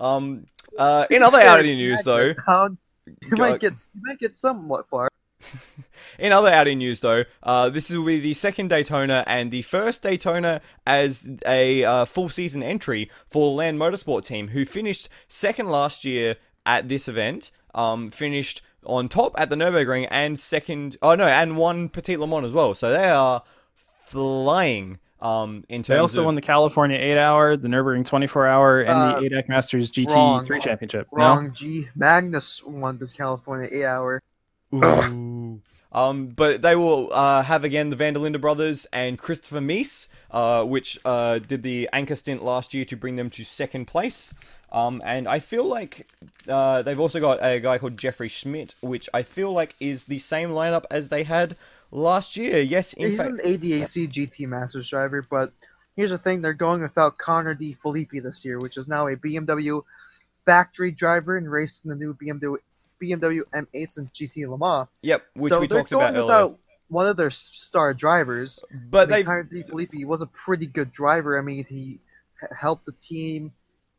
Um. 0.00 0.46
Uh. 0.78 1.06
In 1.10 1.22
other 1.22 1.38
Audi 1.38 1.74
news 1.74 2.02
though. 2.04 2.32
Down, 2.46 2.78
You 3.22 3.30
Go- 3.30 3.36
might 3.36 3.60
get 3.60 3.72
you 3.94 4.00
might 4.04 4.18
get 4.18 4.36
somewhat 4.36 4.88
far. 4.88 5.08
In 6.18 6.32
other 6.32 6.48
Audi 6.48 6.74
news, 6.74 7.00
though, 7.00 7.24
uh, 7.42 7.68
this 7.68 7.90
will 7.90 8.06
be 8.06 8.20
the 8.20 8.34
second 8.34 8.68
Daytona 8.68 9.22
and 9.26 9.50
the 9.50 9.62
first 9.62 10.02
Daytona 10.02 10.60
as 10.86 11.28
a 11.46 11.84
uh, 11.84 12.04
full 12.04 12.28
season 12.28 12.62
entry 12.62 13.10
for 13.28 13.50
the 13.50 13.56
Land 13.56 13.78
Motorsport 13.78 14.24
team, 14.24 14.48
who 14.48 14.64
finished 14.64 15.08
second 15.28 15.68
last 15.68 16.04
year 16.04 16.36
at 16.64 16.88
this 16.88 17.06
event. 17.08 17.50
Um, 17.74 18.10
finished 18.10 18.62
on 18.84 19.08
top 19.08 19.38
at 19.38 19.50
the 19.50 19.56
Nurburgring 19.56 20.08
and 20.10 20.38
second. 20.38 20.96
Oh 21.02 21.14
no, 21.14 21.26
and 21.26 21.56
won 21.56 21.90
Petit 21.90 22.16
Le 22.16 22.26
Mans 22.26 22.46
as 22.46 22.52
well. 22.52 22.74
So 22.74 22.90
they 22.90 23.10
are 23.10 23.42
flying. 23.74 24.98
Um, 25.20 25.64
in 25.68 25.82
terms 25.82 25.86
They 25.88 25.96
also 25.98 26.20
of 26.20 26.26
won 26.26 26.34
the 26.34 26.42
California 26.42 26.98
8 26.98 27.18
hour, 27.18 27.56
the 27.56 27.68
Nurburgring 27.68 28.04
24 28.04 28.46
hour, 28.46 28.80
and 28.82 28.90
Uh, 28.90 29.20
the 29.20 29.26
ADAC 29.30 29.48
Masters 29.48 29.90
GT3 29.90 30.14
wrong. 30.50 30.60
championship. 30.60 31.06
No? 31.12 31.24
Wrong. 31.24 31.52
G 31.54 31.88
Magnus 31.96 32.62
won 32.64 32.98
the 32.98 33.06
California 33.06 33.68
eight 33.72 33.84
hour. 33.84 34.22
Ooh. 34.74 35.60
Um, 35.92 36.26
but 36.28 36.60
they 36.60 36.76
will 36.76 37.10
uh, 37.12 37.42
have 37.42 37.64
again 37.64 37.88
the 37.88 37.96
van 37.96 38.12
der 38.12 38.20
Linde 38.20 38.40
brothers 38.40 38.86
and 38.92 39.18
Christopher 39.18 39.60
Mies, 39.60 40.08
uh, 40.30 40.62
which 40.64 40.98
uh, 41.06 41.38
did 41.38 41.62
the 41.62 41.88
anchor 41.92 42.16
stint 42.16 42.44
last 42.44 42.74
year 42.74 42.84
to 42.84 42.96
bring 42.96 43.16
them 43.16 43.30
to 43.30 43.44
second 43.44 43.86
place. 43.86 44.34
Um, 44.70 45.00
and 45.06 45.26
I 45.26 45.38
feel 45.38 45.64
like 45.64 46.06
uh, 46.48 46.82
they've 46.82 47.00
also 47.00 47.20
got 47.20 47.38
a 47.40 47.60
guy 47.60 47.78
called 47.78 47.96
Jeffrey 47.96 48.28
Schmidt, 48.28 48.74
which 48.82 49.08
I 49.14 49.22
feel 49.22 49.52
like 49.52 49.74
is 49.80 50.04
the 50.04 50.18
same 50.18 50.50
lineup 50.50 50.84
as 50.90 51.08
they 51.08 51.22
had 51.22 51.56
last 51.90 52.36
year. 52.36 52.60
Yes, 52.60 52.92
in 52.92 53.10
He's 53.10 53.18
fact, 53.18 53.30
an 53.30 53.38
ADAC 53.38 54.08
GT 54.08 54.46
Masters 54.46 54.88
driver, 54.88 55.26
but 55.28 55.52
here's 55.96 56.10
the 56.10 56.18
thing: 56.18 56.42
they're 56.42 56.54
going 56.54 56.82
without 56.82 57.18
Connor 57.18 57.54
De 57.54 57.72
Phillippi 57.72 58.20
this 58.20 58.44
year, 58.44 58.58
which 58.58 58.76
is 58.76 58.88
now 58.88 59.06
a 59.08 59.16
BMW 59.16 59.82
factory 60.34 60.92
driver 60.92 61.36
and 61.36 61.50
racing 61.50 61.88
the 61.88 61.96
new 61.96 62.14
BMW 62.14 62.56
BMW 63.02 63.42
M8s 63.52 63.98
and 63.98 64.12
GT 64.12 64.48
Le 64.48 64.56
Mans. 64.56 64.88
yep, 65.02 65.24
which 65.34 65.52
so 65.52 65.60
we 65.60 65.68
talked 65.68 65.90
going 65.90 66.02
about 66.02 66.14
earlier. 66.14 66.24
without 66.24 66.58
one 66.88 67.06
of 67.06 67.16
their 67.16 67.30
star 67.30 67.92
drivers. 67.94 68.62
But 68.72 69.08
I 69.08 69.10
mean, 69.10 69.10
they 69.10 69.24
Connor 69.24 69.42
De 69.42 69.62
Phillippi 69.62 70.04
was 70.04 70.22
a 70.22 70.26
pretty 70.26 70.66
good 70.66 70.92
driver. 70.92 71.38
I 71.38 71.42
mean, 71.42 71.64
he 71.64 71.98
helped 72.58 72.86
the 72.86 72.92
team. 72.92 73.52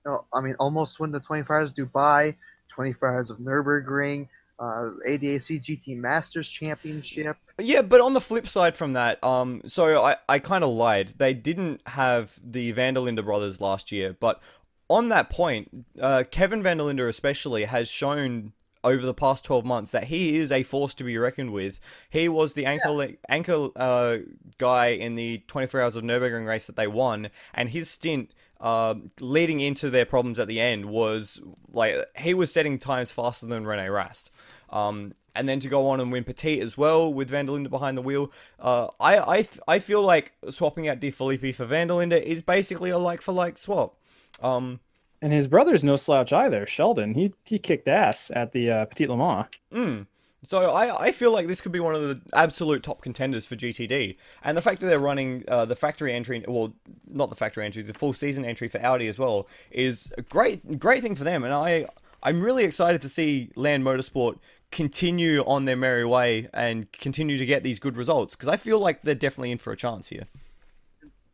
You 0.05 0.11
know, 0.11 0.25
I 0.33 0.41
mean, 0.41 0.55
almost 0.59 0.99
win 0.99 1.11
the 1.11 1.19
24 1.19 1.57
Hours 1.57 1.69
of 1.71 1.75
Dubai, 1.75 2.35
24 2.69 3.15
Hours 3.15 3.29
of 3.29 3.37
Nurburgring, 3.39 4.29
uh, 4.59 4.89
ADAC 5.07 5.61
GT 5.61 5.97
Masters 5.97 6.49
Championship. 6.49 7.37
Yeah, 7.59 7.81
but 7.81 8.01
on 8.01 8.13
the 8.13 8.21
flip 8.21 8.47
side 8.47 8.77
from 8.77 8.93
that, 8.93 9.23
um, 9.23 9.61
so 9.65 10.03
I, 10.03 10.17
I 10.27 10.39
kind 10.39 10.63
of 10.63 10.69
lied. 10.69 11.13
They 11.17 11.33
didn't 11.33 11.81
have 11.87 12.39
the 12.43 12.71
van 12.71 12.93
der 12.93 13.01
Linde 13.01 13.23
brothers 13.23 13.61
last 13.61 13.91
year, 13.91 14.15
but 14.19 14.41
on 14.89 15.09
that 15.09 15.29
point, 15.29 15.85
uh, 15.99 16.23
Kelvin 16.29 16.63
van 16.63 16.77
der 16.77 16.85
Linde 16.85 17.07
especially 17.07 17.65
has 17.65 17.89
shown 17.89 18.53
over 18.83 19.05
the 19.05 19.13
past 19.13 19.43
12 19.43 19.65
months 19.65 19.91
that 19.91 20.05
he 20.05 20.37
is 20.37 20.51
a 20.51 20.63
force 20.63 20.93
to 20.93 21.03
be 21.03 21.17
reckoned 21.17 21.51
with. 21.51 21.79
He 22.09 22.29
was 22.29 22.53
the 22.53 22.65
anchor 22.65 23.15
anchor 23.27 23.69
uh, 23.75 24.17
guy 24.57 24.87
in 24.87 25.15
the 25.15 25.43
24 25.47 25.81
Hours 25.81 25.95
of 25.95 26.03
Nurburgring 26.03 26.47
race 26.47 26.67
that 26.67 26.75
they 26.75 26.87
won, 26.87 27.29
and 27.53 27.69
his 27.69 27.89
stint 27.89 28.31
uh, 28.59 28.95
leading 29.19 29.59
into 29.59 29.89
their 29.89 30.05
problems 30.05 30.39
at 30.39 30.47
the 30.47 30.59
end 30.59 30.85
was 30.85 31.41
like 31.71 31.95
he 32.17 32.33
was 32.33 32.51
setting 32.51 32.79
times 32.79 33.11
faster 33.11 33.45
than 33.45 33.65
Rene 33.65 33.89
Rast. 33.89 34.31
Um, 34.69 35.13
and 35.35 35.47
then 35.47 35.59
to 35.59 35.69
go 35.69 35.87
on 35.89 35.99
and 35.99 36.11
win 36.11 36.23
Petit 36.23 36.59
as 36.59 36.77
well 36.77 37.13
with 37.13 37.29
van 37.29 37.63
behind 37.63 37.97
the 37.97 38.01
wheel. 38.01 38.31
Uh, 38.59 38.87
I 38.99 39.19
I 39.19 39.35
th- 39.43 39.59
I 39.67 39.79
feel 39.79 40.01
like 40.01 40.33
swapping 40.49 40.87
out 40.87 40.99
De 40.99 41.11
Phillippi 41.11 41.51
for 41.51 41.65
van 41.65 41.89
is 42.11 42.41
basically 42.41 42.89
a 42.89 42.97
like 42.97 43.21
for 43.21 43.33
like 43.33 43.57
swap. 43.57 43.97
Um, 44.41 44.79
and 45.21 45.33
his 45.33 45.47
brother's 45.47 45.83
no 45.83 45.95
slouch 45.95 46.33
either. 46.33 46.65
Sheldon, 46.67 47.13
he 47.13 47.33
he 47.45 47.59
kicked 47.59 47.87
ass 47.87 48.31
at 48.33 48.51
the 48.51 48.71
uh, 48.71 48.85
Petit 48.85 49.07
Le 49.07 49.17
Mans. 49.17 49.45
Mm. 49.71 50.07
So 50.47 50.71
I, 50.71 51.07
I 51.07 51.11
feel 51.11 51.33
like 51.33 51.47
this 51.47 51.59
could 51.59 51.73
be 51.73 51.81
one 51.81 51.93
of 51.93 52.01
the 52.01 52.21
absolute 52.33 52.81
top 52.81 53.01
contenders 53.01 53.45
for 53.45 53.57
GTD, 53.57 54.15
and 54.45 54.55
the 54.55 54.61
fact 54.61 54.79
that 54.79 54.87
they're 54.87 54.97
running 54.97 55.43
uh, 55.49 55.65
the 55.65 55.75
factory 55.75 56.13
entry, 56.13 56.43
well, 56.47 56.73
not 57.05 57.29
the 57.29 57.35
factory 57.35 57.65
entry, 57.65 57.83
the 57.83 57.93
full 57.93 58.13
season 58.13 58.45
entry 58.45 58.69
for 58.69 58.79
Audi 58.81 59.09
as 59.09 59.19
well, 59.19 59.49
is 59.71 60.09
a 60.17 60.21
great 60.21 60.79
great 60.79 61.03
thing 61.03 61.15
for 61.15 61.25
them. 61.25 61.43
And 61.43 61.53
I 61.53 61.85
I'm 62.23 62.41
really 62.41 62.63
excited 62.63 63.01
to 63.01 63.09
see 63.09 63.51
Land 63.55 63.83
Motorsport 63.83 64.39
continue 64.71 65.41
on 65.41 65.65
their 65.65 65.75
merry 65.75 66.05
way 66.05 66.47
and 66.53 66.89
continue 66.93 67.37
to 67.37 67.45
get 67.45 67.63
these 67.63 67.77
good 67.77 67.97
results 67.97 68.33
because 68.33 68.47
I 68.47 68.55
feel 68.55 68.79
like 68.79 69.01
they're 69.01 69.15
definitely 69.15 69.51
in 69.51 69.57
for 69.57 69.73
a 69.73 69.77
chance 69.77 70.07
here. 70.07 70.27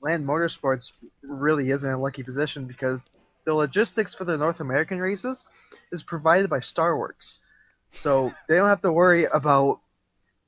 Land 0.02 0.26
Motorsports 0.26 0.92
really 1.22 1.70
is 1.70 1.84
in 1.84 1.92
a 1.92 2.00
lucky 2.00 2.24
position 2.24 2.66
because 2.66 3.00
the 3.46 3.54
logistics 3.54 4.16
for 4.16 4.24
the 4.24 4.40
North 4.40 4.60
American 4.60 4.98
races 4.98 5.46
is 5.92 6.02
provided 6.02 6.50
by 6.50 6.60
Starworks. 6.60 7.38
So 7.94 8.34
they 8.48 8.56
don't 8.56 8.70
have 8.70 8.82
to 8.82 8.92
worry 8.92 9.26
about 9.26 9.80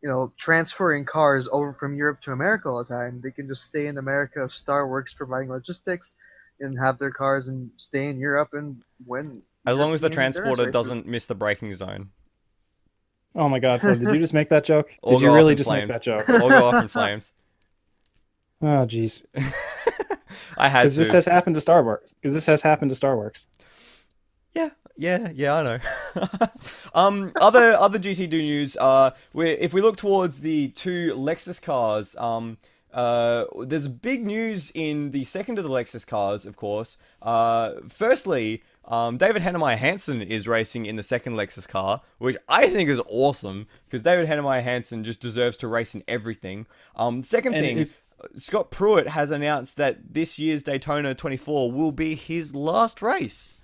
you 0.01 0.09
know 0.09 0.33
transferring 0.37 1.05
cars 1.05 1.47
over 1.51 1.71
from 1.71 1.95
Europe 1.95 2.21
to 2.21 2.31
America 2.31 2.69
all 2.69 2.83
the 2.83 2.93
time. 2.93 3.21
They 3.23 3.31
can 3.31 3.47
just 3.47 3.63
stay 3.63 3.87
in 3.87 3.97
America 3.97 4.43
if 4.43 4.51
Starworks 4.51 5.15
providing 5.15 5.49
logistics 5.49 6.15
and 6.59 6.77
have 6.79 6.97
their 6.97 7.11
cars 7.11 7.47
and 7.47 7.69
stay 7.77 8.09
in 8.09 8.19
Europe 8.19 8.49
and 8.53 8.81
win. 9.05 9.41
As 9.65 9.77
long 9.77 9.93
as 9.93 10.01
the 10.01 10.09
transporter 10.09 10.69
doesn't 10.69 11.07
miss 11.07 11.25
the 11.25 11.35
braking 11.35 11.73
zone. 11.75 12.09
Oh 13.35 13.49
my 13.49 13.59
god, 13.59 13.81
did 13.81 14.01
you 14.01 14.19
just 14.19 14.33
make 14.33 14.49
that 14.49 14.63
joke? 14.63 14.97
Did 15.07 15.21
you 15.21 15.33
really 15.33 15.55
just 15.55 15.67
flames. 15.67 15.89
make 15.89 15.91
that 15.91 16.03
joke? 16.03 16.29
Or 16.29 16.49
go 16.49 16.67
off 16.67 16.81
in 16.81 16.87
flames. 16.87 17.33
Oh 18.61 18.85
jeez. 18.87 19.23
I 20.57 20.69
had 20.69 20.83
Because 20.83 20.95
this 20.95 21.11
has 21.11 21.25
happened 21.25 21.55
to 21.55 21.61
Starworks. 21.61 22.13
Because 22.15 22.33
this 22.33 22.45
has 22.45 22.61
happened 22.61 22.89
to 22.89 22.97
Starworks. 22.97 23.45
Yeah, 23.59 23.64
yeah, 24.97 25.31
yeah, 25.33 25.53
I 25.55 25.63
know. 25.63 25.79
um, 26.93 27.31
other 27.39 27.73
other 27.73 27.99
GT2 27.99 28.29
news. 28.31 28.77
Uh, 28.77 29.11
we 29.33 29.49
if 29.51 29.73
we 29.73 29.81
look 29.81 29.97
towards 29.97 30.39
the 30.41 30.69
two 30.69 31.13
Lexus 31.15 31.61
cars, 31.61 32.15
um, 32.17 32.57
uh, 32.93 33.45
there's 33.61 33.87
big 33.87 34.25
news 34.25 34.71
in 34.73 35.11
the 35.11 35.23
second 35.25 35.57
of 35.57 35.63
the 35.63 35.69
Lexus 35.69 36.05
cars, 36.07 36.45
of 36.45 36.55
course. 36.55 36.97
Uh, 37.21 37.73
firstly, 37.89 38.63
um, 38.85 39.17
David 39.17 39.41
Heinemeier 39.41 39.77
Hansson 39.77 40.21
is 40.21 40.47
racing 40.47 40.85
in 40.85 40.95
the 40.95 41.03
second 41.03 41.33
Lexus 41.33 41.67
car, 41.67 42.01
which 42.19 42.37
I 42.47 42.67
think 42.67 42.89
is 42.89 43.01
awesome 43.07 43.67
because 43.85 44.03
David 44.03 44.27
Heinemeier 44.27 44.63
Hansson 44.63 45.03
just 45.03 45.19
deserves 45.19 45.57
to 45.57 45.67
race 45.67 45.93
in 45.95 46.03
everything. 46.07 46.67
Um, 46.95 47.23
second 47.23 47.55
And 47.55 47.63
thing. 47.65 47.77
if- 47.79 48.01
Scott 48.35 48.71
Pruett 48.71 49.07
has 49.07 49.29
announced 49.29 49.75
that 49.75 50.13
this 50.13 50.39
year's 50.39 50.63
Daytona 50.63 51.13
24 51.13 51.71
will 51.71 51.91
be 51.91 52.15
his 52.15 52.55
last 52.55 53.01
race. 53.01 53.54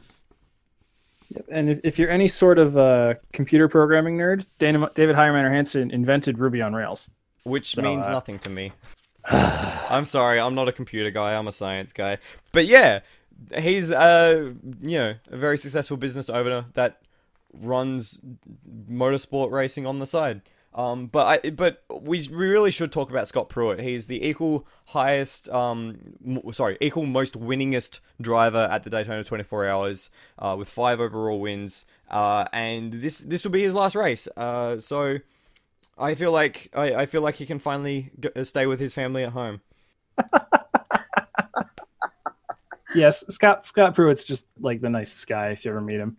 And 1.49 1.69
if, 1.69 1.79
if 1.83 1.99
you're 1.99 2.09
any 2.09 2.27
sort 2.27 2.59
of 2.59 2.77
uh, 2.77 3.15
computer 3.33 3.67
programming 3.67 4.17
nerd, 4.17 4.45
Dana, 4.59 4.89
David 4.95 5.15
Heinemeier 5.15 5.51
Hansson 5.51 5.91
invented 5.91 6.39
Ruby 6.39 6.61
on 6.61 6.73
Rails. 6.73 7.09
which 7.43 7.75
So, 7.75 7.81
means 7.81 8.07
uh, 8.07 8.11
nothing 8.11 8.39
to 8.39 8.49
me. 8.49 8.71
I'm 9.25 10.05
sorry, 10.05 10.39
I'm 10.39 10.55
not 10.55 10.67
a 10.67 10.71
computer 10.71 11.11
guy. 11.11 11.35
I'm 11.35 11.47
a 11.47 11.53
science 11.53 11.93
guy. 11.93 12.17
But 12.51 12.65
yeah, 12.65 13.01
he's 13.57 13.91
uh, 13.91 14.53
you 14.81 14.97
know, 14.97 15.15
a 15.29 15.37
very 15.37 15.57
successful 15.57 15.97
business 15.97 16.29
owner 16.29 16.65
that 16.73 17.01
runs 17.53 18.21
motorsport 18.89 19.51
racing 19.51 19.85
on 19.85 19.99
the 19.99 20.07
side. 20.07 20.41
Um, 20.73 21.07
but 21.07 21.43
I, 21.45 21.49
but 21.49 21.83
we, 21.89 22.25
we 22.29 22.47
really 22.47 22.71
should 22.71 22.91
talk 22.91 23.09
about 23.09 23.27
Scott 23.27 23.49
Pruett. 23.49 23.81
He's 23.81 24.07
the 24.07 24.25
equal 24.25 24.65
highest, 24.87 25.49
um, 25.49 25.97
m- 26.25 26.41
sorry, 26.53 26.77
equal 26.79 27.05
most 27.05 27.37
winningest 27.37 27.99
driver 28.21 28.69
at 28.71 28.83
the 28.83 28.89
Daytona 28.89 29.23
24 29.23 29.67
Hours, 29.67 30.09
uh, 30.39 30.55
with 30.57 30.69
five 30.69 31.01
overall 31.01 31.41
wins. 31.41 31.85
Uh, 32.09 32.45
and 32.53 32.93
this 32.93 33.19
this 33.19 33.43
will 33.43 33.51
be 33.51 33.63
his 33.63 33.73
last 33.75 33.95
race. 33.95 34.27
Uh, 34.37 34.79
so 34.79 35.17
I 35.97 36.15
feel 36.15 36.31
like 36.31 36.69
I, 36.73 36.95
I 36.95 37.05
feel 37.05 37.21
like 37.21 37.35
he 37.35 37.45
can 37.45 37.59
finally 37.59 38.11
g- 38.19 38.29
uh, 38.35 38.43
stay 38.45 38.65
with 38.65 38.79
his 38.79 38.93
family 38.93 39.23
at 39.23 39.33
home. 39.33 39.61
Yes, 42.93 43.25
Scott 43.29 43.65
Scott 43.65 43.95
Pruett's 43.95 44.23
just 44.23 44.45
like 44.59 44.81
the 44.81 44.89
nicest 44.89 45.27
guy 45.27 45.49
if 45.49 45.63
you 45.63 45.71
ever 45.71 45.81
meet 45.81 45.99
him. 45.99 46.17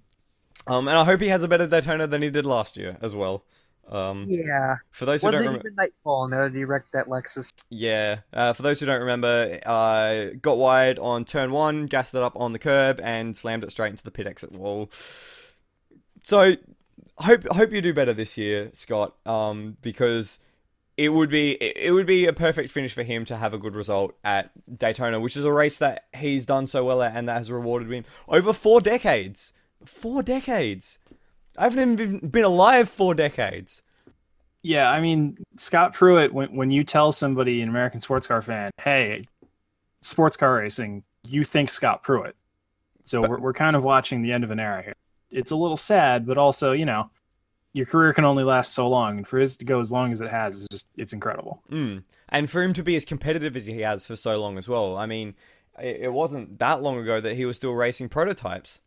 Um, 0.67 0.89
and 0.89 0.97
I 0.97 1.05
hope 1.05 1.21
he 1.21 1.29
has 1.29 1.43
a 1.43 1.49
better 1.49 1.67
Daytona 1.67 2.07
than 2.07 2.23
he 2.23 2.31
did 2.31 2.47
last 2.47 2.77
year 2.77 2.97
as 3.03 3.15
well. 3.15 3.45
Um, 3.93 4.27
Yeah. 4.29 4.77
for 4.91 5.05
those 5.05 5.21
who 5.21 5.27
Was 5.27 5.35
don't 5.35 5.43
it 5.43 5.47
remember, 5.47 5.67
even 5.69 5.77
Nightfall 5.77 6.29
that 6.31 6.55
he 6.55 6.65
wrecked 6.65 6.93
that 6.93 7.07
Lexus? 7.07 7.53
yeah, 7.69 8.21
uh, 8.33 8.53
for 8.55 8.63
those 8.63 8.81
who 8.81 8.87
don't 8.87 9.01
remember, 9.01 9.61
uh, 9.67 10.35
got 10.41 10.57
wide 10.59 10.99
on 10.99 11.25
turn 11.25 11.53
one, 11.53 11.87
gassed 11.87 12.15
it 12.15 12.23
up 12.23 12.35
on 12.35 12.53
the 12.53 12.59
curb, 12.59 13.01
and 13.03 13.37
slammed 13.37 13.65
it 13.65 13.71
straight 13.71 13.91
into 13.91 14.03
the 14.03 14.11
pit 14.11 14.27
exit 14.27 14.53
wall. 14.53 14.89
So, 16.23 16.57
hope 17.19 17.45
hope 17.53 17.73
you 17.73 17.83
do 17.83 17.93
better 17.93 18.13
this 18.13 18.37
year, 18.39 18.71
Scott. 18.73 19.15
Um, 19.27 19.77
because 19.83 20.41
it 20.97 21.09
would 21.11 21.31
be 21.31 21.53
it 21.63 21.93
would 21.93 22.07
be 22.07 22.27
a 22.27 22.33
perfect 22.33 22.71
finish 22.71 22.95
for 22.95 23.03
him 23.03 23.25
to 23.27 23.37
have 23.37 23.53
a 23.55 23.59
good 23.59 23.75
result 23.75 24.15
at 24.25 24.51
Daytona, 24.79 25.21
which 25.21 25.37
is 25.37 25.45
a 25.45 25.53
race 25.53 25.79
that 25.79 26.05
he's 26.17 26.47
done 26.47 26.67
so 26.67 26.85
well 26.85 27.03
at 27.03 27.17
and 27.17 27.29
that 27.29 27.39
has 27.39 27.51
rewarded 27.51 27.91
him 27.91 28.05
over 28.29 28.53
four 28.53 28.81
decades. 28.81 29.53
Four 29.85 30.23
decades. 30.23 30.99
I 31.57 31.65
haven't 31.65 32.01
even 32.01 32.29
been, 32.29 32.45
alive 32.45 32.89
four 32.89 33.15
decades. 33.15 33.83
Yeah, 34.63 34.89
I 34.89 35.01
mean 35.01 35.39
Scott 35.57 35.95
Pruett. 35.95 36.33
When 36.33 36.55
when 36.55 36.71
you 36.71 36.85
tell 36.85 37.11
somebody 37.13 37.63
an 37.63 37.69
American 37.69 38.01
sports 38.01 38.27
car 38.27 38.43
fan, 38.43 38.71
hey, 38.81 39.27
sports 40.01 40.37
car 40.37 40.55
racing, 40.57 41.03
you 41.27 41.45
think 41.45 41.69
Scott 41.71 42.05
Pruett. 42.05 42.33
So 43.05 43.21
But- 43.21 43.31
we're 43.31 43.41
we're 43.41 43.53
kind 43.53 43.75
of 43.77 43.83
watching 43.83 44.23
the 44.23 44.33
end 44.33 44.45
of 44.45 44.51
an 44.51 44.61
era 44.61 44.83
here. 44.83 44.95
It's 45.31 45.51
a 45.51 45.57
little 45.57 45.77
sad, 45.77 46.27
but 46.27 46.39
also 46.39 46.73
you 46.73 46.85
know, 46.87 47.11
your 47.73 47.87
career 47.87 48.13
can 48.13 48.25
only 48.25 48.45
last 48.45 48.73
so 48.75 48.89
long, 48.89 49.19
and 49.19 49.27
for 49.27 49.39
his 49.39 49.57
to 49.57 49.65
go 49.65 49.81
as 49.81 49.91
long 49.91 50.13
as 50.13 50.21
it 50.21 50.31
has 50.31 50.61
is 50.61 50.69
just 50.71 50.87
it's 50.97 51.13
incredible. 51.13 51.61
Mm. 51.71 52.05
And 52.29 52.49
for 52.49 52.63
him 52.63 52.73
to 52.75 52.83
be 52.83 52.97
as 52.97 53.05
competitive 53.05 53.57
as 53.57 53.67
he 53.67 53.81
has 53.81 54.07
for 54.07 54.17
so 54.17 54.41
long 54.41 54.57
as 54.59 54.69
well. 54.69 54.97
I 54.97 55.07
mean, 55.07 55.35
it 55.79 56.03
it 56.03 56.13
wasn't 56.13 56.59
that 56.61 56.83
long 56.83 56.99
ago 56.99 57.21
that 57.21 57.35
he 57.35 57.45
was 57.45 57.57
still 57.57 57.73
racing 57.73 58.09
prototypes. 58.11 58.81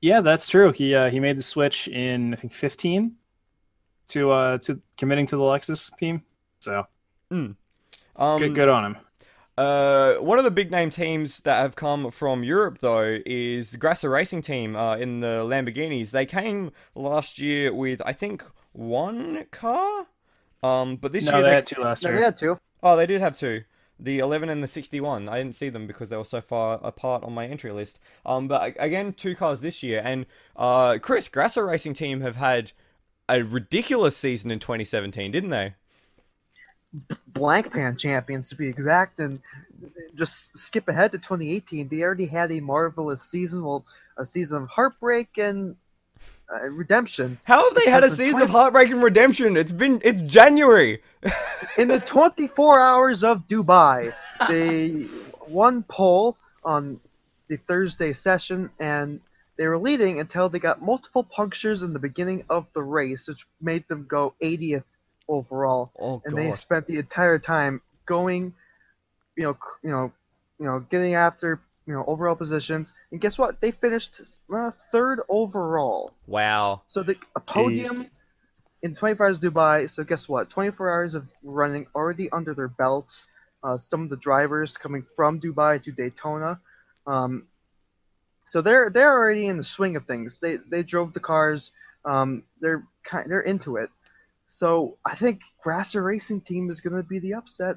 Yeah, 0.00 0.20
that's 0.20 0.48
true. 0.48 0.72
He 0.72 0.94
uh, 0.94 1.10
he 1.10 1.20
made 1.20 1.36
the 1.38 1.42
switch 1.42 1.88
in 1.88 2.32
I 2.34 2.36
think 2.36 2.52
15 2.54 3.16
to 4.08 4.30
uh 4.32 4.58
to 4.58 4.80
committing 4.98 5.26
to 5.26 5.36
the 5.36 5.42
Lexus 5.42 5.94
team. 5.96 6.22
So 6.60 6.86
Um, 8.16 8.40
good 8.40 8.54
good 8.54 8.68
on 8.68 8.84
him. 8.84 8.96
Uh, 9.58 10.14
one 10.16 10.38
of 10.38 10.44
the 10.44 10.50
big 10.50 10.70
name 10.70 10.88
teams 10.90 11.40
that 11.40 11.60
have 11.60 11.76
come 11.76 12.10
from 12.10 12.42
Europe, 12.42 12.78
though, 12.78 13.18
is 13.26 13.72
the 13.72 13.76
Grasser 13.78 14.08
Racing 14.08 14.42
Team 14.42 14.74
uh, 14.74 14.96
in 14.96 15.20
the 15.20 15.44
Lamborghinis. 15.44 16.10
They 16.12 16.24
came 16.24 16.72
last 16.94 17.38
year 17.38 17.72
with, 17.74 18.00
I 18.06 18.12
think, 18.12 18.42
one 18.72 19.44
car. 19.50 20.06
Um, 20.62 20.96
but 20.96 21.12
this 21.12 21.26
No, 21.26 21.32
year 21.32 21.42
they 21.42 21.50
they 21.50 21.54
had 21.56 21.66
two 21.66 21.80
last 21.82 22.04
year. 22.04 22.12
No, 22.14 22.18
year. 22.18 22.20
they 22.20 22.24
had 22.24 22.36
two. 22.38 22.58
oh, 22.82 22.96
they 22.96 23.06
did 23.06 23.20
have 23.20 23.38
two, 23.38 23.64
the 24.02 24.18
11 24.18 24.48
and 24.48 24.62
the 24.62 24.68
61. 24.68 25.28
I 25.28 25.38
didn't 25.38 25.54
see 25.54 25.68
them 25.68 25.86
because 25.86 26.08
they 26.08 26.16
were 26.16 26.24
so 26.24 26.40
far 26.40 26.80
apart 26.82 27.22
on 27.22 27.34
my 27.34 27.46
entry 27.46 27.72
list. 27.72 28.00
Um, 28.24 28.48
but 28.48 28.74
again, 28.78 29.12
two 29.12 29.34
cars 29.34 29.60
this 29.60 29.82
year, 29.82 30.02
and 30.04 30.26
uh, 30.56 30.98
Chris 31.00 31.28
Grasser 31.28 31.66
Racing 31.66 31.94
Team 31.94 32.20
have 32.20 32.36
had 32.36 32.72
a 33.28 33.42
ridiculous 33.42 34.16
season 34.16 34.50
in 34.50 34.58
2017, 34.58 35.30
didn't 35.30 35.50
they? 35.50 35.74
Blancpain 37.32 37.96
champions 37.98 38.48
to 38.48 38.56
be 38.56 38.68
exact 38.68 39.20
and 39.20 39.40
just 40.14 40.56
skip 40.56 40.88
ahead 40.88 41.12
to 41.12 41.18
2018 41.18 41.86
they 41.86 42.02
already 42.02 42.26
had 42.26 42.50
a 42.50 42.58
marvelous 42.60 43.22
season 43.22 43.62
well 43.62 43.84
a 44.18 44.24
season 44.24 44.64
of 44.64 44.68
heartbreak 44.68 45.38
and 45.38 45.76
uh, 46.52 46.70
redemption 46.70 47.38
How 47.44 47.64
have 47.64 47.74
they 47.74 47.90
had 47.90 48.04
a 48.04 48.10
season 48.10 48.40
of 48.40 48.50
20 48.50 48.52
heartbreak 48.52 48.90
and 48.90 49.02
redemption? 49.02 49.56
It's 49.56 49.72
been 49.72 50.00
it's 50.04 50.20
January. 50.20 51.02
in 51.78 51.88
the 51.88 52.00
24 52.00 52.80
hours 52.80 53.24
of 53.24 53.46
dubai 53.46 54.12
they 54.48 55.06
won 55.48 55.82
pole 55.82 56.36
on 56.64 57.00
the 57.48 57.56
thursday 57.56 58.12
session 58.12 58.70
and 58.78 59.20
they 59.56 59.66
were 59.66 59.78
leading 59.78 60.20
until 60.20 60.48
they 60.48 60.58
got 60.58 60.80
multiple 60.80 61.22
punctures 61.22 61.82
in 61.82 61.92
the 61.92 61.98
beginning 61.98 62.44
of 62.48 62.66
the 62.72 62.82
race 62.82 63.28
which 63.28 63.46
made 63.60 63.86
them 63.88 64.06
go 64.08 64.34
80th 64.42 64.84
overall 65.28 65.92
Oh 65.98 66.22
and 66.24 66.36
they 66.36 66.52
spent 66.54 66.86
the 66.86 66.98
entire 66.98 67.38
time 67.38 67.80
going, 68.04 68.52
you 69.36 69.44
know, 69.44 69.56
you 69.82 69.90
know, 69.90 70.12
you 70.58 70.66
know, 70.66 70.80
getting 70.80 71.14
after, 71.14 71.60
you 71.90 71.96
know 71.96 72.04
overall 72.06 72.36
positions, 72.36 72.92
and 73.10 73.20
guess 73.20 73.36
what? 73.36 73.60
They 73.60 73.72
finished 73.72 74.20
uh, 74.54 74.70
third 74.92 75.20
overall. 75.28 76.14
Wow. 76.28 76.82
So 76.86 77.02
the 77.02 77.16
a 77.34 77.40
podium 77.40 77.84
Jeez. 77.86 78.28
in 78.82 78.94
24 78.94 79.26
hours 79.26 79.38
Dubai. 79.40 79.90
So 79.90 80.04
guess 80.04 80.28
what? 80.28 80.50
24 80.50 80.88
hours 80.88 81.14
of 81.16 81.28
running 81.42 81.86
already 81.96 82.30
under 82.30 82.54
their 82.54 82.68
belts. 82.68 83.26
Uh, 83.64 83.76
some 83.76 84.02
of 84.04 84.08
the 84.08 84.16
drivers 84.16 84.76
coming 84.76 85.02
from 85.16 85.40
Dubai 85.40 85.82
to 85.82 85.90
Daytona. 85.90 86.60
Um, 87.08 87.46
so 88.44 88.62
they're 88.62 88.88
they're 88.90 89.10
already 89.12 89.46
in 89.48 89.56
the 89.56 89.64
swing 89.64 89.96
of 89.96 90.04
things. 90.06 90.38
They 90.38 90.58
they 90.70 90.84
drove 90.84 91.12
the 91.12 91.20
cars. 91.20 91.72
Um, 92.04 92.44
they're 92.60 92.86
kind 93.02 93.28
they're 93.28 93.40
into 93.40 93.76
it. 93.76 93.90
So 94.46 94.96
I 95.04 95.16
think 95.16 95.42
Grasser 95.60 96.02
Racing 96.04 96.42
Team 96.42 96.70
is 96.70 96.80
going 96.80 96.94
to 96.96 97.02
be 97.02 97.18
the 97.18 97.34
upset. 97.34 97.76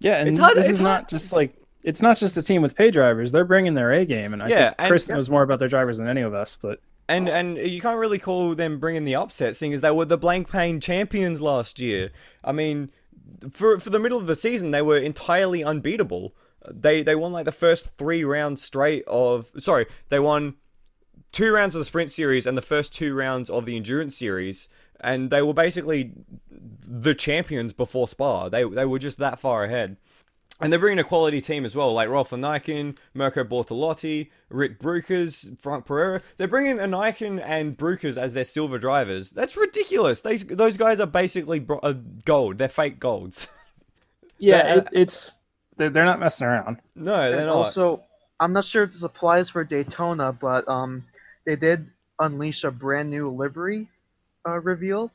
Yeah, 0.00 0.16
and 0.20 0.28
It's 0.28 0.38
hard- 0.38 0.54
this 0.56 0.66
it's 0.68 0.74
is 0.74 0.78
hard- 0.78 1.02
not 1.02 1.08
just 1.08 1.32
like 1.32 1.54
it's 1.86 2.02
not 2.02 2.16
just 2.18 2.36
a 2.36 2.42
team 2.42 2.60
with 2.62 2.74
pay 2.76 2.90
drivers. 2.90 3.32
They're 3.32 3.44
bringing 3.44 3.74
their 3.74 3.92
A 3.92 4.04
game, 4.04 4.32
and 4.34 4.42
I 4.42 4.48
Yeah, 4.48 4.68
think 4.70 4.74
and- 4.80 4.88
Chris 4.88 5.08
Yeah. 5.08 5.14
knows 5.14 5.30
more 5.30 5.42
about 5.42 5.58
their 5.60 5.68
drivers 5.68 5.96
than 5.98 6.08
any 6.08 6.20
of 6.20 6.34
us. 6.34 6.56
But 6.60 6.80
And 7.08 7.28
and 7.28 7.56
you 7.56 7.80
can't 7.80 7.98
really 7.98 8.18
call 8.18 8.54
them 8.54 8.78
bringing 8.78 9.04
the 9.04 9.14
upset, 9.14 9.56
seeing 9.56 9.72
as 9.72 9.80
they 9.80 9.90
were 9.92 10.04
the 10.04 10.18
Blancpain 10.18 10.82
champions 10.82 11.40
last 11.40 11.78
year. 11.80 12.10
I 12.44 12.52
mean, 12.52 12.90
for 13.52 13.78
for 13.78 13.90
the 13.90 14.00
middle 14.00 14.18
of 14.18 14.26
the 14.26 14.34
season, 14.34 14.72
they 14.72 14.82
were 14.82 14.98
entirely 14.98 15.62
unbeatable. 15.64 16.34
They 16.68 17.02
they 17.04 17.14
won 17.14 17.30
like 17.32 17.44
the 17.44 17.52
first 17.52 17.96
three 17.96 18.24
rounds 18.24 18.62
straight 18.64 19.04
of 19.06 19.50
sorry, 19.58 19.86
they 20.08 20.18
won 20.18 20.54
two 21.30 21.52
rounds 21.52 21.74
of 21.76 21.80
the 21.80 21.84
sprint 21.84 22.10
series 22.10 22.46
and 22.46 22.58
the 22.58 22.62
first 22.62 22.92
two 22.92 23.14
rounds 23.14 23.48
of 23.48 23.66
the 23.66 23.76
endurance 23.76 24.16
series, 24.16 24.68
and 25.00 25.30
they 25.30 25.42
were 25.42 25.54
basically 25.54 26.10
the 26.50 27.14
champions 27.14 27.72
before 27.72 28.08
Spa. 28.08 28.48
They 28.48 28.64
they 28.64 28.84
were 28.84 28.98
just 28.98 29.18
that 29.18 29.38
far 29.38 29.62
ahead. 29.64 29.96
And 30.58 30.72
they're 30.72 30.80
bringing 30.80 30.98
a 30.98 31.04
quality 31.04 31.42
team 31.42 31.66
as 31.66 31.76
well, 31.76 31.92
like 31.92 32.08
Rolf 32.08 32.30
Ineichen, 32.30 32.96
Mirko 33.12 33.44
Bortolotti, 33.44 34.30
Rik 34.48 34.78
Breukers, 34.78 35.58
Franck 35.60 35.86
Perera. 35.86 36.22
They're 36.38 36.48
bringing 36.48 36.78
a 36.80 36.84
Ineichen 36.84 37.42
and 37.44 37.76
Breukers 37.76 38.16
as 38.16 38.32
their 38.32 38.44
silver 38.44 38.78
drivers. 38.78 39.30
That's 39.30 39.54
ridiculous. 39.56 40.22
These 40.22 40.46
those 40.46 40.78
guys 40.78 40.98
are 40.98 41.06
basically 41.06 41.60
bro- 41.60 41.80
uh, 41.82 41.94
gold. 42.24 42.56
They're 42.56 42.68
fake 42.70 42.98
golds. 43.00 43.48
yeah, 44.38 44.56
Yeah. 44.56 44.74
it, 44.76 44.88
it's 44.92 45.38
they're, 45.76 45.90
they're 45.90 46.06
not 46.06 46.20
messing 46.20 46.46
around. 46.46 46.78
no, 46.94 47.30
they're 47.30 47.38
and 47.40 47.46
not. 47.48 47.54
also, 47.54 48.02
I'm 48.40 48.52
not 48.52 48.64
sure 48.64 48.84
if 48.84 48.92
this 48.92 49.02
applies 49.02 49.50
for 49.50 49.62
Daytona, 49.62 50.32
but 50.32 50.66
um, 50.68 51.04
they 51.44 51.56
did 51.56 51.86
unleash 52.18 52.64
a 52.64 52.70
brand 52.70 53.10
new 53.10 53.28
livery 53.28 53.88
uh, 54.48 54.58
reveal. 54.60 55.12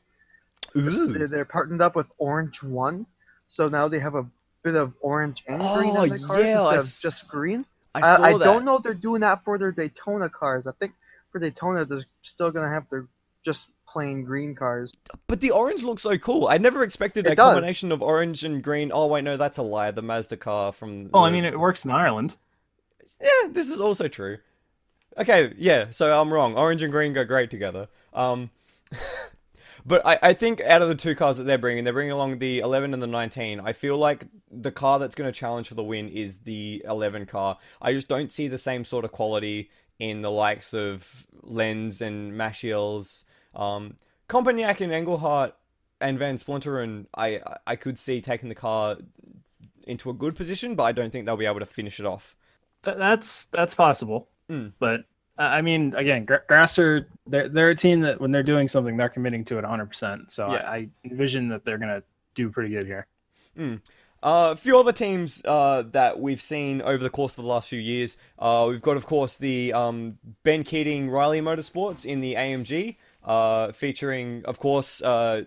Ooh. 0.76 1.26
They're 1.26 1.44
partnered 1.44 1.82
up 1.82 1.96
with 1.96 2.12
Orange 2.18 2.62
One, 2.62 3.06
so 3.48 3.68
now 3.68 3.88
they 3.88 3.98
have 3.98 4.14
a 4.14 4.24
bit 4.62 4.76
of 4.76 4.96
orange 5.00 5.42
and 5.48 5.58
green 5.60 5.96
Oh, 5.96 6.02
on 6.02 6.08
their 6.08 6.18
cars 6.18 6.44
yeah, 6.46 6.62
I 6.62 6.74
instead 6.74 6.78
of 6.78 6.80
s- 6.84 7.00
just 7.02 7.30
green. 7.30 7.64
I 7.94 7.98
I, 7.98 8.16
saw 8.16 8.22
I 8.22 8.32
that. 8.38 8.44
don't 8.44 8.64
know 8.64 8.76
if 8.76 8.82
they're 8.82 8.94
doing 8.94 9.20
that 9.20 9.44
for 9.44 9.58
their 9.58 9.72
Daytona 9.72 10.28
cars. 10.28 10.66
I 10.66 10.72
think 10.72 10.92
for 11.30 11.38
Daytona, 11.38 11.84
they're 11.84 12.00
still 12.20 12.50
gonna 12.50 12.70
have 12.70 12.88
their 12.90 13.06
just 13.44 13.68
plain 13.88 14.24
green 14.24 14.54
cars. 14.54 14.92
But 15.26 15.40
the 15.40 15.50
orange 15.50 15.82
looks 15.82 16.02
so 16.02 16.16
cool. 16.16 16.46
I 16.48 16.58
never 16.58 16.82
expected 16.84 17.26
It 17.26 17.32
a 17.32 17.34
does. 17.34 17.52
combination 17.54 17.92
of 17.92 18.00
orange 18.02 18.44
and 18.44 18.62
green. 18.62 18.90
Oh 18.94 19.08
wait, 19.08 19.24
no, 19.24 19.36
that's 19.36 19.58
a 19.58 19.62
lie. 19.62 19.90
The 19.90 20.02
Mazda 20.02 20.36
car 20.38 20.72
from. 20.72 21.10
Oh, 21.12 21.20
I 21.24 21.30
mean, 21.30 21.44
it 21.44 21.58
works 21.58 21.84
in 21.84 21.90
Ireland. 21.90 22.36
Yeah, 23.20 23.48
this 23.50 23.68
is 23.70 23.80
also 23.80 24.08
true. 24.08 24.38
Okay, 25.18 25.52
yeah, 25.58 25.86
so 25.90 26.18
I'm 26.18 26.32
wrong. 26.32 26.56
Orange 26.56 26.82
and 26.82 26.90
green 26.90 27.12
go 27.12 27.24
great 27.24 27.50
together. 27.50 27.88
Um, 28.14 28.50
but 29.84 30.04
I, 30.06 30.18
I 30.22 30.32
think 30.32 30.60
out 30.60 30.82
of 30.82 30.88
the 30.88 30.94
two 30.94 31.14
cars 31.14 31.38
that 31.38 31.44
they're 31.44 31.58
bringing, 31.58 31.84
they're 31.84 31.92
bringing 31.92 32.12
along 32.12 32.38
the 32.38 32.60
11 32.60 32.92
and 32.94 33.02
the 33.02 33.06
19. 33.06 33.60
I 33.60 33.72
feel 33.72 33.96
like 33.96 34.26
the 34.50 34.72
car 34.72 34.98
that's 34.98 35.14
going 35.14 35.30
to 35.30 35.38
challenge 35.38 35.68
for 35.68 35.74
the 35.74 35.82
win 35.82 36.08
is 36.08 36.38
the 36.38 36.84
11 36.88 37.26
car. 37.26 37.58
I 37.80 37.92
just 37.92 38.08
don't 38.08 38.30
see 38.30 38.48
the 38.48 38.58
same 38.58 38.84
sort 38.84 39.04
of 39.04 39.12
quality 39.12 39.70
in 39.98 40.22
the 40.22 40.30
likes 40.30 40.74
of 40.74 41.26
Lenz 41.42 42.00
and 42.00 42.32
Machiels. 42.32 43.24
Um, 43.54 43.96
Companc 44.28 44.80
and 44.80 44.92
Engelhart 44.92 45.52
and 46.00 46.18
Van 46.18 46.36
Splunteren, 46.36 47.06
I, 47.16 47.40
I 47.66 47.76
could 47.76 47.98
see 47.98 48.20
taking 48.20 48.48
the 48.48 48.54
car 48.54 48.96
into 49.86 50.10
a 50.10 50.14
good 50.14 50.36
position, 50.36 50.74
but 50.74 50.84
I 50.84 50.92
don't 50.92 51.10
think 51.10 51.26
they'll 51.26 51.36
be 51.36 51.46
able 51.46 51.60
to 51.60 51.66
finish 51.66 52.00
it 52.00 52.06
off. 52.06 52.34
That's 52.82 53.44
that's 53.46 53.74
possible. 53.74 54.28
Mm. 54.50 54.72
But 54.78 55.04
I 55.38 55.62
mean, 55.62 55.94
again, 55.96 56.24
Gra- 56.24 56.42
Grasser, 56.46 57.08
they're 57.26 57.48
they're 57.48 57.70
a 57.70 57.74
team 57.74 58.00
that 58.02 58.20
when 58.20 58.30
they're 58.32 58.42
doing 58.42 58.68
something, 58.68 58.96
they're 58.96 59.08
committing 59.08 59.44
to 59.46 59.54
it 59.58 59.62
100. 59.62 59.86
percent 59.86 60.30
So 60.30 60.52
Yeah. 60.52 60.58
I, 60.70 60.74
I 60.76 60.88
envision 61.04 61.48
that 61.48 61.64
they're 61.64 61.78
gonna 61.78 62.02
do 62.34 62.50
pretty 62.50 62.70
good 62.74 62.84
here. 62.86 63.06
Uh, 64.24 64.50
a 64.52 64.56
few 64.56 64.78
other 64.78 64.92
teams 64.92 65.42
uh, 65.44 65.82
that 65.90 66.20
we've 66.20 66.40
seen 66.40 66.80
over 66.82 67.02
the 67.02 67.10
course 67.10 67.36
of 67.36 67.42
the 67.42 67.50
last 67.50 67.68
few 67.68 67.80
years. 67.80 68.16
Uh, 68.38 68.66
we've 68.70 68.80
got, 68.82 68.96
of 68.96 69.04
course, 69.04 69.36
the 69.36 69.72
um, 69.72 70.16
Ben 70.44 70.62
Keating 70.62 71.10
Riley 71.10 71.40
Motorsports 71.40 72.04
in 72.06 72.20
the 72.20 72.34
AMG, 72.34 72.96
uh, 73.24 73.72
featuring, 73.72 74.44
of 74.44 74.60
course, 74.60 75.02
uh, 75.02 75.42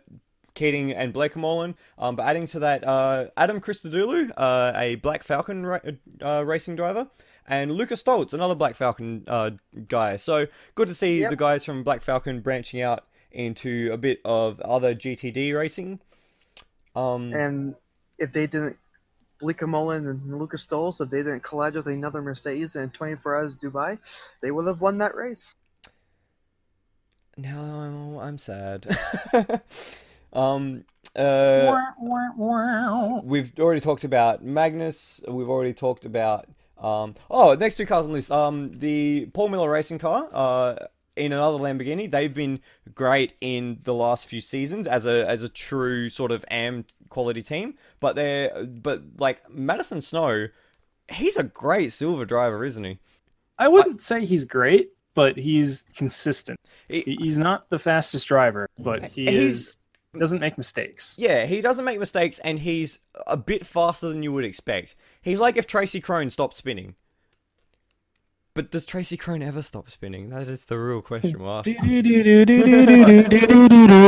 Keating 0.56 0.92
and 0.92 1.14
Bleekemolen. 1.14 1.76
Um, 1.98 2.18
but 2.18 2.26
adding 2.28 2.46
to 2.48 2.60
that, 2.60 2.86
uh, 2.86 3.28
Adam 3.38 3.62
Christodoulou, 3.62 4.32
uh, 4.36 4.74
a 4.76 4.96
Black 4.96 5.24
Falcon 5.24 5.66
ra- 5.66 5.80
uh, 6.22 6.44
racing 6.46 6.76
driver, 6.76 7.08
and 7.48 7.72
Lucas 7.72 8.02
Stoltz, 8.04 8.34
another 8.34 8.56
Black 8.56 8.76
Falcon 8.76 9.24
uh, 9.28 9.52
guy. 9.88 10.16
So 10.16 10.48
good 10.76 10.88
to 10.88 10.94
see 10.94 11.22
Yep. 11.22 11.30
the 11.30 11.36
guys 11.36 11.66
from 11.66 11.84
Black 11.84 12.02
Falcon 12.02 12.42
branching 12.42 12.82
out 12.82 13.06
into 13.32 13.90
a 13.92 13.98
bit 13.98 14.22
of 14.26 14.60
other 14.62 14.96
GTD 14.96 15.54
racing. 15.54 16.00
Um, 16.96 17.34
And 17.34 17.76
if 18.18 18.32
they 18.32 18.48
didn't, 18.48 18.78
Bleekemolen 19.42 20.10
and 20.10 20.40
Lucas 20.40 20.66
Stolz, 20.66 21.02
if 21.02 21.10
they 21.10 21.18
didn't 21.18 21.44
collide 21.44 21.76
with 21.76 21.88
another 21.88 22.22
Mercedes 22.22 22.76
in 22.76 22.90
24 22.92 23.36
hours 23.36 23.56
Dubai, 23.58 24.00
they 24.42 24.50
would 24.50 24.66
have 24.66 24.80
won 24.80 24.98
that 25.00 25.14
race. 25.14 25.54
No, 27.38 28.20
I'm 28.22 28.38
sad. 28.38 28.88
um, 30.34 30.86
uh, 31.16 31.78
we've 33.24 33.52
already 33.60 33.82
talked 33.82 34.06
about 34.06 34.44
Magnus. 34.44 35.22
We've 35.28 35.50
already 35.50 35.74
talked 35.74 36.06
about. 36.06 36.48
Um, 36.78 37.16
oh, 37.30 37.56
next 37.56 37.76
two 37.78 37.86
cars 37.86 38.06
on 38.06 38.12
the 38.12 38.18
list. 38.18 38.32
Um, 38.32 38.72
the 38.80 39.28
Paul 39.34 39.50
Miller 39.50 39.70
racing 39.70 40.00
car. 40.00 40.30
Uh, 40.32 40.76
in 41.16 41.32
another 41.32 41.58
Lamborghini, 41.58 42.12
they've 42.12 42.34
been 42.34 42.60
great 42.94 43.34
in 43.40 43.80
the 43.86 43.94
last 43.94 44.26
few 44.26 44.42
seasons 44.42 44.86
as 44.86 45.06
a 45.06 45.26
as 45.30 45.44
a 45.44 45.48
true 45.50 46.10
sort 46.10 46.32
of 46.32 46.44
AM 46.52 46.86
quality 47.08 47.42
team. 47.42 47.76
But 48.02 48.18
they're 48.18 48.66
but 48.66 49.02
like 49.18 49.50
Madison 49.50 50.02
Snow, 50.02 50.50
he's 51.10 51.38
a 51.38 51.44
great 51.44 51.94
silver 51.94 52.26
driver, 52.26 52.66
isn't 52.66 52.84
he? 52.84 53.00
I 53.58 53.70
wouldn't 53.70 54.04
say 54.04 54.26
he's 54.26 54.44
great, 54.44 54.90
but 55.14 55.38
he's 55.38 55.86
consistent. 55.96 56.60
He- 56.90 57.16
He's 57.22 57.38
not 57.38 57.70
the 57.70 57.80
fastest 57.80 58.28
driver, 58.28 58.70
but 58.78 59.06
he 59.06 59.26
is 59.30 59.78
doesn't 60.18 60.40
make 60.40 60.58
mistakes. 60.58 61.16
Yeah, 61.18 61.46
he 61.46 61.62
doesn't 61.62 61.86
make 61.86 62.00
mistakes, 62.00 62.40
and 62.40 62.60
he's 62.60 63.00
a 63.28 63.38
bit 63.38 63.66
faster 63.66 64.10
than 64.10 64.22
you 64.24 64.34
would 64.34 64.46
expect. 64.46 64.96
He's 65.26 65.40
like 65.40 65.58
if 65.58 65.66
Tracy 65.66 66.00
Krohn 66.00 66.32
stopped 66.32 66.56
spinning. 66.56 66.94
But 68.54 68.70
does 68.72 68.86
Tracy 68.86 69.18
Krohn 69.18 69.42
ever 69.44 69.62
stop 69.64 69.90
spinning? 69.90 70.30
That 70.30 70.48
is 70.48 70.64
the 70.66 70.78
real 70.80 71.02
question 71.02 71.40
we're 71.40 71.50
asking. 71.50 71.76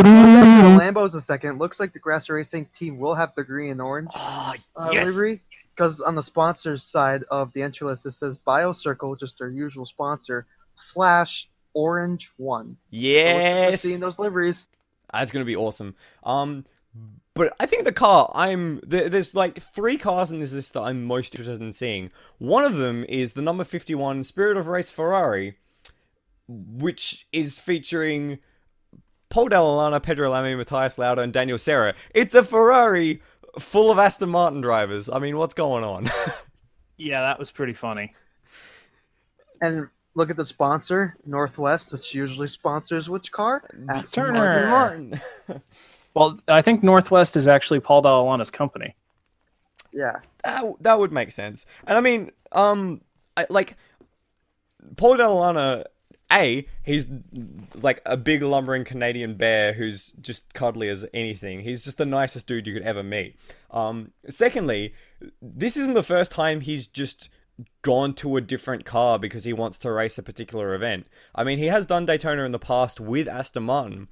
The 0.08 0.78
Lambos 0.80 1.16
a 1.16 1.22
second. 1.22 1.60
Looks 1.60 1.80
like 1.80 1.92
the 1.94 2.00
Grass 2.00 2.30
Racing 2.30 2.66
team 2.68 3.00
will 3.00 3.16
have 3.16 3.34
the 3.36 3.44
green 3.44 3.72
and 3.72 3.82
orange 3.82 4.10
Oh, 4.16 4.54
uh, 4.76 4.90
yes! 4.94 5.08
livery. 5.08 5.42
Because 5.70 6.02
on 6.02 6.16
the 6.16 6.24
sponsors 6.24 6.84
side 6.84 7.24
of 7.30 7.52
the 7.54 7.62
entry 7.62 7.86
list, 7.88 8.06
it 8.06 8.12
says 8.12 8.38
BioCircle, 8.38 9.20
just 9.20 9.38
their 9.40 9.50
usual 9.50 9.86
sponsor, 9.86 10.46
slash 10.76 11.50
Orange 11.74 12.32
One. 12.38 12.78
So 12.92 12.98
Yes! 12.98 13.82
seeing 13.82 14.00
those 14.00 14.18
liveries. 14.18 14.66
That's 15.12 15.32
gonna 15.32 15.46
be 15.46 15.56
awesome. 15.56 15.96
Um, 16.24 16.66
but 17.38 17.56
I 17.60 17.66
think 17.66 17.86
the 17.86 17.92
car 17.92 18.32
I'm 18.34 18.80
there, 18.86 19.10
there's 19.10 19.34
like 19.34 19.60
three 19.60 19.98
cars 19.98 20.32
in 20.32 20.40
this 20.40 20.54
list 20.54 20.74
that 20.74 20.82
I'm 20.82 21.06
most 21.06 21.34
interested 21.36 21.62
in 21.62 21.74
seeing. 21.74 22.12
One 22.38 22.66
of 22.66 22.78
them 22.78 23.06
is 23.08 23.34
the 23.34 23.42
number 23.42 23.64
51 23.64 24.24
Spirit 24.24 24.58
of 24.58 24.68
Race 24.68 24.90
Ferrari, 24.90 25.58
which 26.48 27.28
is 27.32 27.60
featuring 27.60 28.40
Paul 29.30 29.50
Dalla 29.50 29.76
Lana, 29.76 30.00
Pedro 30.00 30.30
Lamy, 30.30 30.56
Mathias 30.56 30.98
Lauda, 30.98 31.22
and 31.22 31.34
Daniel 31.34 31.58
Serra. 31.58 31.94
It's 32.14 32.36
a 32.36 32.44
Ferrari 32.44 33.22
full 33.60 33.92
of 33.92 34.00
Aston 34.00 34.30
Martin 34.30 34.62
drivers. 34.62 35.10
I 35.10 35.20
mean, 35.20 35.38
what's 35.38 35.54
going 35.54 35.84
on? 35.84 36.08
Yeah, 36.98 37.22
that 37.22 37.38
was 37.38 37.52
pretty 37.52 37.74
funny. 37.74 38.16
And 39.62 39.88
look 40.16 40.32
at 40.32 40.36
the 40.36 40.46
sponsor, 40.46 41.16
Northwest, 41.26 41.94
which 41.94 42.14
usually 42.14 42.48
sponsors 42.48 43.10
which 43.10 43.32
car? 43.32 43.64
Aston 43.90 44.24
Turner. 44.26 44.40
Martin. 44.70 45.14
Aston 45.14 45.22
Martin. 45.48 45.64
Well, 46.18 46.40
I 46.48 46.64
think 46.64 46.82
Northwest 46.82 47.38
is 47.38 47.48
actually 47.48 47.80
Paul 47.80 48.02
Dalla 48.02 48.24
Lana's 48.24 48.50
company. 48.50 48.96
Yeah. 49.94 50.16
that, 50.44 50.66
that 50.82 50.98
would 50.98 51.12
make 51.12 51.32
sense. 51.32 51.68
And 51.86 51.96
I 51.96 52.02
mean, 52.02 52.32
um, 52.52 53.02
I, 53.36 53.46
like 53.52 53.76
Paul 54.96 55.18
Dalla 55.18 55.40
Lana, 55.40 55.84
a 56.32 56.66
he's 56.82 57.06
like 57.76 58.02
a 58.04 58.18
big 58.18 58.42
lumbering 58.42 58.84
Canadian 58.84 59.36
bear 59.36 59.74
who's 59.74 60.14
just 60.14 60.56
cuddly 60.56 60.90
as 60.90 61.06
anything. 61.14 61.60
He's 61.60 61.86
just 61.86 62.00
the 62.00 62.06
nicest 62.06 62.48
dude 62.48 62.66
you 62.66 62.74
could 62.74 62.82
ever 62.82 63.04
meet. 63.04 63.40
Um, 63.70 64.12
secondly, 64.28 64.96
this 65.40 65.78
isn't 65.78 65.94
the 65.94 66.02
first 66.02 66.32
time 66.32 66.62
he's 66.62 66.88
just 66.88 67.30
gone 67.82 68.14
to 68.14 68.38
a 68.38 68.42
different 68.42 68.86
car 68.86 69.18
because 69.18 69.44
he 69.44 69.54
wants 69.54 69.78
to 69.80 69.92
race 69.92 70.18
a 70.18 70.24
particular 70.24 70.74
event. 70.74 71.08
I 71.34 71.44
mean, 71.44 71.60
he 71.60 71.68
has 71.68 71.88
done 71.88 72.06
Daytona 72.06 72.44
in 72.44 72.52
the 72.52 72.60
past 72.60 73.00
with 73.00 73.28
Aston 73.28 73.64
Martin, 73.64 74.08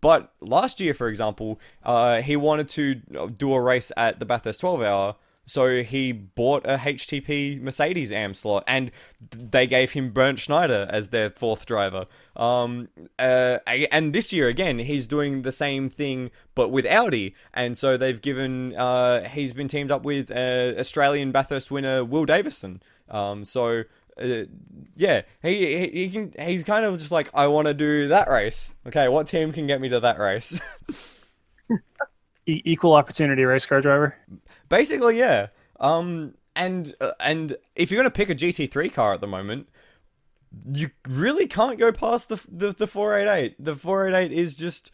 but 0.00 0.32
last 0.40 0.80
year, 0.80 0.94
for 0.94 1.08
example, 1.08 1.60
uh, 1.82 2.22
he 2.22 2.36
wanted 2.36 2.68
to 2.70 2.94
do 3.36 3.54
a 3.54 3.60
race 3.60 3.92
at 3.96 4.18
the 4.18 4.26
Bathurst 4.26 4.60
12 4.60 4.82
Hour. 4.82 5.16
So 5.46 5.82
he 5.82 6.12
bought 6.12 6.64
a 6.64 6.76
HTP 6.76 7.60
Mercedes 7.60 8.12
AM 8.12 8.34
slot, 8.34 8.62
and 8.68 8.92
they 9.32 9.66
gave 9.66 9.92
him 9.92 10.12
Bernd 10.12 10.38
Schneider 10.38 10.86
as 10.88 11.08
their 11.08 11.30
fourth 11.30 11.66
driver. 11.66 12.06
Um, 12.36 12.88
uh, 13.18 13.58
and 13.66 14.12
this 14.12 14.32
year 14.32 14.46
again, 14.46 14.78
he's 14.78 15.08
doing 15.08 15.42
the 15.42 15.50
same 15.50 15.88
thing, 15.88 16.30
but 16.54 16.70
with 16.70 16.86
Audi. 16.86 17.34
And 17.52 17.76
so 17.76 17.96
they've 17.96 18.22
given, 18.22 18.76
uh, 18.76 19.28
he's 19.28 19.52
been 19.52 19.66
teamed 19.66 19.90
up 19.90 20.04
with 20.04 20.30
uh, 20.30 20.78
Australian 20.78 21.32
Bathurst 21.32 21.68
winner 21.72 22.04
Will 22.04 22.26
Davison. 22.26 22.80
Um, 23.08 23.44
so 23.44 23.82
uh, 24.20 24.44
yeah, 24.96 25.22
he, 25.42 25.78
he 25.78 25.88
he 25.88 26.10
can 26.10 26.32
he's 26.38 26.64
kind 26.64 26.84
of 26.84 26.98
just 26.98 27.10
like 27.10 27.30
I 27.34 27.46
want 27.46 27.66
to 27.68 27.74
do 27.74 28.08
that 28.08 28.28
race. 28.28 28.74
Okay, 28.86 29.08
what 29.08 29.26
team 29.26 29.52
can 29.52 29.66
get 29.66 29.80
me 29.80 29.88
to 29.88 30.00
that 30.00 30.18
race? 30.18 30.60
e- 32.46 32.62
equal 32.64 32.94
opportunity 32.94 33.44
race 33.44 33.66
car 33.66 33.80
driver. 33.80 34.16
Basically, 34.68 35.18
yeah. 35.18 35.48
Um, 35.78 36.34
and 36.54 36.94
uh, 37.00 37.12
and 37.20 37.56
if 37.74 37.90
you're 37.90 37.98
gonna 37.98 38.10
pick 38.10 38.30
a 38.30 38.34
GT3 38.34 38.92
car 38.92 39.14
at 39.14 39.20
the 39.20 39.26
moment, 39.26 39.68
you 40.70 40.90
really 41.08 41.46
can't 41.46 41.78
go 41.78 41.92
past 41.92 42.28
the 42.28 42.44
the, 42.50 42.72
the 42.72 42.86
488. 42.86 43.56
The 43.58 43.74
488 43.74 44.32
is 44.36 44.56
just 44.56 44.90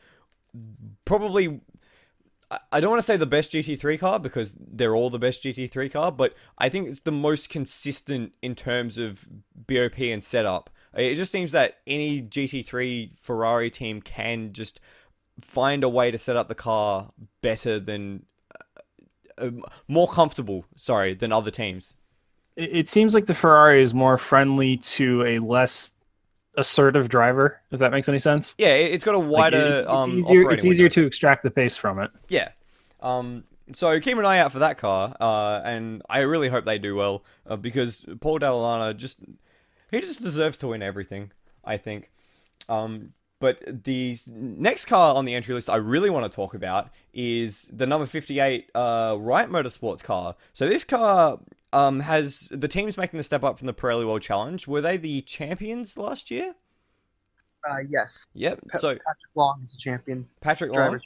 probably. 1.04 1.60
I 2.51 2.78
don't 2.81 2.90
want 2.90 3.01
to 3.01 3.06
say 3.06 3.16
the 3.16 3.27
best 3.27 3.52
GT3 3.52 3.98
car 3.98 4.20
because 4.20 4.56
they're 4.60 4.94
all 4.94 5.10
the 5.10 5.18
best 5.18 5.43
GT3 5.43 5.90
car, 5.90 6.12
but 6.12 6.35
I 6.59 6.68
think 6.68 6.89
it's 6.89 7.01
the 7.01 7.10
most 7.10 7.51
consistent 7.51 8.32
in 8.40 8.55
terms 8.55 8.98
of 8.98 9.27
BOP 9.55 9.98
and 9.98 10.23
setup. 10.23 10.70
It 10.94 11.16
just 11.16 11.32
seems 11.32 11.52
that 11.52 11.78
any 11.86 12.23
GT3 12.23 13.18
Ferrari 13.20 13.68
team 13.68 14.01
can 14.01 14.52
just 14.52 14.81
find 15.40 15.82
a 15.82 15.89
way 15.89 16.10
to 16.12 16.18
set 16.18 16.36
up 16.36 16.47
the 16.47 16.55
car 16.55 17.10
better 17.43 17.81
than 17.81 18.24
uh, 19.39 19.51
more 19.89 20.09
comfortable, 20.09 20.64
sorry, 20.77 21.14
than 21.14 21.32
other 21.32 21.51
teams. 21.51 21.97
It 22.55 22.89
seems 22.89 23.12
like 23.12 23.27
the 23.27 23.35
Ferrari 23.35 23.82
is 23.82 23.93
more 23.93 24.16
friendly 24.16 24.78
to 24.78 25.24
a 25.24 25.39
less 25.40 25.93
assertive 26.56 27.08
driver, 27.08 27.60
if 27.70 27.78
that 27.80 27.90
makes 27.90 28.08
any 28.08 28.18
sense. 28.18 28.54
Yeah, 28.58 28.74
it's 28.74 29.04
got 29.04 29.14
a 29.14 29.18
wider. 29.18 29.58
Like 29.58 29.80
it's, 29.80 29.88
um, 29.88 30.18
easier, 30.18 30.50
it's 30.50 30.64
easier 30.64 30.88
to 30.90 31.06
extract 31.06 31.42
the 31.42 31.50
pace 31.50 31.76
from 31.76 31.98
it. 31.98 32.10
Yeah. 32.28 32.50
Um, 33.00 33.44
so 33.74 33.98
keep 34.00 34.16
an 34.16 34.24
eye 34.24 34.38
out 34.38 34.52
for 34.52 34.60
that 34.60 34.78
car, 34.78 35.16
uh, 35.20 35.60
and 35.64 36.02
I 36.08 36.20
really 36.20 36.48
hope 36.48 36.64
they 36.64 36.78
do 36.78 36.94
well 36.94 37.24
uh, 37.46 37.56
because 37.56 38.04
Paul 38.20 38.38
Dalla 38.38 38.60
Lana 38.60 38.94
just 38.94 39.20
he 39.90 40.00
just 40.00 40.22
deserves 40.22 40.58
to 40.58 40.68
win 40.68 40.82
everything. 40.82 41.32
I 41.64 41.76
think. 41.76 42.10
Um, 42.68 43.12
but 43.38 43.84
the 43.84 44.16
next 44.32 44.86
car 44.86 45.14
on 45.14 45.24
the 45.24 45.34
entry 45.34 45.54
list 45.54 45.68
I 45.68 45.76
really 45.76 46.08
want 46.08 46.30
to 46.30 46.34
talk 46.34 46.54
about 46.54 46.88
is 47.12 47.70
the 47.72 47.86
number 47.86 48.06
58 48.06 48.70
uh, 48.74 49.16
Wright 49.18 49.48
Motorsports 49.48 50.02
car. 50.02 50.36
So 50.54 50.68
this 50.68 50.84
car 50.84 51.38
um, 51.72 52.01
has 52.01 52.48
the 52.51 52.68
teams 52.68 52.97
making 52.97 53.16
the 53.18 53.24
step 53.24 53.44
up 53.44 53.59
from 53.59 53.66
the 53.66 53.74
Pirelli 53.74 54.06
World 54.06 54.22
Challenge. 54.22 54.66
Were 54.66 54.80
they 54.80 54.97
the 54.97 55.22
champions 55.22 55.98
last 55.98 56.30
year? 56.30 56.55
Uh, 57.68 57.78
yes. 57.88 58.26
Yep. 58.34 58.60
so 58.74 58.88
Patrick 58.90 59.34
Long 59.34 59.60
is 59.62 59.72
the 59.72 59.78
champion. 59.78 60.28
Patrick 60.40 60.74
Long. 60.74 61.01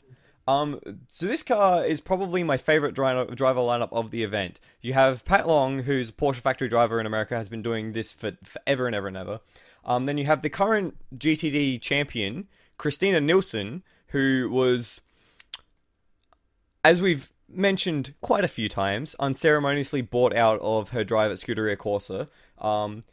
Um, 0.47 0.81
so 1.09 1.27
this 1.27 1.43
car 1.43 1.85
is 1.85 2.01
probably 2.01 2.43
my 2.43 2.57
favorite 2.57 2.95
driver 2.95 3.35
driver 3.35 3.61
lineup 3.61 3.91
of 3.93 4.11
the 4.11 4.25
event. 4.25 4.59
You 4.81 4.95
have 4.95 5.25
Pat 5.25 5.47
Long, 5.47 5.85
who's 5.85 6.09
a 6.09 6.13
Porsche 6.13 6.41
factory 6.41 6.69
driver 6.69 6.99
in 6.99 7.07
America, 7.07 7.37
has 7.37 7.49
been 7.49 7.63
doing 7.63 7.93
this 7.93 8.13
for 8.13 8.33
forever 8.43 8.87
and 8.87 8.95
ever 8.95 9.09
and 9.09 9.17
ever. 9.17 9.41
Um, 9.85 10.07
then 10.07 10.19
you 10.19 10.27
have 10.27 10.43
the 10.43 10.51
current 10.51 10.97
GTD 11.17 11.81
champion, 11.81 12.49
Christina 12.79 13.21
Nielsen, 13.21 13.83
who 14.09 14.49
was, 14.51 15.01
as 16.85 17.01
we've 17.01 17.33
mentioned 17.53 18.15
quite 18.21 18.45
a 18.45 18.49
few 18.49 18.69
times, 18.69 19.15
unceremoniously 19.19 20.03
bought 20.03 20.35
out 20.35 20.61
of 20.61 20.91
her 20.91 21.05
drive 21.05 21.31
at 21.31 21.39
Scuderia 21.39 21.77
Corsa. 21.77 22.29
Um, 22.59 23.05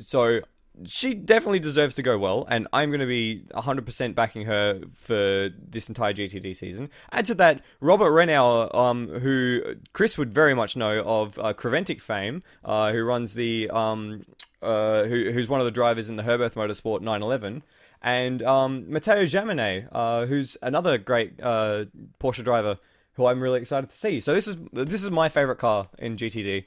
so 0.00 0.40
she 0.84 1.14
definitely 1.14 1.58
deserves 1.58 1.94
to 1.94 2.02
go 2.02 2.18
well, 2.18 2.46
and 2.48 2.68
I'm 2.72 2.90
going 2.90 3.00
to 3.00 3.06
be 3.06 3.44
100% 3.54 4.14
backing 4.14 4.46
her 4.46 4.80
for 4.94 5.48
this 5.58 5.88
entire 5.88 6.12
GTD 6.12 6.54
season. 6.54 6.90
Add 7.12 7.24
to 7.26 7.34
that, 7.36 7.62
Robert 7.80 8.10
Renauer, 8.10 8.74
um, 8.74 9.08
who 9.08 9.76
Chris 9.92 10.18
would 10.18 10.34
very 10.34 10.54
much 10.54 10.76
know 10.76 11.02
of 11.04 11.38
uh, 11.38 11.54
Creventic 11.54 12.00
fame, 12.00 12.42
uh, 12.64 12.92
who 12.92 13.02
runs 13.04 13.34
the 13.34 13.70
um, 13.70 14.26
uh, 14.62 15.04
who, 15.04 15.30
who's 15.30 15.48
one 15.48 15.60
of 15.60 15.66
the 15.66 15.70
drivers 15.70 16.08
in 16.08 16.16
the 16.16 16.24
Herberth 16.24 16.54
Motorsport 16.54 17.00
911, 17.00 17.62
and 18.02 18.42
um, 18.42 18.90
Mathieu 18.90 19.24
Jaminet, 19.24 19.88
uh, 19.92 20.26
who's 20.26 20.56
another 20.62 20.98
great 20.98 21.40
uh, 21.42 21.86
Porsche 22.20 22.44
driver 22.44 22.78
who 23.16 23.26
I'm 23.26 23.40
really 23.40 23.60
excited 23.60 23.90
to 23.90 23.96
see. 23.96 24.20
So 24.20 24.34
this 24.34 24.46
is 24.46 24.56
this 24.72 25.02
is 25.02 25.10
my 25.10 25.28
favorite 25.28 25.58
car 25.58 25.88
in 25.98 26.16
GTD. 26.16 26.64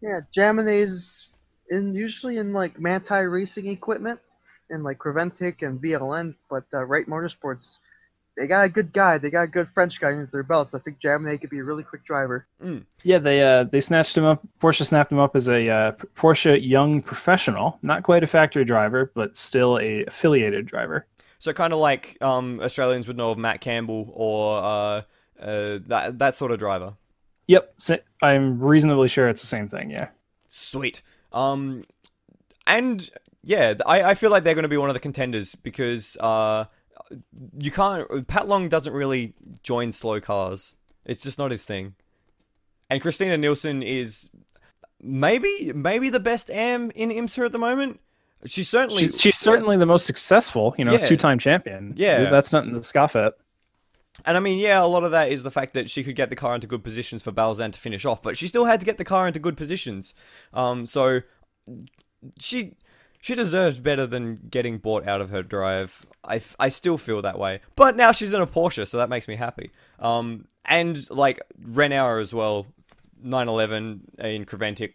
Yeah, 0.00 0.20
Jaminet's 0.36 1.30
in 1.68 1.94
usually 1.94 2.36
in 2.36 2.52
like 2.52 2.78
Manthey 2.78 3.30
racing 3.30 3.66
equipment 3.66 4.20
and 4.70 4.84
like 4.84 4.98
Creventic 4.98 5.66
and 5.66 5.80
VLN, 5.80 6.34
but 6.50 6.64
uh, 6.74 6.84
Wright 6.84 7.06
Motorsports 7.06 7.78
they 8.36 8.46
got 8.46 8.66
a 8.66 8.68
good 8.68 8.92
guy. 8.92 9.18
They 9.18 9.30
got 9.30 9.44
a 9.44 9.48
good 9.48 9.68
French 9.68 9.98
guy 9.98 10.10
under 10.12 10.26
their 10.26 10.42
belts. 10.42 10.74
I 10.74 10.78
think 10.78 11.00
Jaminet 11.00 11.40
could 11.40 11.50
be 11.50 11.58
a 11.58 11.64
really 11.64 11.82
quick 11.82 12.04
driver. 12.04 12.46
Mm. 12.62 12.84
Yeah, 13.02 13.18
they 13.18 13.42
uh, 13.42 13.64
they 13.64 13.80
snatched 13.80 14.16
him 14.16 14.24
up. 14.24 14.46
Porsche 14.60 14.84
snapped 14.84 15.10
him 15.10 15.18
up 15.18 15.34
as 15.34 15.48
a 15.48 15.68
uh, 15.68 15.92
Porsche 16.16 16.58
young 16.62 17.00
professional, 17.00 17.78
not 17.82 18.02
quite 18.02 18.22
a 18.22 18.26
factory 18.26 18.64
driver, 18.64 19.10
but 19.14 19.36
still 19.36 19.78
a 19.78 20.04
affiliated 20.04 20.66
driver. 20.66 21.06
So 21.38 21.52
kind 21.52 21.72
of 21.72 21.78
like 21.78 22.18
um, 22.20 22.60
Australians 22.60 23.06
would 23.06 23.16
know 23.16 23.30
of 23.30 23.38
Matt 23.38 23.60
Campbell 23.60 24.10
or 24.14 24.62
uh, 24.62 25.02
uh 25.40 25.78
that 25.86 26.18
that 26.18 26.34
sort 26.34 26.50
of 26.50 26.58
driver. 26.58 26.94
Yep, 27.48 27.74
I'm 28.22 28.60
reasonably 28.60 29.08
sure 29.08 29.28
it's 29.28 29.40
the 29.40 29.46
same 29.46 29.68
thing. 29.68 29.90
Yeah. 29.90 30.08
Sweet. 30.48 31.02
Um, 31.32 31.84
and 32.66 33.08
yeah, 33.42 33.74
I, 33.86 34.02
I 34.02 34.14
feel 34.14 34.30
like 34.30 34.42
they're 34.42 34.54
going 34.54 34.64
to 34.64 34.68
be 34.68 34.76
one 34.76 34.90
of 34.90 34.94
the 34.94 35.00
contenders 35.00 35.54
because 35.54 36.16
uh, 36.18 36.64
you 37.58 37.70
can't. 37.70 38.26
Pat 38.26 38.48
Long 38.48 38.68
doesn't 38.68 38.92
really 38.92 39.34
join 39.62 39.92
slow 39.92 40.20
cars. 40.20 40.76
It's 41.04 41.22
just 41.22 41.38
not 41.38 41.52
his 41.52 41.64
thing. 41.64 41.94
And 42.90 43.00
Christina 43.00 43.36
Nielsen 43.36 43.82
is 43.82 44.30
maybe 45.00 45.72
maybe 45.74 46.10
the 46.10 46.20
best 46.20 46.50
am 46.50 46.90
in 46.92 47.10
IMSA 47.10 47.46
at 47.46 47.52
the 47.52 47.58
moment. 47.58 48.00
She's 48.44 48.68
certainly 48.68 49.02
she's, 49.02 49.20
she's 49.20 49.38
certainly 49.38 49.76
the 49.76 49.86
most 49.86 50.06
successful. 50.06 50.74
You 50.78 50.84
know, 50.84 50.92
Yeah. 50.92 50.98
two 50.98 51.16
time 51.16 51.38
champion. 51.38 51.94
Yeah. 51.96 52.24
that's 52.24 52.52
nothing 52.52 52.74
to 52.74 52.82
scoff 52.82 53.14
at. 53.16 53.34
And 54.24 54.36
I 54.36 54.40
mean, 54.40 54.58
yeah, 54.58 54.82
a 54.82 54.86
lot 54.86 55.04
of 55.04 55.10
that 55.10 55.30
is 55.30 55.42
the 55.42 55.50
fact 55.50 55.74
that 55.74 55.90
she 55.90 56.02
could 56.02 56.16
get 56.16 56.30
the 56.30 56.36
car 56.36 56.54
into 56.54 56.66
good 56.66 56.82
positions 56.82 57.22
for 57.22 57.32
Balzan 57.32 57.72
to 57.72 57.78
finish 57.78 58.04
off, 58.04 58.22
but 58.22 58.36
she 58.38 58.48
still 58.48 58.64
had 58.64 58.80
to 58.80 58.86
get 58.86 58.98
the 58.98 59.04
car 59.04 59.26
into 59.26 59.38
good 59.38 59.56
positions. 59.56 60.14
Um, 60.52 60.86
so 60.86 61.20
she 62.38 62.76
she 63.20 63.34
deserves 63.34 63.80
better 63.80 64.06
than 64.06 64.40
getting 64.50 64.78
bought 64.78 65.06
out 65.06 65.20
of 65.20 65.30
her 65.30 65.42
drive. 65.42 66.06
I, 66.24 66.40
I 66.58 66.68
still 66.68 66.98
feel 66.98 67.22
that 67.22 67.38
way, 67.38 67.60
but 67.74 67.96
now 67.96 68.12
she's 68.12 68.32
in 68.32 68.40
a 68.40 68.46
Porsche, 68.46 68.86
so 68.86 68.98
that 68.98 69.08
makes 69.08 69.26
me 69.26 69.36
happy. 69.36 69.70
Um, 69.98 70.46
and 70.64 70.98
like 71.10 71.40
Renauer 71.60 72.20
as 72.20 72.32
well. 72.32 72.66
911 73.22 74.02
in 74.18 74.44
Creventic 74.44 74.92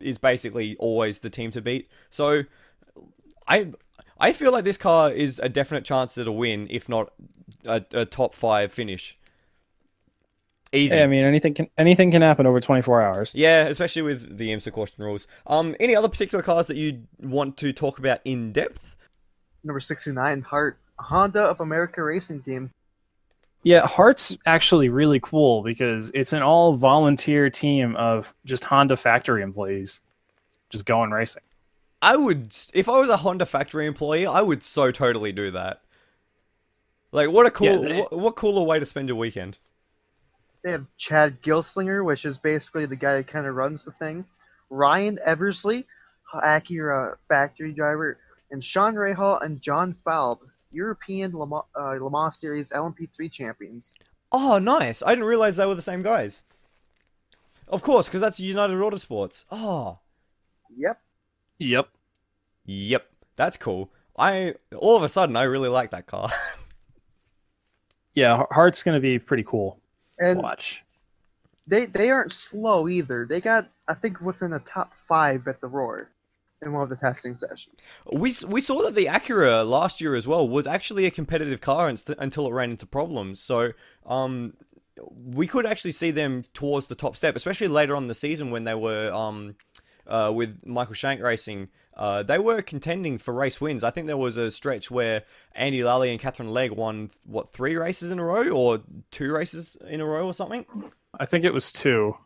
is 0.00 0.18
basically 0.18 0.76
always 0.78 1.20
the 1.20 1.30
team 1.30 1.52
to 1.52 1.62
beat. 1.62 1.88
So 2.10 2.42
I 3.46 3.72
I 4.18 4.32
feel 4.32 4.52
like 4.52 4.64
this 4.64 4.76
car 4.76 5.10
is 5.10 5.38
a 5.38 5.48
definite 5.48 5.84
chance 5.84 6.18
at 6.18 6.26
a 6.26 6.32
win, 6.32 6.66
if 6.70 6.88
not 6.88 7.12
a, 7.64 7.84
a 7.92 8.04
top 8.04 8.34
five 8.34 8.72
finish. 8.72 9.18
Easy. 10.74 10.96
Hey, 10.96 11.02
I 11.02 11.06
mean, 11.06 11.22
anything 11.22 11.52
can 11.52 11.68
anything 11.76 12.10
can 12.10 12.22
happen 12.22 12.46
over 12.46 12.58
24 12.58 13.02
hours. 13.02 13.34
Yeah, 13.34 13.66
especially 13.66 14.02
with 14.02 14.38
the 14.38 14.48
IMSA 14.48 14.72
caution 14.72 15.04
rules. 15.04 15.26
Um, 15.46 15.76
any 15.78 15.94
other 15.94 16.08
particular 16.08 16.42
cars 16.42 16.66
that 16.68 16.78
you 16.78 17.02
want 17.20 17.58
to 17.58 17.74
talk 17.74 17.98
about 17.98 18.20
in 18.24 18.52
depth? 18.52 18.96
Number 19.64 19.80
69, 19.80 20.40
Hart, 20.40 20.78
Honda 20.98 21.42
of 21.42 21.60
America 21.60 22.02
Racing 22.02 22.40
Team. 22.40 22.70
Yeah, 23.64 23.86
Hart's 23.86 24.36
actually 24.46 24.88
really 24.88 25.20
cool 25.20 25.62
because 25.62 26.10
it's 26.14 26.32
an 26.32 26.42
all 26.42 26.74
volunteer 26.74 27.48
team 27.48 27.94
of 27.96 28.34
just 28.44 28.64
Honda 28.64 28.96
factory 28.96 29.42
employees 29.42 30.00
just 30.70 30.86
going 30.86 31.10
racing. 31.10 31.42
I 32.00 32.16
would, 32.16 32.52
if 32.74 32.88
I 32.88 32.98
was 32.98 33.08
a 33.08 33.18
Honda 33.18 33.46
factory 33.46 33.86
employee, 33.86 34.26
I 34.26 34.40
would 34.40 34.64
so 34.64 34.90
totally 34.90 35.30
do 35.30 35.52
that. 35.52 35.82
Like, 37.12 37.30
what 37.30 37.46
a 37.46 37.50
cool, 37.50 37.66
Yeah, 37.66 37.76
they- 37.88 38.00
what, 38.00 38.12
what 38.12 38.36
cooler 38.36 38.64
way 38.64 38.80
to 38.80 38.86
spend 38.86 39.08
your 39.08 39.18
weekend? 39.18 39.58
They 40.64 40.70
have 40.72 40.86
Chad 40.96 41.42
Gilsinger, 41.42 42.04
which 42.04 42.24
is 42.24 42.38
basically 42.38 42.86
the 42.86 42.96
guy 42.96 43.16
who 43.18 43.24
kind 43.24 43.46
of 43.46 43.54
runs 43.54 43.84
the 43.84 43.90
thing. 43.90 44.24
Ryan 44.70 45.18
Eversley, 45.24 45.84
Acura 46.34 47.16
factory 47.28 47.72
driver, 47.72 48.18
and 48.50 48.62
Sean 48.64 48.94
Rayhall 48.94 49.42
and 49.42 49.60
John 49.60 49.92
Falb, 49.92 50.38
European 50.70 51.32
Le 51.32 51.46
Mans, 51.46 51.64
uh, 51.78 51.96
Le 52.00 52.10
Mans 52.10 52.34
Series 52.34 52.70
LMP3 52.70 53.30
champions. 53.30 53.94
Oh, 54.30 54.58
nice! 54.58 55.02
I 55.02 55.10
didn't 55.10 55.24
realize 55.26 55.56
they 55.56 55.66
were 55.66 55.74
the 55.74 55.82
same 55.82 56.02
guys. 56.02 56.44
Of 57.68 57.82
course, 57.82 58.06
because 58.08 58.20
that's 58.22 58.40
United 58.40 58.76
Autosports. 58.76 59.44
Oh, 59.50 59.98
Yep. 60.74 60.98
Yep. 61.58 61.88
Yep, 62.64 63.06
that's 63.36 63.56
cool. 63.58 63.90
I 64.16 64.54
all 64.76 64.96
of 64.96 65.02
a 65.02 65.08
sudden 65.08 65.36
I 65.36 65.42
really 65.42 65.68
like 65.68 65.90
that 65.90 66.06
car. 66.06 66.30
Yeah, 68.14 68.36
Har- 68.36 68.48
Hart's 68.50 68.82
going 68.82 68.96
to 68.96 69.00
be 69.00 69.18
pretty 69.18 69.42
cool. 69.44 69.78
And 70.18 70.42
Watch. 70.42 70.82
they 71.66 71.86
they 71.86 72.10
aren't 72.10 72.32
slow 72.32 72.88
either. 72.88 73.26
They 73.26 73.40
got 73.40 73.68
I 73.88 73.94
think 73.94 74.20
within 74.20 74.50
the 74.50 74.60
top 74.60 74.94
five 74.94 75.48
at 75.48 75.60
the 75.60 75.68
Roar 75.68 76.10
in 76.60 76.72
one 76.72 76.82
of 76.82 76.90
the 76.90 76.96
testing 76.96 77.34
sessions. 77.34 77.86
we 78.12 78.32
we 78.46 78.60
saw 78.60 78.82
that 78.82 78.94
the 78.94 79.06
Acura 79.06 79.68
last 79.68 80.00
year 80.00 80.14
as 80.14 80.28
well 80.28 80.48
was 80.48 80.66
actually 80.66 81.06
a 81.06 81.10
competitive 81.10 81.60
car 81.60 81.90
unst- 81.90 82.14
until 82.18 82.46
it 82.46 82.52
ran 82.52 82.70
into 82.70 82.86
problems. 82.86 83.40
So 83.40 83.72
um. 84.06 84.54
We 85.10 85.46
could 85.46 85.64
actually 85.64 85.92
see 85.92 86.10
them 86.10 86.44
towards 86.52 86.86
the 86.86 86.94
top 86.94 87.16
step, 87.16 87.34
especially 87.34 87.66
later 87.66 87.96
on 87.96 88.04
in 88.04 88.08
the 88.08 88.14
season 88.14 88.50
when 88.50 88.64
they 88.64 88.74
were 88.74 89.10
um, 89.10 89.56
uh, 90.06 90.32
with 90.34 90.66
Michael 90.66 90.94
Shank 90.94 91.20
Racing. 91.20 91.68
Uh, 91.94 92.22
they 92.22 92.38
were 92.38 92.62
contending 92.62 93.18
for 93.18 93.34
race 93.34 93.60
wins. 93.60 93.84
I 93.84 93.90
think 93.90 94.06
there 94.06 94.16
was 94.16 94.36
a 94.36 94.50
stretch 94.50 94.90
where 94.90 95.22
Andy 95.54 95.84
Lally 95.84 96.10
and 96.10 96.18
Katherine 96.20 96.50
Legge 96.50 96.70
won 96.72 97.10
what 97.26 97.50
three 97.50 97.76
races 97.76 98.10
in 98.10 98.18
a 98.18 98.24
row 98.24 98.48
or 98.50 98.80
two 99.10 99.30
races 99.32 99.76
in 99.86 100.00
a 100.00 100.06
row 100.06 100.26
or 100.26 100.32
something, 100.34 100.64
I 101.20 101.26
think 101.26 101.44
it 101.44 101.52
was 101.52 101.70
two. 101.70 102.16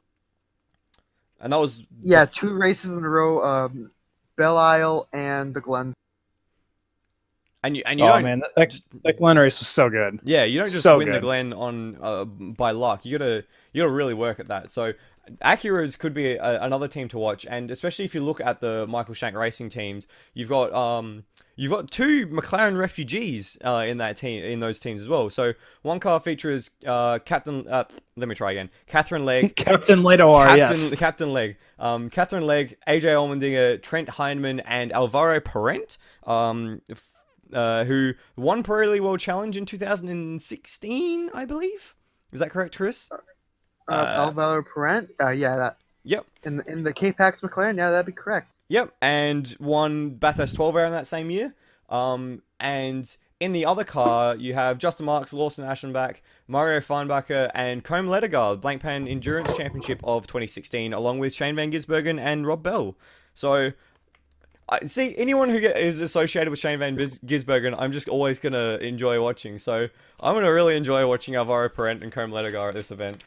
and 1.40 1.52
that 1.52 1.58
was 1.58 1.84
Yeah, 2.00 2.26
two 2.26 2.56
races 2.56 2.92
in 2.92 3.04
a 3.04 3.08
row. 3.08 3.44
Um, 3.44 3.90
Belle 4.36 4.56
Isle 4.58 5.08
and 5.12 5.52
the 5.52 5.60
Glen. 5.60 5.94
and 7.62 7.76
you 7.76 7.82
and 7.86 7.98
you 7.98 8.06
oh 8.06 8.10
don't 8.10 8.22
man, 8.22 8.40
that, 8.40 8.54
that, 8.54 8.80
that 9.04 9.18
Glen 9.18 9.38
race 9.38 9.58
was 9.58 9.66
so 9.68 9.90
good. 9.90 10.20
Yeah, 10.22 10.44
you 10.44 10.58
don't 10.58 10.68
just 10.70 10.82
So 10.82 10.98
win 10.98 11.10
the. 11.10 11.20
Glen 11.20 11.52
on 11.52 11.98
uh, 12.00 12.24
by 12.24 12.70
luck. 12.70 13.04
You 13.04 13.18
gotta 13.18 13.44
you 13.72 13.82
gotta 13.82 13.92
really 13.92 14.14
work 14.14 14.38
at 14.38 14.48
that. 14.48 14.70
So 14.70 14.92
Acura's 15.42 15.96
could 15.96 16.14
be 16.14 16.34
a, 16.34 16.62
another 16.62 16.88
team 16.88 17.08
to 17.08 17.18
watch, 17.18 17.46
and 17.48 17.70
especially 17.70 18.04
if 18.04 18.14
you 18.14 18.22
look 18.22 18.40
at 18.40 18.60
the 18.60 18.86
Michael 18.88 19.14
Shank 19.14 19.36
Racing 19.36 19.68
teams, 19.68 20.06
you've 20.34 20.48
got 20.48 20.72
um 20.72 21.24
you've 21.56 21.72
got 21.72 21.90
two 21.90 22.26
McLaren 22.28 22.78
refugees 22.78 23.58
uh, 23.64 23.84
in 23.86 23.98
that 23.98 24.16
team 24.16 24.44
in 24.44 24.60
those 24.60 24.78
teams 24.78 25.00
as 25.00 25.08
well. 25.08 25.28
So 25.30 25.54
one 25.82 26.00
car 26.00 26.20
features 26.20 26.70
uh, 26.86 27.18
Captain. 27.24 27.66
Uh, 27.68 27.84
let 28.16 28.28
me 28.28 28.34
try 28.34 28.52
again. 28.52 28.70
Katherine 28.86 29.24
Legge. 29.24 29.54
Captain 29.56 30.02
Lador, 30.02 30.46
Captain, 30.46 30.58
yes. 30.58 30.94
Captain 30.94 31.32
Legg, 31.32 31.58
um, 31.78 32.08
Katherine 32.08 32.46
Legge, 32.46 32.76
AJ 32.86 33.02
Allmendinger, 33.02 33.82
Trent 33.82 34.08
Hindman, 34.10 34.60
and 34.60 34.92
Alvaro 34.92 35.40
Parente, 35.40 35.98
um, 36.24 36.80
f- 36.90 37.12
uh, 37.52 37.84
who 37.84 38.14
won 38.36 38.62
Pirelli 38.62 39.00
World 39.00 39.20
Challenge 39.20 39.56
in 39.56 39.66
2016, 39.66 41.30
I 41.34 41.44
believe. 41.44 41.94
Is 42.32 42.40
that 42.40 42.50
correct, 42.50 42.76
Chris? 42.76 43.08
Uh, 43.88 44.14
Alvaro 44.16 44.62
Parente. 44.62 45.10
Uh, 45.20 45.30
yeah, 45.30 45.56
that 45.56 45.76
Yep, 46.06 46.24
in 46.44 46.56
the, 46.58 46.70
in 46.70 46.82
the 46.84 46.92
K-Pax 46.92 47.40
McLaren. 47.40 47.76
Yeah, 47.76 47.90
that'd 47.90 48.06
be 48.06 48.12
correct. 48.12 48.52
yep, 48.68 48.94
and 49.02 49.54
won 49.58 50.10
Bathurst 50.10 50.54
12 50.54 50.76
hour 50.76 50.86
in 50.86 50.92
that 50.92 51.08
same 51.08 51.30
year. 51.30 51.52
Um, 51.88 52.42
and 52.60 53.14
in 53.40 53.50
the 53.50 53.66
other 53.66 53.82
car, 53.82 54.36
you 54.36 54.54
have 54.54 54.78
Justin 54.78 55.06
Marks, 55.06 55.32
Lawson 55.32 55.64
Aschenbach, 55.64 56.18
Mario 56.46 56.78
Farnbacher, 56.78 57.50
and 57.54 57.84
Côme 57.84 58.06
Ledogar, 58.06 58.60
Blank 58.60 58.82
Pan 58.82 59.08
Endurance 59.08 59.56
Championship 59.56 60.00
of 60.04 60.28
2016, 60.28 60.92
along 60.92 61.18
with 61.18 61.34
Shane 61.34 61.56
Van 61.56 61.72
Gisbergen 61.72 62.20
and 62.20 62.46
Rob 62.46 62.62
Bell. 62.62 62.96
So, 63.34 63.72
I 64.68 64.84
see 64.84 65.16
anyone 65.16 65.48
who 65.48 65.58
get, 65.58 65.76
is 65.76 66.00
associated 66.00 66.50
with 66.50 66.60
Shane 66.60 66.78
Van 66.78 66.96
Gisbergen, 66.96 67.74
I'm 67.76 67.90
just 67.90 68.08
always 68.08 68.38
gonna 68.38 68.78
enjoy 68.80 69.20
watching. 69.20 69.58
So, 69.58 69.88
I'm 70.20 70.34
gonna 70.34 70.52
really 70.52 70.76
enjoy 70.76 71.06
watching 71.08 71.34
Alvaro 71.34 71.68
Parente 71.68 72.04
and 72.04 72.12
Côme 72.12 72.30
Ledogar 72.30 72.68
at 72.68 72.74
this 72.74 72.92
event 72.92 73.24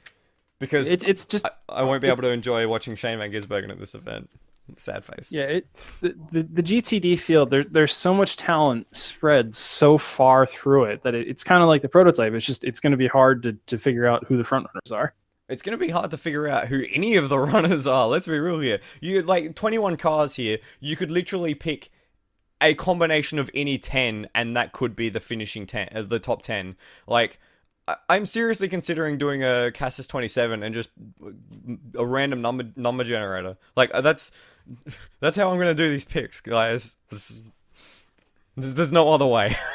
because 0.60 0.90
It, 0.90 1.08
it's 1.08 1.26
just 1.26 1.46
I, 1.46 1.52
I 1.70 1.84
won't 1.84 2.02
be 2.02 2.08
able 2.08 2.24
to 2.24 2.32
enjoy 2.32 2.68
watching 2.68 2.96
Shane 2.96 3.20
Van 3.20 3.32
Gisbergen 3.32 3.70
at 3.70 3.80
this 3.80 3.96
event. 3.96 4.30
Sad 4.78 5.04
face. 5.04 5.32
yeah, 5.32 5.46
it, 5.46 5.68
the, 6.02 6.16
the 6.32 6.44
the 6.44 6.62
GTD 6.62 7.18
field 7.18 7.50
there 7.50 7.64
there's 7.64 7.92
so 7.92 8.14
much 8.14 8.36
talent 8.36 8.86
spread 8.96 9.56
so 9.56 9.98
far 9.98 10.46
through 10.46 10.84
it 10.84 11.02
that 11.02 11.16
it, 11.16 11.28
it's 11.28 11.44
kind 11.44 11.64
of 11.64 11.68
like 11.68 11.82
the 11.82 11.90
prototype. 11.90 12.34
It's 12.34 12.46
just 12.46 12.64
it's 12.64 12.80
going 12.80 12.92
to 12.92 12.98
be 12.98 13.08
hard 13.08 13.42
to, 13.44 13.54
to 13.54 13.80
figure 13.80 14.06
out 14.06 14.26
who 14.28 14.38
the 14.38 14.44
front 14.44 14.68
runners 14.68 14.92
are. 14.92 15.16
It's 15.48 15.64
going 15.64 15.78
to 15.78 15.84
be 15.84 15.90
hard 15.90 16.12
to 16.12 16.18
figure 16.18 16.48
out 16.48 16.68
who 16.68 16.86
any 16.94 17.16
of 17.16 17.30
the 17.30 17.40
runners 17.40 17.88
are. 17.88 18.08
Let's 18.08 18.28
be 18.28 18.38
real 18.38 18.60
here. 18.60 18.80
You 19.02 19.24
like 19.24 19.56
21 19.56 19.98
cars 19.98 20.36
here. 20.36 20.60
You 20.80 20.96
could 20.96 21.10
literally 21.10 21.56
pick 21.56 21.90
a 22.62 22.76
combination 22.76 23.40
of 23.40 23.50
any 23.54 23.78
10 23.80 24.30
and 24.36 24.56
that 24.56 24.74
could 24.74 24.96
be 24.96 25.10
the 25.10 25.20
finishing 25.20 25.66
10 25.66 25.90
uh, 25.96 26.02
the 26.04 26.20
top 26.20 26.44
10. 26.44 26.76
Like 27.08 27.40
I'm 28.10 28.26
seriously 28.26 28.68
considering 28.68 29.18
doing 29.18 29.44
a 29.44 29.72
Cassis 29.72 30.08
27 30.08 30.64
and 30.64 30.74
just 30.74 30.90
a 31.96 32.06
random 32.06 32.42
number 32.42 32.66
number 32.76 33.04
generator. 33.04 33.58
Like 33.76 33.92
uh, 33.94 34.02
that's 34.02 34.32
that's 35.20 35.38
how 35.38 35.50
I'm 35.50 35.60
to 35.60 35.74
do 35.74 35.90
these 35.90 36.06
picks, 36.06 36.42
guys. 36.42 36.98
This, 37.10 37.42
there's, 38.56 38.74
there's 38.74 38.92
no 38.92 39.12
other 39.12 39.28
way. 39.28 39.56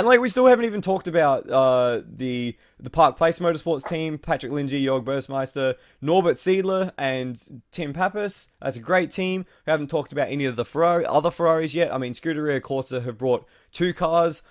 And 0.00 0.06
like 0.06 0.20
we 0.20 0.30
still 0.30 0.46
haven't 0.46 0.64
even 0.64 0.80
talked 0.80 1.08
about 1.08 1.46
uh, 1.50 2.00
the 2.10 2.56
the 2.78 2.88
Park 2.88 3.18
Place 3.18 3.38
Motorsports 3.38 3.86
team, 3.86 4.16
Patrick 4.16 4.50
Lindsay, 4.50 4.82
Jorg 4.82 5.04
Bergmeister, 5.04 5.74
Norbert 6.00 6.36
Siedler, 6.36 6.92
and 6.96 7.62
Tim 7.70 7.92
Pappas. 7.92 8.48
That's 8.62 8.78
a 8.78 8.80
great 8.80 9.10
team. 9.10 9.44
We 9.66 9.70
haven't 9.70 9.90
talked 9.90 10.10
about 10.10 10.30
any 10.30 10.46
of 10.46 10.56
the 10.56 10.64
Ferrari 10.64 11.04
other 11.04 11.30
Ferraris 11.30 11.74
yet. 11.74 11.92
I 11.92 11.98
mean, 11.98 12.14
Scuderia 12.14 12.62
Corsa 12.62 13.04
have 13.04 13.18
brought 13.18 13.46
two 13.72 13.92
cars, 13.92 14.42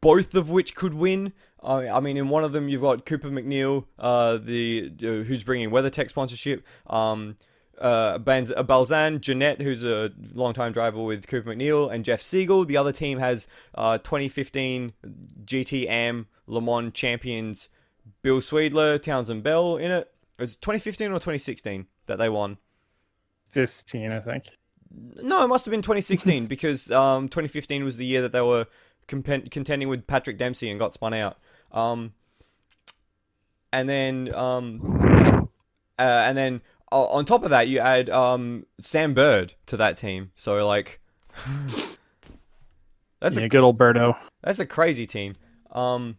both 0.00 0.34
of 0.34 0.50
which 0.50 0.74
could 0.74 0.94
win. 0.94 1.32
I 1.62 1.88
I 1.88 2.00
mean, 2.00 2.16
in 2.16 2.28
one 2.28 2.44
of 2.44 2.52
them 2.52 2.68
you've 2.68 2.82
got 2.82 3.06
Cooper 3.06 3.28
McNeil, 3.28 3.86
uh, 3.98 4.38
the 4.38 4.92
uh, 5.02 5.06
who's 5.24 5.44
bringing 5.44 5.70
WeatherTech 5.70 6.08
sponsorship. 6.08 6.66
Um, 6.86 7.36
uh, 7.80 8.18
uh, 8.18 8.18
Balzan, 8.18 9.20
Jeannette, 9.20 9.62
who's 9.62 9.82
a 9.82 10.10
longtime 10.34 10.72
driver 10.72 11.02
with 11.02 11.26
Cooper 11.26 11.54
McNeil, 11.54 11.90
and 11.90 12.04
Jeff 12.04 12.20
Segal. 12.20 12.66
The 12.66 12.76
other 12.76 12.92
team 12.92 13.18
has 13.18 13.48
uh, 13.74 13.98
2015 13.98 14.92
GTM 15.44 16.26
Le 16.46 16.60
Mans 16.60 16.92
champions 16.92 17.70
Bill 18.22 18.40
Sweedler, 18.40 19.00
Townsend 19.02 19.42
Bell 19.42 19.76
in 19.76 19.90
it. 19.90 20.12
It 20.38 20.42
was 20.42 20.56
2015 20.56 21.08
or 21.08 21.14
2016 21.14 21.86
that 22.06 22.18
they 22.18 22.28
won. 22.28 22.58
Fifteen, 23.48 24.12
I 24.12 24.20
think. 24.20 24.44
No, 25.22 25.44
it 25.44 25.48
must 25.48 25.64
have 25.64 25.70
been 25.70 25.82
2016 25.82 26.46
because 26.48 26.90
um, 26.90 27.28
2015 27.28 27.84
was 27.84 27.96
the 27.96 28.06
year 28.06 28.22
that 28.22 28.32
they 28.32 28.40
were 28.40 28.66
contending 29.10 29.88
with 29.88 30.06
Patrick 30.06 30.38
Dempsey 30.38 30.70
and 30.70 30.78
got 30.78 30.94
spun 30.94 31.14
out. 31.14 31.38
Um, 31.72 32.14
and 33.72 33.88
then, 33.88 34.34
um, 34.34 35.48
uh, 35.98 36.02
and 36.02 36.36
then 36.36 36.62
o- 36.90 37.06
on 37.08 37.24
top 37.24 37.44
of 37.44 37.50
that, 37.50 37.68
you 37.68 37.78
add 37.78 38.08
um, 38.10 38.66
Sam 38.80 39.14
Bird 39.14 39.54
to 39.66 39.76
that 39.76 39.96
team. 39.96 40.30
So 40.34 40.66
like, 40.66 41.00
that's 43.20 43.38
yeah, 43.38 43.44
a 43.44 43.48
good 43.48 43.62
old 43.62 43.78
Berto. 43.78 44.16
that's 44.42 44.58
a 44.60 44.66
crazy 44.66 45.06
team. 45.06 45.36
Um, 45.72 46.16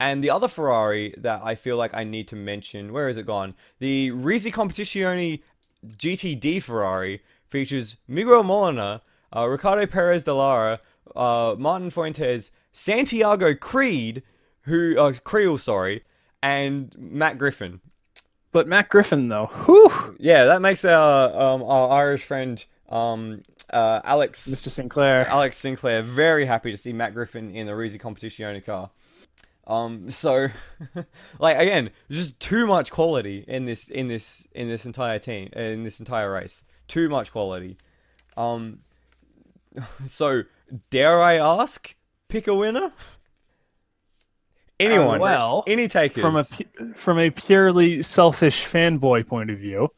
and 0.00 0.22
the 0.22 0.30
other 0.30 0.48
Ferrari 0.48 1.14
that 1.18 1.40
I 1.42 1.54
feel 1.54 1.76
like 1.76 1.94
I 1.94 2.04
need 2.04 2.28
to 2.28 2.36
mention, 2.36 2.92
where 2.92 3.08
is 3.08 3.16
it 3.16 3.26
gone? 3.26 3.54
The 3.80 4.10
Risi 4.10 4.52
Competizione 4.52 5.42
GTD 5.86 6.62
Ferrari 6.62 7.22
features 7.48 7.96
Miguel 8.06 8.44
Molina, 8.44 9.02
uh, 9.34 9.46
Ricardo 9.48 9.86
Perez 9.86 10.24
de 10.24 10.34
Lara, 10.34 10.80
uh, 11.16 11.56
Martin 11.58 11.90
Fuentes, 11.90 12.50
Santiago 12.72 13.54
Creed, 13.54 14.22
who 14.62 14.98
uh, 14.98 15.12
Creel, 15.24 15.58
sorry, 15.58 16.04
and 16.42 16.94
Matt 16.96 17.38
Griffin. 17.38 17.80
But 18.52 18.66
Matt 18.66 18.88
Griffin 18.88 19.28
though, 19.28 19.46
whew, 19.66 20.16
Yeah, 20.18 20.46
that 20.46 20.62
makes 20.62 20.84
our 20.84 21.28
um, 21.38 21.62
our 21.62 21.90
Irish 21.90 22.24
friend 22.24 22.64
um, 22.88 23.42
uh, 23.70 24.00
Alex 24.04 24.48
Mr. 24.48 24.68
Sinclair. 24.68 25.26
Alex 25.28 25.58
Sinclair 25.58 26.02
very 26.02 26.46
happy 26.46 26.70
to 26.70 26.76
see 26.76 26.92
Matt 26.92 27.14
Griffin 27.14 27.50
in 27.50 27.66
the 27.66 27.72
Risi 27.72 28.00
Competizione 28.00 28.64
car. 28.64 28.90
Um, 29.66 30.08
so, 30.08 30.48
like 31.38 31.58
again, 31.58 31.90
just 32.10 32.40
too 32.40 32.66
much 32.66 32.90
quality 32.90 33.44
in 33.46 33.66
this 33.66 33.88
in 33.88 34.08
this 34.08 34.48
in 34.52 34.68
this 34.68 34.86
entire 34.86 35.18
team 35.18 35.50
in 35.52 35.82
this 35.82 35.98
entire 35.98 36.32
race. 36.32 36.64
Too 36.86 37.10
much 37.10 37.32
quality. 37.32 37.76
Um, 38.36 38.78
so 40.06 40.44
dare 40.90 41.22
I 41.22 41.34
ask, 41.34 41.94
pick 42.28 42.46
a 42.46 42.54
winner? 42.54 42.92
Anyone? 44.80 45.20
Uh, 45.20 45.24
well, 45.24 45.64
any 45.66 45.88
takers? 45.88 46.22
from 46.22 46.36
a 46.36 46.44
from 46.94 47.18
a 47.18 47.30
purely 47.30 48.02
selfish 48.02 48.64
fanboy 48.64 49.26
point 49.26 49.50
of 49.50 49.58
view, 49.58 49.90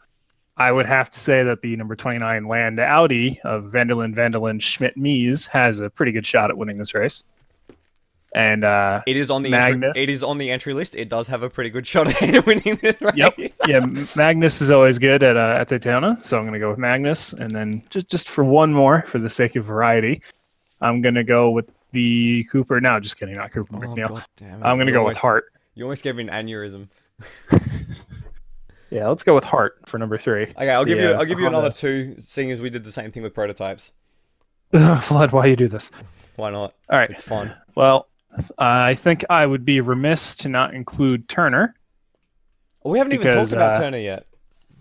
I 0.56 0.72
would 0.72 0.86
have 0.86 1.10
to 1.10 1.20
say 1.20 1.42
that 1.42 1.60
the 1.60 1.76
number 1.76 1.96
29 1.96 2.46
Land 2.46 2.80
Audi 2.80 3.40
of 3.44 3.64
van 3.64 3.88
der 3.88 3.94
Linde, 3.94 4.14
Vanderlyn, 4.14 4.60
Schmidt, 4.60 4.96
Mies 4.96 5.46
has 5.48 5.80
a 5.80 5.90
pretty 5.90 6.12
good 6.12 6.26
shot 6.26 6.50
at 6.50 6.56
winning 6.56 6.78
this 6.78 6.94
race. 6.94 7.24
And 8.32 8.64
uh, 8.64 9.02
it 9.06 9.16
is 9.16 9.28
on 9.28 9.42
the 9.42 9.52
entry, 9.52 9.72
Magnus. 9.72 9.96
it 9.96 10.08
is 10.08 10.22
on 10.22 10.38
the 10.38 10.50
entry 10.50 10.72
list. 10.72 10.94
It 10.94 11.08
does 11.08 11.26
have 11.28 11.42
a 11.42 11.50
pretty 11.50 11.70
good 11.70 11.86
shot 11.86 12.06
at 12.22 12.46
winning 12.46 12.78
this 12.80 13.00
race. 13.00 13.14
Yep. 13.16 13.34
yeah, 13.66 13.80
Magnus 14.16 14.60
is 14.60 14.70
always 14.70 14.98
good 14.98 15.22
at 15.22 15.36
uh, 15.36 15.56
at 15.58 15.68
Daytona, 15.68 16.16
so 16.20 16.38
I'm 16.38 16.44
going 16.44 16.52
to 16.54 16.60
go 16.60 16.70
with 16.70 16.78
Magnus. 16.78 17.32
And 17.32 17.50
then 17.50 17.82
just 17.90 18.08
just 18.08 18.28
for 18.28 18.44
one 18.44 18.72
more, 18.72 19.02
for 19.08 19.18
the 19.18 19.28
sake 19.28 19.56
of 19.56 19.64
variety, 19.64 20.22
I'm 20.80 21.00
going 21.02 21.14
to 21.14 21.24
go 21.24 21.50
with 21.50 21.70
the 21.92 22.44
Cooper. 22.44 22.80
No, 22.80 22.98
just 23.00 23.18
kidding, 23.18 23.36
not 23.36 23.52
Cooper 23.52 23.76
Oh, 23.76 23.78
McNeil. 23.78 24.08
God 24.08 24.24
damn 24.36 24.62
it. 24.62 24.66
I'm 24.66 24.76
going 24.76 24.86
to 24.86 24.92
You 24.92 24.98
go 24.98 25.04
with 25.04 25.18
Hart. 25.18 25.52
You 25.74 25.84
almost 25.84 26.02
gave 26.04 26.16
me 26.16 26.26
an 26.26 26.46
aneurysm. 26.46 26.88
Yeah, 28.90 29.06
let's 29.06 29.22
go 29.22 29.34
with 29.36 29.44
Hart 29.44 29.78
for 29.86 29.98
number 29.98 30.18
three. 30.18 30.42
Okay, 30.44 30.68
I'll 30.70 30.84
give 30.84 30.98
The, 30.98 31.04
you 31.04 31.10
uh, 31.10 31.18
I'll 31.18 31.24
give 31.24 31.38
you 31.38 31.46
another 31.46 31.70
two, 31.70 32.16
seeing 32.18 32.50
as 32.50 32.60
we 32.60 32.70
did 32.70 32.82
the 32.82 32.90
same 32.90 33.12
thing 33.12 33.22
with 33.22 33.32
prototypes. 33.34 33.92
Flood, 34.72 35.30
why 35.32 35.46
you 35.46 35.54
do 35.56 35.68
this? 35.68 35.90
Why 36.36 36.50
not? 36.50 36.74
All 36.90 36.98
right. 36.98 37.08
It's 37.08 37.22
fun. 37.22 37.54
Well, 37.76 38.08
uh, 38.36 38.42
I 38.58 38.94
think 38.96 39.24
I 39.30 39.46
would 39.46 39.64
be 39.64 39.80
remiss 39.80 40.34
to 40.36 40.48
not 40.48 40.74
include 40.74 41.28
Turner. 41.28 41.74
We 42.84 42.98
haven't 42.98 43.12
even 43.12 43.30
talked 43.30 43.52
about 43.52 43.76
uh, 43.76 43.78
Turner 43.78 43.98
yet. 43.98 44.26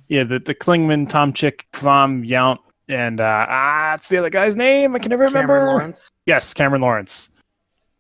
Yeah, 0.07 0.23
the 0.23 0.39
the 0.39 0.55
Klingmann, 0.55 1.07
Tomczyk, 1.07 1.65
Vom, 1.75 2.23
Yount, 2.23 2.57
and 2.89 3.21
uh, 3.21 3.45
ah, 3.47 3.93
it's 3.93 4.07
the 4.07 4.17
other 4.17 4.29
guy's 4.29 4.55
name. 4.55 4.95
I 4.95 4.99
can 4.99 5.11
never 5.11 5.25
remember. 5.25 5.59
Cameron 5.59 5.73
Lawrence. 5.75 6.11
Yes, 6.25 6.53
Cameron 6.53 6.81
Lawrence 6.81 7.29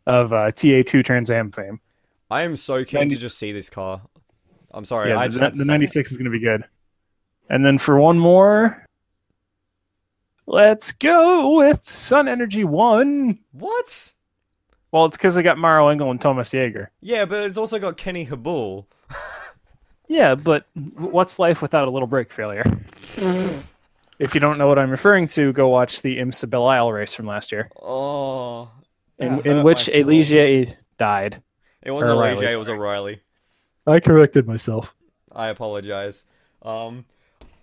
of 0.07 0.33
uh, 0.33 0.51
TA2 0.51 1.05
Trans 1.05 1.31
Am 1.31 1.51
fame. 1.51 1.79
I 2.31 2.41
am 2.41 2.55
so 2.55 2.83
keen 2.83 3.01
90 3.01 3.15
to 3.15 3.21
just 3.21 3.37
see 3.37 3.51
this 3.51 3.69
car. 3.69 4.01
I'm 4.71 4.85
sorry, 4.85 5.09
yeah, 5.09 5.19
I 5.19 5.27
the, 5.27 5.31
just 5.31 5.43
had 5.43 5.55
the 5.55 5.65
96 5.65 6.11
is 6.11 6.17
going 6.17 6.25
to 6.25 6.31
be 6.31 6.39
good. 6.39 6.63
And 7.49 7.65
then 7.65 7.77
for 7.77 7.99
one 7.99 8.19
more, 8.19 8.85
let's 10.45 10.91
go 10.91 11.55
with 11.57 11.89
Sun 11.89 12.27
Energy 12.27 12.63
1. 12.63 13.39
What? 13.53 14.13
Well, 14.91 15.05
it's 15.05 15.17
because 15.17 15.35
they 15.35 15.43
got 15.43 15.57
Maro 15.57 15.87
Engel 15.87 16.11
and 16.11 16.21
Thomas 16.21 16.53
Jaeger. 16.53 16.91
Yeah, 17.01 17.25
but 17.25 17.43
it's 17.43 17.57
also 17.57 17.79
got 17.79 17.97
Kenny 17.97 18.25
Habul. 18.25 18.85
Yeah, 20.07 20.33
but 20.33 20.65
what's 20.95 21.37
life 21.37 21.61
without 21.61 21.87
a 21.87 21.91
little 21.91 22.07
brake 22.07 22.33
failure? 22.33 22.65
if 24.19 24.35
you 24.35 24.41
don't 24.41 24.57
know 24.57 24.67
what 24.67 24.77
I'm 24.77 24.91
referring 24.91 25.27
to, 25.29 25.51
go 25.53 25.69
watch 25.69 26.01
the 26.01 26.17
IMSA 26.19 26.49
Belle 26.49 26.67
Isle 26.67 26.91
race 26.91 27.13
from 27.13 27.25
last 27.25 27.51
year, 27.51 27.69
Oh. 27.81 28.69
in, 29.17 29.39
in 29.45 29.63
which 29.63 29.87
my 29.87 29.93
soul. 29.93 30.01
Eligier 30.03 30.77
died. 30.97 31.41
It 31.81 31.91
wasn't 31.91 32.11
or 32.11 32.13
Elijah, 32.25 32.51
it 32.51 32.59
was 32.59 32.67
O'Reilly. 32.69 33.21
I 33.87 33.99
corrected 33.99 34.45
myself. 34.47 34.93
I 35.31 35.47
apologize. 35.47 36.25
Um, 36.61 37.05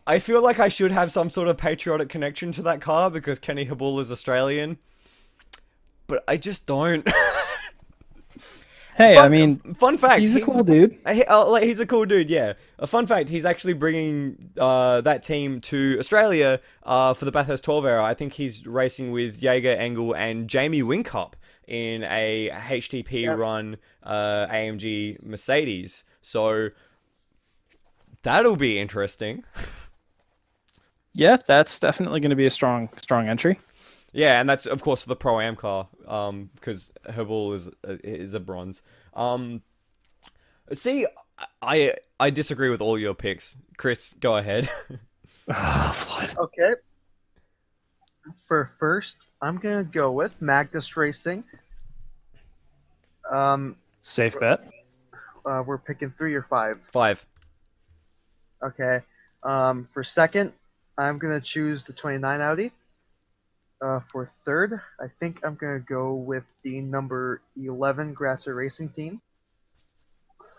I 0.07 0.19
feel 0.19 0.43
like 0.43 0.59
I 0.59 0.69
should 0.69 0.91
have 0.93 1.13
some 1.13 1.29
sort 1.31 1.49
of 1.49 1.59
patriotic 1.59 2.09
connection 2.09 2.51
to 2.53 2.63
that 2.63 2.81
car 2.81 3.11
because 3.11 3.39
Kenny 3.39 3.67
Habul 3.67 4.01
is 4.01 4.11
Australian, 4.11 4.79
but 6.07 6.25
I 6.27 6.37
just 6.37 6.67
don't. 6.67 7.07
Hey, 8.97 9.15
fun, 9.17 9.25
I 9.25 9.29
mean, 9.29 9.59
fun 9.75 9.99
fact: 9.99 10.21
he's 10.21 10.37
a 10.37 10.41
cool 10.41 10.65
dude. 10.65 10.97
He, 11.13 11.23
uh, 11.25 11.47
like, 11.51 11.65
he's 11.65 11.81
a 11.81 11.87
cool 11.87 12.07
dude, 12.07 12.31
yeah. 12.31 12.55
A 12.79 12.87
fun 12.87 13.07
fact: 13.07 13.29
he's 13.29 13.45
actually 13.45 13.75
bringing 13.75 14.51
uh, 14.59 15.03
that 15.03 15.23
team 15.23 15.61
to 15.63 15.97
Australia 15.99 16.61
uh, 16.83 17.13
for 17.13 17.27
the 17.27 17.33
Bathurst 17.33 17.63
12 17.65 17.85
era. 17.85 18.03
I 18.03 18.15
think 18.15 18.33
he's 18.35 18.67
racing 18.67 19.11
with 19.11 19.43
Jaeger 19.43 19.73
Engel 19.73 20.15
and 20.15 20.49
Jamie 20.49 20.83
Whincup 20.83 21.35
in 21.69 22.05
a 22.05 22.51
HTP 22.51 23.23
Yep. 23.25 23.39
run 23.39 23.77
uh, 24.03 24.47
AMG 24.47 25.23
Mercedes. 25.23 26.05
So 26.23 26.71
that'll 28.23 28.57
be 28.57 28.79
interesting. 28.79 29.45
Yeah, 31.13 31.37
that's 31.37 31.79
definitely 31.79 32.21
going 32.21 32.31
to 32.31 32.37
be 32.37 32.47
a 32.47 32.51
strong, 32.51 32.89
strong 32.99 33.29
entry. 33.29 33.59
Yeah, 34.13 34.41
and 34.41 34.49
that's 34.49 34.67
of 34.67 34.83
course 34.83 35.03
for 35.03 35.09
the 35.09 35.17
pro 35.17 35.41
am 35.41 35.57
car, 35.57 35.89
um, 36.07 36.51
because 36.55 36.93
Habul 37.09 37.55
is 37.55 37.71
is 37.85 38.35
a 38.35 38.41
bronze. 38.41 38.83
Um, 39.15 39.63
see, 40.73 41.07
I 41.63 41.95
I 42.19 42.31
disagree 42.31 42.69
with 42.71 42.81
all 42.81 42.99
your 42.99 43.15
picks. 43.15 43.57
Chris, 43.77 44.15
go 44.21 44.37
ahead. 44.37 44.69
Ah, 45.49 45.93
Flood. 45.95 46.35
Okay. 46.39 46.75
For 48.49 48.65
first, 48.65 49.29
I'm 49.41 49.59
gonna 49.59 49.85
go 49.85 50.11
with 50.11 50.43
Magnus 50.43 50.97
Racing. 50.97 51.45
Um, 53.31 53.77
Safe 54.03 54.35
bet. 54.41 54.69
uh, 55.45 55.63
we're 55.65 55.79
picking 55.79 56.11
three 56.11 56.35
or 56.35 56.43
five. 56.43 56.83
Five. 56.93 57.25
Okay. 58.61 59.03
Um, 59.45 59.87
for 59.93 60.03
second, 60.03 60.53
I'm 60.99 61.19
gonna 61.19 61.41
choose 61.41 61.85
the 61.85 61.93
29 61.93 62.41
Audi. 62.41 62.73
Uh, 63.81 64.01
for 64.01 64.25
third, 64.25 64.81
I 64.99 65.09
think 65.09 65.45
I'm 65.45 65.55
gonna 65.55 65.81
go 65.81 66.15
with 66.15 66.45
the 66.63 66.81
number 66.81 67.43
11 67.57 68.15
Grasser 68.15 68.55
Racing 68.55 68.89
Team. 68.89 69.21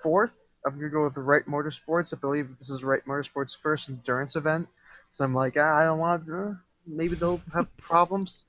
Fourth, 0.04 0.54
I'm 0.66 0.76
gonna 0.76 0.90
go 0.90 1.04
with 1.04 1.18
Wright 1.18 1.46
Motorsports. 1.48 2.14
I 2.14 2.20
believe 2.20 2.58
this 2.60 2.70
is 2.70 2.84
Wright 2.84 3.02
Motorsports' 3.08 3.58
first 3.58 3.90
endurance 3.90 4.36
event, 4.36 4.68
so 5.10 5.26
I'm 5.26 5.34
like, 5.34 5.56
ah, 5.58 5.78
I 5.80 5.86
don't 5.86 5.98
want. 5.98 6.30
Uh, 6.32 6.54
maybe 6.86 7.16
they'll 7.16 7.42
have 7.54 7.76
problems. 7.78 8.46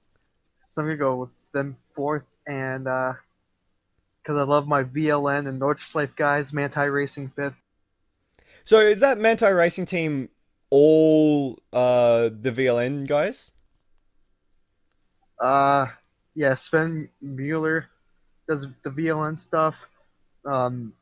So 0.69 0.82
I'm 0.82 0.89
gonna 0.89 0.99
go 0.99 1.16
with 1.16 1.53
them 1.53 1.73
fourth, 1.73 2.36
and 2.47 2.85
because 2.85 3.16
I 4.39 4.43
love 4.43 4.69
my 4.69 4.85
VLN 4.85 5.49
and 5.49 5.59
Nordschleife 5.59 6.15
guys, 6.15 6.53
Manthey 6.53 6.93
Racing 6.93 7.28
fifth. 7.28 7.57
So 8.65 8.81
is 8.81 9.01
that 9.01 9.19
Manthey 9.19 9.57
Racing 9.57 9.86
Team 9.86 10.28
all 10.69 11.59
uh 11.73 12.28
the 12.28 12.53
VLN 12.53 13.07
guys? 13.07 13.53
Uh, 15.40 15.86
yeah, 16.35 16.55
Sven 16.55 17.09
Mueller 17.20 17.89
does 18.47 18.66
the 18.82 18.90
VLN 18.90 19.39
stuff. 19.39 19.89
Um, 20.44 20.93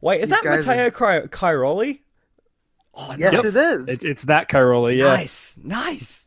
Wait, 0.00 0.20
is 0.22 0.28
that 0.30 0.42
guys 0.42 0.66
Matteo 0.66 0.90
Cri- 0.90 1.28
Cairoli? 1.28 2.00
Oh, 2.96 3.14
yes, 3.18 3.32
nice. 3.32 3.44
it 3.44 3.58
is. 3.58 3.88
It, 3.88 4.04
it's 4.04 4.24
that 4.26 4.48
Carola, 4.48 4.92
yeah. 4.92 5.04
Nice, 5.04 5.58
nice. 5.62 6.26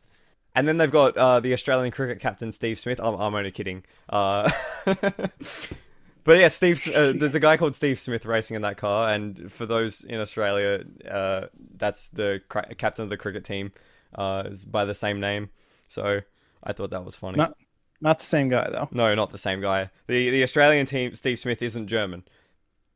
And 0.54 0.66
then 0.66 0.76
they've 0.76 0.90
got 0.90 1.16
uh, 1.16 1.40
the 1.40 1.52
Australian 1.52 1.92
cricket 1.92 2.20
captain 2.20 2.52
Steve 2.52 2.78
Smith. 2.78 3.00
I'm, 3.02 3.14
I'm 3.14 3.34
only 3.34 3.50
kidding. 3.50 3.84
Uh, 4.08 4.50
but 4.84 6.38
yeah, 6.38 6.48
Steve. 6.48 6.86
Uh, 6.88 7.12
there's 7.12 7.34
a 7.34 7.40
guy 7.40 7.56
called 7.56 7.74
Steve 7.74 7.98
Smith 8.00 8.26
racing 8.26 8.56
in 8.56 8.62
that 8.62 8.76
car, 8.76 9.08
and 9.14 9.50
for 9.50 9.66
those 9.66 10.04
in 10.04 10.18
Australia, 10.18 10.84
uh, 11.08 11.46
that's 11.76 12.08
the 12.08 12.42
cra- 12.48 12.74
captain 12.74 13.04
of 13.04 13.10
the 13.10 13.16
cricket 13.16 13.44
team, 13.44 13.72
uh, 14.14 14.44
is 14.46 14.64
by 14.64 14.84
the 14.84 14.94
same 14.94 15.20
name. 15.20 15.50
So 15.86 16.20
I 16.68 16.72
thought 16.72 16.90
that 16.90 17.04
was 17.04 17.16
funny. 17.16 17.38
Not- 17.38 17.56
Not 18.00 18.20
the 18.20 18.26
same 18.26 18.48
guy 18.48 18.68
though. 18.70 18.88
No, 18.92 19.12
not 19.16 19.32
the 19.32 19.38
same 19.38 19.60
guy. 19.60 19.90
The 20.06 20.30
the 20.30 20.42
Australian 20.44 20.86
team, 20.86 21.14
Steve 21.16 21.38
Smith, 21.40 21.60
isn't 21.62 21.88
German. 21.88 22.22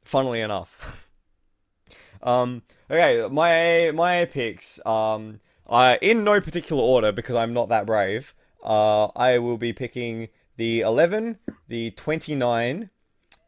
Funnily 0.04 0.40
enough. 0.40 1.08
um. 2.22 2.62
Okay, 2.90 3.26
my 3.28 3.90
my 3.92 4.24
picks. 4.26 4.78
Um. 4.86 5.40
I 5.68 5.96
in 6.02 6.22
no 6.22 6.40
particular 6.40 6.82
order 6.82 7.10
because 7.12 7.34
I'm 7.34 7.52
not 7.52 7.68
that 7.70 7.86
brave. 7.86 8.34
Uh, 8.62 9.06
I 9.16 9.38
will 9.38 9.56
be 9.58 9.72
picking 9.72 10.28
the 10.56 10.80
11, 10.82 11.38
the 11.66 11.90
29, 11.92 12.90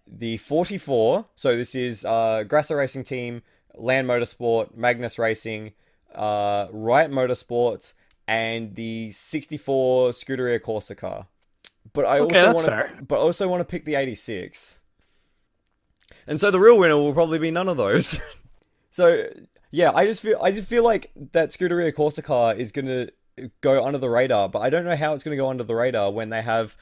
the 0.08 0.36
44. 0.38 1.26
So 1.36 1.56
this 1.56 1.74
is 1.74 2.04
uh 2.04 2.42
Grasser 2.44 2.76
Racing 2.76 3.04
Team, 3.04 3.42
Land 3.76 4.08
Motorsport, 4.08 4.74
Magnus 4.76 5.18
Racing, 5.18 5.72
uh, 6.14 6.66
Wright 6.72 7.10
Motorsports, 7.10 7.94
and 8.26 8.74
the 8.74 9.10
64 9.10 10.10
Scuderia 10.10 10.60
Corsa 10.60 10.96
car. 10.96 11.26
But 11.92 12.06
I 12.06 12.18
Okay, 12.18 12.40
also 12.40 12.52
want 12.52 12.66
to, 12.66 13.02
but 13.02 13.18
also 13.18 13.48
want 13.48 13.60
to 13.60 13.64
pick 13.64 13.84
the 13.84 13.94
86. 13.94 14.80
And 16.26 16.40
so 16.40 16.50
the 16.50 16.60
real 16.60 16.78
winner 16.78 16.96
will 16.96 17.12
probably 17.12 17.38
be 17.38 17.50
none 17.50 17.68
of 17.68 17.76
those. 17.76 18.20
so 18.90 19.26
yeah, 19.70 19.90
I 19.92 20.06
just 20.06 20.22
feel 20.22 20.38
I 20.40 20.52
just 20.52 20.68
feel 20.68 20.84
like 20.84 21.10
that 21.32 21.50
Scuderia 21.50 21.92
Corsa 21.92 22.22
car 22.22 22.54
is 22.54 22.72
gonna 22.72 23.08
go 23.60 23.84
under 23.84 23.98
the 23.98 24.08
radar, 24.08 24.48
but 24.48 24.60
I 24.60 24.70
don't 24.70 24.84
know 24.84 24.96
how 24.96 25.14
it's 25.14 25.24
gonna 25.24 25.36
go 25.36 25.48
under 25.48 25.64
the 25.64 25.74
radar 25.74 26.10
when 26.12 26.30
they 26.30 26.42
have 26.42 26.76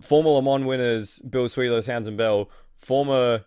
former 0.00 0.30
Le 0.30 0.42
Mans 0.42 0.64
winners 0.66 1.18
Bill 1.20 1.46
Sweedler, 1.48 1.84
Townsend 1.84 2.16
Bell, 2.18 2.50
former 2.76 3.44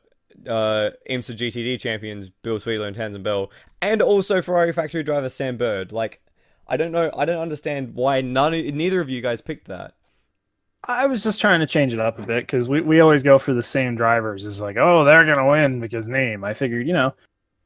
uh, 0.48 0.90
IMSA 1.10 1.36
GTD 1.36 1.80
champions 1.80 2.30
Bill 2.30 2.60
Sweedler 2.60 2.88
and 2.88 2.96
Townsend 2.96 3.24
Bell, 3.24 3.52
and 3.82 4.02
also 4.02 4.42
Ferrari 4.42 4.74
factory 4.74 5.04
driver 5.04 5.30
Sam 5.30 5.58
Bird. 5.58 5.92
Like, 5.92 6.22
I 6.70 6.78
don't 6.78 6.92
know, 6.92 7.10
I 7.18 7.26
don't 7.26 7.42
understand 7.42 7.96
why 7.96 8.22
none, 8.22 8.52
neither 8.52 9.02
of 9.02 9.10
you 9.10 9.22
guys 9.22 9.42
picked 9.42 9.68
that. 9.68 9.96
I 10.86 11.08
was 11.08 11.24
just 11.24 11.42
trying 11.42 11.60
to 11.60 11.68
change 11.68 11.94
it 11.94 12.00
up 12.00 12.20
a 12.20 12.22
bit 12.22 12.44
because 12.44 12.70
we, 12.70 12.80
we 12.82 13.00
always 13.02 13.24
go 13.24 13.38
for 13.38 13.54
the 13.54 13.64
same 13.64 13.96
drivers. 13.96 14.46
It's 14.46 14.62
like, 14.62 14.78
oh, 14.78 15.04
they're 15.04 15.26
gonna 15.26 15.48
win 15.48 15.80
because 15.80 16.08
name. 16.08 16.44
I 16.44 16.54
figured, 16.54 16.88
you 16.88 16.94
know, 16.94 17.14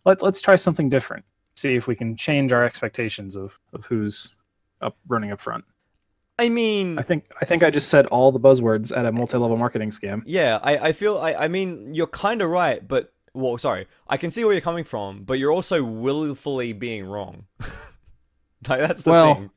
let 0.06 0.24
let's 0.24 0.42
try 0.42 0.56
something 0.56 0.90
different. 0.90 1.24
See 1.56 1.76
if 1.76 1.86
we 1.86 1.96
can 1.96 2.16
change 2.16 2.52
our 2.52 2.64
expectations 2.64 3.36
of, 3.36 3.60
of 3.74 3.86
who's 3.86 4.36
up 4.82 4.98
running 5.08 5.32
up 5.32 5.42
front. 5.42 5.64
I 6.40 6.50
mean, 6.50 6.98
I 6.98 7.04
think 7.04 7.26
I 7.40 7.46
think 7.46 7.64
I 7.64 7.70
just 7.70 7.90
said 7.90 8.08
all 8.08 8.32
the 8.32 8.40
buzzwords 8.40 8.96
at 8.96 9.06
a 9.06 9.12
multi-level 9.12 9.58
marketing 9.58 9.92
scam. 9.92 10.24
Yeah, 10.26 10.60
I, 10.64 10.78
I 10.78 10.92
feel 10.94 11.18
I, 11.18 11.34
I 11.34 11.48
mean 11.48 11.94
you're 11.94 12.08
kind 12.08 12.42
of 12.42 12.50
right, 12.50 12.86
but 12.86 13.14
well, 13.36 13.58
sorry, 13.58 13.88
I 14.08 14.18
can 14.18 14.32
see 14.32 14.44
where 14.44 14.54
you're 14.54 14.62
coming 14.62 14.84
from, 14.84 15.24
but 15.24 15.38
you're 15.38 15.52
also 15.52 15.84
willfully 15.84 16.74
being 16.74 17.06
wrong. 17.06 17.46
like 18.70 18.80
that's 18.82 19.04
the 19.04 19.12
Well, 19.12 19.36
thing. 19.36 19.52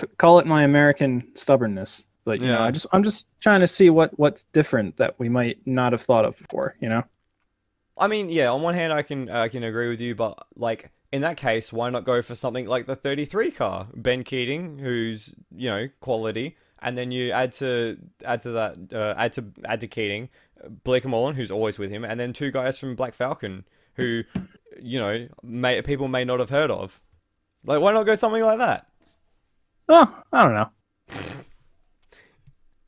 C- 0.00 0.06
call 0.18 0.38
it 0.38 0.46
my 0.46 0.62
American 0.62 1.30
stubbornness, 1.34 2.04
but 2.24 2.40
you 2.40 2.50
know, 2.52 2.58
Yeah. 2.58 2.64
I 2.64 2.70
just 2.70 2.86
I'm 2.92 3.02
just 3.02 3.26
trying 3.40 3.60
to 3.60 3.66
see 3.66 3.90
what 3.90 4.18
what's 4.18 4.42
different 4.52 4.96
that 4.98 5.18
we 5.18 5.28
might 5.28 5.58
not 5.66 5.92
have 5.92 6.02
thought 6.02 6.24
of 6.24 6.36
before. 6.38 6.76
You 6.80 6.88
know, 6.88 7.04
I 7.96 8.08
mean, 8.08 8.28
yeah, 8.28 8.50
on 8.50 8.62
one 8.62 8.74
hand 8.74 8.92
I 8.92 9.02
can 9.02 9.28
I 9.30 9.48
can 9.48 9.62
agree 9.62 9.88
with 9.88 10.00
you, 10.00 10.14
but 10.14 10.46
like 10.56 10.90
in 11.12 11.22
that 11.22 11.36
case, 11.36 11.72
why 11.72 11.90
not 11.90 12.04
go 12.04 12.22
for 12.22 12.34
something 12.34 12.66
like 12.66 12.86
the 12.86 12.96
33 12.96 13.50
car, 13.52 13.88
Ben 13.94 14.24
Keating, 14.24 14.78
who's 14.78 15.34
you 15.54 15.70
know 15.70 15.88
quality, 16.00 16.56
and 16.82 16.98
then 16.98 17.12
you 17.12 17.30
add 17.30 17.52
to 17.52 17.98
add 18.24 18.40
to 18.42 18.50
that 18.50 18.76
uh, 18.92 19.14
add 19.16 19.32
to 19.32 19.44
add 19.64 19.80
to 19.80 19.86
Keating, 19.86 20.28
Bleekemolen, 20.84 21.34
who's 21.36 21.50
always 21.52 21.78
with 21.78 21.90
him, 21.90 22.04
and 22.04 22.18
then 22.18 22.32
two 22.32 22.50
guys 22.50 22.78
from 22.78 22.96
Black 22.96 23.14
Falcon 23.14 23.64
who 23.96 24.24
you 24.82 24.98
know 24.98 25.28
may, 25.42 25.80
people 25.82 26.08
may 26.08 26.24
not 26.24 26.40
have 26.40 26.50
heard 26.50 26.70
of. 26.72 27.00
Like, 27.64 27.80
why 27.80 27.92
not 27.92 28.06
go 28.06 28.14
something 28.14 28.42
like 28.42 28.58
that? 28.58 28.86
Oh, 29.88 30.22
I 30.32 30.42
don't 30.42 30.54
know. 30.54 30.70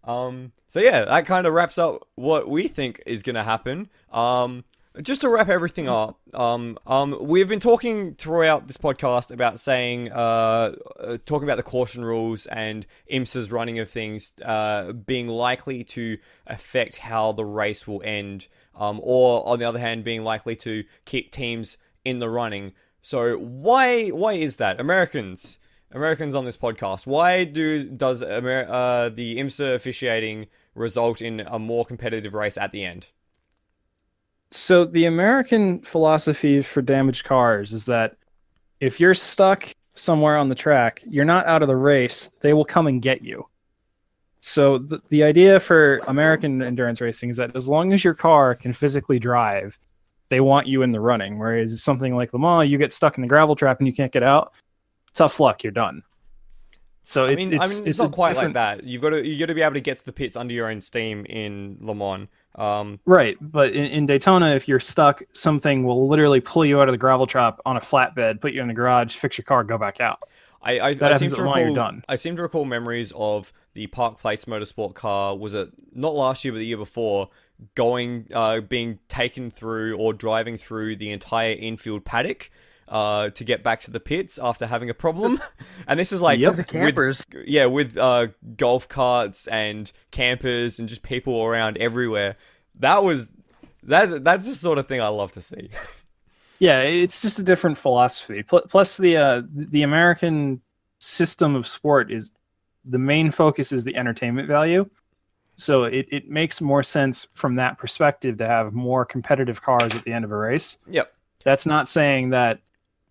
Um, 0.07 0.53
so 0.69 0.81
yeah, 0.81 1.05
that 1.05 1.27
kind 1.27 1.47
of 1.47 1.53
wraps 1.53 1.79
up 1.79 2.07
what 2.15 2.49
we 2.49 2.69
think 2.69 3.03
is 3.07 3.23
going 3.23 3.35
to 3.35 3.43
happen. 3.43 3.89
Um, 4.13 4.65
just 5.03 5.21
to 5.23 5.29
wrap 5.29 5.49
everything 5.49 5.89
up, 5.89 6.19
um, 6.33 6.79
um, 6.87 7.17
we've 7.21 7.49
been 7.49 7.61
talking 7.61 8.15
throughout 8.15 8.67
this 8.67 8.79
podcast 8.79 9.31
about 9.31 9.61
saying, 9.61 10.11
uh, 10.11 10.75
uh, 11.01 11.17
talking 11.27 11.47
about 11.47 11.57
the 11.57 11.63
caution 11.63 12.05
rules 12.05 12.47
and 12.47 12.87
IMSA's 13.13 13.51
running 13.51 13.79
of 13.79 13.91
things, 13.91 14.33
uh, 14.43 14.93
being 14.93 15.29
likely 15.29 15.85
to 15.85 16.17
affect 16.47 16.97
how 16.99 17.33
the 17.33 17.45
race 17.45 17.87
will 17.87 18.01
end, 18.05 18.49
um, 18.75 19.01
or 19.03 19.47
on 19.47 19.59
the 19.59 19.67
other 19.67 19.79
hand, 19.79 20.05
being 20.05 20.25
likely 20.25 20.57
to 20.57 20.85
keep 21.05 21.31
teams 21.31 21.77
in 22.05 22.19
the 22.21 22.31
running. 22.31 22.73
So 23.07 23.39
why, 23.39 24.09
why 24.09 24.33
is 24.33 24.57
that? 24.57 24.81
Americans, 24.81 25.61
Americans 25.93 26.35
on 26.35 26.45
this 26.45 26.57
podcast, 26.57 27.07
why 27.07 27.45
do 27.45 27.89
does 27.89 28.21
Amer- 28.21 28.67
uh, 28.69 29.11
the 29.11 29.37
IMSA 29.37 29.77
officiating 29.77 30.49
result 30.75 31.23
in 31.23 31.39
a 31.47 31.57
more 31.57 31.85
competitive 31.85 32.35
race 32.35 32.59
at 32.59 32.73
the 32.73 32.85
end? 32.85 33.07
So 34.51 34.85
the 34.85 35.05
American 35.05 35.83
philosophy 35.83 36.63
for 36.63 36.83
damaged 36.83 37.25
cars 37.25 37.73
is 37.73 37.85
that 37.85 38.17
if 38.81 38.99
you're 38.99 39.15
stuck 39.15 39.69
somewhere 39.95 40.37
on 40.37 40.49
the 40.49 40.57
track, 40.57 41.01
you're 41.09 41.25
not 41.25 41.47
out 41.47 41.63
of 41.63 41.69
the 41.69 41.77
race. 41.77 42.29
They 42.41 42.55
will 42.55 42.65
come 42.65 42.89
and 42.89 43.01
get 43.01 43.23
you. 43.23 43.47
So 44.41 44.79
the, 44.79 45.01
the 45.11 45.23
idea 45.23 45.61
for 45.61 45.99
American 46.09 46.61
endurance 46.61 47.01
racing 47.01 47.31
is 47.31 47.37
that 47.37 47.55
as 47.55 47.69
long 47.69 47.93
as 47.93 48.03
your 48.03 48.15
car 48.15 48.57
can 48.57 48.73
physically 48.73 49.21
drive, 49.21 49.79
they 50.29 50.41
want 50.41 50.67
you 50.67 50.83
in 50.83 50.93
the 50.93 51.01
running. 51.01 51.39
Whereas 51.39 51.83
something 51.83 52.15
like 52.15 52.33
Le 52.33 52.39
Mans, 52.39 52.69
you 52.69 52.79
get 52.79 52.93
stuck 52.93 53.17
in 53.17 53.23
the 53.23 53.29
gravel 53.29 53.57
trap 53.57 53.79
and 53.79 53.87
you 53.87 53.95
can't 53.95 54.13
get 54.13 54.23
out. 54.23 54.53
Tough 55.15 55.41
luck, 55.41 55.63
you're 55.63 55.73
done. 55.73 56.03
So 57.03 57.27
I 57.27 57.31
it's 57.31 57.49
mean, 57.49 57.61
it's, 57.61 57.71
I 57.71 57.75
mean, 57.75 57.87
it's, 57.87 58.01
a 58.01 58.03
not 58.03 58.13
quite 58.13 58.35
like 58.35 58.55
that. 58.55 58.83
You've 58.83 59.01
got 59.01 59.11
to 59.11 59.25
you 59.25 59.39
got 59.39 59.47
to 59.47 59.55
be 59.55 59.63
able 59.63 59.75
to 59.75 59.81
get 59.81 59.99
to 59.99 60.05
the 60.05 60.13
pits 60.13 60.35
under 60.35 60.53
your 60.53 60.69
own 60.69 60.81
steam 60.83 61.25
in 61.27 61.79
Le 61.81 61.95
Mans. 61.95 62.29
Um, 62.57 62.99
Right, 63.07 63.37
but 63.41 63.73
in, 63.73 63.85
in 63.85 64.07
Daytona, 64.07 64.55
if 64.55 64.67
you're 64.67 64.81
stuck, 64.81 65.23
something 65.33 65.85
will 65.85 66.09
literally 66.09 66.41
pull 66.41 66.65
you 66.65 66.81
out 66.81 66.89
of 66.89 66.93
the 66.93 66.99
gravel 66.99 67.27
trap 67.27 67.61
on 67.65 67.77
a 67.77 67.81
flatbed, 67.81 68.41
put 68.41 68.53
you 68.53 68.63
in 68.63 68.69
the 68.69 68.75
garage, 68.75 69.15
fix 69.15 69.39
your 69.39 69.45
car, 69.45 69.63
go 69.63 69.79
back 69.79 70.01
out. 70.01 70.21
I, 70.63 70.81
I, 70.81 70.95
That 70.95 71.13
I 71.13 71.17
seem 71.19 71.29
to 71.31 71.43
recall. 71.43 71.75
done. 71.75 72.03
I 72.09 72.17
seem 72.17 72.35
to 72.37 72.43
recall 72.43 72.65
memories 72.65 73.13
of 73.15 73.53
the 73.75 73.87
Park 73.87 74.19
Place 74.19 74.47
Motorsport 74.47 74.95
car. 74.95 75.37
Was 75.37 75.55
it 75.55 75.71
not 75.93 76.15
last 76.15 76.45
year, 76.45 76.53
but 76.53 76.59
the 76.59 76.67
year 76.67 76.77
before? 76.77 77.29
Going, 77.75 78.29
uh, 78.35 78.61
being 78.61 78.99
taken 79.09 79.51
through 79.51 79.97
or 79.97 80.13
driving 80.13 80.57
through 80.57 80.97
the 80.97 81.11
entire 81.11 81.53
infield 81.53 82.05
paddock. 82.05 82.51
Uh, 82.89 83.31
to 83.31 83.43
get 83.43 83.65
back 83.65 83.81
to 83.81 83.91
the 83.91 83.99
pits 83.99 84.39
after 84.41 84.65
having 84.65 84.89
a 84.89 84.95
problem, 84.95 85.43
and 85.89 85.99
this 85.99 86.13
is 86.13 86.21
like 86.21 86.39
Yep. 86.39 86.53
The 86.53 86.57
with- 86.59 86.69
campers. 86.69 87.27
yeah, 87.45 87.67
with 87.67 87.97
uh, 87.97 88.29
golf 88.57 88.89
carts 88.89 89.49
and 89.49 89.91
campers 90.13 90.79
and 90.79 90.89
just 90.89 91.03
people 91.03 91.43
around 91.43 91.79
everywhere. 91.79 92.37
That 92.79 93.03
was 93.03 93.33
that's 93.83 94.17
that's 94.21 94.47
the 94.47 94.55
sort 94.55 94.79
of 94.79 94.87
thing 94.87 95.01
I 95.01 95.09
love 95.09 95.33
to 95.33 95.41
see. 95.41 95.69
Yeah, 96.61 96.81
it's 96.83 97.21
just 97.21 97.41
a 97.41 97.43
different 97.43 97.77
philosophy. 97.77 98.45
Plus, 98.45 98.99
the 98.99 99.17
uh, 99.17 99.43
the 99.53 99.83
American 99.83 100.61
system 101.01 101.57
of 101.57 101.67
sport 101.67 102.13
is 102.13 102.31
the 102.85 102.99
main 103.01 103.33
focus 103.33 103.73
is 103.73 103.83
the 103.83 103.97
entertainment 103.97 104.47
value. 104.47 104.89
So 105.57 105.85
it, 105.85 106.07
it 106.11 106.29
makes 106.29 106.61
more 106.61 106.83
sense 106.83 107.27
from 107.33 107.55
that 107.57 107.79
perspective 107.79 108.39
to 108.39 108.47
have 108.47 108.73
more 108.75 109.05
competitive 109.05 109.63
cars 109.63 109.95
at 109.95 110.05
the 110.05 110.13
end 110.13 110.25
of 110.25 110.31
a 110.31 110.37
race. 110.37 110.79
Yep. 110.87 111.13
That's 111.45 111.67
not 111.67 111.89
saying 111.89 112.31
that 112.31 112.61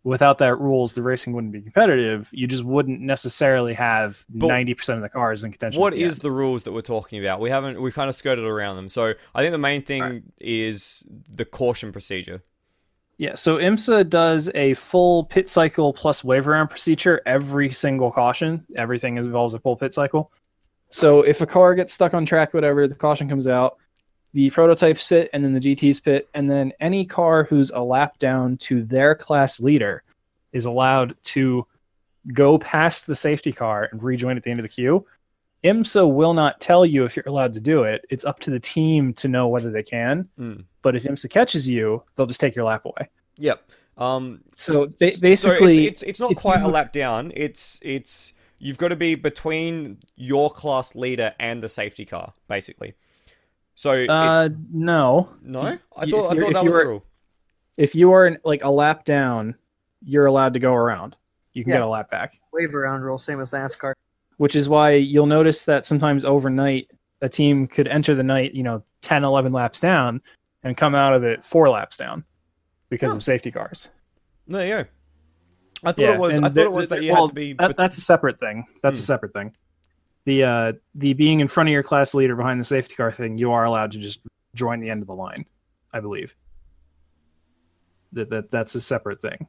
without 0.03 0.37
that 0.37 0.59
rules 0.59 0.93
the 0.93 1.01
racing 1.01 1.33
wouldn't 1.33 1.51
be 1.51 1.61
competitive. 1.61 2.29
You 2.31 2.47
just 2.47 2.63
wouldn't 2.63 3.01
necessarily 3.01 3.73
have 3.73 4.23
ninety 4.31 4.73
percent 4.73 4.97
of 4.97 5.03
the 5.03 5.09
cars 5.09 5.43
in 5.43 5.51
contention. 5.51 5.81
What 5.81 5.93
the 5.93 6.03
is 6.03 6.19
end. 6.19 6.21
the 6.21 6.31
rules 6.31 6.63
that 6.63 6.71
we're 6.71 6.81
talking 6.81 7.19
about? 7.19 7.39
We 7.39 7.49
haven't 7.49 7.81
we 7.81 7.91
kind 7.91 8.09
of 8.09 8.15
skirted 8.15 8.45
around 8.45 8.77
them. 8.77 8.87
So 8.87 9.13
I 9.33 9.41
think 9.41 9.51
the 9.51 9.57
main 9.57 9.81
thing 9.81 10.31
is 10.39 11.05
the 11.29 11.45
caution 11.45 11.91
procedure. 11.91 12.43
Yeah, 13.17 13.35
so 13.35 13.57
IMSA 13.57 14.09
does 14.09 14.49
a 14.53 14.73
full 14.73 15.23
pit 15.23 15.47
cycle 15.47 15.93
plus 15.93 16.23
wave 16.23 16.49
around 16.49 16.67
procedure 16.67 17.21
every 17.25 17.71
single 17.71 18.11
caution. 18.11 18.65
Everything 18.75 19.17
involves 19.17 19.53
a 19.53 19.59
full 19.59 19.77
pit 19.77 19.93
cycle. 19.93 20.31
So 20.95 21.23
if 21.23 21.41
a 21.41 21.45
car 21.45 21.75
gets 21.75 21.91
stuck 21.91 22.13
on 22.13 22.25
track, 22.25 22.53
whatever, 22.53 22.87
the 22.87 22.95
caution 22.95 23.27
comes 23.27 23.49
out, 23.49 23.79
the 24.31 24.49
prototypes 24.49 25.05
fit, 25.05 25.29
and 25.33 25.43
then 25.43 25.51
the 25.53 25.59
GTs 25.59 26.01
fit, 26.01 26.29
and 26.33 26.49
then 26.49 26.71
any 26.79 27.05
car 27.05 27.43
who's 27.43 27.69
a 27.69 27.81
lap 27.81 28.17
down 28.17 28.55
to 28.59 28.81
their 28.81 29.13
class 29.13 29.59
leader 29.59 30.03
is 30.53 30.63
allowed 30.63 31.13
to 31.23 31.67
go 32.31 32.57
past 32.57 33.07
the 33.07 33.15
safety 33.15 33.51
car 33.51 33.89
and 33.91 34.01
rejoin 34.01 34.37
at 34.37 34.43
the 34.43 34.49
end 34.49 34.59
of 34.61 34.63
the 34.63 34.69
queue. 34.69 35.05
IMSA 35.65 36.09
will 36.09 36.33
not 36.33 36.61
tell 36.61 36.85
you 36.85 37.03
if 37.03 37.17
you're 37.17 37.27
allowed 37.27 37.53
to 37.55 37.59
do 37.59 37.83
it. 37.83 38.05
It's 38.09 38.23
up 38.23 38.39
to 38.41 38.49
the 38.49 38.59
team 38.59 39.11
to 39.15 39.27
know 39.27 39.49
whether 39.49 39.71
they 39.71 39.83
can. 39.83 40.29
Mm. 40.39 40.63
But 40.81 40.95
if 40.95 41.03
IMSA 41.03 41.29
catches 41.29 41.67
you, 41.67 42.03
they'll 42.15 42.25
just 42.25 42.39
take 42.39 42.55
your 42.55 42.63
lap 42.63 42.85
away. 42.85 43.09
Yep. 43.35 43.69
Um, 43.97 44.39
So 44.55 44.87
ba- 44.97 45.11
so 45.11 45.19
basically, 45.19 45.87
it's, 45.87 46.03
it's 46.03 46.11
it's 46.11 46.19
not 46.21 46.35
quite 46.37 46.61
a 46.61 46.69
lap 46.69 46.93
down. 46.93 47.33
It's 47.35 47.79
it's 47.81 48.33
you've 48.59 48.77
got 48.77 48.89
to 48.89 48.95
be 48.95 49.15
between 49.15 49.99
your 50.15 50.49
class 50.49 50.95
leader 50.95 51.33
and 51.39 51.61
the 51.61 51.69
safety 51.69 52.05
car, 52.05 52.33
basically. 52.47 52.93
So 53.75 53.91
uh, 54.05 54.45
it's, 54.49 54.55
no. 54.71 55.29
no, 55.41 55.61
I 55.61 55.77
thought 55.77 55.97
I 55.97 56.09
thought 56.09 56.37
that 56.37 56.37
was 56.45 56.53
the 56.53 56.63
you're- 56.63 56.85
rule. 56.85 57.05
If 57.77 57.93
you 57.93 58.13
are 58.13 58.25
in 58.27 58.37
like 58.45 58.63
a 58.63 58.69
lap 58.69 59.03
down, 59.03 59.55
you're 60.01 60.27
allowed 60.27 60.53
to 60.53 60.59
go 60.59 60.73
around. 60.73 61.15
You 61.53 61.63
can 61.63 61.71
Yeah. 61.71 61.77
get 61.79 61.83
a 61.83 61.87
lap 61.89 62.09
back, 62.09 62.39
Wave 62.53 62.73
around 62.73 63.01
rule, 63.01 63.17
same 63.17 63.41
as 63.41 63.51
NASCAR. 63.51 63.93
which 64.37 64.55
is 64.55 64.69
why 64.69 64.91
you'll 64.91 65.25
notice 65.25 65.65
that 65.65 65.85
sometimes 65.85 66.23
overnight 66.23 66.89
a 67.21 67.27
team 67.29 67.67
could 67.67 67.87
enter 67.89 68.15
the 68.15 68.23
night, 68.23 68.53
you 68.53 68.63
know, 68.63 68.81
10, 69.01 69.23
11 69.25 69.51
laps 69.51 69.79
down 69.81 70.21
and 70.63 70.77
come 70.77 70.95
out 70.95 71.13
of 71.13 71.23
it 71.23 71.43
four 71.43 71.69
laps 71.69 71.97
down 71.97 72.23
because 72.89 73.11
Huh. 73.11 73.17
of 73.17 73.23
safety 73.23 73.51
cars. 73.51 73.89
There 74.47 74.65
you 74.65 74.83
go. 74.83 74.89
I 75.83 75.91
thought 75.91 75.99
Yeah, 76.01 76.13
it 76.13 76.19
was. 76.19 76.37
I 76.37 76.41
thought 76.41 76.53
there- 76.53 76.65
it 76.65 76.71
was 76.71 76.89
that 76.89 77.03
you 77.03 77.11
well, 77.11 77.23
had 77.23 77.29
to 77.29 77.33
be. 77.35 77.53
That, 77.53 77.67
bet- 77.69 77.77
that's 77.77 77.97
a 77.97 78.01
separate 78.01 78.39
thing. 78.39 78.65
That's 78.81 78.99
Hmm. 78.99 79.03
a 79.03 79.05
separate 79.05 79.33
thing. 79.33 79.55
The 80.25 80.43
uh, 80.43 80.73
the 80.95 81.13
being 81.13 81.39
in 81.39 81.47
front 81.47 81.69
of 81.69 81.73
your 81.73 81.83
class 81.83 82.13
leader 82.15 82.35
behind 82.35 82.59
the 82.59 82.63
safety 82.65 82.95
car 82.95 83.11
thing, 83.11 83.37
you 83.37 83.51
are 83.51 83.65
allowed 83.65 83.91
to 83.91 83.99
just 83.99 84.19
join 84.55 84.79
the 84.79 84.89
end 84.89 85.01
of 85.01 85.07
the 85.07 85.13
line, 85.15 85.45
I 85.93 85.99
believe. 85.99 86.35
That, 88.13 88.29
that 88.29 88.49
that's 88.51 88.75
a 88.75 88.81
separate 88.81 89.21
thing. 89.21 89.47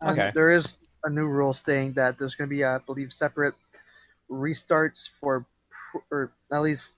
And 0.00 0.18
Okay. 0.18 0.32
There 0.34 0.50
is 0.50 0.76
a 1.04 1.10
new 1.10 1.28
rule 1.28 1.52
stating 1.52 1.92
that 1.94 2.18
there's 2.18 2.34
going 2.34 2.48
to 2.48 2.54
be, 2.56 2.64
I 2.64 2.78
believe, 2.78 3.12
separate 3.12 3.54
restarts 4.30 5.08
for, 5.08 5.44
pr- 5.70 5.98
or 6.10 6.32
at 6.52 6.62
least 6.62 6.94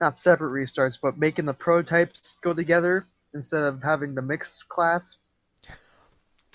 not 0.00 0.16
separate 0.16 0.50
restarts, 0.50 0.98
but 1.00 1.18
making 1.18 1.44
the 1.44 1.54
prototypes 1.54 2.38
go 2.42 2.52
together 2.54 3.06
instead 3.34 3.62
of 3.62 3.82
having 3.82 4.14
the 4.14 4.22
mixed 4.22 4.68
class. 4.68 5.16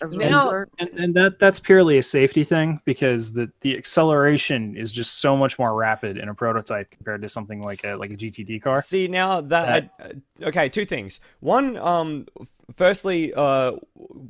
As 0.02 0.14
a 0.14 0.18
Now- 0.18 0.66
And, 0.80 0.90
and 0.98 1.14
that 1.16 1.38
that's 1.40 1.60
purely 1.60 1.98
a 1.98 2.04
safety 2.04 2.44
thing 2.44 2.80
because 2.86 3.32
the 3.34 3.52
the 3.62 3.78
acceleration 3.78 4.76
is 4.76 4.92
just 4.92 5.20
so 5.22 5.36
much 5.36 5.58
more 5.60 5.76
rapid 5.76 6.18
in 6.18 6.30
a 6.30 6.34
prototype 6.34 6.92
compared 6.92 7.22
to 7.22 7.30
something 7.30 7.62
like 7.62 7.84
a 7.84 7.96
like 7.96 8.12
a 8.12 8.16
GTD 8.16 8.62
car. 8.62 8.82
See 8.82 9.08
now 9.08 9.42
that, 9.42 9.90
I, 10.00 10.12
okay, 10.48 10.70
two 10.70 10.86
things. 10.86 11.20
One, 11.40 11.78
um, 11.78 12.26
firstly, 12.74 13.34
uh, 13.36 13.74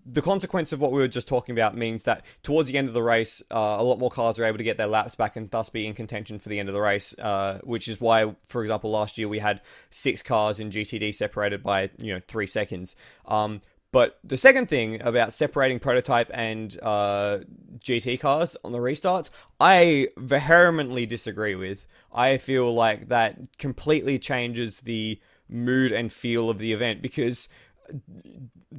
the 0.05 0.21
consequence 0.21 0.73
of 0.73 0.81
what 0.81 0.91
we 0.91 0.99
were 0.99 1.07
just 1.07 1.27
talking 1.27 1.53
about 1.53 1.75
means 1.77 2.03
that 2.03 2.25
towards 2.43 2.69
the 2.69 2.77
end 2.77 2.87
of 2.87 2.93
the 2.93 3.03
race, 3.03 3.41
uh, 3.51 3.77
a 3.79 3.83
lot 3.83 3.99
more 3.99 4.09
cars 4.09 4.39
are 4.39 4.45
able 4.45 4.57
to 4.57 4.63
get 4.63 4.77
their 4.77 4.87
laps 4.87 5.15
back 5.15 5.35
and 5.35 5.49
thus 5.51 5.69
be 5.69 5.85
in 5.85 5.93
contention 5.93 6.39
for 6.39 6.49
the 6.49 6.59
end 6.59 6.69
of 6.69 6.75
the 6.75 6.81
race. 6.81 7.13
Uh, 7.19 7.59
which 7.63 7.87
is 7.87 7.99
why, 8.01 8.33
for 8.45 8.61
example, 8.61 8.91
last 8.91 9.17
year 9.17 9.27
we 9.27 9.39
had 9.39 9.61
six 9.89 10.21
cars 10.21 10.59
in 10.59 10.69
GTD 10.71 11.13
separated 11.13 11.63
by 11.63 11.89
you 11.97 12.13
know 12.13 12.21
three 12.27 12.47
seconds. 12.47 12.95
Um, 13.25 13.61
but 13.91 14.19
the 14.23 14.37
second 14.37 14.67
thing 14.67 15.01
about 15.01 15.33
separating 15.33 15.79
prototype 15.79 16.29
and 16.33 16.77
uh, 16.81 17.39
GT 17.79 18.19
cars 18.19 18.55
on 18.63 18.71
the 18.71 18.77
restarts, 18.77 19.29
I 19.59 20.09
vehemently 20.17 21.05
disagree 21.05 21.55
with. 21.55 21.87
I 22.13 22.37
feel 22.37 22.73
like 22.73 23.07
that 23.07 23.37
completely 23.57 24.19
changes 24.19 24.81
the 24.81 25.19
mood 25.47 25.91
and 25.91 26.13
feel 26.13 26.49
of 26.49 26.59
the 26.59 26.73
event 26.73 27.01
because 27.01 27.49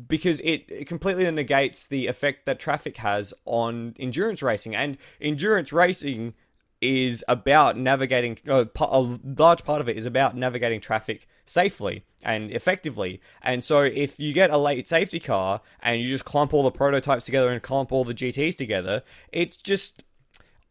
because 0.07 0.39
it, 0.41 0.65
it 0.69 0.87
completely 0.87 1.29
negates 1.31 1.89
the 1.89 2.07
effect 2.07 2.47
that 2.47 2.61
traffic 2.61 2.97
has 2.99 3.35
on 3.45 3.95
endurance 3.99 4.41
racing 4.41 4.77
and 4.77 4.97
endurance 5.21 5.73
racing 5.73 6.35
is 6.81 7.23
about 7.29 7.77
navigating 7.77 8.39
uh, 8.49 8.65
a 8.81 9.19
large 9.39 9.65
part 9.65 9.81
of 9.81 9.89
it 9.89 9.97
is 9.97 10.07
about 10.07 10.37
navigating 10.37 10.81
traffic 10.81 11.29
safely 11.45 12.05
and 12.23 12.51
effectively. 12.51 13.21
And 13.43 13.63
so 13.63 13.83
if 13.83 14.19
you 14.19 14.33
get 14.33 14.51
a 14.51 14.57
late 14.57 14.89
safety 14.89 15.21
car 15.21 15.61
and 15.83 16.01
you 16.01 16.09
just 16.09 16.25
clump 16.25 16.55
all 16.55 16.63
the 16.63 16.71
prototypes 16.71 17.27
together 17.27 17.51
and 17.51 17.63
clump 17.63 17.93
all 17.93 18.05
the 18.05 18.15
gts 18.15 18.57
together 18.57 19.03
it's 19.33 19.57
just 19.57 20.05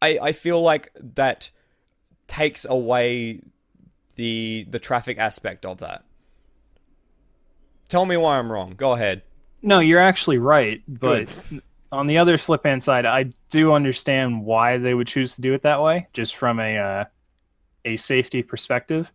i 0.02 0.18
i 0.20 0.32
feel 0.32 0.60
like 0.60 0.90
that 0.94 1.50
takes 2.30 2.64
away 2.64 3.40
the 4.14 4.66
the 4.68 4.78
traffic 4.78 5.18
aspect 5.18 5.66
of 5.66 5.78
that. 5.78 6.04
Tell 7.88 8.06
me 8.06 8.16
why 8.16 8.38
i'm 8.38 8.50
wrong. 8.50 8.74
Go 8.76 8.92
ahead. 8.92 9.22
No, 9.62 9.80
you're 9.80 10.00
actually 10.00 10.38
right, 10.38 10.82
but 10.86 11.28
on 11.92 12.06
the 12.06 12.18
other 12.18 12.38
flip 12.38 12.64
hand 12.64 12.82
side, 12.82 13.06
I 13.06 13.24
do 13.50 13.72
understand 13.72 14.44
why 14.44 14.78
they 14.78 14.94
would 14.94 15.06
choose 15.06 15.34
to 15.34 15.40
do 15.40 15.54
it 15.54 15.62
that 15.62 15.82
way, 15.82 16.06
just 16.12 16.36
from 16.36 16.60
a 16.60 16.76
uh, 16.78 17.04
a 17.84 17.96
safety 17.96 18.42
perspective. 18.42 19.10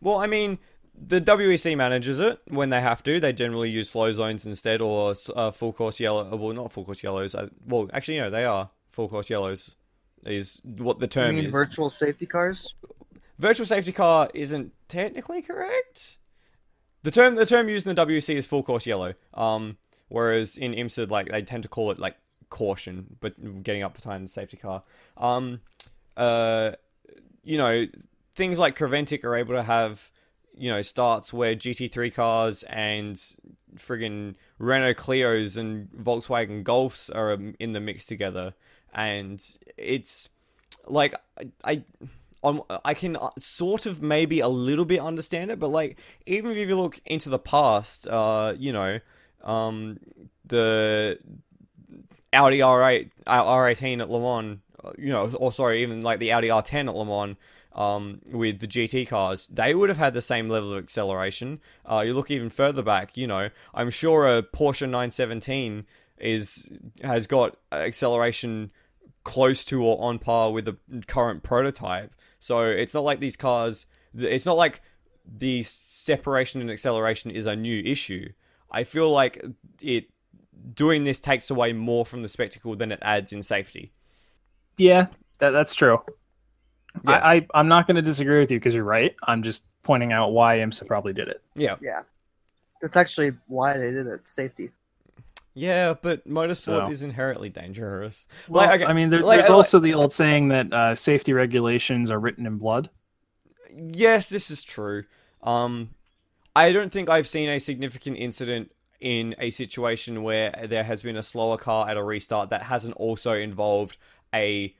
Well, 0.00 0.18
I 0.18 0.26
mean, 0.26 0.58
the 0.94 1.20
WEC 1.20 1.76
manages 1.76 2.18
it 2.20 2.40
when 2.48 2.70
they 2.70 2.80
have 2.80 3.02
to. 3.04 3.20
They 3.20 3.32
generally 3.32 3.70
use 3.70 3.90
flow 3.90 4.12
zones 4.12 4.46
instead, 4.46 4.80
or 4.80 5.14
uh, 5.36 5.50
full 5.52 5.72
course 5.72 6.00
yellow. 6.00 6.32
uh, 6.32 6.36
Well, 6.36 6.52
not 6.54 6.72
full 6.72 6.84
course 6.84 7.02
yellows. 7.02 7.34
Uh, 7.34 7.48
well, 7.66 7.88
actually, 7.92 8.18
no, 8.18 8.30
they 8.30 8.44
are 8.44 8.70
full 8.90 9.08
course 9.08 9.30
yellows. 9.30 9.76
Is 10.24 10.60
what 10.64 10.98
the 11.00 11.06
You 11.06 11.08
term 11.10 11.34
mean 11.34 11.46
is. 11.46 11.52
virtual 11.52 11.90
safety 11.90 12.26
cars? 12.26 12.76
Virtual 13.38 13.66
safety 13.66 13.90
car 13.90 14.28
isn't 14.34 14.72
technically 14.86 15.42
correct. 15.42 16.18
The 17.02 17.10
term 17.10 17.34
the 17.34 17.46
term 17.46 17.68
used 17.68 17.86
in 17.88 17.94
the 17.96 18.06
WC 18.06 18.36
is 18.36 18.46
full 18.46 18.62
course 18.62 18.86
yellow. 18.86 19.14
Um, 19.34 19.78
whereas 20.12 20.58
in 20.58 20.72
IMSA, 20.72 21.10
like 21.10 21.28
they 21.28 21.42
tend 21.42 21.62
to 21.62 21.68
call 21.68 21.90
it 21.90 21.98
like 21.98 22.16
caution, 22.50 23.16
but 23.20 23.62
getting 23.62 23.82
up 23.82 24.00
behind 24.00 24.24
the 24.24 24.28
safety 24.28 24.58
car. 24.58 24.82
Um, 25.16 25.60
uh, 26.16 26.72
you 27.42 27.56
know, 27.56 27.86
things 28.34 28.58
like 28.58 28.78
Creventic 28.78 29.24
are 29.24 29.34
able 29.34 29.54
to 29.54 29.62
have 29.62 30.10
you 30.54 30.70
know 30.70 30.82
starts 30.82 31.32
where 31.32 31.56
GT3 31.56 32.12
cars 32.12 32.62
and 32.64 33.16
friggin' 33.74 34.34
Renault 34.58 34.94
Clios 34.94 35.56
and 35.56 35.88
Volkswagen 35.90 36.62
Golfs 36.62 37.10
are 37.14 37.32
um, 37.32 37.54
in 37.58 37.72
the 37.72 37.80
mix 37.80 38.04
together, 38.06 38.54
and 38.92 39.42
it's 39.76 40.28
like 40.86 41.14
I. 41.40 41.50
I 41.64 41.82
I 42.84 42.94
can 42.94 43.14
uh, 43.14 43.30
sort 43.38 43.86
of 43.86 44.02
maybe 44.02 44.40
a 44.40 44.48
little 44.48 44.84
bit 44.84 44.98
understand 44.98 45.52
it, 45.52 45.60
but 45.60 45.68
like 45.68 46.00
even 46.26 46.50
if 46.50 46.56
you 46.56 46.74
look 46.74 46.98
into 47.06 47.30
the 47.30 47.38
past, 47.38 48.08
uh, 48.08 48.54
you 48.58 48.72
know, 48.72 48.98
um, 49.42 49.98
the 50.44 51.18
Audi 52.32 52.58
R8, 52.58 53.10
uh, 53.26 53.44
R18 53.44 54.00
at 54.00 54.10
Le 54.10 54.20
Mans, 54.20 54.58
uh, 54.82 54.92
you 54.98 55.10
know, 55.10 55.30
or 55.38 55.52
sorry, 55.52 55.82
even 55.82 56.00
like 56.00 56.18
the 56.18 56.32
Audi 56.32 56.48
R10 56.48 56.88
at 56.88 56.94
Le 56.94 57.04
Mans, 57.04 57.36
um, 57.74 58.20
with 58.30 58.60
the 58.60 58.66
GT 58.66 59.08
cars, 59.08 59.46
they 59.48 59.74
would 59.74 59.88
have 59.88 59.98
had 59.98 60.14
the 60.14 60.22
same 60.22 60.48
level 60.48 60.74
of 60.74 60.82
acceleration. 60.82 61.60
Uh, 61.84 62.02
you 62.04 62.14
look 62.14 62.30
even 62.30 62.50
further 62.50 62.82
back, 62.82 63.16
you 63.16 63.26
know, 63.26 63.50
I'm 63.74 63.90
sure 63.90 64.26
a 64.26 64.42
Porsche 64.42 64.82
917 64.82 65.86
is 66.18 66.70
has 67.02 67.26
got 67.26 67.56
acceleration 67.72 68.70
close 69.24 69.64
to 69.64 69.82
or 69.82 70.02
on 70.02 70.18
par 70.18 70.52
with 70.52 70.66
the 70.66 70.76
current 71.06 71.42
prototype. 71.42 72.14
So 72.38 72.64
it's 72.64 72.94
not 72.94 73.04
like 73.04 73.20
these 73.20 73.36
cars. 73.36 73.86
It's 74.14 74.46
not 74.46 74.56
like 74.56 74.82
the 75.26 75.62
separation 75.62 76.60
and 76.60 76.70
acceleration 76.70 77.30
is 77.30 77.46
a 77.46 77.56
new 77.56 77.80
issue. 77.84 78.30
I 78.72 78.84
feel 78.84 79.10
like 79.10 79.44
it 79.80 80.06
doing 80.74 81.04
this 81.04 81.20
takes 81.20 81.50
away 81.50 81.72
more 81.72 82.04
from 82.06 82.22
the 82.22 82.28
spectacle 82.28 82.74
than 82.74 82.90
it 82.90 82.98
adds 83.02 83.32
in 83.32 83.42
safety. 83.42 83.92
Yeah, 84.78 85.06
that, 85.38 85.50
that's 85.50 85.74
true. 85.74 85.98
Yeah. 87.06 87.12
I, 87.12 87.34
I 87.36 87.46
I'm 87.54 87.68
not 87.68 87.86
going 87.86 87.96
to 87.96 88.02
disagree 88.02 88.38
with 88.40 88.50
you 88.50 88.58
because 88.58 88.74
you're 88.74 88.84
right. 88.84 89.14
I'm 89.24 89.42
just 89.42 89.64
pointing 89.82 90.12
out 90.12 90.30
why 90.32 90.58
IMSA 90.58 90.86
probably 90.86 91.12
did 91.12 91.28
it. 91.28 91.42
Yeah, 91.54 91.76
Yeah. 91.80 92.02
That's 92.80 92.96
actually 92.96 93.32
why 93.46 93.76
they 93.78 93.92
did 93.92 94.06
it. 94.08 94.28
Safety. 94.28 94.70
yeah, 95.54 95.94
but 96.00 96.26
motorsport 96.28 96.86
So- 96.86 96.88
is 96.90 97.02
inherently 97.02 97.48
dangerous. 97.48 98.26
Well, 98.48 98.66
Like, 98.66 98.80
okay, 98.80 98.90
I 98.90 98.92
mean, 98.92 99.10
there, 99.10 99.20
like- 99.20 99.38
there's 99.38 99.48
like- 99.50 99.56
also 99.56 99.78
the 99.78 99.94
old 99.94 100.12
saying 100.12 100.48
that 100.48 100.72
uh, 100.72 100.94
safety 100.96 101.32
regulations 101.32 102.10
are 102.10 102.18
written 102.18 102.46
in 102.46 102.58
blood. 102.58 102.88
yes, 103.74 104.28
this 104.28 104.50
is 104.50 104.64
true. 104.64 105.04
Um, 105.42 105.90
I 106.54 106.72
don't 106.72 106.92
think 106.92 107.08
I've 107.08 107.26
seen 107.26 107.48
a 107.48 107.58
significant 107.58 108.16
incident 108.18 108.72
in 109.00 109.34
a 109.38 109.50
situation 109.50 110.22
where 110.22 110.54
there 110.68 110.84
has 110.84 111.02
been 111.02 111.16
a 111.16 111.22
slower 111.22 111.56
car 111.56 111.88
at 111.88 111.96
a 111.96 112.02
restart 112.02 112.50
that 112.50 112.62
hasn't 112.64 112.94
also 112.96 113.34
involved 113.34 113.96
a 114.34 114.74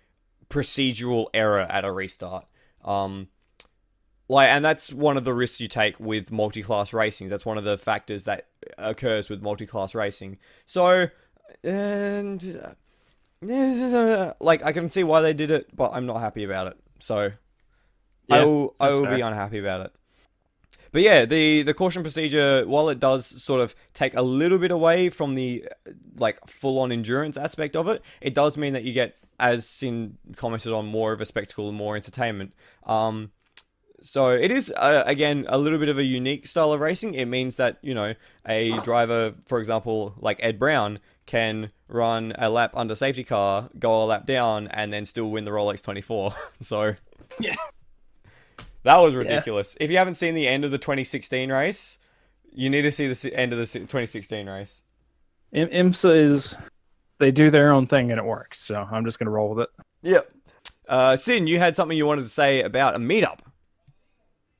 procedural 0.49 1.27
error 1.35 1.67
at 1.69 1.85
a 1.85 1.91
restart. 1.91 2.47
Um, 2.85 3.29
like, 4.29 4.49
and 4.49 4.65
that's 4.65 4.93
one 4.93 5.17
of 5.17 5.25
the 5.25 5.35
risks 5.35 5.61
you 5.61 5.69
take 5.69 5.99
with 5.99 6.31
multi-class 6.31 6.93
racing. 6.93 7.29
That's 7.29 7.45
one 7.45 7.59
of 7.59 7.65
the 7.65 7.77
factors 7.77 8.25
that 8.25 8.49
occurs 8.79 9.29
with 9.29 9.43
multi-class 9.43 9.95
racing. 9.95 10.39
So, 10.67 11.09
and 11.65 12.77
uh, 13.43 14.35
like, 14.41 14.65
I 14.65 14.73
can 14.73 14.89
see 14.89 15.05
why 15.05 15.21
they 15.21 15.33
did 15.33 15.51
it, 15.51 15.75
but 15.75 15.93
I'm 15.93 16.07
not 16.07 16.21
happy 16.21 16.45
about 16.45 16.69
it. 16.69 16.77
So, 16.99 17.33
I 18.31 18.45
will 18.45 18.75
I 18.79 18.91
will 18.91 19.07
be 19.07 19.21
unhappy 19.21 19.59
about 19.59 19.87
it. 19.87 19.93
But 20.93 21.03
yeah, 21.03 21.25
the 21.25 21.63
the 21.63 21.75
caution 21.75 22.03
procedure, 22.03 22.65
while 22.67 22.89
it 22.91 23.01
does 23.01 23.27
sort 23.27 23.61
of 23.61 23.75
take 23.95 24.15
a 24.15 24.23
little 24.23 24.59
bit 24.59 24.71
away 24.71 25.09
from 25.09 25.35
the 25.35 25.67
like 26.17 26.39
full 26.47 26.79
on 26.79 26.93
endurance 26.93 27.37
aspect 27.37 27.75
of 27.75 27.89
it, 27.89 28.03
it 28.21 28.35
does 28.35 28.57
mean 28.57 28.75
that 28.75 28.85
you 28.85 28.93
get, 28.93 29.17
as 29.41 29.67
Sin 29.67 30.19
commented 30.37 30.73
on, 30.73 30.87
more 30.87 31.13
of 31.13 31.21
a 31.21 31.25
spectacle 31.27 31.69
and 31.69 31.77
more 31.77 31.97
entertainment. 31.97 32.53
Um, 32.85 33.33
so 34.03 34.31
it 34.31 34.51
is 34.51 34.73
uh, 34.77 35.05
again 35.07 35.47
a 35.49 35.57
little 35.57 35.79
bit 35.79 35.89
of 35.89 35.97
a 35.97 36.05
unique 36.05 36.47
style 36.47 36.73
of 36.73 36.81
racing. 36.81 37.15
It 37.15 37.27
means 37.27 37.57
that 37.57 37.79
you 37.81 37.95
know 37.95 38.15
a 38.47 38.79
driver, 38.81 39.33
for 39.47 39.61
example, 39.61 40.15
like 40.19 40.39
Ed 40.43 40.59
Brown, 40.59 40.99
can 41.25 41.71
run 41.89 42.35
a 42.39 42.51
lap 42.51 42.73
under 42.75 42.95
safety 42.95 43.25
car, 43.25 43.71
go 43.79 44.03
a 44.03 44.05
lap 44.05 44.27
down, 44.27 44.69
and 44.69 44.93
then 44.93 45.07
still 45.07 45.31
win 45.31 45.45
the 45.45 45.51
Rolex 45.51 45.83
24. 45.83 46.35
so 46.61 46.95
Yeah. 47.39 47.55
That 48.85 48.97
was 48.99 49.15
ridiculous. 49.15 49.77
If 49.81 49.91
you 49.91 49.99
haven't 49.99 50.15
seen 50.15 50.35
the 50.35 50.49
end 50.49 50.65
of 50.65 50.71
the 50.71 50.79
2016 50.79 51.51
race, 51.51 51.99
you 52.53 52.69
need 52.71 52.83
to 52.83 52.91
see 52.91 53.13
the 53.13 53.35
end 53.35 53.53
of 53.53 53.59
the 53.59 53.67
2016 53.67 54.49
race. 54.49 54.83
I- 55.55 55.59
IMSA 55.59 56.17
is 56.17 56.57
they 57.19 57.31
do 57.31 57.51
their 57.51 57.73
own 57.73 57.87
thing 57.87 58.11
and 58.11 58.19
it 58.19 58.25
works. 58.25 58.61
So 58.61 58.87
I'm 58.91 59.05
just 59.05 59.19
going 59.19 59.27
to 59.27 59.31
roll 59.31 59.55
with 59.55 59.65
it. 59.65 59.71
Yep. 60.03 60.31
Uh, 60.89 61.17
Sin, 61.17 61.47
you 61.47 61.59
had 61.59 61.77
something 61.77 61.97
you 61.97 62.07
wanted 62.07 62.23
to 62.23 62.29
say 62.29 62.63
about 62.63 62.95
a 62.97 62.99
meetup. 62.99 63.39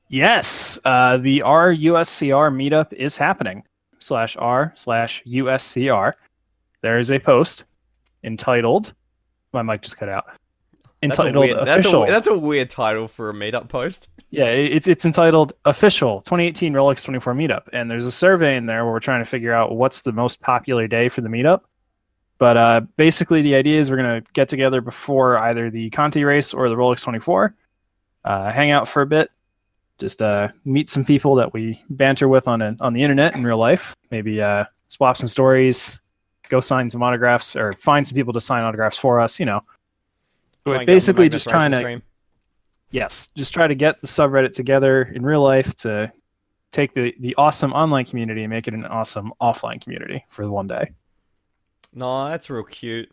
Yes, 0.09 0.79
uh, 0.85 1.17
the 1.17 1.41
RUSCR 1.45 2.51
meetup 2.53 2.93
is 2.93 3.17
happening. 3.17 3.63
Slash 3.99 4.35
R 4.37 4.73
slash 4.75 5.23
USCR. 5.25 6.11
There 6.81 6.99
is 6.99 7.09
a 7.09 7.19
post 7.19 7.63
entitled. 8.23 8.93
My 9.53 9.61
mic 9.61 9.81
just 9.81 9.97
cut 9.97 10.09
out. 10.09 10.25
That's 11.09 11.19
a 11.19 11.21
Entitled 11.23 11.45
weird, 11.45 11.57
that's, 11.67 11.85
official. 11.85 12.03
a, 12.03 12.07
that's 12.07 12.27
a 12.27 12.37
weird 12.37 12.69
title 12.69 13.07
for 13.07 13.29
a 13.29 13.33
meetup 13.33 13.69
post. 13.69 14.09
Yeah, 14.29 14.45
it's 14.45 14.87
it's 14.87 15.05
entitled 15.05 15.53
official 15.65 16.21
2018 16.21 16.73
Rolex 16.73 17.05
24 17.05 17.35
meetup, 17.35 17.69
and 17.71 17.89
there's 17.91 18.07
a 18.07 18.11
survey 18.11 18.57
in 18.57 18.65
there 18.65 18.83
where 18.83 18.93
we're 18.93 18.99
trying 18.99 19.23
to 19.23 19.29
figure 19.29 19.53
out 19.53 19.75
what's 19.75 20.01
the 20.01 20.11
most 20.11 20.39
popular 20.39 20.87
day 20.87 21.07
for 21.07 21.21
the 21.21 21.29
meetup. 21.29 21.61
But 22.39 22.57
uh, 22.57 22.81
basically, 22.97 23.43
the 23.43 23.53
idea 23.53 23.79
is 23.79 23.91
we're 23.91 23.97
gonna 23.97 24.23
get 24.33 24.49
together 24.49 24.81
before 24.81 25.37
either 25.37 25.69
the 25.69 25.91
Conti 25.91 26.23
race 26.23 26.51
or 26.51 26.67
the 26.67 26.75
Rolex 26.75 27.03
24, 27.03 27.53
uh, 28.25 28.51
hang 28.51 28.71
out 28.71 28.87
for 28.87 29.03
a 29.03 29.05
bit, 29.05 29.29
just 29.99 30.21
uh, 30.21 30.47
meet 30.65 30.89
some 30.89 31.05
people 31.05 31.35
that 31.35 31.53
we 31.53 31.81
banter 31.91 32.27
with 32.27 32.47
on 32.47 32.61
a, 32.61 32.75
on 32.81 32.93
the 32.93 33.03
internet 33.03 33.35
in 33.35 33.43
real 33.43 33.57
life. 33.59 33.95
Maybe 34.09 34.41
uh, 34.41 34.65
swap 34.87 35.15
some 35.15 35.27
stories, 35.27 35.99
go 36.49 36.59
sign 36.59 36.89
some 36.89 37.03
autographs, 37.03 37.55
or 37.55 37.73
find 37.73 38.07
some 38.07 38.15
people 38.15 38.33
to 38.33 38.41
sign 38.41 38.63
autographs 38.63 38.97
for 38.97 39.19
us. 39.19 39.39
You 39.39 39.45
know, 39.45 39.61
Try 40.65 40.75
and 40.75 40.79
get 40.79 40.79
on 40.79 40.85
the 40.85 40.85
basically 40.85 41.29
just 41.29 41.47
trying 41.49 41.71
to 41.71 41.79
stream. 41.79 42.01
yes, 42.91 43.29
just 43.35 43.53
try 43.53 43.67
to 43.67 43.75
get 43.75 44.01
the 44.01 44.07
subreddit 44.07 44.53
together 44.53 45.03
in 45.03 45.25
real 45.25 45.41
life 45.41 45.75
to 45.77 46.11
take 46.71 46.93
the, 46.93 47.13
the 47.19 47.35
awesome 47.35 47.71
online 47.73 48.05
community 48.05 48.43
and 48.43 48.49
make 48.49 48.67
it 48.67 48.73
an 48.73 48.85
awesome 48.85 49.31
offline 49.41 49.81
community 49.81 50.25
for 50.29 50.49
one 50.49 50.67
day. 50.67 50.91
No, 51.93 52.27
that's 52.27 52.49
real 52.49 52.63
cute. 52.63 53.11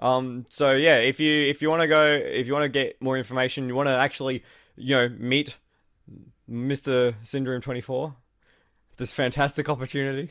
Um, 0.00 0.46
so 0.48 0.72
yeah, 0.72 0.96
if 0.96 1.20
you 1.20 1.48
if 1.48 1.62
you 1.62 1.68
want 1.68 1.82
to 1.82 1.88
go, 1.88 2.04
if 2.04 2.46
you 2.46 2.52
want 2.52 2.64
to 2.64 2.68
get 2.68 3.00
more 3.00 3.16
information, 3.16 3.68
you 3.68 3.74
want 3.74 3.88
to 3.88 3.94
actually, 3.94 4.42
you 4.76 4.96
know, 4.96 5.08
meet 5.08 5.56
Mister 6.48 7.14
Syndrome 7.22 7.60
Twenty 7.60 7.80
Four. 7.80 8.16
This 8.96 9.12
fantastic 9.12 9.68
opportunity. 9.68 10.30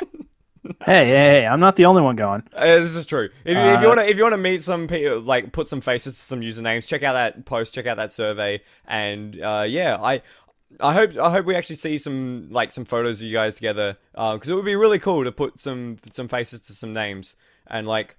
Hey, 0.64 1.06
hey, 1.06 1.06
hey, 1.06 1.46
I'm 1.46 1.60
not 1.60 1.76
the 1.76 1.86
only 1.86 2.02
one 2.02 2.16
going. 2.16 2.44
Uh, 2.52 2.78
this 2.80 2.94
is 2.94 3.06
true. 3.06 3.30
If, 3.44 3.58
you 3.58 3.64
if 3.64 3.80
you 3.80 3.86
Uh, 3.86 3.88
want 3.88 4.00
to, 4.00 4.08
if 4.08 4.16
you 4.16 4.22
want 4.22 4.34
to 4.34 4.38
meet 4.38 4.60
some 4.60 4.86
people, 4.86 5.20
like 5.20 5.52
put 5.52 5.66
some 5.68 5.80
faces 5.80 6.16
to 6.16 6.22
some 6.22 6.40
usernames, 6.40 6.86
check 6.86 7.02
out 7.02 7.14
that 7.14 7.44
post, 7.46 7.74
check 7.74 7.86
out 7.86 7.96
that 7.96 8.12
survey, 8.12 8.60
and 8.86 9.40
uh, 9.40 9.64
yeah, 9.66 9.96
I, 10.00 10.22
I 10.80 10.92
hope, 10.92 11.16
I 11.18 11.30
hope 11.30 11.46
we 11.46 11.56
actually 11.56 11.76
see 11.76 11.98
some 11.98 12.48
like 12.50 12.72
some 12.72 12.84
photos 12.84 13.20
of 13.20 13.26
you 13.26 13.32
guys 13.32 13.54
together, 13.54 13.96
because 14.12 14.48
it 14.48 14.54
would 14.54 14.66
be 14.66 14.76
really 14.76 14.98
cool 14.98 15.24
to 15.24 15.32
put 15.32 15.58
some 15.58 15.98
some 16.12 16.28
faces 16.28 16.60
to 16.62 16.74
some 16.74 16.92
names, 16.92 17.36
and 17.66 17.86
like, 17.86 18.16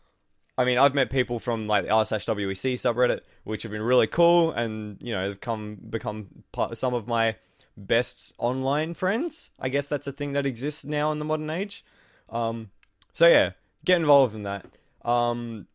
I 0.57 0.65
mean, 0.65 0.80
I've 0.80 0.95
met 0.95 1.11
people 1.11 1.40
from 1.40 1.68
like 1.68 1.86
the 1.86 1.91
r 1.91 2.06
slash 2.06 2.26
WEC 2.26 2.74
subreddit, 2.74 3.22
which 3.44 3.64
have 3.64 3.72
been 3.72 3.82
really 3.84 4.07
cool, 4.07 4.52
and 4.52 4.98
you 5.02 5.14
know, 5.14 5.36
come 5.40 5.78
become 5.90 6.44
part, 6.52 6.76
some 6.78 6.94
of 6.95 7.07
my 7.07 7.36
best 7.78 8.34
online 8.38 8.95
friends. 8.95 9.52
I 9.60 9.70
guess 9.70 9.88
that's 9.88 10.07
a 10.07 10.11
thing 10.11 10.34
that 10.34 10.45
exists 10.45 10.86
now 10.86 11.11
in 11.11 11.20
the 11.20 11.26
modern 11.26 11.49
age. 11.49 11.86
Um, 12.29 12.71
so 13.11 13.27
yeah, 13.27 13.51
get 13.85 13.97
involved 13.97 14.35
in 14.35 14.43
that. 14.43 14.65
Um, 15.03 15.67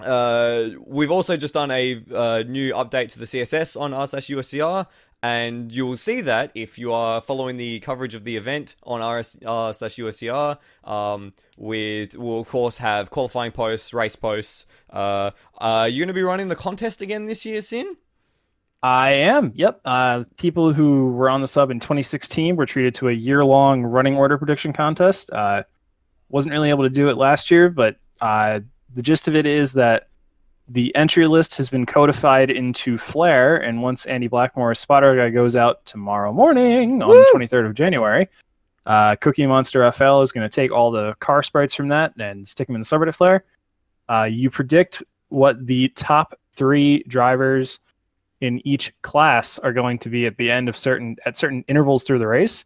uh, 0.00 0.70
we've 0.86 1.10
also 1.10 1.36
just 1.36 1.54
done 1.54 1.70
a 1.70 2.02
uh, 2.12 2.42
new 2.46 2.72
update 2.72 3.08
to 3.10 3.18
the 3.18 3.26
CSS 3.26 3.80
on 3.80 3.94
r 3.94 4.06
slash 4.06 4.26
USCR, 4.26 4.86
and 5.22 5.72
you 5.72 5.86
will 5.86 5.96
see 5.96 6.20
that 6.20 6.50
if 6.54 6.78
you 6.78 6.92
are 6.92 7.20
following 7.20 7.56
the 7.56 7.80
coverage 7.80 8.14
of 8.14 8.24
the 8.24 8.36
event 8.36 8.76
on 8.82 9.00
RS 9.00 9.38
slash 9.40 9.96
USCR. 9.96 10.58
Um, 10.84 11.32
with 11.56 12.16
we'll 12.16 12.40
of 12.40 12.48
course 12.48 12.78
have 12.78 13.10
qualifying 13.10 13.52
posts, 13.52 13.94
race 13.94 14.16
posts. 14.16 14.66
Uh, 14.90 15.30
are 15.58 15.88
you 15.88 16.00
going 16.00 16.08
to 16.08 16.14
be 16.14 16.22
running 16.22 16.48
the 16.48 16.56
contest 16.56 17.00
again 17.00 17.26
this 17.26 17.46
year, 17.46 17.62
Sin? 17.62 17.96
I 18.84 19.12
am. 19.12 19.50
Yep. 19.54 19.80
Uh, 19.86 20.24
people 20.36 20.74
who 20.74 21.10
were 21.12 21.30
on 21.30 21.40
the 21.40 21.46
sub 21.46 21.70
in 21.70 21.80
2016 21.80 22.54
were 22.54 22.66
treated 22.66 22.94
to 22.96 23.08
a 23.08 23.12
year-long 23.12 23.82
running 23.82 24.14
order 24.14 24.36
prediction 24.36 24.74
contest. 24.74 25.30
Uh, 25.32 25.62
wasn't 26.28 26.52
really 26.52 26.68
able 26.68 26.84
to 26.84 26.90
do 26.90 27.08
it 27.08 27.16
last 27.16 27.50
year, 27.50 27.70
but 27.70 27.96
uh, 28.20 28.60
the 28.94 29.00
gist 29.00 29.26
of 29.26 29.34
it 29.34 29.46
is 29.46 29.72
that 29.72 30.08
the 30.68 30.94
entry 30.94 31.26
list 31.26 31.56
has 31.56 31.70
been 31.70 31.86
codified 31.86 32.50
into 32.50 32.98
Flair, 32.98 33.56
and 33.56 33.80
once 33.80 34.04
Andy 34.04 34.28
Blackmore's 34.28 34.80
spotter 34.80 35.16
guy 35.16 35.30
goes 35.30 35.56
out 35.56 35.82
tomorrow 35.86 36.30
morning 36.30 37.02
on 37.02 37.08
Woo! 37.08 37.14
the 37.32 37.38
23rd 37.38 37.66
of 37.66 37.74
January, 37.74 38.28
uh, 38.84 39.16
Cookie 39.16 39.46
Monster 39.46 39.90
FL 39.92 40.20
is 40.20 40.30
going 40.30 40.46
to 40.46 40.54
take 40.54 40.70
all 40.70 40.90
the 40.90 41.14
car 41.20 41.42
sprites 41.42 41.74
from 41.74 41.88
that 41.88 42.12
and 42.18 42.46
stick 42.46 42.66
them 42.66 42.76
in 42.76 42.82
the 42.82 42.86
subreddit 42.86 43.14
Flair. 43.14 43.44
Uh, 44.10 44.24
you 44.24 44.50
predict 44.50 45.02
what 45.30 45.66
the 45.66 45.88
top 45.96 46.38
three 46.52 47.02
drivers 47.04 47.80
in 48.40 48.66
each 48.66 48.92
class 49.02 49.58
are 49.58 49.72
going 49.72 49.98
to 50.00 50.08
be 50.08 50.26
at 50.26 50.36
the 50.36 50.50
end 50.50 50.68
of 50.68 50.76
certain 50.76 51.16
at 51.26 51.36
certain 51.36 51.64
intervals 51.68 52.04
through 52.04 52.18
the 52.18 52.26
race. 52.26 52.64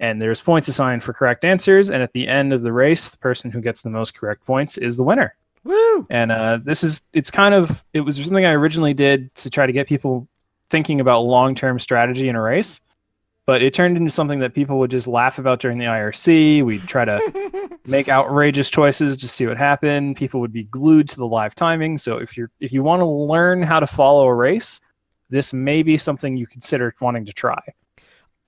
And 0.00 0.20
there's 0.20 0.40
points 0.40 0.66
assigned 0.68 1.04
for 1.04 1.12
correct 1.12 1.44
answers. 1.44 1.90
And 1.90 2.02
at 2.02 2.12
the 2.12 2.26
end 2.26 2.52
of 2.52 2.62
the 2.62 2.72
race 2.72 3.08
the 3.08 3.18
person 3.18 3.50
who 3.50 3.60
gets 3.60 3.82
the 3.82 3.90
most 3.90 4.14
correct 4.14 4.44
points 4.44 4.78
is 4.78 4.96
the 4.96 5.04
winner. 5.04 5.34
Woo! 5.64 6.06
and 6.10 6.32
uh, 6.32 6.58
this 6.64 6.82
is 6.82 7.02
it's 7.12 7.30
kind 7.30 7.54
of 7.54 7.84
it 7.92 8.00
was 8.00 8.16
something 8.16 8.44
i 8.44 8.50
originally 8.50 8.94
did 8.94 9.32
to 9.36 9.48
try 9.48 9.64
to 9.64 9.72
get 9.72 9.86
people 9.86 10.26
thinking 10.70 11.00
about 11.00 11.20
long-term 11.20 11.78
strategy 11.78 12.28
in 12.28 12.34
a 12.34 12.40
race. 12.40 12.80
But 13.44 13.60
it 13.60 13.74
turned 13.74 13.96
into 13.96 14.10
something 14.10 14.38
that 14.38 14.54
people 14.54 14.78
would 14.78 14.90
just 14.90 15.06
laugh 15.06 15.38
about 15.38 15.60
during 15.60 15.78
the 15.78 15.84
irc 15.84 16.64
we'd 16.64 16.88
try 16.88 17.04
to 17.04 17.78
make 17.86 18.08
outrageous 18.08 18.70
choices 18.70 19.16
to 19.18 19.28
see 19.28 19.46
what 19.46 19.56
happened. 19.56 20.16
People 20.16 20.40
would 20.40 20.52
be 20.52 20.64
glued 20.64 21.08
to 21.10 21.16
the 21.16 21.26
live 21.26 21.54
timing. 21.54 21.98
So 21.98 22.16
if 22.16 22.36
you're 22.36 22.50
if 22.60 22.72
you 22.72 22.82
want 22.82 23.00
to 23.00 23.06
learn 23.06 23.62
how 23.62 23.78
to 23.78 23.86
follow 23.86 24.26
a 24.26 24.34
race 24.34 24.80
this 25.32 25.52
may 25.52 25.82
be 25.82 25.96
something 25.96 26.36
you 26.36 26.46
consider 26.46 26.94
wanting 27.00 27.24
to 27.24 27.32
try 27.32 27.60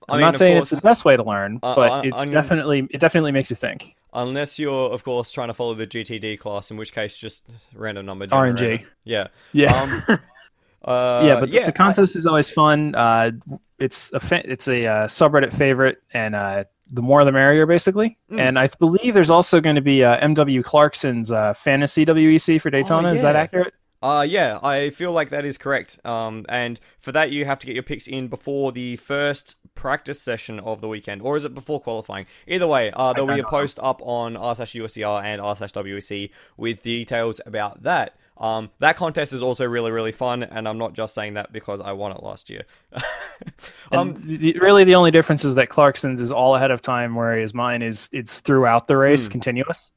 i'm 0.07 0.17
mean, 0.17 0.21
not 0.21 0.35
saying 0.37 0.57
course, 0.57 0.71
it's 0.71 0.81
the 0.81 0.87
best 0.87 1.03
way 1.03 1.15
to 1.17 1.23
learn 1.23 1.59
Uh, 1.63 1.75
but 1.75 1.91
uh, 1.91 2.01
it's 2.05 2.21
I'm- 2.21 2.31
definitely 2.31 2.87
it 2.91 2.99
definitely 2.99 3.31
makes 3.31 3.49
you 3.49 3.55
think 3.55 3.95
unless 4.15 4.57
you're 4.57 4.89
of 4.91 5.03
course 5.03 5.31
trying 5.31 5.49
to 5.49 5.53
follow 5.53 5.73
the 5.73 5.85
GTD 5.85 6.39
class, 6.39 6.71
in 6.71 6.77
which 6.77 6.93
case 6.93 7.17
just 7.17 7.45
random 7.73 8.05
number 8.05 8.25
RNG. 8.27 8.57
generator. 8.57 8.87
Yeah. 9.03 9.27
yeah 9.51 9.81
Um, 9.81 10.03
uh, 10.85 11.21
yeah, 11.25 11.39
but 11.39 11.49
the- 11.49 11.55
yeah, 11.55 11.65
the 11.65 11.73
contest 11.73 12.15
is 12.15 12.25
always 12.25 12.49
fun. 12.49 12.95
Uh, 12.95 13.31
it's 13.77 14.11
a 14.13 14.19
fa- 14.21 14.49
it's 14.49 14.67
a 14.69 14.85
uh, 14.85 15.07
subreddit 15.07 15.53
favorite, 15.53 16.01
and 16.13 16.33
uh, 16.33 16.63
the 16.91 17.01
more 17.01 17.25
the 17.25 17.31
merrier, 17.31 17.65
basically. 17.65 18.17
Mm. 18.31 18.39
And 18.39 18.59
I 18.59 18.69
believe 18.79 19.13
there's 19.13 19.29
also 19.29 19.59
going 19.59 19.75
to 19.75 19.81
be 19.81 20.03
uh, 20.03 20.25
MW 20.25 20.63
Clarkson's 20.63 21.29
uh, 21.31 21.53
fantasy 21.53 22.05
WEC 22.05 22.61
for 22.61 22.69
Daytona. 22.69 23.11
Is 23.11 23.21
that 23.21 23.35
accurate? 23.35 23.73
Uh, 24.05 24.21
yeah, 24.21 24.59
I 24.61 24.91
feel 24.91 25.11
like 25.11 25.29
that 25.29 25.45
is 25.45 25.57
correct. 25.57 25.99
Um, 26.05 26.45
and 26.47 26.79
for 26.99 27.11
that, 27.13 27.31
you 27.31 27.45
have 27.45 27.57
to 27.57 27.65
get 27.65 27.73
your 27.73 27.81
picks 27.81 28.05
in 28.05 28.27
before 28.27 28.71
the 28.71 28.97
first 28.97 29.55
practice 29.73 30.21
session 30.21 30.59
of 30.59 30.79
the 30.79 30.87
weekend, 30.87 31.23
or 31.23 31.37
is 31.37 31.43
it 31.43 31.55
before 31.55 31.79
qualifying? 31.81 32.27
Either 32.45 32.67
way, 32.67 32.91
uh, 32.91 33.13
there'll 33.13 33.33
be 33.33 33.39
a 33.39 33.43
post 33.43 33.79
up 33.81 33.99
on 34.03 34.37
r 34.37 34.53
slash 34.53 34.73
USCR 34.73 35.23
and 35.23 35.41
r 35.41 35.55
slash 35.55 35.71
WEC 35.71 36.29
with 36.55 36.83
details 36.83 37.41
about 37.47 37.81
that. 37.81 38.15
Um, 38.37 38.69
that 38.77 38.95
contest 38.95 39.33
is 39.33 39.41
also 39.41 39.65
really, 39.65 39.89
really 39.89 40.11
fun, 40.11 40.43
and 40.43 40.67
I'm 40.67 40.77
not 40.77 40.93
just 40.93 41.15
saying 41.15 41.33
that 41.33 41.51
because 41.51 41.81
I 41.81 41.93
won 41.93 42.11
it 42.11 42.21
last 42.21 42.51
year. 42.51 42.61
um, 43.91 44.21
the, 44.23 44.55
really, 44.59 44.83
the 44.83 44.93
only 44.93 45.09
difference 45.09 45.43
is 45.43 45.55
that 45.55 45.69
Clarkson's 45.69 46.21
is 46.21 46.31
all 46.31 46.55
ahead 46.55 46.69
of 46.69 46.79
time, 46.79 47.15
whereas 47.15 47.55
mine 47.55 47.81
is 47.81 48.09
it's 48.11 48.39
throughout 48.41 48.87
the 48.87 48.97
race, 48.97 49.25
Hmm. 49.25 49.31
continuous. 49.31 49.91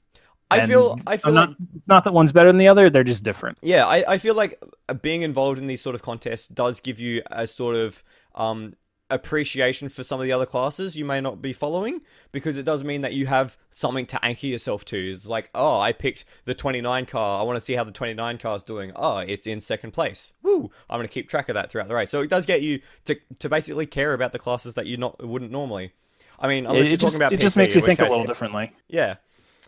I 0.50 0.66
feel, 0.66 0.98
I 1.06 1.16
feel 1.18 1.28
I'm 1.30 1.34
like 1.34 1.48
not, 1.50 1.56
it's 1.76 1.88
not 1.88 2.04
that 2.04 2.12
one's 2.12 2.32
better 2.32 2.48
than 2.48 2.58
the 2.58 2.68
other; 2.68 2.90
they're 2.90 3.04
just 3.04 3.22
different. 3.22 3.58
Yeah, 3.62 3.86
I, 3.86 4.04
I 4.14 4.18
feel 4.18 4.34
like 4.34 4.62
being 5.02 5.22
involved 5.22 5.58
in 5.58 5.66
these 5.66 5.80
sort 5.80 5.94
of 5.94 6.02
contests 6.02 6.48
does 6.48 6.80
give 6.80 6.98
you 6.98 7.22
a 7.30 7.46
sort 7.46 7.76
of 7.76 8.02
um, 8.34 8.74
appreciation 9.10 9.88
for 9.88 10.02
some 10.02 10.20
of 10.20 10.24
the 10.24 10.32
other 10.32 10.46
classes 10.46 10.96
you 10.96 11.04
may 11.04 11.20
not 11.20 11.40
be 11.40 11.52
following 11.52 12.00
because 12.30 12.56
it 12.56 12.64
does 12.64 12.84
mean 12.84 13.00
that 13.00 13.14
you 13.14 13.26
have 13.26 13.56
something 13.74 14.04
to 14.06 14.22
anchor 14.24 14.46
yourself 14.46 14.84
to. 14.86 15.12
It's 15.12 15.26
like, 15.26 15.50
oh, 15.54 15.80
I 15.80 15.92
picked 15.92 16.24
the 16.44 16.54
29 16.54 17.06
car. 17.06 17.40
I 17.40 17.42
want 17.42 17.56
to 17.56 17.60
see 17.60 17.74
how 17.74 17.84
the 17.84 17.92
29 17.92 18.38
car 18.38 18.56
is 18.56 18.62
doing. 18.62 18.92
Oh, 18.96 19.18
it's 19.18 19.46
in 19.46 19.60
second 19.60 19.92
place. 19.92 20.34
Woo! 20.42 20.70
I'm 20.90 20.98
going 20.98 21.08
to 21.08 21.12
keep 21.12 21.28
track 21.28 21.48
of 21.48 21.54
that 21.54 21.70
throughout 21.70 21.88
the 21.88 21.94
race. 21.94 22.10
So 22.10 22.20
it 22.22 22.30
does 22.30 22.46
get 22.46 22.62
you 22.62 22.80
to, 23.04 23.16
to 23.38 23.48
basically 23.48 23.86
care 23.86 24.12
about 24.14 24.32
the 24.32 24.38
classes 24.38 24.74
that 24.74 24.86
you 24.86 24.96
not 24.96 25.26
wouldn't 25.26 25.50
normally. 25.50 25.92
I 26.38 26.48
mean, 26.48 26.66
unless 26.66 26.86
It, 26.86 26.88
you're 26.90 26.96
just, 26.98 27.14
talking 27.16 27.26
about 27.26 27.32
it 27.32 27.40
just 27.40 27.56
makes 27.56 27.74
you 27.74 27.80
think 27.80 28.00
a 28.00 28.04
little 28.04 28.24
differently. 28.24 28.72
yeah. 28.88 29.16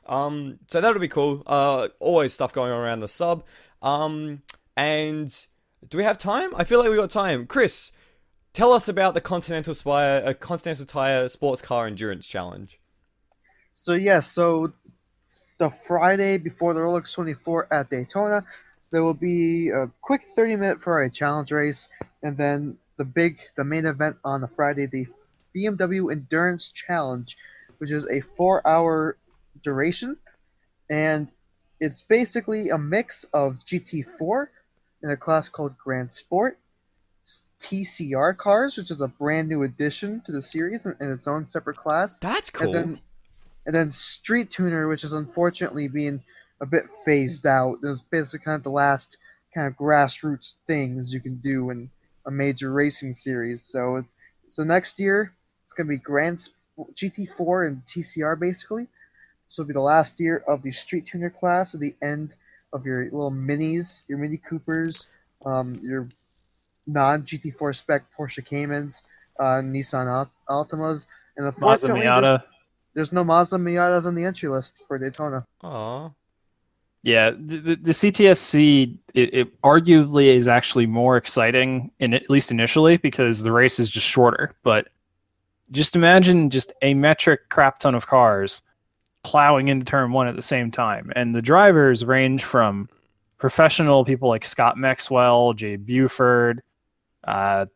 Um, 0.07 0.59
so 0.71 0.81
that'll 0.81 1.01
be 1.01 1.09
cool. 1.09 1.43
Uh, 1.47 1.89
always 2.01 2.33
stuff 2.33 2.53
going 2.53 2.73
on 2.73 2.79
around 2.79 3.01
the 3.01 3.09
sub. 3.09 3.45
Um, 3.83 4.43
and 4.77 5.35
do 5.89 5.99
we 5.99 6.05
have 6.05 6.19
time? 6.19 6.55
I 6.55 6.65
feel 6.65 6.81
like 6.81 6.91
we 6.91 6.97
got 6.97 7.11
time. 7.11 7.47
Chris, 7.47 7.93
tell 8.53 8.73
us 8.73 8.89
about 8.89 9.15
the 9.15 9.21
Continental 9.21 9.75
Spire, 9.75 10.23
uh, 10.25 10.35
Continental 10.35 10.87
Tire 10.87 11.29
Sports 11.29 11.63
Car 11.63 11.87
Endurance 11.87 12.27
Challenge. 12.27 12.79
So 13.73 13.95
yeah, 13.95 14.21
so 14.21 14.73
the 15.59 15.71
Friday 15.71 16.39
before 16.39 16.75
the 16.75 16.81
Rolex 16.81 17.15
24 17.15 17.73
at 17.73 17.91
Daytona, 17.91 18.45
there 18.91 19.03
will 19.03 19.15
be 19.15 19.69
a 19.69 19.91
quick 20.01 20.23
30-minute 20.37 20.81
Ferrari 20.81 21.11
challenge 21.11 21.53
race, 21.53 21.89
and 22.23 22.37
then 22.37 22.77
the 22.97 23.05
big, 23.05 23.41
the 23.57 23.65
main 23.65 23.87
event 23.87 24.17
on 24.25 24.41
the 24.41 24.49
Friday, 24.49 24.87
the 24.87 25.07
BMW 25.55 26.13
Endurance 26.13 26.71
Challenge, 26.71 27.37
which 27.79 27.91
is 27.91 28.07
a 28.07 28.21
four-hour 28.21 29.17
duration, 29.63 30.17
and 30.89 31.29
it's 31.81 32.03
basically 32.03 32.69
a 32.71 32.79
mix 32.79 33.25
of 33.33 33.59
GT4 33.65 34.49
in 35.03 35.11
a 35.11 35.17
class 35.17 35.49
called 35.49 35.79
Grand 35.79 36.11
Sport, 36.11 36.59
TCR 37.59 38.37
cars, 38.37 38.77
which 38.77 38.91
is 38.91 39.01
a 39.01 39.09
brand 39.09 39.49
new 39.49 39.63
addition 39.63 40.21
to 40.23 40.33
the 40.33 40.43
series 40.43 40.87
in, 40.87 40.95
in 41.01 41.13
its 41.13 41.29
own 41.29 41.45
separate 41.45 41.77
class, 41.77 42.19
That's 42.19 42.51
cool. 42.51 42.67
and 42.67 42.75
then 42.75 43.01
and 43.67 43.75
then 43.75 43.91
Street 43.91 44.51
Tuner, 44.51 44.89
which 44.89 45.05
is 45.05 45.13
unfortunately 45.13 45.89
being 45.89 46.23
a 46.61 46.67
bit 46.67 46.85
phased 47.05 47.47
out. 47.47 47.79
It 47.83 47.87
was 47.87 48.03
basically 48.03 48.45
kind 48.45 48.57
of 48.57 48.63
the 48.63 48.71
last 48.71 49.19
kind 49.55 49.67
of 49.67 49.77
grassroots 49.77 50.57
things 50.67 51.13
you 51.13 51.21
can 51.21 51.37
do 51.37 51.71
in 51.71 51.91
a 52.27 52.31
major 52.31 52.73
racing 52.73 53.13
series. 53.13 53.63
So 53.63 54.05
so 54.49 54.65
next 54.65 54.99
year 54.99 55.33
it's 55.63 55.73
gonna 55.73 55.89
be 55.89 55.99
Grand 55.99 56.41
Sp- 56.41 56.57
GT4 56.95 57.67
and 57.67 57.85
TCR 57.85 58.39
basically. 58.39 58.89
So 59.51 59.63
it'll 59.63 59.69
be 59.69 59.75
the 59.75 59.81
last 59.81 60.21
year 60.21 60.45
of 60.47 60.63
the 60.63 60.71
Street 60.71 61.07
Tuner 61.07 61.29
class, 61.29 61.75
at 61.75 61.81
the 61.81 61.97
end 62.01 62.35
of 62.73 62.87
your 62.87 63.03
little 63.07 63.33
minis, 63.33 64.09
your 64.09 64.17
Mini 64.17 64.37
Coopers, 64.37 65.09
um, 65.45 65.75
your 65.83 66.09
non 66.87 67.25
GT4 67.25 67.75
spec 67.75 68.05
Porsche 68.17 68.45
Caymans, 68.45 69.03
uh, 69.41 69.61
Nissan 69.61 70.07
Alt- 70.07 70.31
Altimas, 70.49 71.07
and 71.37 71.47
Mazda 71.47 71.49
unfortunately 71.49 72.03
there's- 72.03 72.21
Miata. 72.23 72.43
there's 72.95 73.13
no 73.13 73.25
Mazda 73.25 73.57
Miatas 73.57 74.07
on 74.07 74.15
the 74.15 74.25
entry 74.25 74.49
list 74.49 74.79
for 74.79 74.99
Daytona. 74.99 75.45
Aw. 75.65 76.11
Yeah, 77.03 77.31
the, 77.31 77.59
the, 77.59 77.77
the 77.77 77.91
CTSC 77.93 78.99
it, 79.15 79.35
it 79.35 79.61
arguably 79.63 80.27
is 80.27 80.47
actually 80.47 80.87
more 80.87 81.17
exciting, 81.17 81.91
in 81.99 82.15
at 82.15 82.31
least 82.31 82.53
initially, 82.53 82.99
because 82.99 83.43
the 83.43 83.51
race 83.51 83.81
is 83.81 83.89
just 83.89 84.07
shorter. 84.07 84.55
But 84.63 84.91
just 85.73 85.97
imagine 85.97 86.51
just 86.51 86.73
a 86.83 86.95
metric 86.95 87.49
crap 87.49 87.81
ton 87.81 87.97
of 87.97 88.07
cars 88.07 88.63
plowing 89.23 89.69
into 89.69 89.85
turn 89.85 90.13
one 90.13 90.29
at 90.29 90.37
the 90.37 90.43
same 90.43 90.71
time, 90.71 91.13
and 91.15 91.35
the 91.35 91.43
drivers 91.43 92.05
range 92.05 92.45
from 92.45 92.89
professional 93.39 94.05
people 94.05 94.29
like 94.29 94.45
Scott 94.45 94.77
Maxwell, 94.77 95.53
Jade 95.53 95.87
Buford, 95.87 96.63
uh, 97.25 97.67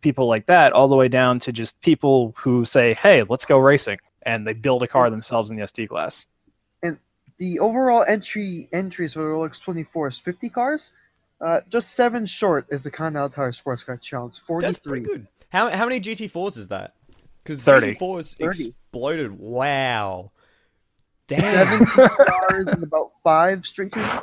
people 0.00 0.26
like 0.26 0.46
that, 0.46 0.72
all 0.72 0.88
the 0.88 0.96
way 0.96 1.08
down 1.08 1.38
to 1.40 1.52
just 1.52 1.80
people 1.80 2.34
who 2.36 2.64
say, 2.64 2.94
"Hey, 2.94 3.22
let's 3.22 3.44
go 3.44 3.58
racing," 3.58 3.98
and 4.22 4.46
they 4.46 4.52
build 4.52 4.82
a 4.82 4.88
car 4.88 5.10
themselves 5.10 5.50
in 5.50 5.56
the 5.56 5.62
SD 5.62 5.88
class. 5.88 6.26
And 6.82 6.98
the 7.38 7.60
overall 7.60 8.04
entry 8.06 8.68
entries 8.72 9.14
for 9.14 9.20
the 9.20 9.26
Rolex 9.26 9.62
24 9.62 10.08
is 10.08 10.18
50 10.18 10.48
cars. 10.48 10.90
Uh, 11.40 11.60
just 11.68 11.94
seven 11.94 12.26
short 12.26 12.66
is 12.70 12.84
the 12.84 12.90
Continental 12.90 13.28
Tire 13.28 13.52
Sports 13.52 13.82
Car 13.82 13.96
Challenge. 13.96 14.34
That's 14.34 14.46
43. 14.78 14.90
pretty 14.90 15.06
good. 15.06 15.26
How, 15.50 15.68
how 15.70 15.84
many 15.84 16.00
GT4s 16.00 16.56
is 16.56 16.68
that? 16.68 16.94
Because 17.42 17.62
30. 17.62 17.94
GT4s 17.94 18.36
30. 18.36 18.46
exploded. 18.46 19.38
Wow. 19.38 20.30
Damn. 21.26 21.86
17 21.86 22.08
cars 22.26 22.66
and 22.68 22.82
about 22.82 23.10
five 23.22 23.64
street 23.64 23.92
tuner. 23.92 24.22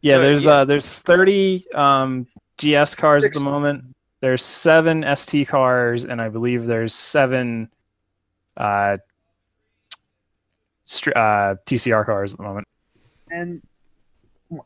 Yeah, 0.00 0.14
So, 0.14 0.20
there's 0.22 0.44
yeah. 0.46 0.52
uh 0.52 0.64
there's 0.64 0.98
30 0.98 1.72
um 1.72 2.26
GS 2.58 2.94
cars 2.94 3.24
at 3.24 3.32
the 3.32 3.40
moment. 3.40 3.84
There's 4.20 4.42
seven 4.42 5.04
ST 5.14 5.46
cars, 5.48 6.04
and 6.04 6.20
I 6.20 6.28
believe 6.28 6.66
there's 6.66 6.94
seven 6.94 7.70
uh, 8.56 8.96
str- 10.84 11.12
uh 11.14 11.54
TCR 11.66 12.04
cars 12.06 12.32
at 12.32 12.38
the 12.38 12.44
moment. 12.44 12.66
And 13.30 13.62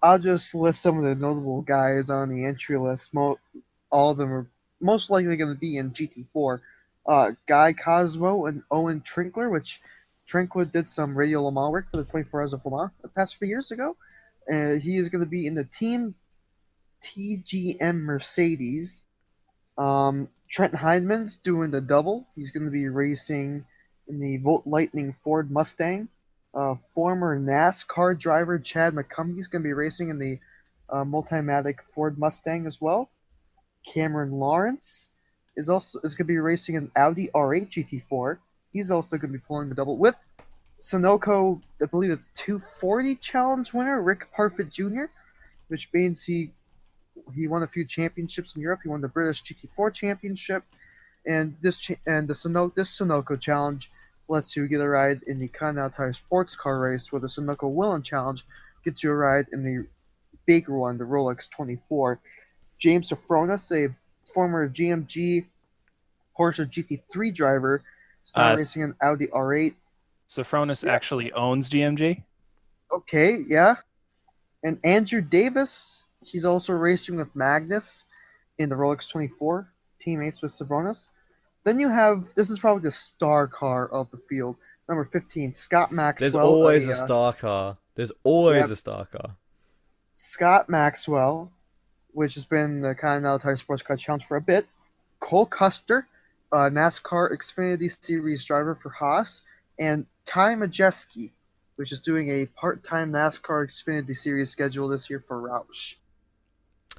I'll 0.02 0.18
just 0.18 0.54
list 0.54 0.82
some 0.82 0.98
of 0.98 1.04
the 1.04 1.14
notable 1.14 1.62
guys 1.62 2.10
on 2.10 2.28
the 2.28 2.44
entry 2.44 2.78
list. 2.78 3.12
Mo- 3.12 3.38
all 3.90 4.12
of 4.12 4.18
them 4.18 4.32
are 4.32 4.46
most 4.80 5.10
likely 5.10 5.36
going 5.36 5.52
to 5.52 5.58
be 5.58 5.78
in 5.78 5.90
GT4. 5.90 6.60
Uh, 7.06 7.30
Guy 7.46 7.72
Cosmo 7.72 8.46
and 8.46 8.62
Owen 8.70 9.00
Trinkler, 9.00 9.50
which 9.50 9.80
Trinkler 10.30 10.70
did 10.70 10.88
some 10.88 11.16
Radio 11.16 11.42
Le 11.42 11.52
Mans 11.52 11.72
work 11.72 11.90
for 11.90 11.96
the 11.96 12.04
24 12.04 12.40
Hours 12.40 12.52
of 12.52 12.64
Le 12.64 12.76
Mans 12.76 12.90
the 13.02 13.08
past 13.08 13.36
few 13.36 13.48
years 13.48 13.70
ago. 13.70 13.96
And 14.46 14.80
he 14.80 14.96
is 14.96 15.08
going 15.08 15.24
to 15.24 15.30
be 15.30 15.46
in 15.46 15.54
the 15.54 15.64
Team 15.64 16.14
TGM 17.02 18.00
Mercedes. 18.02 19.02
Um, 19.76 20.28
Trent 20.48 20.74
Hindman's 20.74 21.36
doing 21.36 21.70
the 21.70 21.80
double. 21.80 22.26
He's 22.36 22.50
going 22.50 22.64
to 22.64 22.70
be 22.70 22.88
racing 22.88 23.64
in 24.08 24.20
the 24.20 24.38
Volt 24.38 24.66
Lightning 24.66 25.12
Ford 25.12 25.50
Mustang. 25.50 26.08
Uh, 26.52 26.74
former 26.74 27.38
NASCAR 27.38 28.18
driver 28.18 28.58
Chad 28.58 28.94
McCumbee 28.94 29.38
is 29.38 29.46
going 29.46 29.62
to 29.62 29.68
be 29.68 29.72
racing 29.72 30.08
in 30.08 30.18
the 30.18 30.38
uh, 30.88 31.04
Multimatic 31.04 31.80
Ford 31.80 32.18
Mustang 32.18 32.66
as 32.66 32.80
well. 32.80 33.08
Cameron 33.86 34.32
Lawrence 34.32 35.10
is 35.56 35.68
also 35.68 36.00
is 36.02 36.14
going 36.14 36.26
to 36.26 36.32
be 36.32 36.38
racing 36.38 36.76
an 36.76 36.90
Audi 36.96 37.28
R8 37.28 37.68
GT4. 37.68 38.38
He's 38.72 38.90
also 38.90 39.16
going 39.16 39.32
to 39.32 39.38
be 39.38 39.44
pulling 39.46 39.68
the 39.68 39.74
double 39.74 39.96
with 39.96 40.16
Sunoco. 40.80 41.60
I 41.82 41.86
believe 41.86 42.10
it's 42.10 42.30
240 42.34 43.16
challenge 43.16 43.72
winner 43.72 44.02
Rick 44.02 44.28
Parfitt 44.32 44.70
Jr., 44.70 45.04
which 45.68 45.88
means 45.92 46.22
he 46.22 46.52
he 47.34 47.48
won 47.48 47.62
a 47.62 47.66
few 47.66 47.84
championships 47.84 48.56
in 48.56 48.62
Europe. 48.62 48.80
He 48.82 48.88
won 48.88 49.00
the 49.00 49.08
British 49.08 49.42
GT4 49.42 49.92
Championship, 49.92 50.64
and 51.26 51.56
this 51.60 51.76
cha- 51.78 51.94
and 52.06 52.28
the 52.28 52.34
Suno- 52.34 52.74
this 52.74 52.98
Sunoco 52.98 53.38
Challenge 53.38 53.90
lets 54.28 54.56
you 54.56 54.66
get 54.68 54.80
a 54.80 54.88
ride 54.88 55.22
in 55.26 55.38
the 55.40 55.48
Tire 55.48 56.12
Sports 56.12 56.56
Car 56.56 56.80
Race, 56.80 57.12
where 57.12 57.20
the 57.20 57.26
Sunoco 57.26 57.70
Whelen 57.72 58.02
Challenge 58.02 58.44
gets 58.84 59.02
you 59.02 59.10
a 59.10 59.14
ride 59.14 59.46
in 59.52 59.64
the 59.64 59.86
bigger 60.46 60.78
one, 60.78 60.98
the 60.98 61.04
Rolex 61.04 61.50
24. 61.50 62.20
James 62.78 63.10
Sofronas, 63.10 63.70
a 63.72 63.94
former 64.32 64.68
GMG 64.68 65.46
Porsche 66.38 66.66
GT3 66.66 67.34
driver, 67.34 67.82
is 68.30 68.36
now 68.36 68.52
Uh, 68.52 68.56
racing 68.56 68.82
an 68.82 68.94
Audi 69.02 69.26
R8. 69.28 69.74
Sofronas 70.28 70.84
Yeah. 70.84 70.92
actually 70.92 71.32
owns 71.32 71.68
GMG. 71.68 72.22
Okay, 72.92 73.38
yeah. 73.46 73.76
And 74.62 74.78
Andrew 74.84 75.20
Davis, 75.20 76.04
he's 76.24 76.44
also 76.44 76.72
racing 76.72 77.16
with 77.16 77.34
Magnus 77.34 78.04
in 78.58 78.68
the 78.68 78.74
Rolex 78.74 79.08
24, 79.10 79.68
teammates 79.98 80.42
with 80.42 80.52
Sofronas. 80.52 81.08
Then 81.64 81.78
you 81.78 81.88
have 81.90 82.18
this 82.36 82.50
is 82.50 82.58
probably 82.58 82.82
the 82.82 82.90
star 82.90 83.46
car 83.46 83.86
of 83.88 84.10
the 84.10 84.16
field, 84.18 84.56
number 84.88 85.04
15, 85.04 85.52
Scott 85.52 85.92
Maxwell. 85.92 86.30
There's 86.30 86.34
always 86.36 86.88
a, 86.88 86.92
a 86.92 86.96
star 86.96 87.32
car. 87.32 87.76
There's 87.94 88.12
always 88.22 88.62
Yep. 88.62 88.70
a 88.70 88.76
star 88.76 89.04
car. 89.06 89.36
Scott 90.14 90.68
Maxwell, 90.68 91.50
which 92.12 92.34
has 92.34 92.44
been 92.44 92.80
the 92.82 92.94
Continental 92.94 93.38
Tire 93.38 93.56
Sports 93.56 93.82
Car 93.82 93.96
Challenge 93.96 94.24
for 94.24 94.36
a 94.36 94.40
bit. 94.40 94.66
Cole 95.20 95.46
Custer, 95.46 96.06
uh, 96.52 96.68
NASCAR 96.70 97.32
Xfinity 97.32 98.04
Series 98.04 98.44
driver 98.44 98.74
for 98.74 98.90
Haas, 98.90 99.42
and 99.78 100.06
Ty 100.24 100.54
Majeski, 100.56 101.30
which 101.76 101.92
is 101.92 102.00
doing 102.00 102.28
a 102.28 102.46
part-time 102.46 103.12
NASCAR 103.12 103.66
Xfinity 103.66 104.16
Series 104.16 104.50
schedule 104.50 104.88
this 104.88 105.08
year 105.08 105.18
for 105.20 105.40
Roush. 105.40 105.94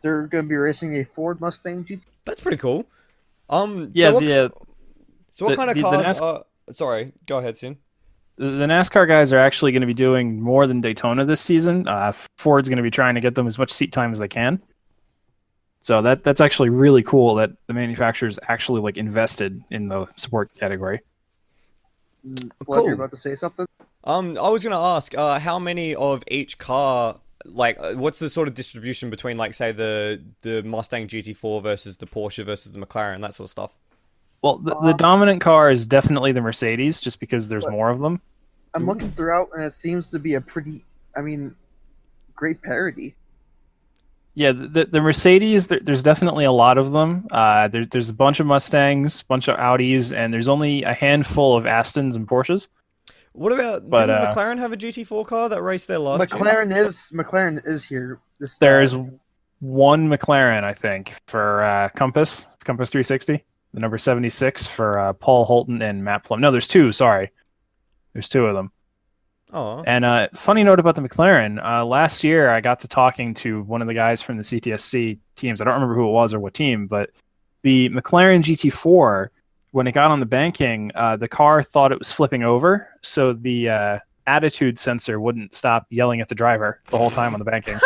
They're 0.02 0.28
going 0.28 0.46
to 0.46 0.50
be 0.50 0.56
racing 0.56 0.96
a 0.98 1.04
Ford 1.04 1.40
Mustang 1.42 1.84
GT. 1.84 2.02
That's 2.26 2.42
pretty 2.42 2.58
cool. 2.58 2.86
Um, 3.50 3.92
Yeah, 3.94 4.08
So 4.08 4.14
what, 4.16 4.26
the, 4.26 4.46
uh, 4.46 4.50
so 5.32 5.46
what 5.46 5.52
the- 5.52 5.56
kind 5.58 5.70
of 5.70 5.76
the- 5.76 5.82
the 5.82 5.90
cars 5.90 6.04
NAS- 6.04 6.22
are? 6.22 6.44
Sorry, 6.72 7.12
go 7.26 7.38
ahead, 7.40 7.58
Sin. 7.58 7.78
the 8.38 8.46
the 8.52 8.66
NASCAR 8.66 9.08
guys 9.08 9.34
are 9.34 9.40
actually 9.40 9.72
going 9.74 9.82
to 9.82 9.88
be 9.88 9.94
doing 9.94 10.40
more 10.42 10.66
than 10.66 10.80
Daytona 10.80 11.26
this 11.26 11.42
season. 11.42 11.88
Uh, 11.88 12.14
Ford's 12.38 12.70
going 12.70 12.78
to 12.78 12.84
be 12.84 12.90
trying 12.92 13.14
to 13.16 13.22
get 13.22 13.36
them 13.36 13.46
as 13.46 13.58
much 13.58 13.72
seat 13.72 13.92
time 13.92 14.12
as 14.12 14.20
they 14.20 14.28
can. 14.30 14.62
So 15.82 16.02
that 16.04 16.24
that's 16.24 16.42
actually 16.42 16.70
really 16.70 17.02
cool 17.04 17.36
that 17.36 17.52
the 17.68 17.74
manufacturers 17.74 18.38
actually 18.48 18.82
like 18.82 18.98
invested 18.98 19.64
in 19.72 19.88
the 19.88 20.08
support 20.16 20.54
category. 20.56 21.02
Mm, 22.26 22.54
Flood, 22.54 22.78
Cool. 22.78 22.86
you're 22.86 22.96
about 22.96 23.12
to 23.12 23.18
say 23.18 23.36
something? 23.36 23.66
Um, 24.04 24.38
I 24.38 24.50
was 24.50 24.64
gonna 24.64 24.80
ask, 24.80 25.16
uh, 25.18 25.40
how 25.40 25.58
many 25.60 25.96
of 25.96 26.24
each 26.28 26.58
car? 26.58 27.20
Like, 27.46 27.78
uh, 27.80 27.94
what's 27.94 28.20
the 28.20 28.30
sort 28.30 28.48
of 28.48 28.54
distribution 28.54 29.10
between, 29.10 29.38
like, 29.38 29.56
say, 29.56 29.72
the 29.72 30.22
the 30.42 30.62
Mustang 30.64 31.08
GT4 31.08 31.64
versus 31.64 31.98
the 31.98 32.06
Porsche 32.06 32.46
versus 32.46 32.72
the 32.72 32.80
McLaren, 32.80 33.22
that 33.22 33.34
sort 33.34 33.46
of 33.48 33.52
stuff? 33.52 33.72
Well, 34.44 34.58
the, 34.60 34.72
the 34.72 34.78
Um, 34.92 34.98
dominant 34.98 35.42
car 35.42 35.72
is 35.72 35.86
definitely 35.86 36.32
the 36.32 36.42
Mercedes, 36.42 37.00
just 37.00 37.20
because 37.20 37.48
there's 37.48 37.68
more 37.68 37.90
of 37.90 38.00
them. 38.00 38.22
I'm 38.76 38.86
looking 38.86 39.12
throughout, 39.12 39.50
and 39.54 39.64
it 39.64 39.74
seems 39.74 40.12
to 40.12 40.20
be 40.20 40.36
a 40.36 40.42
pretty, 40.42 40.84
I 41.16 41.22
mean, 41.22 41.56
great 42.36 42.62
parody. 42.62 43.16
Yeah, 44.34 44.54
the, 44.54 44.68
the, 44.68 44.86
the 44.86 45.02
Mercedes, 45.02 45.68
there, 45.68 45.80
there's 45.82 46.04
definitely 46.04 46.46
a 46.46 46.52
lot 46.52 46.78
of 46.78 46.94
them. 46.94 47.28
Uh, 47.32 47.68
there, 47.68 47.86
there's 47.86 48.10
a 48.10 48.14
bunch 48.14 48.40
of 48.40 48.48
Mustangs, 48.48 49.22
bunch 49.24 49.50
of 49.50 49.58
Audis, 49.58 50.16
and 50.16 50.34
there's 50.34 50.48
only 50.48 50.84
a 50.84 50.94
handful 50.94 51.58
of 51.58 51.66
Astons 51.66 52.16
and 52.16 52.28
Porsches. 52.28 52.70
What 53.34 53.52
about 53.52 53.90
But, 53.90 54.08
didn't 54.08 54.24
uh, 54.24 54.34
McLaren 54.36 54.58
have 54.60 54.74
a 54.74 54.78
GT4 54.78 55.26
car 55.26 55.50
that 55.50 55.62
raced 55.62 55.88
there 55.88 56.00
last 56.00 56.32
year? 56.32 56.40
McLaren 56.40 56.76
is 56.76 57.12
McLaren 57.14 57.66
is 57.66 57.84
here. 57.84 58.20
This 58.40 58.58
There's 58.58 58.94
uh, 58.94 59.06
one 59.60 60.10
McLaren, 60.10 60.64
I 60.64 60.74
think, 60.74 61.14
for 61.28 61.64
uh, 61.64 61.90
Compass, 61.96 62.48
Compass 62.64 62.90
360, 62.90 63.44
the 63.74 63.80
number 63.80 63.98
76 63.98 64.68
for 64.68 65.00
uh, 65.00 65.14
Paul 65.14 65.46
Holton 65.46 65.82
and 65.82 66.04
Matt 66.04 66.26
Plumb. 66.26 66.42
No, 66.42 66.52
there's 66.52 66.68
two. 66.68 66.92
Sorry, 66.92 67.32
there's 68.14 68.28
two 68.28 68.46
of 68.46 68.56
them. 68.56 68.72
Oh, 69.54 69.84
And 69.86 70.06
uh, 70.06 70.30
funny 70.34 70.64
note 70.64 70.80
about 70.80 70.96
the 70.96 71.02
McLaren. 71.02 71.64
Uh, 71.64 71.86
last 71.86 72.24
year, 72.24 72.50
I 72.50 72.62
got 72.62 72.80
to 72.82 72.88
talking 72.88 73.34
to 73.36 73.64
one 73.64 73.82
of 73.82 73.88
the 73.88 73.94
guys 73.94 74.22
from 74.22 74.38
the 74.38 74.44
CTSC 74.44 75.20
teams. 75.36 75.62
I 75.62 75.66
don't 75.66 75.74
remember 75.74 75.96
who 75.96 76.08
it 76.08 76.12
was 76.12 76.34
or 76.34 76.40
what 76.40 76.54
team, 76.54 76.88
but 76.88 77.10
the 77.64 77.90
McLaren 77.90 78.42
GT4, 78.42 79.28
when 79.72 79.88
it 79.88 79.92
got 79.92 80.12
on 80.12 80.20
the 80.20 80.26
banking, 80.26 80.92
uh, 80.96 81.18
the 81.18 81.28
car 81.28 81.64
thought 81.64 81.92
it 81.92 82.00
was 82.00 82.12
flipping 82.12 82.44
over, 82.44 82.88
so 83.02 83.34
the 83.34 83.70
uh, 83.70 84.00
attitude 84.26 84.80
sensor 84.80 85.20
wouldn't 85.20 85.54
stop 85.54 85.86
yelling 85.90 86.22
at 86.22 86.30
the 86.30 86.36
driver 86.36 86.82
the 86.88 86.98
whole 86.98 87.10
time 87.10 87.34
on 87.34 87.40
the 87.40 87.46
banking, 87.46 87.78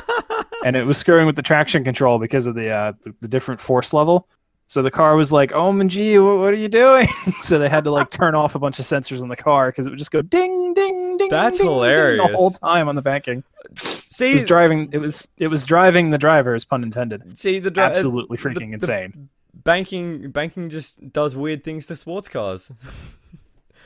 and 0.64 0.76
it 0.76 0.86
was 0.86 0.98
screwing 0.98 1.26
with 1.26 1.36
the 1.36 1.42
traction 1.42 1.84
control 1.84 2.18
because 2.18 2.46
of 2.46 2.54
the 2.54 2.70
uh, 2.70 2.92
the, 3.02 3.14
the 3.20 3.28
different 3.28 3.60
force 3.60 3.92
level. 3.92 4.28
So 4.72 4.80
the 4.80 4.90
car 4.90 5.16
was 5.16 5.30
like, 5.30 5.52
"Oh, 5.52 5.70
Manji, 5.70 6.12
what, 6.24 6.38
what 6.38 6.48
are 6.54 6.56
you 6.56 6.66
doing?" 6.66 7.06
so 7.42 7.58
they 7.58 7.68
had 7.68 7.84
to 7.84 7.90
like 7.90 8.08
turn 8.08 8.34
off 8.34 8.54
a 8.54 8.58
bunch 8.58 8.78
of 8.78 8.86
sensors 8.86 9.20
on 9.20 9.28
the 9.28 9.36
car 9.36 9.68
because 9.68 9.86
it 9.86 9.90
would 9.90 9.98
just 9.98 10.10
go 10.10 10.22
ding, 10.22 10.72
ding, 10.72 11.18
ding. 11.18 11.28
That's 11.28 11.58
ding, 11.58 11.66
ding 11.66 11.74
hilarious. 11.74 12.26
the 12.26 12.34
whole 12.34 12.52
time 12.52 12.88
on 12.88 12.94
the 12.94 13.02
banking. 13.02 13.44
It 13.70 14.02
see, 14.06 14.32
was 14.32 14.44
driving. 14.44 14.88
It 14.90 14.96
was 14.96 15.28
it 15.36 15.48
was 15.48 15.62
driving 15.62 16.08
the 16.08 16.16
drivers, 16.16 16.64
pun 16.64 16.82
intended. 16.84 17.36
see 17.38 17.58
the 17.58 17.70
dri- 17.70 17.84
uh, 17.84 17.90
Absolutely 17.90 18.38
freaking 18.38 18.68
the 18.68 18.76
insane. 18.76 19.28
banking 19.52 20.30
banking 20.30 20.70
just 20.70 21.12
does 21.12 21.36
weird 21.36 21.64
things 21.64 21.84
to 21.88 21.94
sports 21.94 22.28
cars. 22.28 22.72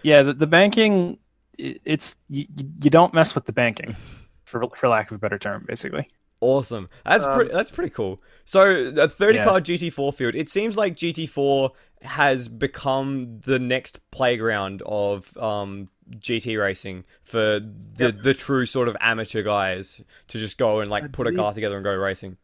Yeah, 0.02 0.22
the, 0.22 0.34
the 0.34 0.46
banking, 0.46 1.18
i- 1.58 1.80
it's 1.84 2.14
you, 2.28 2.46
you 2.80 2.90
don't 2.90 3.12
mess 3.12 3.34
with 3.34 3.46
the 3.46 3.52
banking, 3.52 3.96
for 4.44 4.62
for 4.76 4.88
lack 4.88 5.10
of 5.10 5.16
a 5.16 5.18
better 5.18 5.38
term, 5.38 5.64
basically. 5.66 6.08
Awesome. 6.40 6.88
That's 7.04 7.24
Um, 7.24 7.34
pretty. 7.36 7.52
That's 7.52 7.70
pretty 7.70 7.90
cool. 7.90 8.20
So 8.44 8.70
a 8.96 9.08
thirty 9.08 9.38
Yeah. 9.38 9.44
car 9.44 9.60
GT4 9.60 10.12
field. 10.12 10.34
It 10.34 10.50
seems 10.50 10.76
like 10.76 10.94
GT4 10.94 11.70
has 12.02 12.48
become 12.48 13.40
the 13.40 13.58
next 13.58 14.00
playground 14.10 14.82
of 14.84 15.36
um, 15.38 15.88
GT 16.10 16.56
racing 16.60 17.04
for 17.22 17.38
the 17.60 18.12
Yep. 18.12 18.22
the 18.22 18.34
true 18.34 18.66
sort 18.66 18.88
of 18.88 18.96
amateur 19.00 19.42
guys 19.42 20.02
to 20.28 20.38
just 20.38 20.58
go 20.58 20.80
and 20.80 20.90
like 20.90 21.04
I 21.04 21.08
put 21.08 21.26
a 21.26 21.32
car 21.32 21.52
together 21.54 21.76
and 21.76 21.84
go 21.84 21.94
racing. 21.94 22.36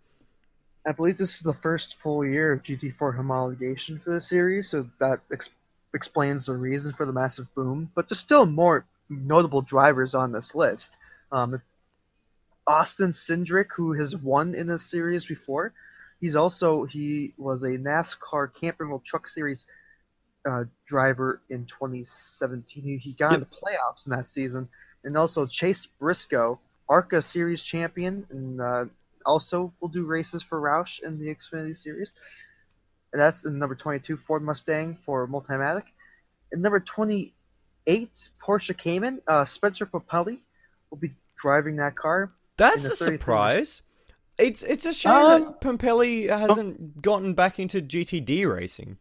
I 0.86 0.93
believe 0.93 1.16
this 1.19 1.35
is 1.36 1.40
the 1.43 1.52
first 1.52 1.94
full 1.97 2.24
year 2.24 2.52
of 2.52 2.62
GT4 2.64 3.16
homologation 3.16 4.01
for 4.02 4.10
the 4.10 4.20
series, 4.20 4.69
so 4.70 4.89
that 4.98 5.20
ex- 5.31 5.51
explains 5.94 6.47
the 6.47 6.56
reason 6.56 6.93
for 6.93 7.05
the 7.06 7.12
massive 7.12 7.55
boom. 7.55 7.90
But 7.94 8.09
there's 8.09 8.19
still 8.19 8.47
more 8.47 8.85
notable 9.09 9.60
drivers 9.62 10.14
on 10.14 10.32
this 10.32 10.55
list. 10.56 10.97
Um, 11.31 11.62
Austin 12.66 13.10
Cindric, 13.10 13.68
who 13.74 13.93
has 13.94 14.16
won 14.16 14.55
in 14.55 14.66
this 14.66 14.82
series 14.84 15.26
before, 15.26 15.72
he's 16.20 16.36
also 16.36 16.84
he 16.84 17.34
was 17.36 17.62
a 17.64 17.70
NASCAR 17.78 18.52
Camping 18.55 18.89
World 18.89 19.05
Truck 19.05 19.26
Series 19.26 19.64
uh, 20.48 20.64
driver 20.86 21.40
in 21.51 21.66
2017. 21.66 22.82
He, 22.82 22.97
he 22.98 23.12
got 23.12 23.32
Yep. 23.32 23.43
into 23.43 23.47
playoffs 23.56 24.06
in 24.06 24.10
that 24.10 24.26
season, 24.26 24.68
and 25.05 25.16
also 25.16 25.47
Chase 25.47 25.86
Briscoe, 25.86 26.60
ARCA 26.89 27.22
Series 27.22 27.62
champion, 27.62 28.26
and 28.30 28.60
uh, 28.60 28.84
also 29.24 29.72
will 29.80 29.89
do 29.89 30.06
races 30.06 30.43
for 30.43 30.60
Roush 30.60 31.02
in 31.02 31.18
the 31.18 31.34
Xfinity 31.34 31.76
Series. 31.76 32.12
And 33.12 33.20
that's 33.20 33.44
in 33.44 33.59
number 33.59 33.74
22 33.74 34.16
Ford 34.16 34.43
Mustang 34.43 34.97
for 34.97 35.28
Multimatic. 35.28 35.84
And 36.51 36.62
number 36.62 36.80
28 36.80 38.30
Porsche 38.43 38.76
Cayman, 38.76 39.20
uh, 39.26 39.44
Spencer 39.44 39.86
Pumpelly 39.86 40.40
will 40.90 40.98
be 40.98 41.12
driving 41.36 41.76
that 41.76 41.94
car. 41.94 42.30
That's 42.62 42.84
a 42.84 42.97
surprise. 42.97 43.82
It's 44.39 44.62
it's 44.62 44.86
a 44.86 44.94
shame 44.94 45.12
Um, 45.12 45.40
that 45.43 45.60
Pumpelly 45.60 46.28
hasn't 46.28 47.02
gotten 47.02 47.34
back 47.34 47.59
into 47.59 47.80
GTD 47.80 48.47
racing. 48.52 48.98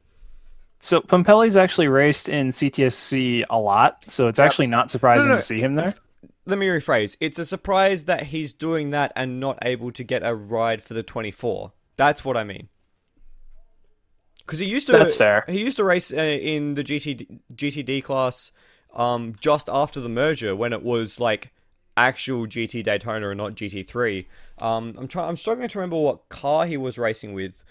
So 0.80 1.00
Pumpelly's 1.00 1.56
actually 1.58 1.88
raced 1.88 2.28
in 2.28 2.50
CTSC 2.50 3.46
a 3.50 3.60
lot, 3.60 4.04
so 4.08 4.28
it's 4.28 4.40
Yep. 4.40 4.46
actually 4.46 4.68
not 4.68 4.90
surprising 4.90 5.30
no. 5.30 5.36
to 5.36 5.42
see 5.42 5.60
him 5.60 5.76
there. 5.76 5.94
Let 6.46 6.58
me 6.58 6.68
rephrase. 6.68 7.18
It's 7.20 7.38
a 7.38 7.46
surprise 7.46 8.06
that 8.06 8.24
he's 8.28 8.52
doing 8.52 8.90
that 8.90 9.14
and 9.16 9.40
not 9.40 9.60
able 9.62 9.92
to 9.92 10.04
get 10.04 10.26
a 10.26 10.34
ride 10.34 10.82
for 10.82 10.96
the 10.96 11.04
24. 11.04 11.72
That's 11.98 12.26
what 12.26 12.36
I 12.36 12.44
mean. 12.44 12.68
Because 14.40 14.58
he 14.60 14.66
used 14.66 14.88
to. 14.88 14.94
That's 14.94 15.16
fair. 15.16 15.46
He 15.48 15.60
used 15.60 15.78
to 15.78 15.84
race 15.84 16.12
uh, 16.12 16.18
in 16.18 16.74
the 16.74 16.84
GT 16.84 17.40
GTD 17.56 18.04
class, 18.04 18.52
um, 18.94 19.36
just 19.40 19.70
after 19.70 20.00
the 20.00 20.10
merger 20.10 20.56
when 20.56 20.74
it 20.74 20.82
was 20.84 21.20
like 21.20 21.54
actual 21.98 22.48
GT 22.48 22.84
Daytona 22.84 23.30
and 23.30 23.38
not 23.38 23.56
GT3. 23.56 24.26
Um, 24.60 24.94
I'm 24.98 25.08
trying. 25.08 25.30
I'm 25.30 25.36
struggling 25.36 25.68
to 25.70 25.80
remember 25.80 26.00
what 26.00 26.30
car 26.30 26.66
he 26.66 26.78
was 26.78 26.98
racing 26.98 27.34
with. 27.34 27.64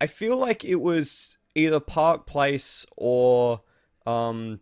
I 0.00 0.06
feel 0.06 0.36
like 0.36 0.64
it 0.64 0.76
was 0.76 1.38
either 1.54 1.80
Park 1.80 2.26
Place 2.26 2.84
or 2.96 3.62
um, 4.06 4.60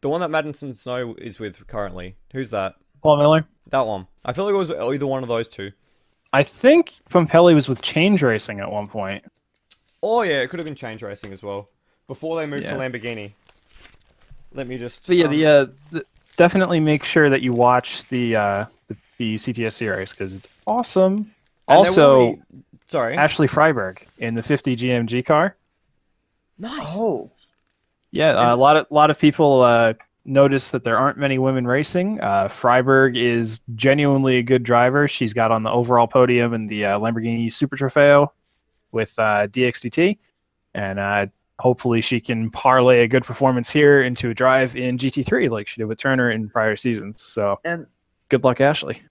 the 0.00 0.08
one 0.08 0.20
that 0.20 0.30
Madison 0.30 0.74
Snow 0.74 1.14
is 1.18 1.38
with 1.38 1.66
currently. 1.66 2.16
Who's 2.32 2.50
that? 2.50 2.74
Paul 3.02 3.18
Miller. 3.18 3.46
That 3.68 3.86
one. 3.86 4.06
I 4.24 4.32
feel 4.32 4.44
like 4.44 4.54
it 4.54 4.58
was 4.58 4.70
either 4.70 5.06
one 5.06 5.22
of 5.22 5.28
those 5.28 5.48
two. 5.48 5.72
I 6.32 6.42
think 6.42 6.92
Pumpelly 7.10 7.54
was 7.54 7.68
with 7.68 7.82
Change 7.82 8.22
Racing 8.22 8.60
at 8.60 8.70
one 8.70 8.86
point. 8.86 9.24
Oh 10.02 10.22
yeah, 10.22 10.40
it 10.40 10.48
could 10.48 10.58
have 10.58 10.66
been 10.66 10.74
change 10.74 11.02
racing 11.02 11.32
as 11.32 11.42
well 11.42 11.68
before 12.08 12.36
they 12.36 12.46
moved 12.46 12.66
to 12.68 12.74
Lamborghini. 12.74 13.32
Let 14.52 14.66
me 14.66 14.76
just. 14.76 15.04
So 15.04 15.12
yeah, 15.12 15.26
um, 15.26 15.30
the, 15.30 15.46
uh, 15.46 15.66
the 15.92 16.04
definitely 16.36 16.80
make 16.80 17.04
sure 17.04 17.30
that 17.30 17.42
you 17.42 17.52
watch 17.52 18.06
the 18.08 18.36
uh, 18.36 18.64
the, 18.88 18.96
the 19.18 19.34
CTS 19.34 19.72
series 19.74 20.12
because 20.12 20.34
it's 20.34 20.48
awesome. 20.66 21.32
and 21.68 21.78
Also, 21.78 22.32
be- 22.32 22.42
sorry. 22.88 23.16
Ashley 23.16 23.46
Freiberg 23.48 24.02
in 24.18 24.34
the 24.34 24.42
50 24.42 24.76
GMG 24.76 25.24
car. 25.24 25.56
nice. 26.58 26.88
Oh, 26.88 27.30
Yeah, 28.10 28.30
uh, 28.32 28.54
a 28.54 28.56
lot 28.56 28.76
of 28.76 28.86
lot 28.90 29.10
of 29.10 29.18
people 29.18 29.62
uh, 29.62 29.94
notice 30.24 30.68
that 30.68 30.84
there 30.84 30.98
aren't 30.98 31.18
many 31.18 31.38
women 31.38 31.66
racing. 31.66 32.20
Uh, 32.20 32.48
Freiberg 32.48 33.16
is 33.16 33.60
genuinely 33.74 34.36
a 34.38 34.42
good 34.42 34.62
driver. 34.62 35.08
She's 35.08 35.32
got 35.32 35.50
on 35.50 35.62
the 35.62 35.70
overall 35.70 36.06
podium 36.06 36.54
in 36.54 36.66
the 36.66 36.84
uh, 36.86 36.98
Lamborghini 36.98 37.52
Super 37.52 37.76
Trofeo 37.76 38.28
with 38.92 39.14
uh, 39.18 39.46
DXDT, 39.48 40.18
and 40.74 40.98
uh, 40.98 41.26
hopefully 41.58 42.00
she 42.00 42.20
can 42.20 42.50
parlay 42.50 43.02
a 43.02 43.08
good 43.08 43.24
performance 43.24 43.70
here 43.70 44.02
into 44.02 44.30
a 44.30 44.34
drive 44.34 44.76
in 44.76 44.98
GT3 44.98 45.50
like 45.50 45.68
she 45.68 45.80
did 45.80 45.84
with 45.86 45.98
Turner 45.98 46.30
in 46.30 46.48
prior 46.48 46.76
seasons. 46.76 47.22
So 47.22 47.56
and 47.64 47.86
good 48.28 48.44
luck, 48.44 48.60
Ashley. 48.60 49.02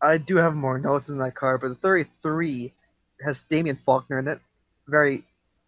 I 0.00 0.18
do 0.18 0.36
have 0.36 0.54
more 0.54 0.78
notes 0.78 1.08
in 1.08 1.18
that 1.18 1.34
car, 1.34 1.58
but 1.58 1.68
the 1.68 1.74
33 1.76 2.72
has 3.24 3.42
Damien 3.42 3.76
Faulkner 3.76 4.18
in 4.18 4.28
it. 4.28 4.40
Very, 4.88 5.22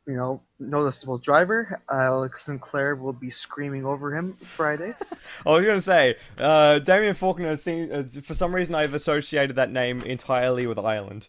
you 0.06 0.16
know, 0.16 0.42
noticeable 0.58 1.18
driver. 1.18 1.80
Alex 1.88 2.42
Sinclair 2.42 2.96
will 2.96 3.12
be 3.12 3.30
screaming 3.30 3.84
over 3.84 4.14
him 4.14 4.34
Friday. 4.34 4.92
I 5.46 5.50
was 5.50 5.64
gonna 5.64 5.80
say, 5.80 6.16
uh, 6.36 6.80
Damien 6.80 7.14
Faulkner. 7.14 7.56
Seem, 7.56 7.90
uh, 7.92 8.02
for 8.22 8.34
some 8.34 8.54
reason, 8.54 8.74
I've 8.74 8.92
associated 8.92 9.56
that 9.56 9.70
name 9.70 10.02
entirely 10.02 10.66
with 10.66 10.78
Ireland. 10.78 11.28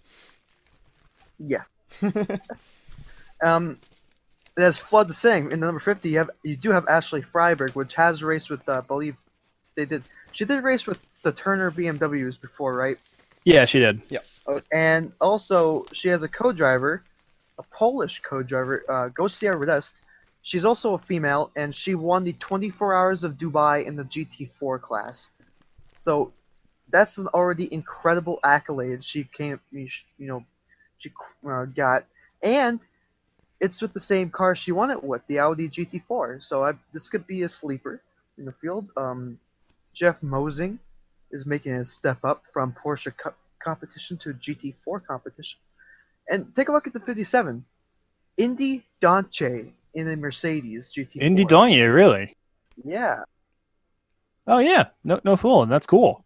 Yeah. 1.37 1.63
um, 3.43 3.77
there's 4.55 4.77
Flood 4.77 5.09
the 5.09 5.13
Sing 5.13 5.51
in 5.51 5.59
the 5.59 5.67
number 5.67 5.79
50. 5.79 6.09
You 6.09 6.17
have 6.19 6.29
you 6.43 6.55
do 6.55 6.71
have 6.71 6.87
Ashley 6.87 7.21
Freiberg, 7.21 7.75
which 7.75 7.95
has 7.95 8.23
raced 8.23 8.49
with, 8.49 8.67
uh, 8.67 8.77
I 8.77 8.81
believe 8.81 9.15
they 9.75 9.85
did. 9.85 10.03
She 10.31 10.45
did 10.45 10.63
race 10.63 10.87
with 10.87 10.99
the 11.23 11.31
Turner 11.31 11.71
BMWs 11.71 12.39
before, 12.41 12.73
right? 12.73 12.97
Yeah, 13.43 13.65
she 13.65 13.79
did. 13.79 14.01
Oh, 14.47 14.61
and 14.71 15.11
also 15.19 15.85
she 15.91 16.09
has 16.09 16.23
a 16.23 16.27
co-driver, 16.27 17.03
a 17.57 17.63
Polish 17.63 18.21
co-driver, 18.21 18.83
uh, 18.87 19.09
Gosia 19.09 19.55
Rdest. 19.55 20.01
She's 20.41 20.63
also 20.63 20.93
a 20.93 20.99
female, 20.99 21.51
and 21.55 21.73
she 21.73 21.95
won 21.95 22.23
the 22.23 22.33
24 22.33 22.93
Hours 22.93 23.23
of 23.23 23.33
Dubai 23.33 23.85
in 23.85 23.95
the 23.95 24.03
GT4 24.03 24.79
class. 24.79 25.31
So 25.95 26.33
that's 26.89 27.17
an 27.17 27.27
already 27.33 27.73
incredible 27.73 28.39
accolade 28.43 29.03
she 29.03 29.23
came, 29.23 29.59
you 29.71 29.89
know, 30.19 30.45
she 30.97 31.11
uh, 31.47 31.65
got, 31.65 32.05
and 32.43 32.85
it's 33.59 33.81
with 33.81 33.93
the 33.93 33.99
same 33.99 34.29
car 34.29 34.55
she 34.55 34.71
won 34.71 34.91
it 34.91 35.03
with, 35.03 35.25
the 35.27 35.39
Audi 35.39 35.69
GT4. 35.69 36.43
So 36.43 36.63
I, 36.63 36.73
this 36.91 37.09
could 37.09 37.25
be 37.25 37.43
a 37.43 37.49
sleeper 37.49 38.01
in 38.37 38.45
the 38.45 38.51
field. 38.51 38.89
Um, 38.97 39.39
Jeff 39.93 40.21
Mosing 40.21 40.79
is 41.31 41.45
making 41.45 41.73
a 41.73 41.85
step 41.85 42.17
up 42.23 42.45
from 42.45 42.75
Porsche 42.83 43.15
Cup 43.15 43.37
competition 43.63 44.17
to 44.17 44.33
GT4 44.33 45.05
competition. 45.05 45.59
And 46.29 46.53
take 46.55 46.69
a 46.69 46.71
look 46.71 46.87
at 46.87 46.93
the 46.93 46.99
57. 46.99 47.63
Indy 48.37 48.83
Dontje 49.01 49.71
in 49.93 50.07
a 50.09 50.15
Mercedes 50.15 50.91
GT4. 50.93 51.21
Indy 51.21 51.45
Dontje, 51.45 51.93
really? 51.93 52.35
Yeah. 52.83 53.23
Oh 54.47 54.59
yeah, 54.59 54.87
no 55.03 55.19
no 55.23 55.35
fooling. 55.37 55.69
That's 55.69 55.87
cool. 55.87 56.23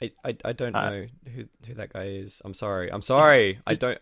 I, 0.00 0.12
I, 0.24 0.36
I 0.44 0.52
don't 0.52 0.74
Uh, 0.74 0.90
know 0.90 1.06
who 1.34 1.44
who 1.66 1.74
that 1.74 1.92
guy 1.92 2.04
is. 2.04 2.40
I'm 2.44 2.54
sorry. 2.54 2.90
I'm 2.90 3.02
sorry. 3.02 3.58
I 3.66 3.74
don't. 3.74 3.98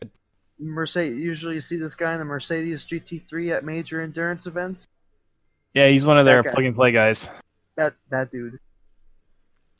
Mercedes. 0.58 1.18
Usually 1.18 1.54
you 1.54 1.60
see 1.60 1.76
this 1.76 1.94
guy 1.94 2.14
in 2.14 2.20
a 2.20 2.24
Mercedes 2.24 2.86
GT3 2.86 3.56
at 3.56 3.64
major 3.64 4.00
endurance 4.00 4.46
events. 4.46 4.88
Yeah, 5.72 5.88
he's 5.88 6.06
one 6.06 6.18
of 6.18 6.26
their 6.26 6.42
plug 6.42 6.64
and 6.64 6.74
play 6.74 6.92
guys. 6.92 7.28
That 7.76 7.94
that 8.10 8.30
dude. 8.30 8.58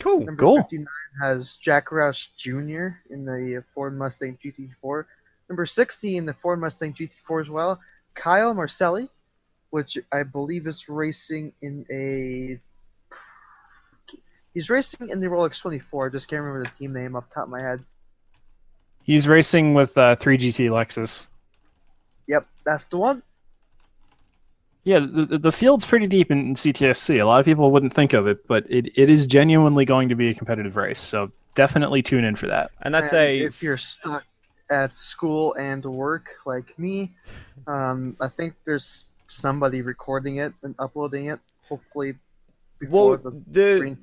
Cool. 0.01 0.25
Number 0.25 0.41
Cool. 0.41 0.57
59 0.63 0.87
has 1.23 1.57
Jack 1.57 1.89
Roush 1.89 2.35
Jr. 2.37 2.99
in 3.13 3.25
the 3.25 3.63
Ford 3.65 3.97
Mustang 3.97 4.37
GT4. 4.37 5.05
Number 5.49 5.67
60 5.67 6.17
in 6.17 6.27
the 6.27 6.33
Ford 6.33 6.61
Mustang 6.61 6.93
GT4 6.93 7.43
as 7.43 7.51
well. 7.51 7.81
Kyle 8.15 8.55
Marcelli, 8.55 9.09
which 9.71 9.99
I 10.13 10.25
believe 10.25 10.67
is 10.67 10.89
racing 10.89 11.53
in 11.63 11.87
a. 11.91 12.61
He's 14.53 14.71
racing 14.71 15.11
in 15.11 15.21
the 15.21 15.27
Rolex 15.27 15.61
24. 15.61 16.07
I 16.07 16.11
just 16.11 16.29
can't 16.29 16.43
remember 16.43 16.65
the 16.65 16.77
team 16.77 16.93
name 16.93 17.17
off 17.17 17.29
the 17.29 17.35
top 17.35 17.45
of 17.45 17.51
my 17.51 17.61
head. 17.61 17.85
He's 19.05 19.29
racing 19.29 19.75
with 19.75 19.97
uh, 19.97 20.17
3GT 20.17 20.71
Lexus. 20.71 21.29
Yep, 22.27 22.47
that's 22.65 22.87
the 22.87 22.97
one. 22.97 23.23
Yeah, 24.85 24.99
the, 25.01 25.27
the- 25.27 25.39
the 25.39 25.53
field's 25.53 25.85
pretty 25.85 26.07
deep 26.07 26.31
in, 26.31 26.39
in 26.39 26.55
CTSC. 26.55 27.21
A 27.21 27.25
lot 27.25 27.41
of 27.41 27.47
people 27.47 27.71
wouldn't 27.71 27.95
think 27.95 28.13
of 28.13 28.27
it, 28.27 28.47
but 28.47 28.65
it, 28.71 28.99
it 28.99 29.09
is 29.09 29.27
genuinely 29.27 29.85
going 29.85 30.09
to 30.11 30.15
be 30.15 30.29
a 30.31 30.35
competitive 30.35 30.77
race. 30.77 31.01
So 31.01 31.31
definitely 31.55 32.03
tune 32.03 32.25
in 32.25 32.37
for 32.37 32.47
that. 32.49 32.71
And 32.83 32.95
that's 32.95 33.13
And 33.13 33.23
a. 33.23 33.39
If 33.41 33.63
you're 33.63 33.77
stuck 33.79 34.25
at 34.71 34.95
school 34.95 35.55
and 35.55 35.85
work 35.85 36.37
like 36.47 36.79
me, 36.79 37.13
um, 37.67 38.17
I 38.21 38.29
think 38.29 38.55
there's 38.65 39.05
somebody 39.27 39.83
recording 39.83 40.37
it 40.37 40.53
and 40.63 40.75
uploading 40.79 41.27
it. 41.27 41.41
Hopefully, 41.69 42.15
before 42.79 43.17
well, 43.17 43.33
the 43.33 43.43
the 43.51 43.97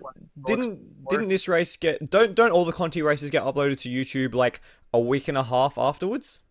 didn't 0.47 1.07
didn't 1.09 1.27
this 1.27 1.47
race 1.47 1.77
get 1.77 2.09
don't 2.09 2.33
don't 2.33 2.51
all 2.51 2.65
the 2.65 2.71
Conti 2.71 3.03
races 3.03 3.29
get 3.29 3.43
uploaded 3.43 3.79
to 3.81 3.89
YouTube 3.89 4.33
like 4.33 4.61
a 4.93 4.99
week 4.99 5.27
and 5.27 5.37
a 5.37 5.43
half 5.43 5.77
afterwards? 5.77 6.41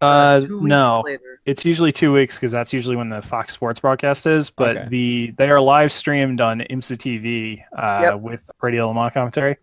Uh, 0.00 0.40
two 0.40 0.60
no, 0.66 1.00
Later. 1.04 1.40
it's 1.46 1.64
usually 1.64 1.90
two 1.90 2.12
weeks 2.12 2.36
because 2.36 2.52
that's 2.52 2.72
usually 2.72 2.96
when 2.96 3.08
the 3.08 3.22
Fox 3.22 3.54
Sports 3.54 3.80
broadcast 3.80 4.26
is. 4.26 4.50
But 4.50 4.76
Okay. 4.76 4.88
the 4.90 5.30
they 5.38 5.48
are 5.48 5.60
live 5.60 5.90
streamed 5.90 6.40
on 6.42 6.60
IMSA 6.60 6.96
TV 6.98 7.62
uh, 7.76 8.00
Yep. 8.12 8.20
with 8.20 8.50
Radio 8.60 8.88
Le 8.88 8.94
Mans 8.94 9.12
commentary. 9.14 9.56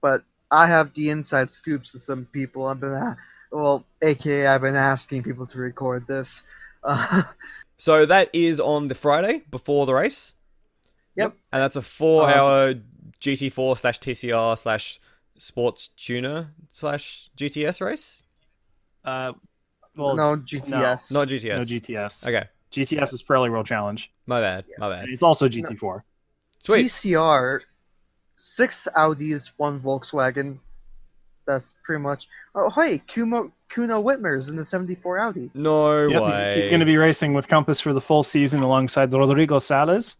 but 0.00 0.22
I 0.50 0.66
have 0.66 0.92
the 0.94 1.10
inside 1.10 1.48
scoops 1.50 1.94
of 1.94 2.00
some 2.00 2.24
people. 2.32 2.66
I've 2.66 2.80
been, 2.80 2.90
a- 2.92 3.16
well, 3.52 3.84
aka 4.02 4.48
I've 4.48 4.62
been 4.62 4.74
asking 4.74 5.22
people 5.22 5.46
to 5.46 5.58
record 5.58 6.06
this. 6.08 6.42
Uh, 6.82 7.22
So 7.76 8.04
that 8.04 8.28
is 8.34 8.60
on 8.60 8.88
the 8.88 8.94
Friday 8.94 9.42
before 9.50 9.86
the 9.86 9.94
race. 9.94 10.34
Yep. 11.16 11.34
And 11.50 11.62
that's 11.62 11.76
a 11.76 11.82
four-hour 11.82 12.74
GT4 13.22 13.78
slash 13.78 13.98
TCR 14.00 14.58
slash 14.58 15.00
Sports 15.40 15.88
Tuner 15.96 16.52
slash 16.70 17.30
GTS 17.36 17.80
race. 17.80 18.24
Uh, 19.04 19.32
well, 19.96 20.14
no 20.14 20.36
GTS. 20.36 21.12
Not 21.12 21.28
GTS. 21.28 21.58
no 21.58 21.64
GTS. 21.64 22.26
Okay, 22.28 22.44
GTS 22.70 23.14
is 23.14 23.22
Pirelli 23.22 23.50
World 23.50 23.66
Challenge. 23.66 24.12
my 24.26 24.40
bad. 24.40 24.66
My 24.78 24.90
bad. 24.90 25.04
And 25.04 25.12
it's 25.14 25.22
also 25.22 25.48
GT4. 25.48 26.02
Sweet. 26.58 26.86
TCR, 26.86 27.60
six 28.36 28.86
Audis, 28.94 29.50
one 29.56 29.80
Volkswagen. 29.80 30.58
That's 31.46 31.74
pretty 31.84 32.02
much. 32.02 32.28
Oh, 32.54 32.68
hey, 32.68 32.98
Kuno, 32.98 33.50
Kuno 33.70 34.02
Wittmer's 34.02 34.50
in 34.50 34.56
the 34.56 34.64
74 34.64 35.18
Audi. 35.20 35.50
No 35.54 36.06
Yep, 36.06 36.22
he's, 36.22 36.38
way. 36.40 36.56
he's 36.56 36.68
going 36.68 36.80
to 36.80 36.86
be 36.86 36.98
racing 36.98 37.32
with 37.32 37.48
Compass 37.48 37.80
for 37.80 37.94
the 37.94 38.00
full 38.00 38.22
season 38.22 38.62
alongside 38.62 39.10
Rodrigo 39.12 39.58
Sales. 39.58 40.18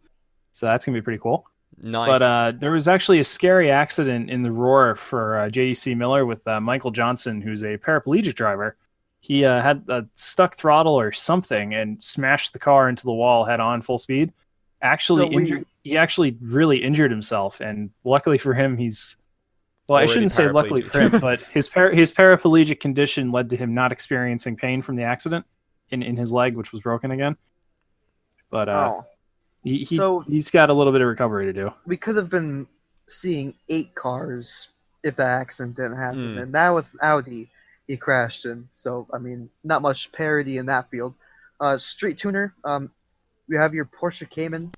So 0.52 0.64
that's 0.66 0.86
going 0.86 0.94
to 0.94 1.00
be 1.00 1.04
pretty 1.04 1.20
cool. 1.22 1.44
Nice. 1.82 2.08
But 2.08 2.22
uh, 2.22 2.52
there 2.58 2.72
was 2.72 2.88
actually 2.88 3.18
a 3.18 3.24
scary 3.24 3.70
accident 3.70 4.30
in 4.30 4.42
the 4.42 4.52
Roar 4.52 4.96
for 4.96 5.38
uh, 5.38 5.48
JDC 5.48 5.96
Miller 5.96 6.26
with 6.26 6.46
uh, 6.46 6.60
Michael 6.60 6.90
Johnson, 6.90 7.40
who's 7.40 7.62
a 7.62 7.78
paraplegic 7.78 8.34
driver. 8.34 8.76
He 9.20 9.44
uh, 9.44 9.60
had 9.60 9.84
a 9.88 10.06
stuck 10.14 10.56
throttle 10.56 10.98
or 10.98 11.12
something 11.12 11.74
and 11.74 12.02
smashed 12.02 12.52
the 12.52 12.58
car 12.58 12.88
into 12.88 13.04
the 13.04 13.12
wall 13.12 13.44
head 13.44 13.60
on, 13.60 13.82
full 13.82 13.98
speed. 13.98 14.32
Actually, 14.82 15.24
So 15.24 15.28
we- 15.28 15.42
injured. 15.42 15.66
He 15.82 15.96
actually 15.96 16.36
really 16.42 16.76
injured 16.76 17.10
himself, 17.10 17.60
and 17.60 17.90
luckily 18.04 18.36
for 18.36 18.52
him, 18.52 18.76
he's. 18.76 19.16
Well, 19.88 19.96
Already 19.96 20.10
I 20.10 20.12
shouldn't 20.12 20.32
say 20.32 20.50
luckily 20.50 20.82
for 20.82 21.00
him, 21.00 21.20
but 21.20 21.40
his 21.40 21.68
par- 21.68 21.90
his 21.90 22.12
paraplegic 22.12 22.80
condition 22.80 23.32
led 23.32 23.50
to 23.50 23.56
him 23.56 23.72
not 23.74 23.90
experiencing 23.90 24.56
pain 24.56 24.82
from 24.82 24.96
the 24.96 25.02
accident 25.04 25.46
in, 25.90 26.02
in 26.02 26.16
his 26.16 26.32
leg, 26.32 26.54
which 26.54 26.70
was 26.70 26.82
broken 26.82 27.10
again. 27.10 27.36
But 28.50 28.68
uh, 28.68 28.92
oh, 28.94 29.06
he, 29.62 29.84
he 29.84 29.96
So- 29.96 30.20
he's 30.20 30.50
got 30.50 30.70
a 30.70 30.72
little 30.74 30.92
bit 30.92 31.02
of 31.02 31.08
recovery 31.08 31.46
to 31.46 31.52
do. 31.52 31.72
we 31.86 31.96
could 31.96 32.16
have 32.16 32.30
been 32.30 32.66
seeing 33.08 33.54
eight 33.68 33.94
cars 33.94 34.68
if 35.02 35.16
that 35.16 35.40
accident 35.40 35.76
didn't 35.76 35.96
happen, 35.96 36.34
Hmm. 36.34 36.38
and 36.38 36.54
that 36.54 36.70
was 36.70 36.92
an 36.94 37.00
Audi. 37.02 37.50
he 37.88 37.96
crashed 37.96 38.44
in. 38.44 38.68
So 38.70 39.08
I 39.12 39.18
mean, 39.18 39.50
not 39.64 39.82
much 39.82 40.12
parity 40.12 40.58
in 40.58 40.66
that 40.66 40.88
field. 40.92 41.14
Uh, 41.58 41.76
street 41.76 42.18
tuner, 42.18 42.54
um, 42.64 42.88
you 43.48 43.58
have 43.58 43.74
your 43.74 43.84
Porsche 43.84 44.30
Cayman. 44.30 44.70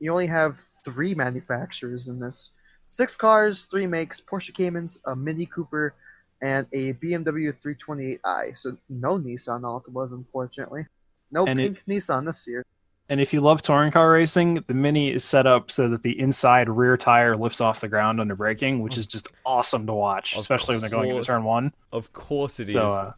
You 0.00 0.10
only 0.12 0.26
have 0.26 0.58
three 0.84 1.14
manufacturers 1.14 2.08
in 2.08 2.20
this. 2.20 2.50
Six 2.88 3.16
cars, 3.16 3.64
three 3.70 3.86
makes: 3.86 4.20
Porsche 4.20 4.52
Caymans, 4.52 4.98
a 5.06 5.16
Mini 5.16 5.46
Cooper, 5.46 5.94
and 6.42 6.66
a 6.74 6.92
BMW 6.92 7.52
328i. 7.54 8.52
So 8.58 8.76
no 8.90 9.18
Nissan 9.18 9.62
Altimas, 9.62 10.12
unfortunately. 10.12 10.86
No 11.30 11.46
And 11.46 11.58
pink 11.58 11.82
Nissan 11.88 12.26
this 12.26 12.46
year. 12.46 12.66
And 13.08 13.20
if 13.20 13.32
you 13.32 13.40
love 13.40 13.62
touring 13.62 13.92
car 13.92 14.10
racing, 14.10 14.64
the 14.66 14.74
Mini 14.74 15.10
is 15.12 15.22
set 15.22 15.46
up 15.46 15.70
so 15.70 15.88
that 15.88 16.02
the 16.02 16.18
inside 16.18 16.68
rear 16.68 16.96
tire 16.96 17.36
lifts 17.36 17.60
off 17.60 17.80
the 17.80 17.88
ground 17.88 18.20
under 18.20 18.34
braking, 18.34 18.80
which 18.80 18.98
is 18.98 19.06
just 19.06 19.28
awesome 19.44 19.86
to 19.86 19.92
watch, 19.92 20.34
Of 20.34 20.40
especially 20.40 20.74
when 20.74 20.80
they're 20.80 20.90
going 20.90 21.10
into 21.10 21.22
turn 21.22 21.44
one. 21.44 21.72
Of 21.92 22.12
course 22.12 22.58
it 22.58 22.68
is. 22.68 22.72
so, 22.72 22.86
uh, 22.86 23.12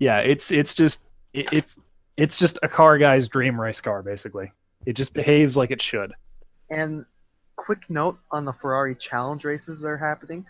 yeah, 0.00 0.18
it's 0.18 0.50
it's 0.50 0.74
just 0.74 1.02
it, 1.32 1.52
it's 1.52 1.78
it's 2.16 2.36
just 2.36 2.58
a 2.64 2.68
car 2.68 2.98
guy's 2.98 3.28
dream 3.28 3.60
race 3.60 3.80
car, 3.80 4.02
basically. 4.02 4.50
It 4.86 4.94
just 4.94 5.14
behaves 5.14 5.56
like 5.56 5.70
it 5.70 5.80
should. 5.80 6.12
And 6.68 7.06
quick 7.54 7.88
note 7.88 8.18
on 8.32 8.44
the 8.44 8.52
Ferrari 8.52 8.96
Challenge 8.96 9.44
races 9.44 9.80
that 9.82 9.88
are 9.88 9.96
happening. 9.96 10.44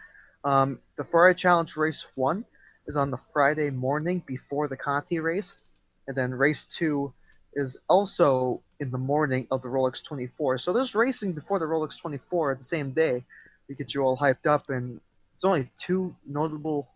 Um, 0.44 0.80
the 0.96 1.04
Ferrari 1.04 1.34
Challenge 1.34 1.76
race 1.76 2.06
one 2.14 2.46
is 2.86 2.96
on 2.96 3.10
the 3.10 3.18
Friday 3.18 3.70
morning 3.70 4.22
before 4.26 4.66
the 4.66 4.76
Conti 4.78 5.18
race, 5.18 5.62
and 6.08 6.16
then 6.16 6.32
race 6.32 6.64
two 6.64 7.12
is 7.54 7.78
also 7.88 8.62
in 8.80 8.90
the 8.90 8.98
morning 8.98 9.46
of 9.50 9.62
the 9.62 9.68
Rolex 9.68 10.02
24. 10.04 10.58
So 10.58 10.72
there's 10.72 10.94
racing 10.94 11.32
before 11.32 11.58
the 11.58 11.66
Rolex 11.66 12.00
24 12.00 12.56
the 12.56 12.64
same 12.64 12.92
day 12.92 13.24
to 13.68 13.74
get 13.74 13.94
you 13.94 14.02
all 14.02 14.16
hyped 14.16 14.46
up. 14.46 14.70
And 14.70 15.00
it's 15.34 15.44
only 15.44 15.70
two 15.76 16.14
notable 16.26 16.88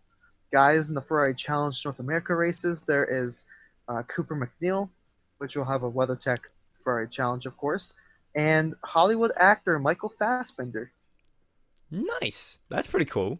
guys 0.51 0.89
in 0.89 0.95
the 0.95 1.01
Ferrari 1.01 1.33
Challenge 1.33 1.79
North 1.85 1.99
America 1.99 2.35
races. 2.35 2.85
There 2.85 3.05
is 3.05 3.43
uh, 3.87 4.03
Cooper 4.03 4.35
McNeil, 4.35 4.89
which 5.37 5.55
will 5.55 5.65
have 5.65 5.83
a 5.83 5.91
WeatherTech 5.91 6.39
Ferrari 6.71 7.07
Challenge, 7.07 7.45
of 7.45 7.57
course, 7.57 7.93
and 8.35 8.75
Hollywood 8.83 9.31
actor 9.37 9.79
Michael 9.79 10.09
Fassbender. 10.09 10.91
nice. 11.91 12.59
That's 12.69 12.87
pretty 12.87 13.05
cool. 13.05 13.39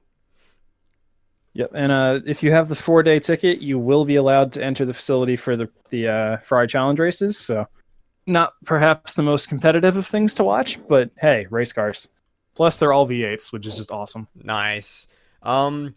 Yep, 1.57 1.71
and 1.73 1.91
uh, 1.91 2.19
if 2.27 2.43
you 2.43 2.51
have 2.51 2.69
the 2.69 2.75
four 2.75 3.01
day 3.01 3.19
ticket, 3.19 3.61
you 3.61 3.79
will 3.79 4.05
be 4.05 4.17
allowed 4.17 4.53
to 4.53 4.63
enter 4.63 4.85
the 4.85 4.93
facility 4.93 5.35
for 5.35 5.55
the 5.55 5.67
the 5.89 6.07
uh, 6.07 6.37
Ferrari 6.37 6.67
Challenge 6.67 6.99
races. 6.99 7.35
So, 7.35 7.65
not 8.27 8.53
perhaps 8.63 9.15
the 9.15 9.23
most 9.23 9.49
competitive 9.49 9.97
of 9.97 10.05
things 10.05 10.35
to 10.35 10.43
watch, 10.43 10.77
but 10.87 11.09
hey, 11.17 11.47
race 11.49 11.73
cars. 11.73 12.09
Plus, 12.53 12.77
they're 12.77 12.93
all 12.93 13.07
V8s, 13.07 13.51
which 13.51 13.65
is 13.65 13.75
just 13.75 13.89
awesome. 13.89 14.27
Nice. 14.43 15.07
Um, 15.41 15.95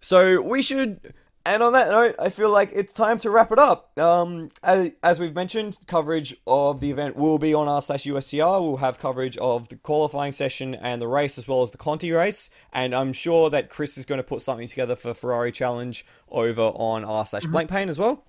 so 0.00 0.40
we 0.42 0.62
should. 0.62 1.12
And 1.50 1.64
on 1.64 1.72
that 1.72 1.88
note, 1.88 2.14
I 2.20 2.30
feel 2.30 2.48
like 2.50 2.70
it's 2.72 2.92
time 2.92 3.18
to 3.18 3.30
wrap 3.30 3.50
it 3.50 3.58
up. 3.58 3.98
Um, 3.98 4.50
as, 4.62 4.92
as 5.02 5.18
we've 5.18 5.34
mentioned, 5.34 5.78
coverage 5.88 6.36
of 6.46 6.78
the 6.78 6.92
event 6.92 7.16
will 7.16 7.40
be 7.40 7.52
on 7.54 7.66
r 7.66 7.82
slash 7.82 8.04
USCR. 8.04 8.62
We'll 8.62 8.76
have 8.76 9.00
coverage 9.00 9.36
of 9.38 9.68
the 9.68 9.74
qualifying 9.74 10.30
session 10.30 10.76
and 10.76 11.02
the 11.02 11.08
race, 11.08 11.38
as 11.38 11.48
well 11.48 11.62
as 11.62 11.72
the 11.72 11.76
Conti 11.76 12.12
race. 12.12 12.50
And 12.72 12.94
I'm 12.94 13.12
sure 13.12 13.50
that 13.50 13.68
Chris 13.68 13.98
is 13.98 14.06
going 14.06 14.18
to 14.20 14.22
put 14.22 14.42
something 14.42 14.68
together 14.68 14.94
for 14.94 15.12
Ferrari 15.12 15.50
Challenge 15.50 16.06
over 16.28 16.62
on 16.62 17.04
r 17.04 17.26
slash 17.26 17.46
Blancpain 17.46 17.88
as 17.88 17.98
well. 17.98 18.24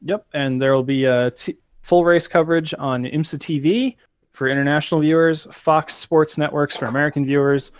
Yep, 0.00 0.24
and 0.32 0.62
there 0.62 0.72
will 0.72 0.82
be 0.82 1.06
uh, 1.06 1.28
t- 1.36 1.58
full 1.82 2.06
race 2.06 2.26
coverage 2.26 2.72
on 2.78 3.04
IMSA 3.04 3.36
TV 3.36 3.96
for 4.32 4.48
international 4.48 5.02
viewers, 5.02 5.46
Fox 5.52 5.92
Sports 5.92 6.38
Networks 6.38 6.74
for 6.74 6.86
American 6.86 7.26
viewers, 7.26 7.70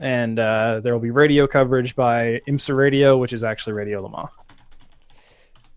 and 0.00 0.38
uh, 0.38 0.80
there 0.80 0.92
will 0.92 1.00
be 1.00 1.10
radio 1.10 1.46
coverage 1.46 1.94
by 1.94 2.40
IMSA 2.46 2.76
Radio, 2.76 3.16
which 3.16 3.32
is 3.32 3.44
actually 3.44 3.72
Radio 3.74 4.00
Le 4.02 4.10
Mans. 4.10 4.28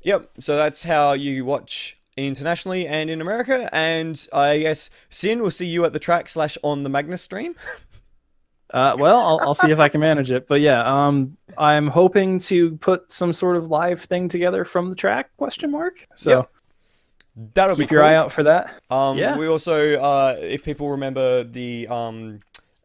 Yep. 0.03 0.31
So 0.39 0.55
that's 0.57 0.83
how 0.83 1.13
you 1.13 1.45
watch 1.45 1.97
internationally 2.17 2.87
and 2.87 3.09
in 3.09 3.21
America. 3.21 3.69
And 3.73 4.27
I 4.33 4.59
guess 4.59 4.89
Sin 5.09 5.41
will 5.41 5.51
see 5.51 5.67
you 5.67 5.85
at 5.85 5.93
the 5.93 5.99
track 5.99 6.29
slash 6.29 6.57
on 6.63 6.83
the 6.83 6.89
Magnus 6.89 7.21
stream. 7.21 7.55
Uh, 8.73 8.95
well, 8.97 9.19
I'll, 9.19 9.39
I'll 9.41 9.53
see 9.53 9.69
if 9.69 9.79
I 9.79 9.89
can 9.89 9.99
manage 9.99 10.31
it. 10.31 10.47
But 10.47 10.61
yeah, 10.61 10.81
um, 10.85 11.35
I'm 11.57 11.87
hoping 11.87 12.39
to 12.39 12.77
put 12.77 13.11
some 13.11 13.33
sort 13.33 13.57
of 13.57 13.69
live 13.69 13.99
thing 13.99 14.29
together 14.29 14.63
from 14.63 14.89
the 14.89 14.95
track? 14.95 15.29
Question 15.35 15.71
mark. 15.71 16.07
So 16.15 16.29
Yep. 16.29 16.51
That'll 17.53 17.75
keep 17.75 17.89
be 17.89 17.95
your 17.95 18.01
cool. 18.03 18.09
eye 18.11 18.15
out 18.15 18.31
for 18.31 18.43
that. 18.43 18.81
Um, 18.89 19.17
Yeah. 19.17 19.37
We 19.37 19.47
also, 19.47 19.99
uh, 19.99 20.37
if 20.39 20.63
people 20.63 20.89
remember 20.91 21.43
the 21.43 21.85
um, 21.89 22.39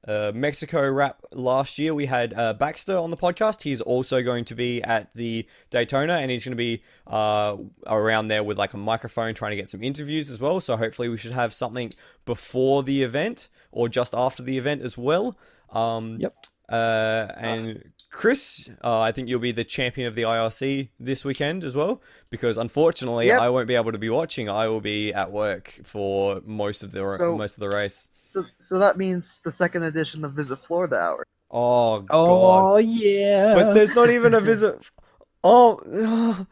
uh, 0.06 0.32
Mexico 0.34 0.88
rap 0.88 1.20
last 1.32 1.78
year, 1.78 1.94
we 1.94 2.06
had 2.06 2.32
uh, 2.34 2.52
Baxter 2.54 2.96
on 2.96 3.10
the 3.10 3.16
podcast. 3.16 3.62
He's 3.62 3.80
also 3.80 4.22
going 4.22 4.44
to 4.46 4.54
be 4.54 4.82
at 4.82 5.10
the 5.14 5.46
Daytona, 5.70 6.14
and 6.14 6.30
he's 6.30 6.44
going 6.44 6.52
to 6.52 6.56
be 6.56 6.82
uh, 7.06 7.56
around 7.86 8.28
there 8.28 8.44
with 8.44 8.58
like 8.58 8.74
a 8.74 8.78
microphone, 8.78 9.34
trying 9.34 9.50
to 9.50 9.56
get 9.56 9.68
some 9.68 9.82
interviews 9.82 10.30
as 10.30 10.38
well. 10.40 10.60
So 10.60 10.76
hopefully, 10.76 11.08
we 11.08 11.16
should 11.16 11.32
have 11.34 11.52
something 11.52 11.92
before 12.24 12.82
the 12.82 13.02
event 13.02 13.48
or 13.72 13.88
just 13.88 14.14
after 14.14 14.42
the 14.42 14.56
event 14.58 14.82
as 14.82 14.96
well. 14.96 15.36
Um, 15.70 16.18
Yep. 16.20 16.34
Uh, 16.68 17.28
and 17.36 17.92
Chris, 18.10 18.68
uh, 18.82 19.00
I 19.00 19.12
think 19.12 19.28
you'll 19.28 19.38
be 19.40 19.52
the 19.52 19.62
champion 19.64 20.08
of 20.08 20.14
the 20.16 20.22
IRC 20.22 20.88
this 20.98 21.24
weekend 21.24 21.62
as 21.62 21.76
well, 21.76 22.02
because 22.30 22.56
unfortunately 22.58 23.26
Yep. 23.26 23.40
I 23.40 23.48
won't 23.50 23.68
be 23.68 23.74
able 23.76 23.92
to 23.92 23.98
be 23.98 24.08
watching. 24.10 24.48
I 24.48 24.66
will 24.66 24.80
be 24.80 25.12
at 25.12 25.30
work 25.30 25.80
for 25.84 26.40
most 26.44 26.82
of 26.82 26.90
the 26.92 27.06
So- 27.06 27.36
most 27.36 27.54
of 27.54 27.60
the 27.60 27.68
race. 27.76 28.08
So, 28.26 28.44
so 28.58 28.78
that 28.80 28.98
means 28.98 29.38
the 29.44 29.52
second 29.52 29.84
edition 29.84 30.24
of 30.24 30.32
Visit 30.32 30.56
Florida 30.56 30.98
Hour. 30.98 31.24
Oh 31.48 32.00
god! 32.00 32.10
Oh 32.12 32.76
yeah. 32.76 33.54
But 33.54 33.72
there's 33.72 33.94
not 33.94 34.10
even 34.10 34.34
a 34.34 34.40
visit. 34.40 34.78
Oh, 35.48 35.78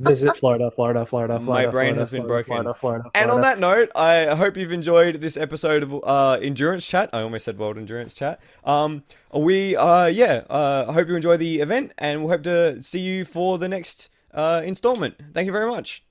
Visit 0.00 0.38
Florida, 0.38 0.70
Florida, 0.70 1.04
Florida, 1.04 1.38
Florida. 1.38 1.40
My 1.40 1.66
brain 1.66 1.94
Florida, 1.94 2.00
has 2.00 2.10
been 2.10 2.22
Florida, 2.22 2.46
broken. 2.46 2.62
Florida, 2.62 2.78
Florida, 2.78 3.10
and 3.14 3.30
on 3.30 3.42
that 3.42 3.58
note, 3.58 3.90
I 3.94 4.34
hope 4.36 4.56
you've 4.56 4.72
enjoyed 4.72 5.16
this 5.16 5.36
episode 5.36 5.82
of 5.82 6.02
uh, 6.02 6.38
Endurance 6.40 6.86
Chat. 6.86 7.10
I 7.12 7.20
almost 7.20 7.44
said 7.44 7.58
World 7.58 7.76
Endurance 7.76 8.14
Chat. 8.14 8.40
Um, 8.64 9.02
we 9.34 9.76
uh, 9.76 10.06
yeah, 10.06 10.44
uh, 10.48 10.86
I 10.88 10.94
hope 10.94 11.08
you 11.08 11.16
enjoy 11.16 11.36
the 11.36 11.60
event, 11.60 11.92
and 11.98 12.20
we'll 12.20 12.30
hope 12.30 12.44
to 12.44 12.80
see 12.80 13.00
you 13.00 13.26
for 13.26 13.58
the 13.58 13.68
next 13.68 14.08
uh, 14.32 14.62
installment. 14.64 15.16
Thank 15.34 15.44
you 15.44 15.52
very 15.52 15.68
much. 15.68 16.04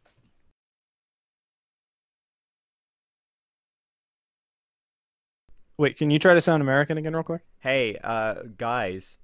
Wait, 5.77 5.97
can 5.97 6.09
you 6.09 6.17
try 6.19 6.33
to 6.33 6.41
sound 6.41 6.61
American 6.61 6.97
again, 6.97 7.13
real 7.13 7.23
quick? 7.23 7.41
Hey, 7.59 7.97
uh, 8.03 8.35
guys, 8.57 9.17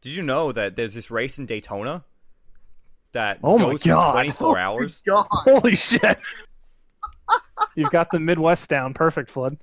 did 0.00 0.12
you 0.14 0.22
know 0.22 0.50
that 0.52 0.74
there's 0.76 0.94
this 0.94 1.10
race 1.10 1.38
in 1.38 1.46
Daytona 1.46 2.04
that 3.12 3.38
Oh 3.42 3.56
my 3.58 3.70
goes 3.70 3.82
for 3.82 3.88
24 4.12 4.48
Oh 4.48 4.52
my 4.52 4.60
hours? 4.60 5.02
God. 5.06 5.26
Holy 5.30 5.76
shit! 5.76 6.18
You've 7.76 7.90
got 7.90 8.10
the 8.10 8.18
Midwest 8.18 8.68
down, 8.68 8.94
perfect, 8.94 9.30
Flood. 9.30 9.56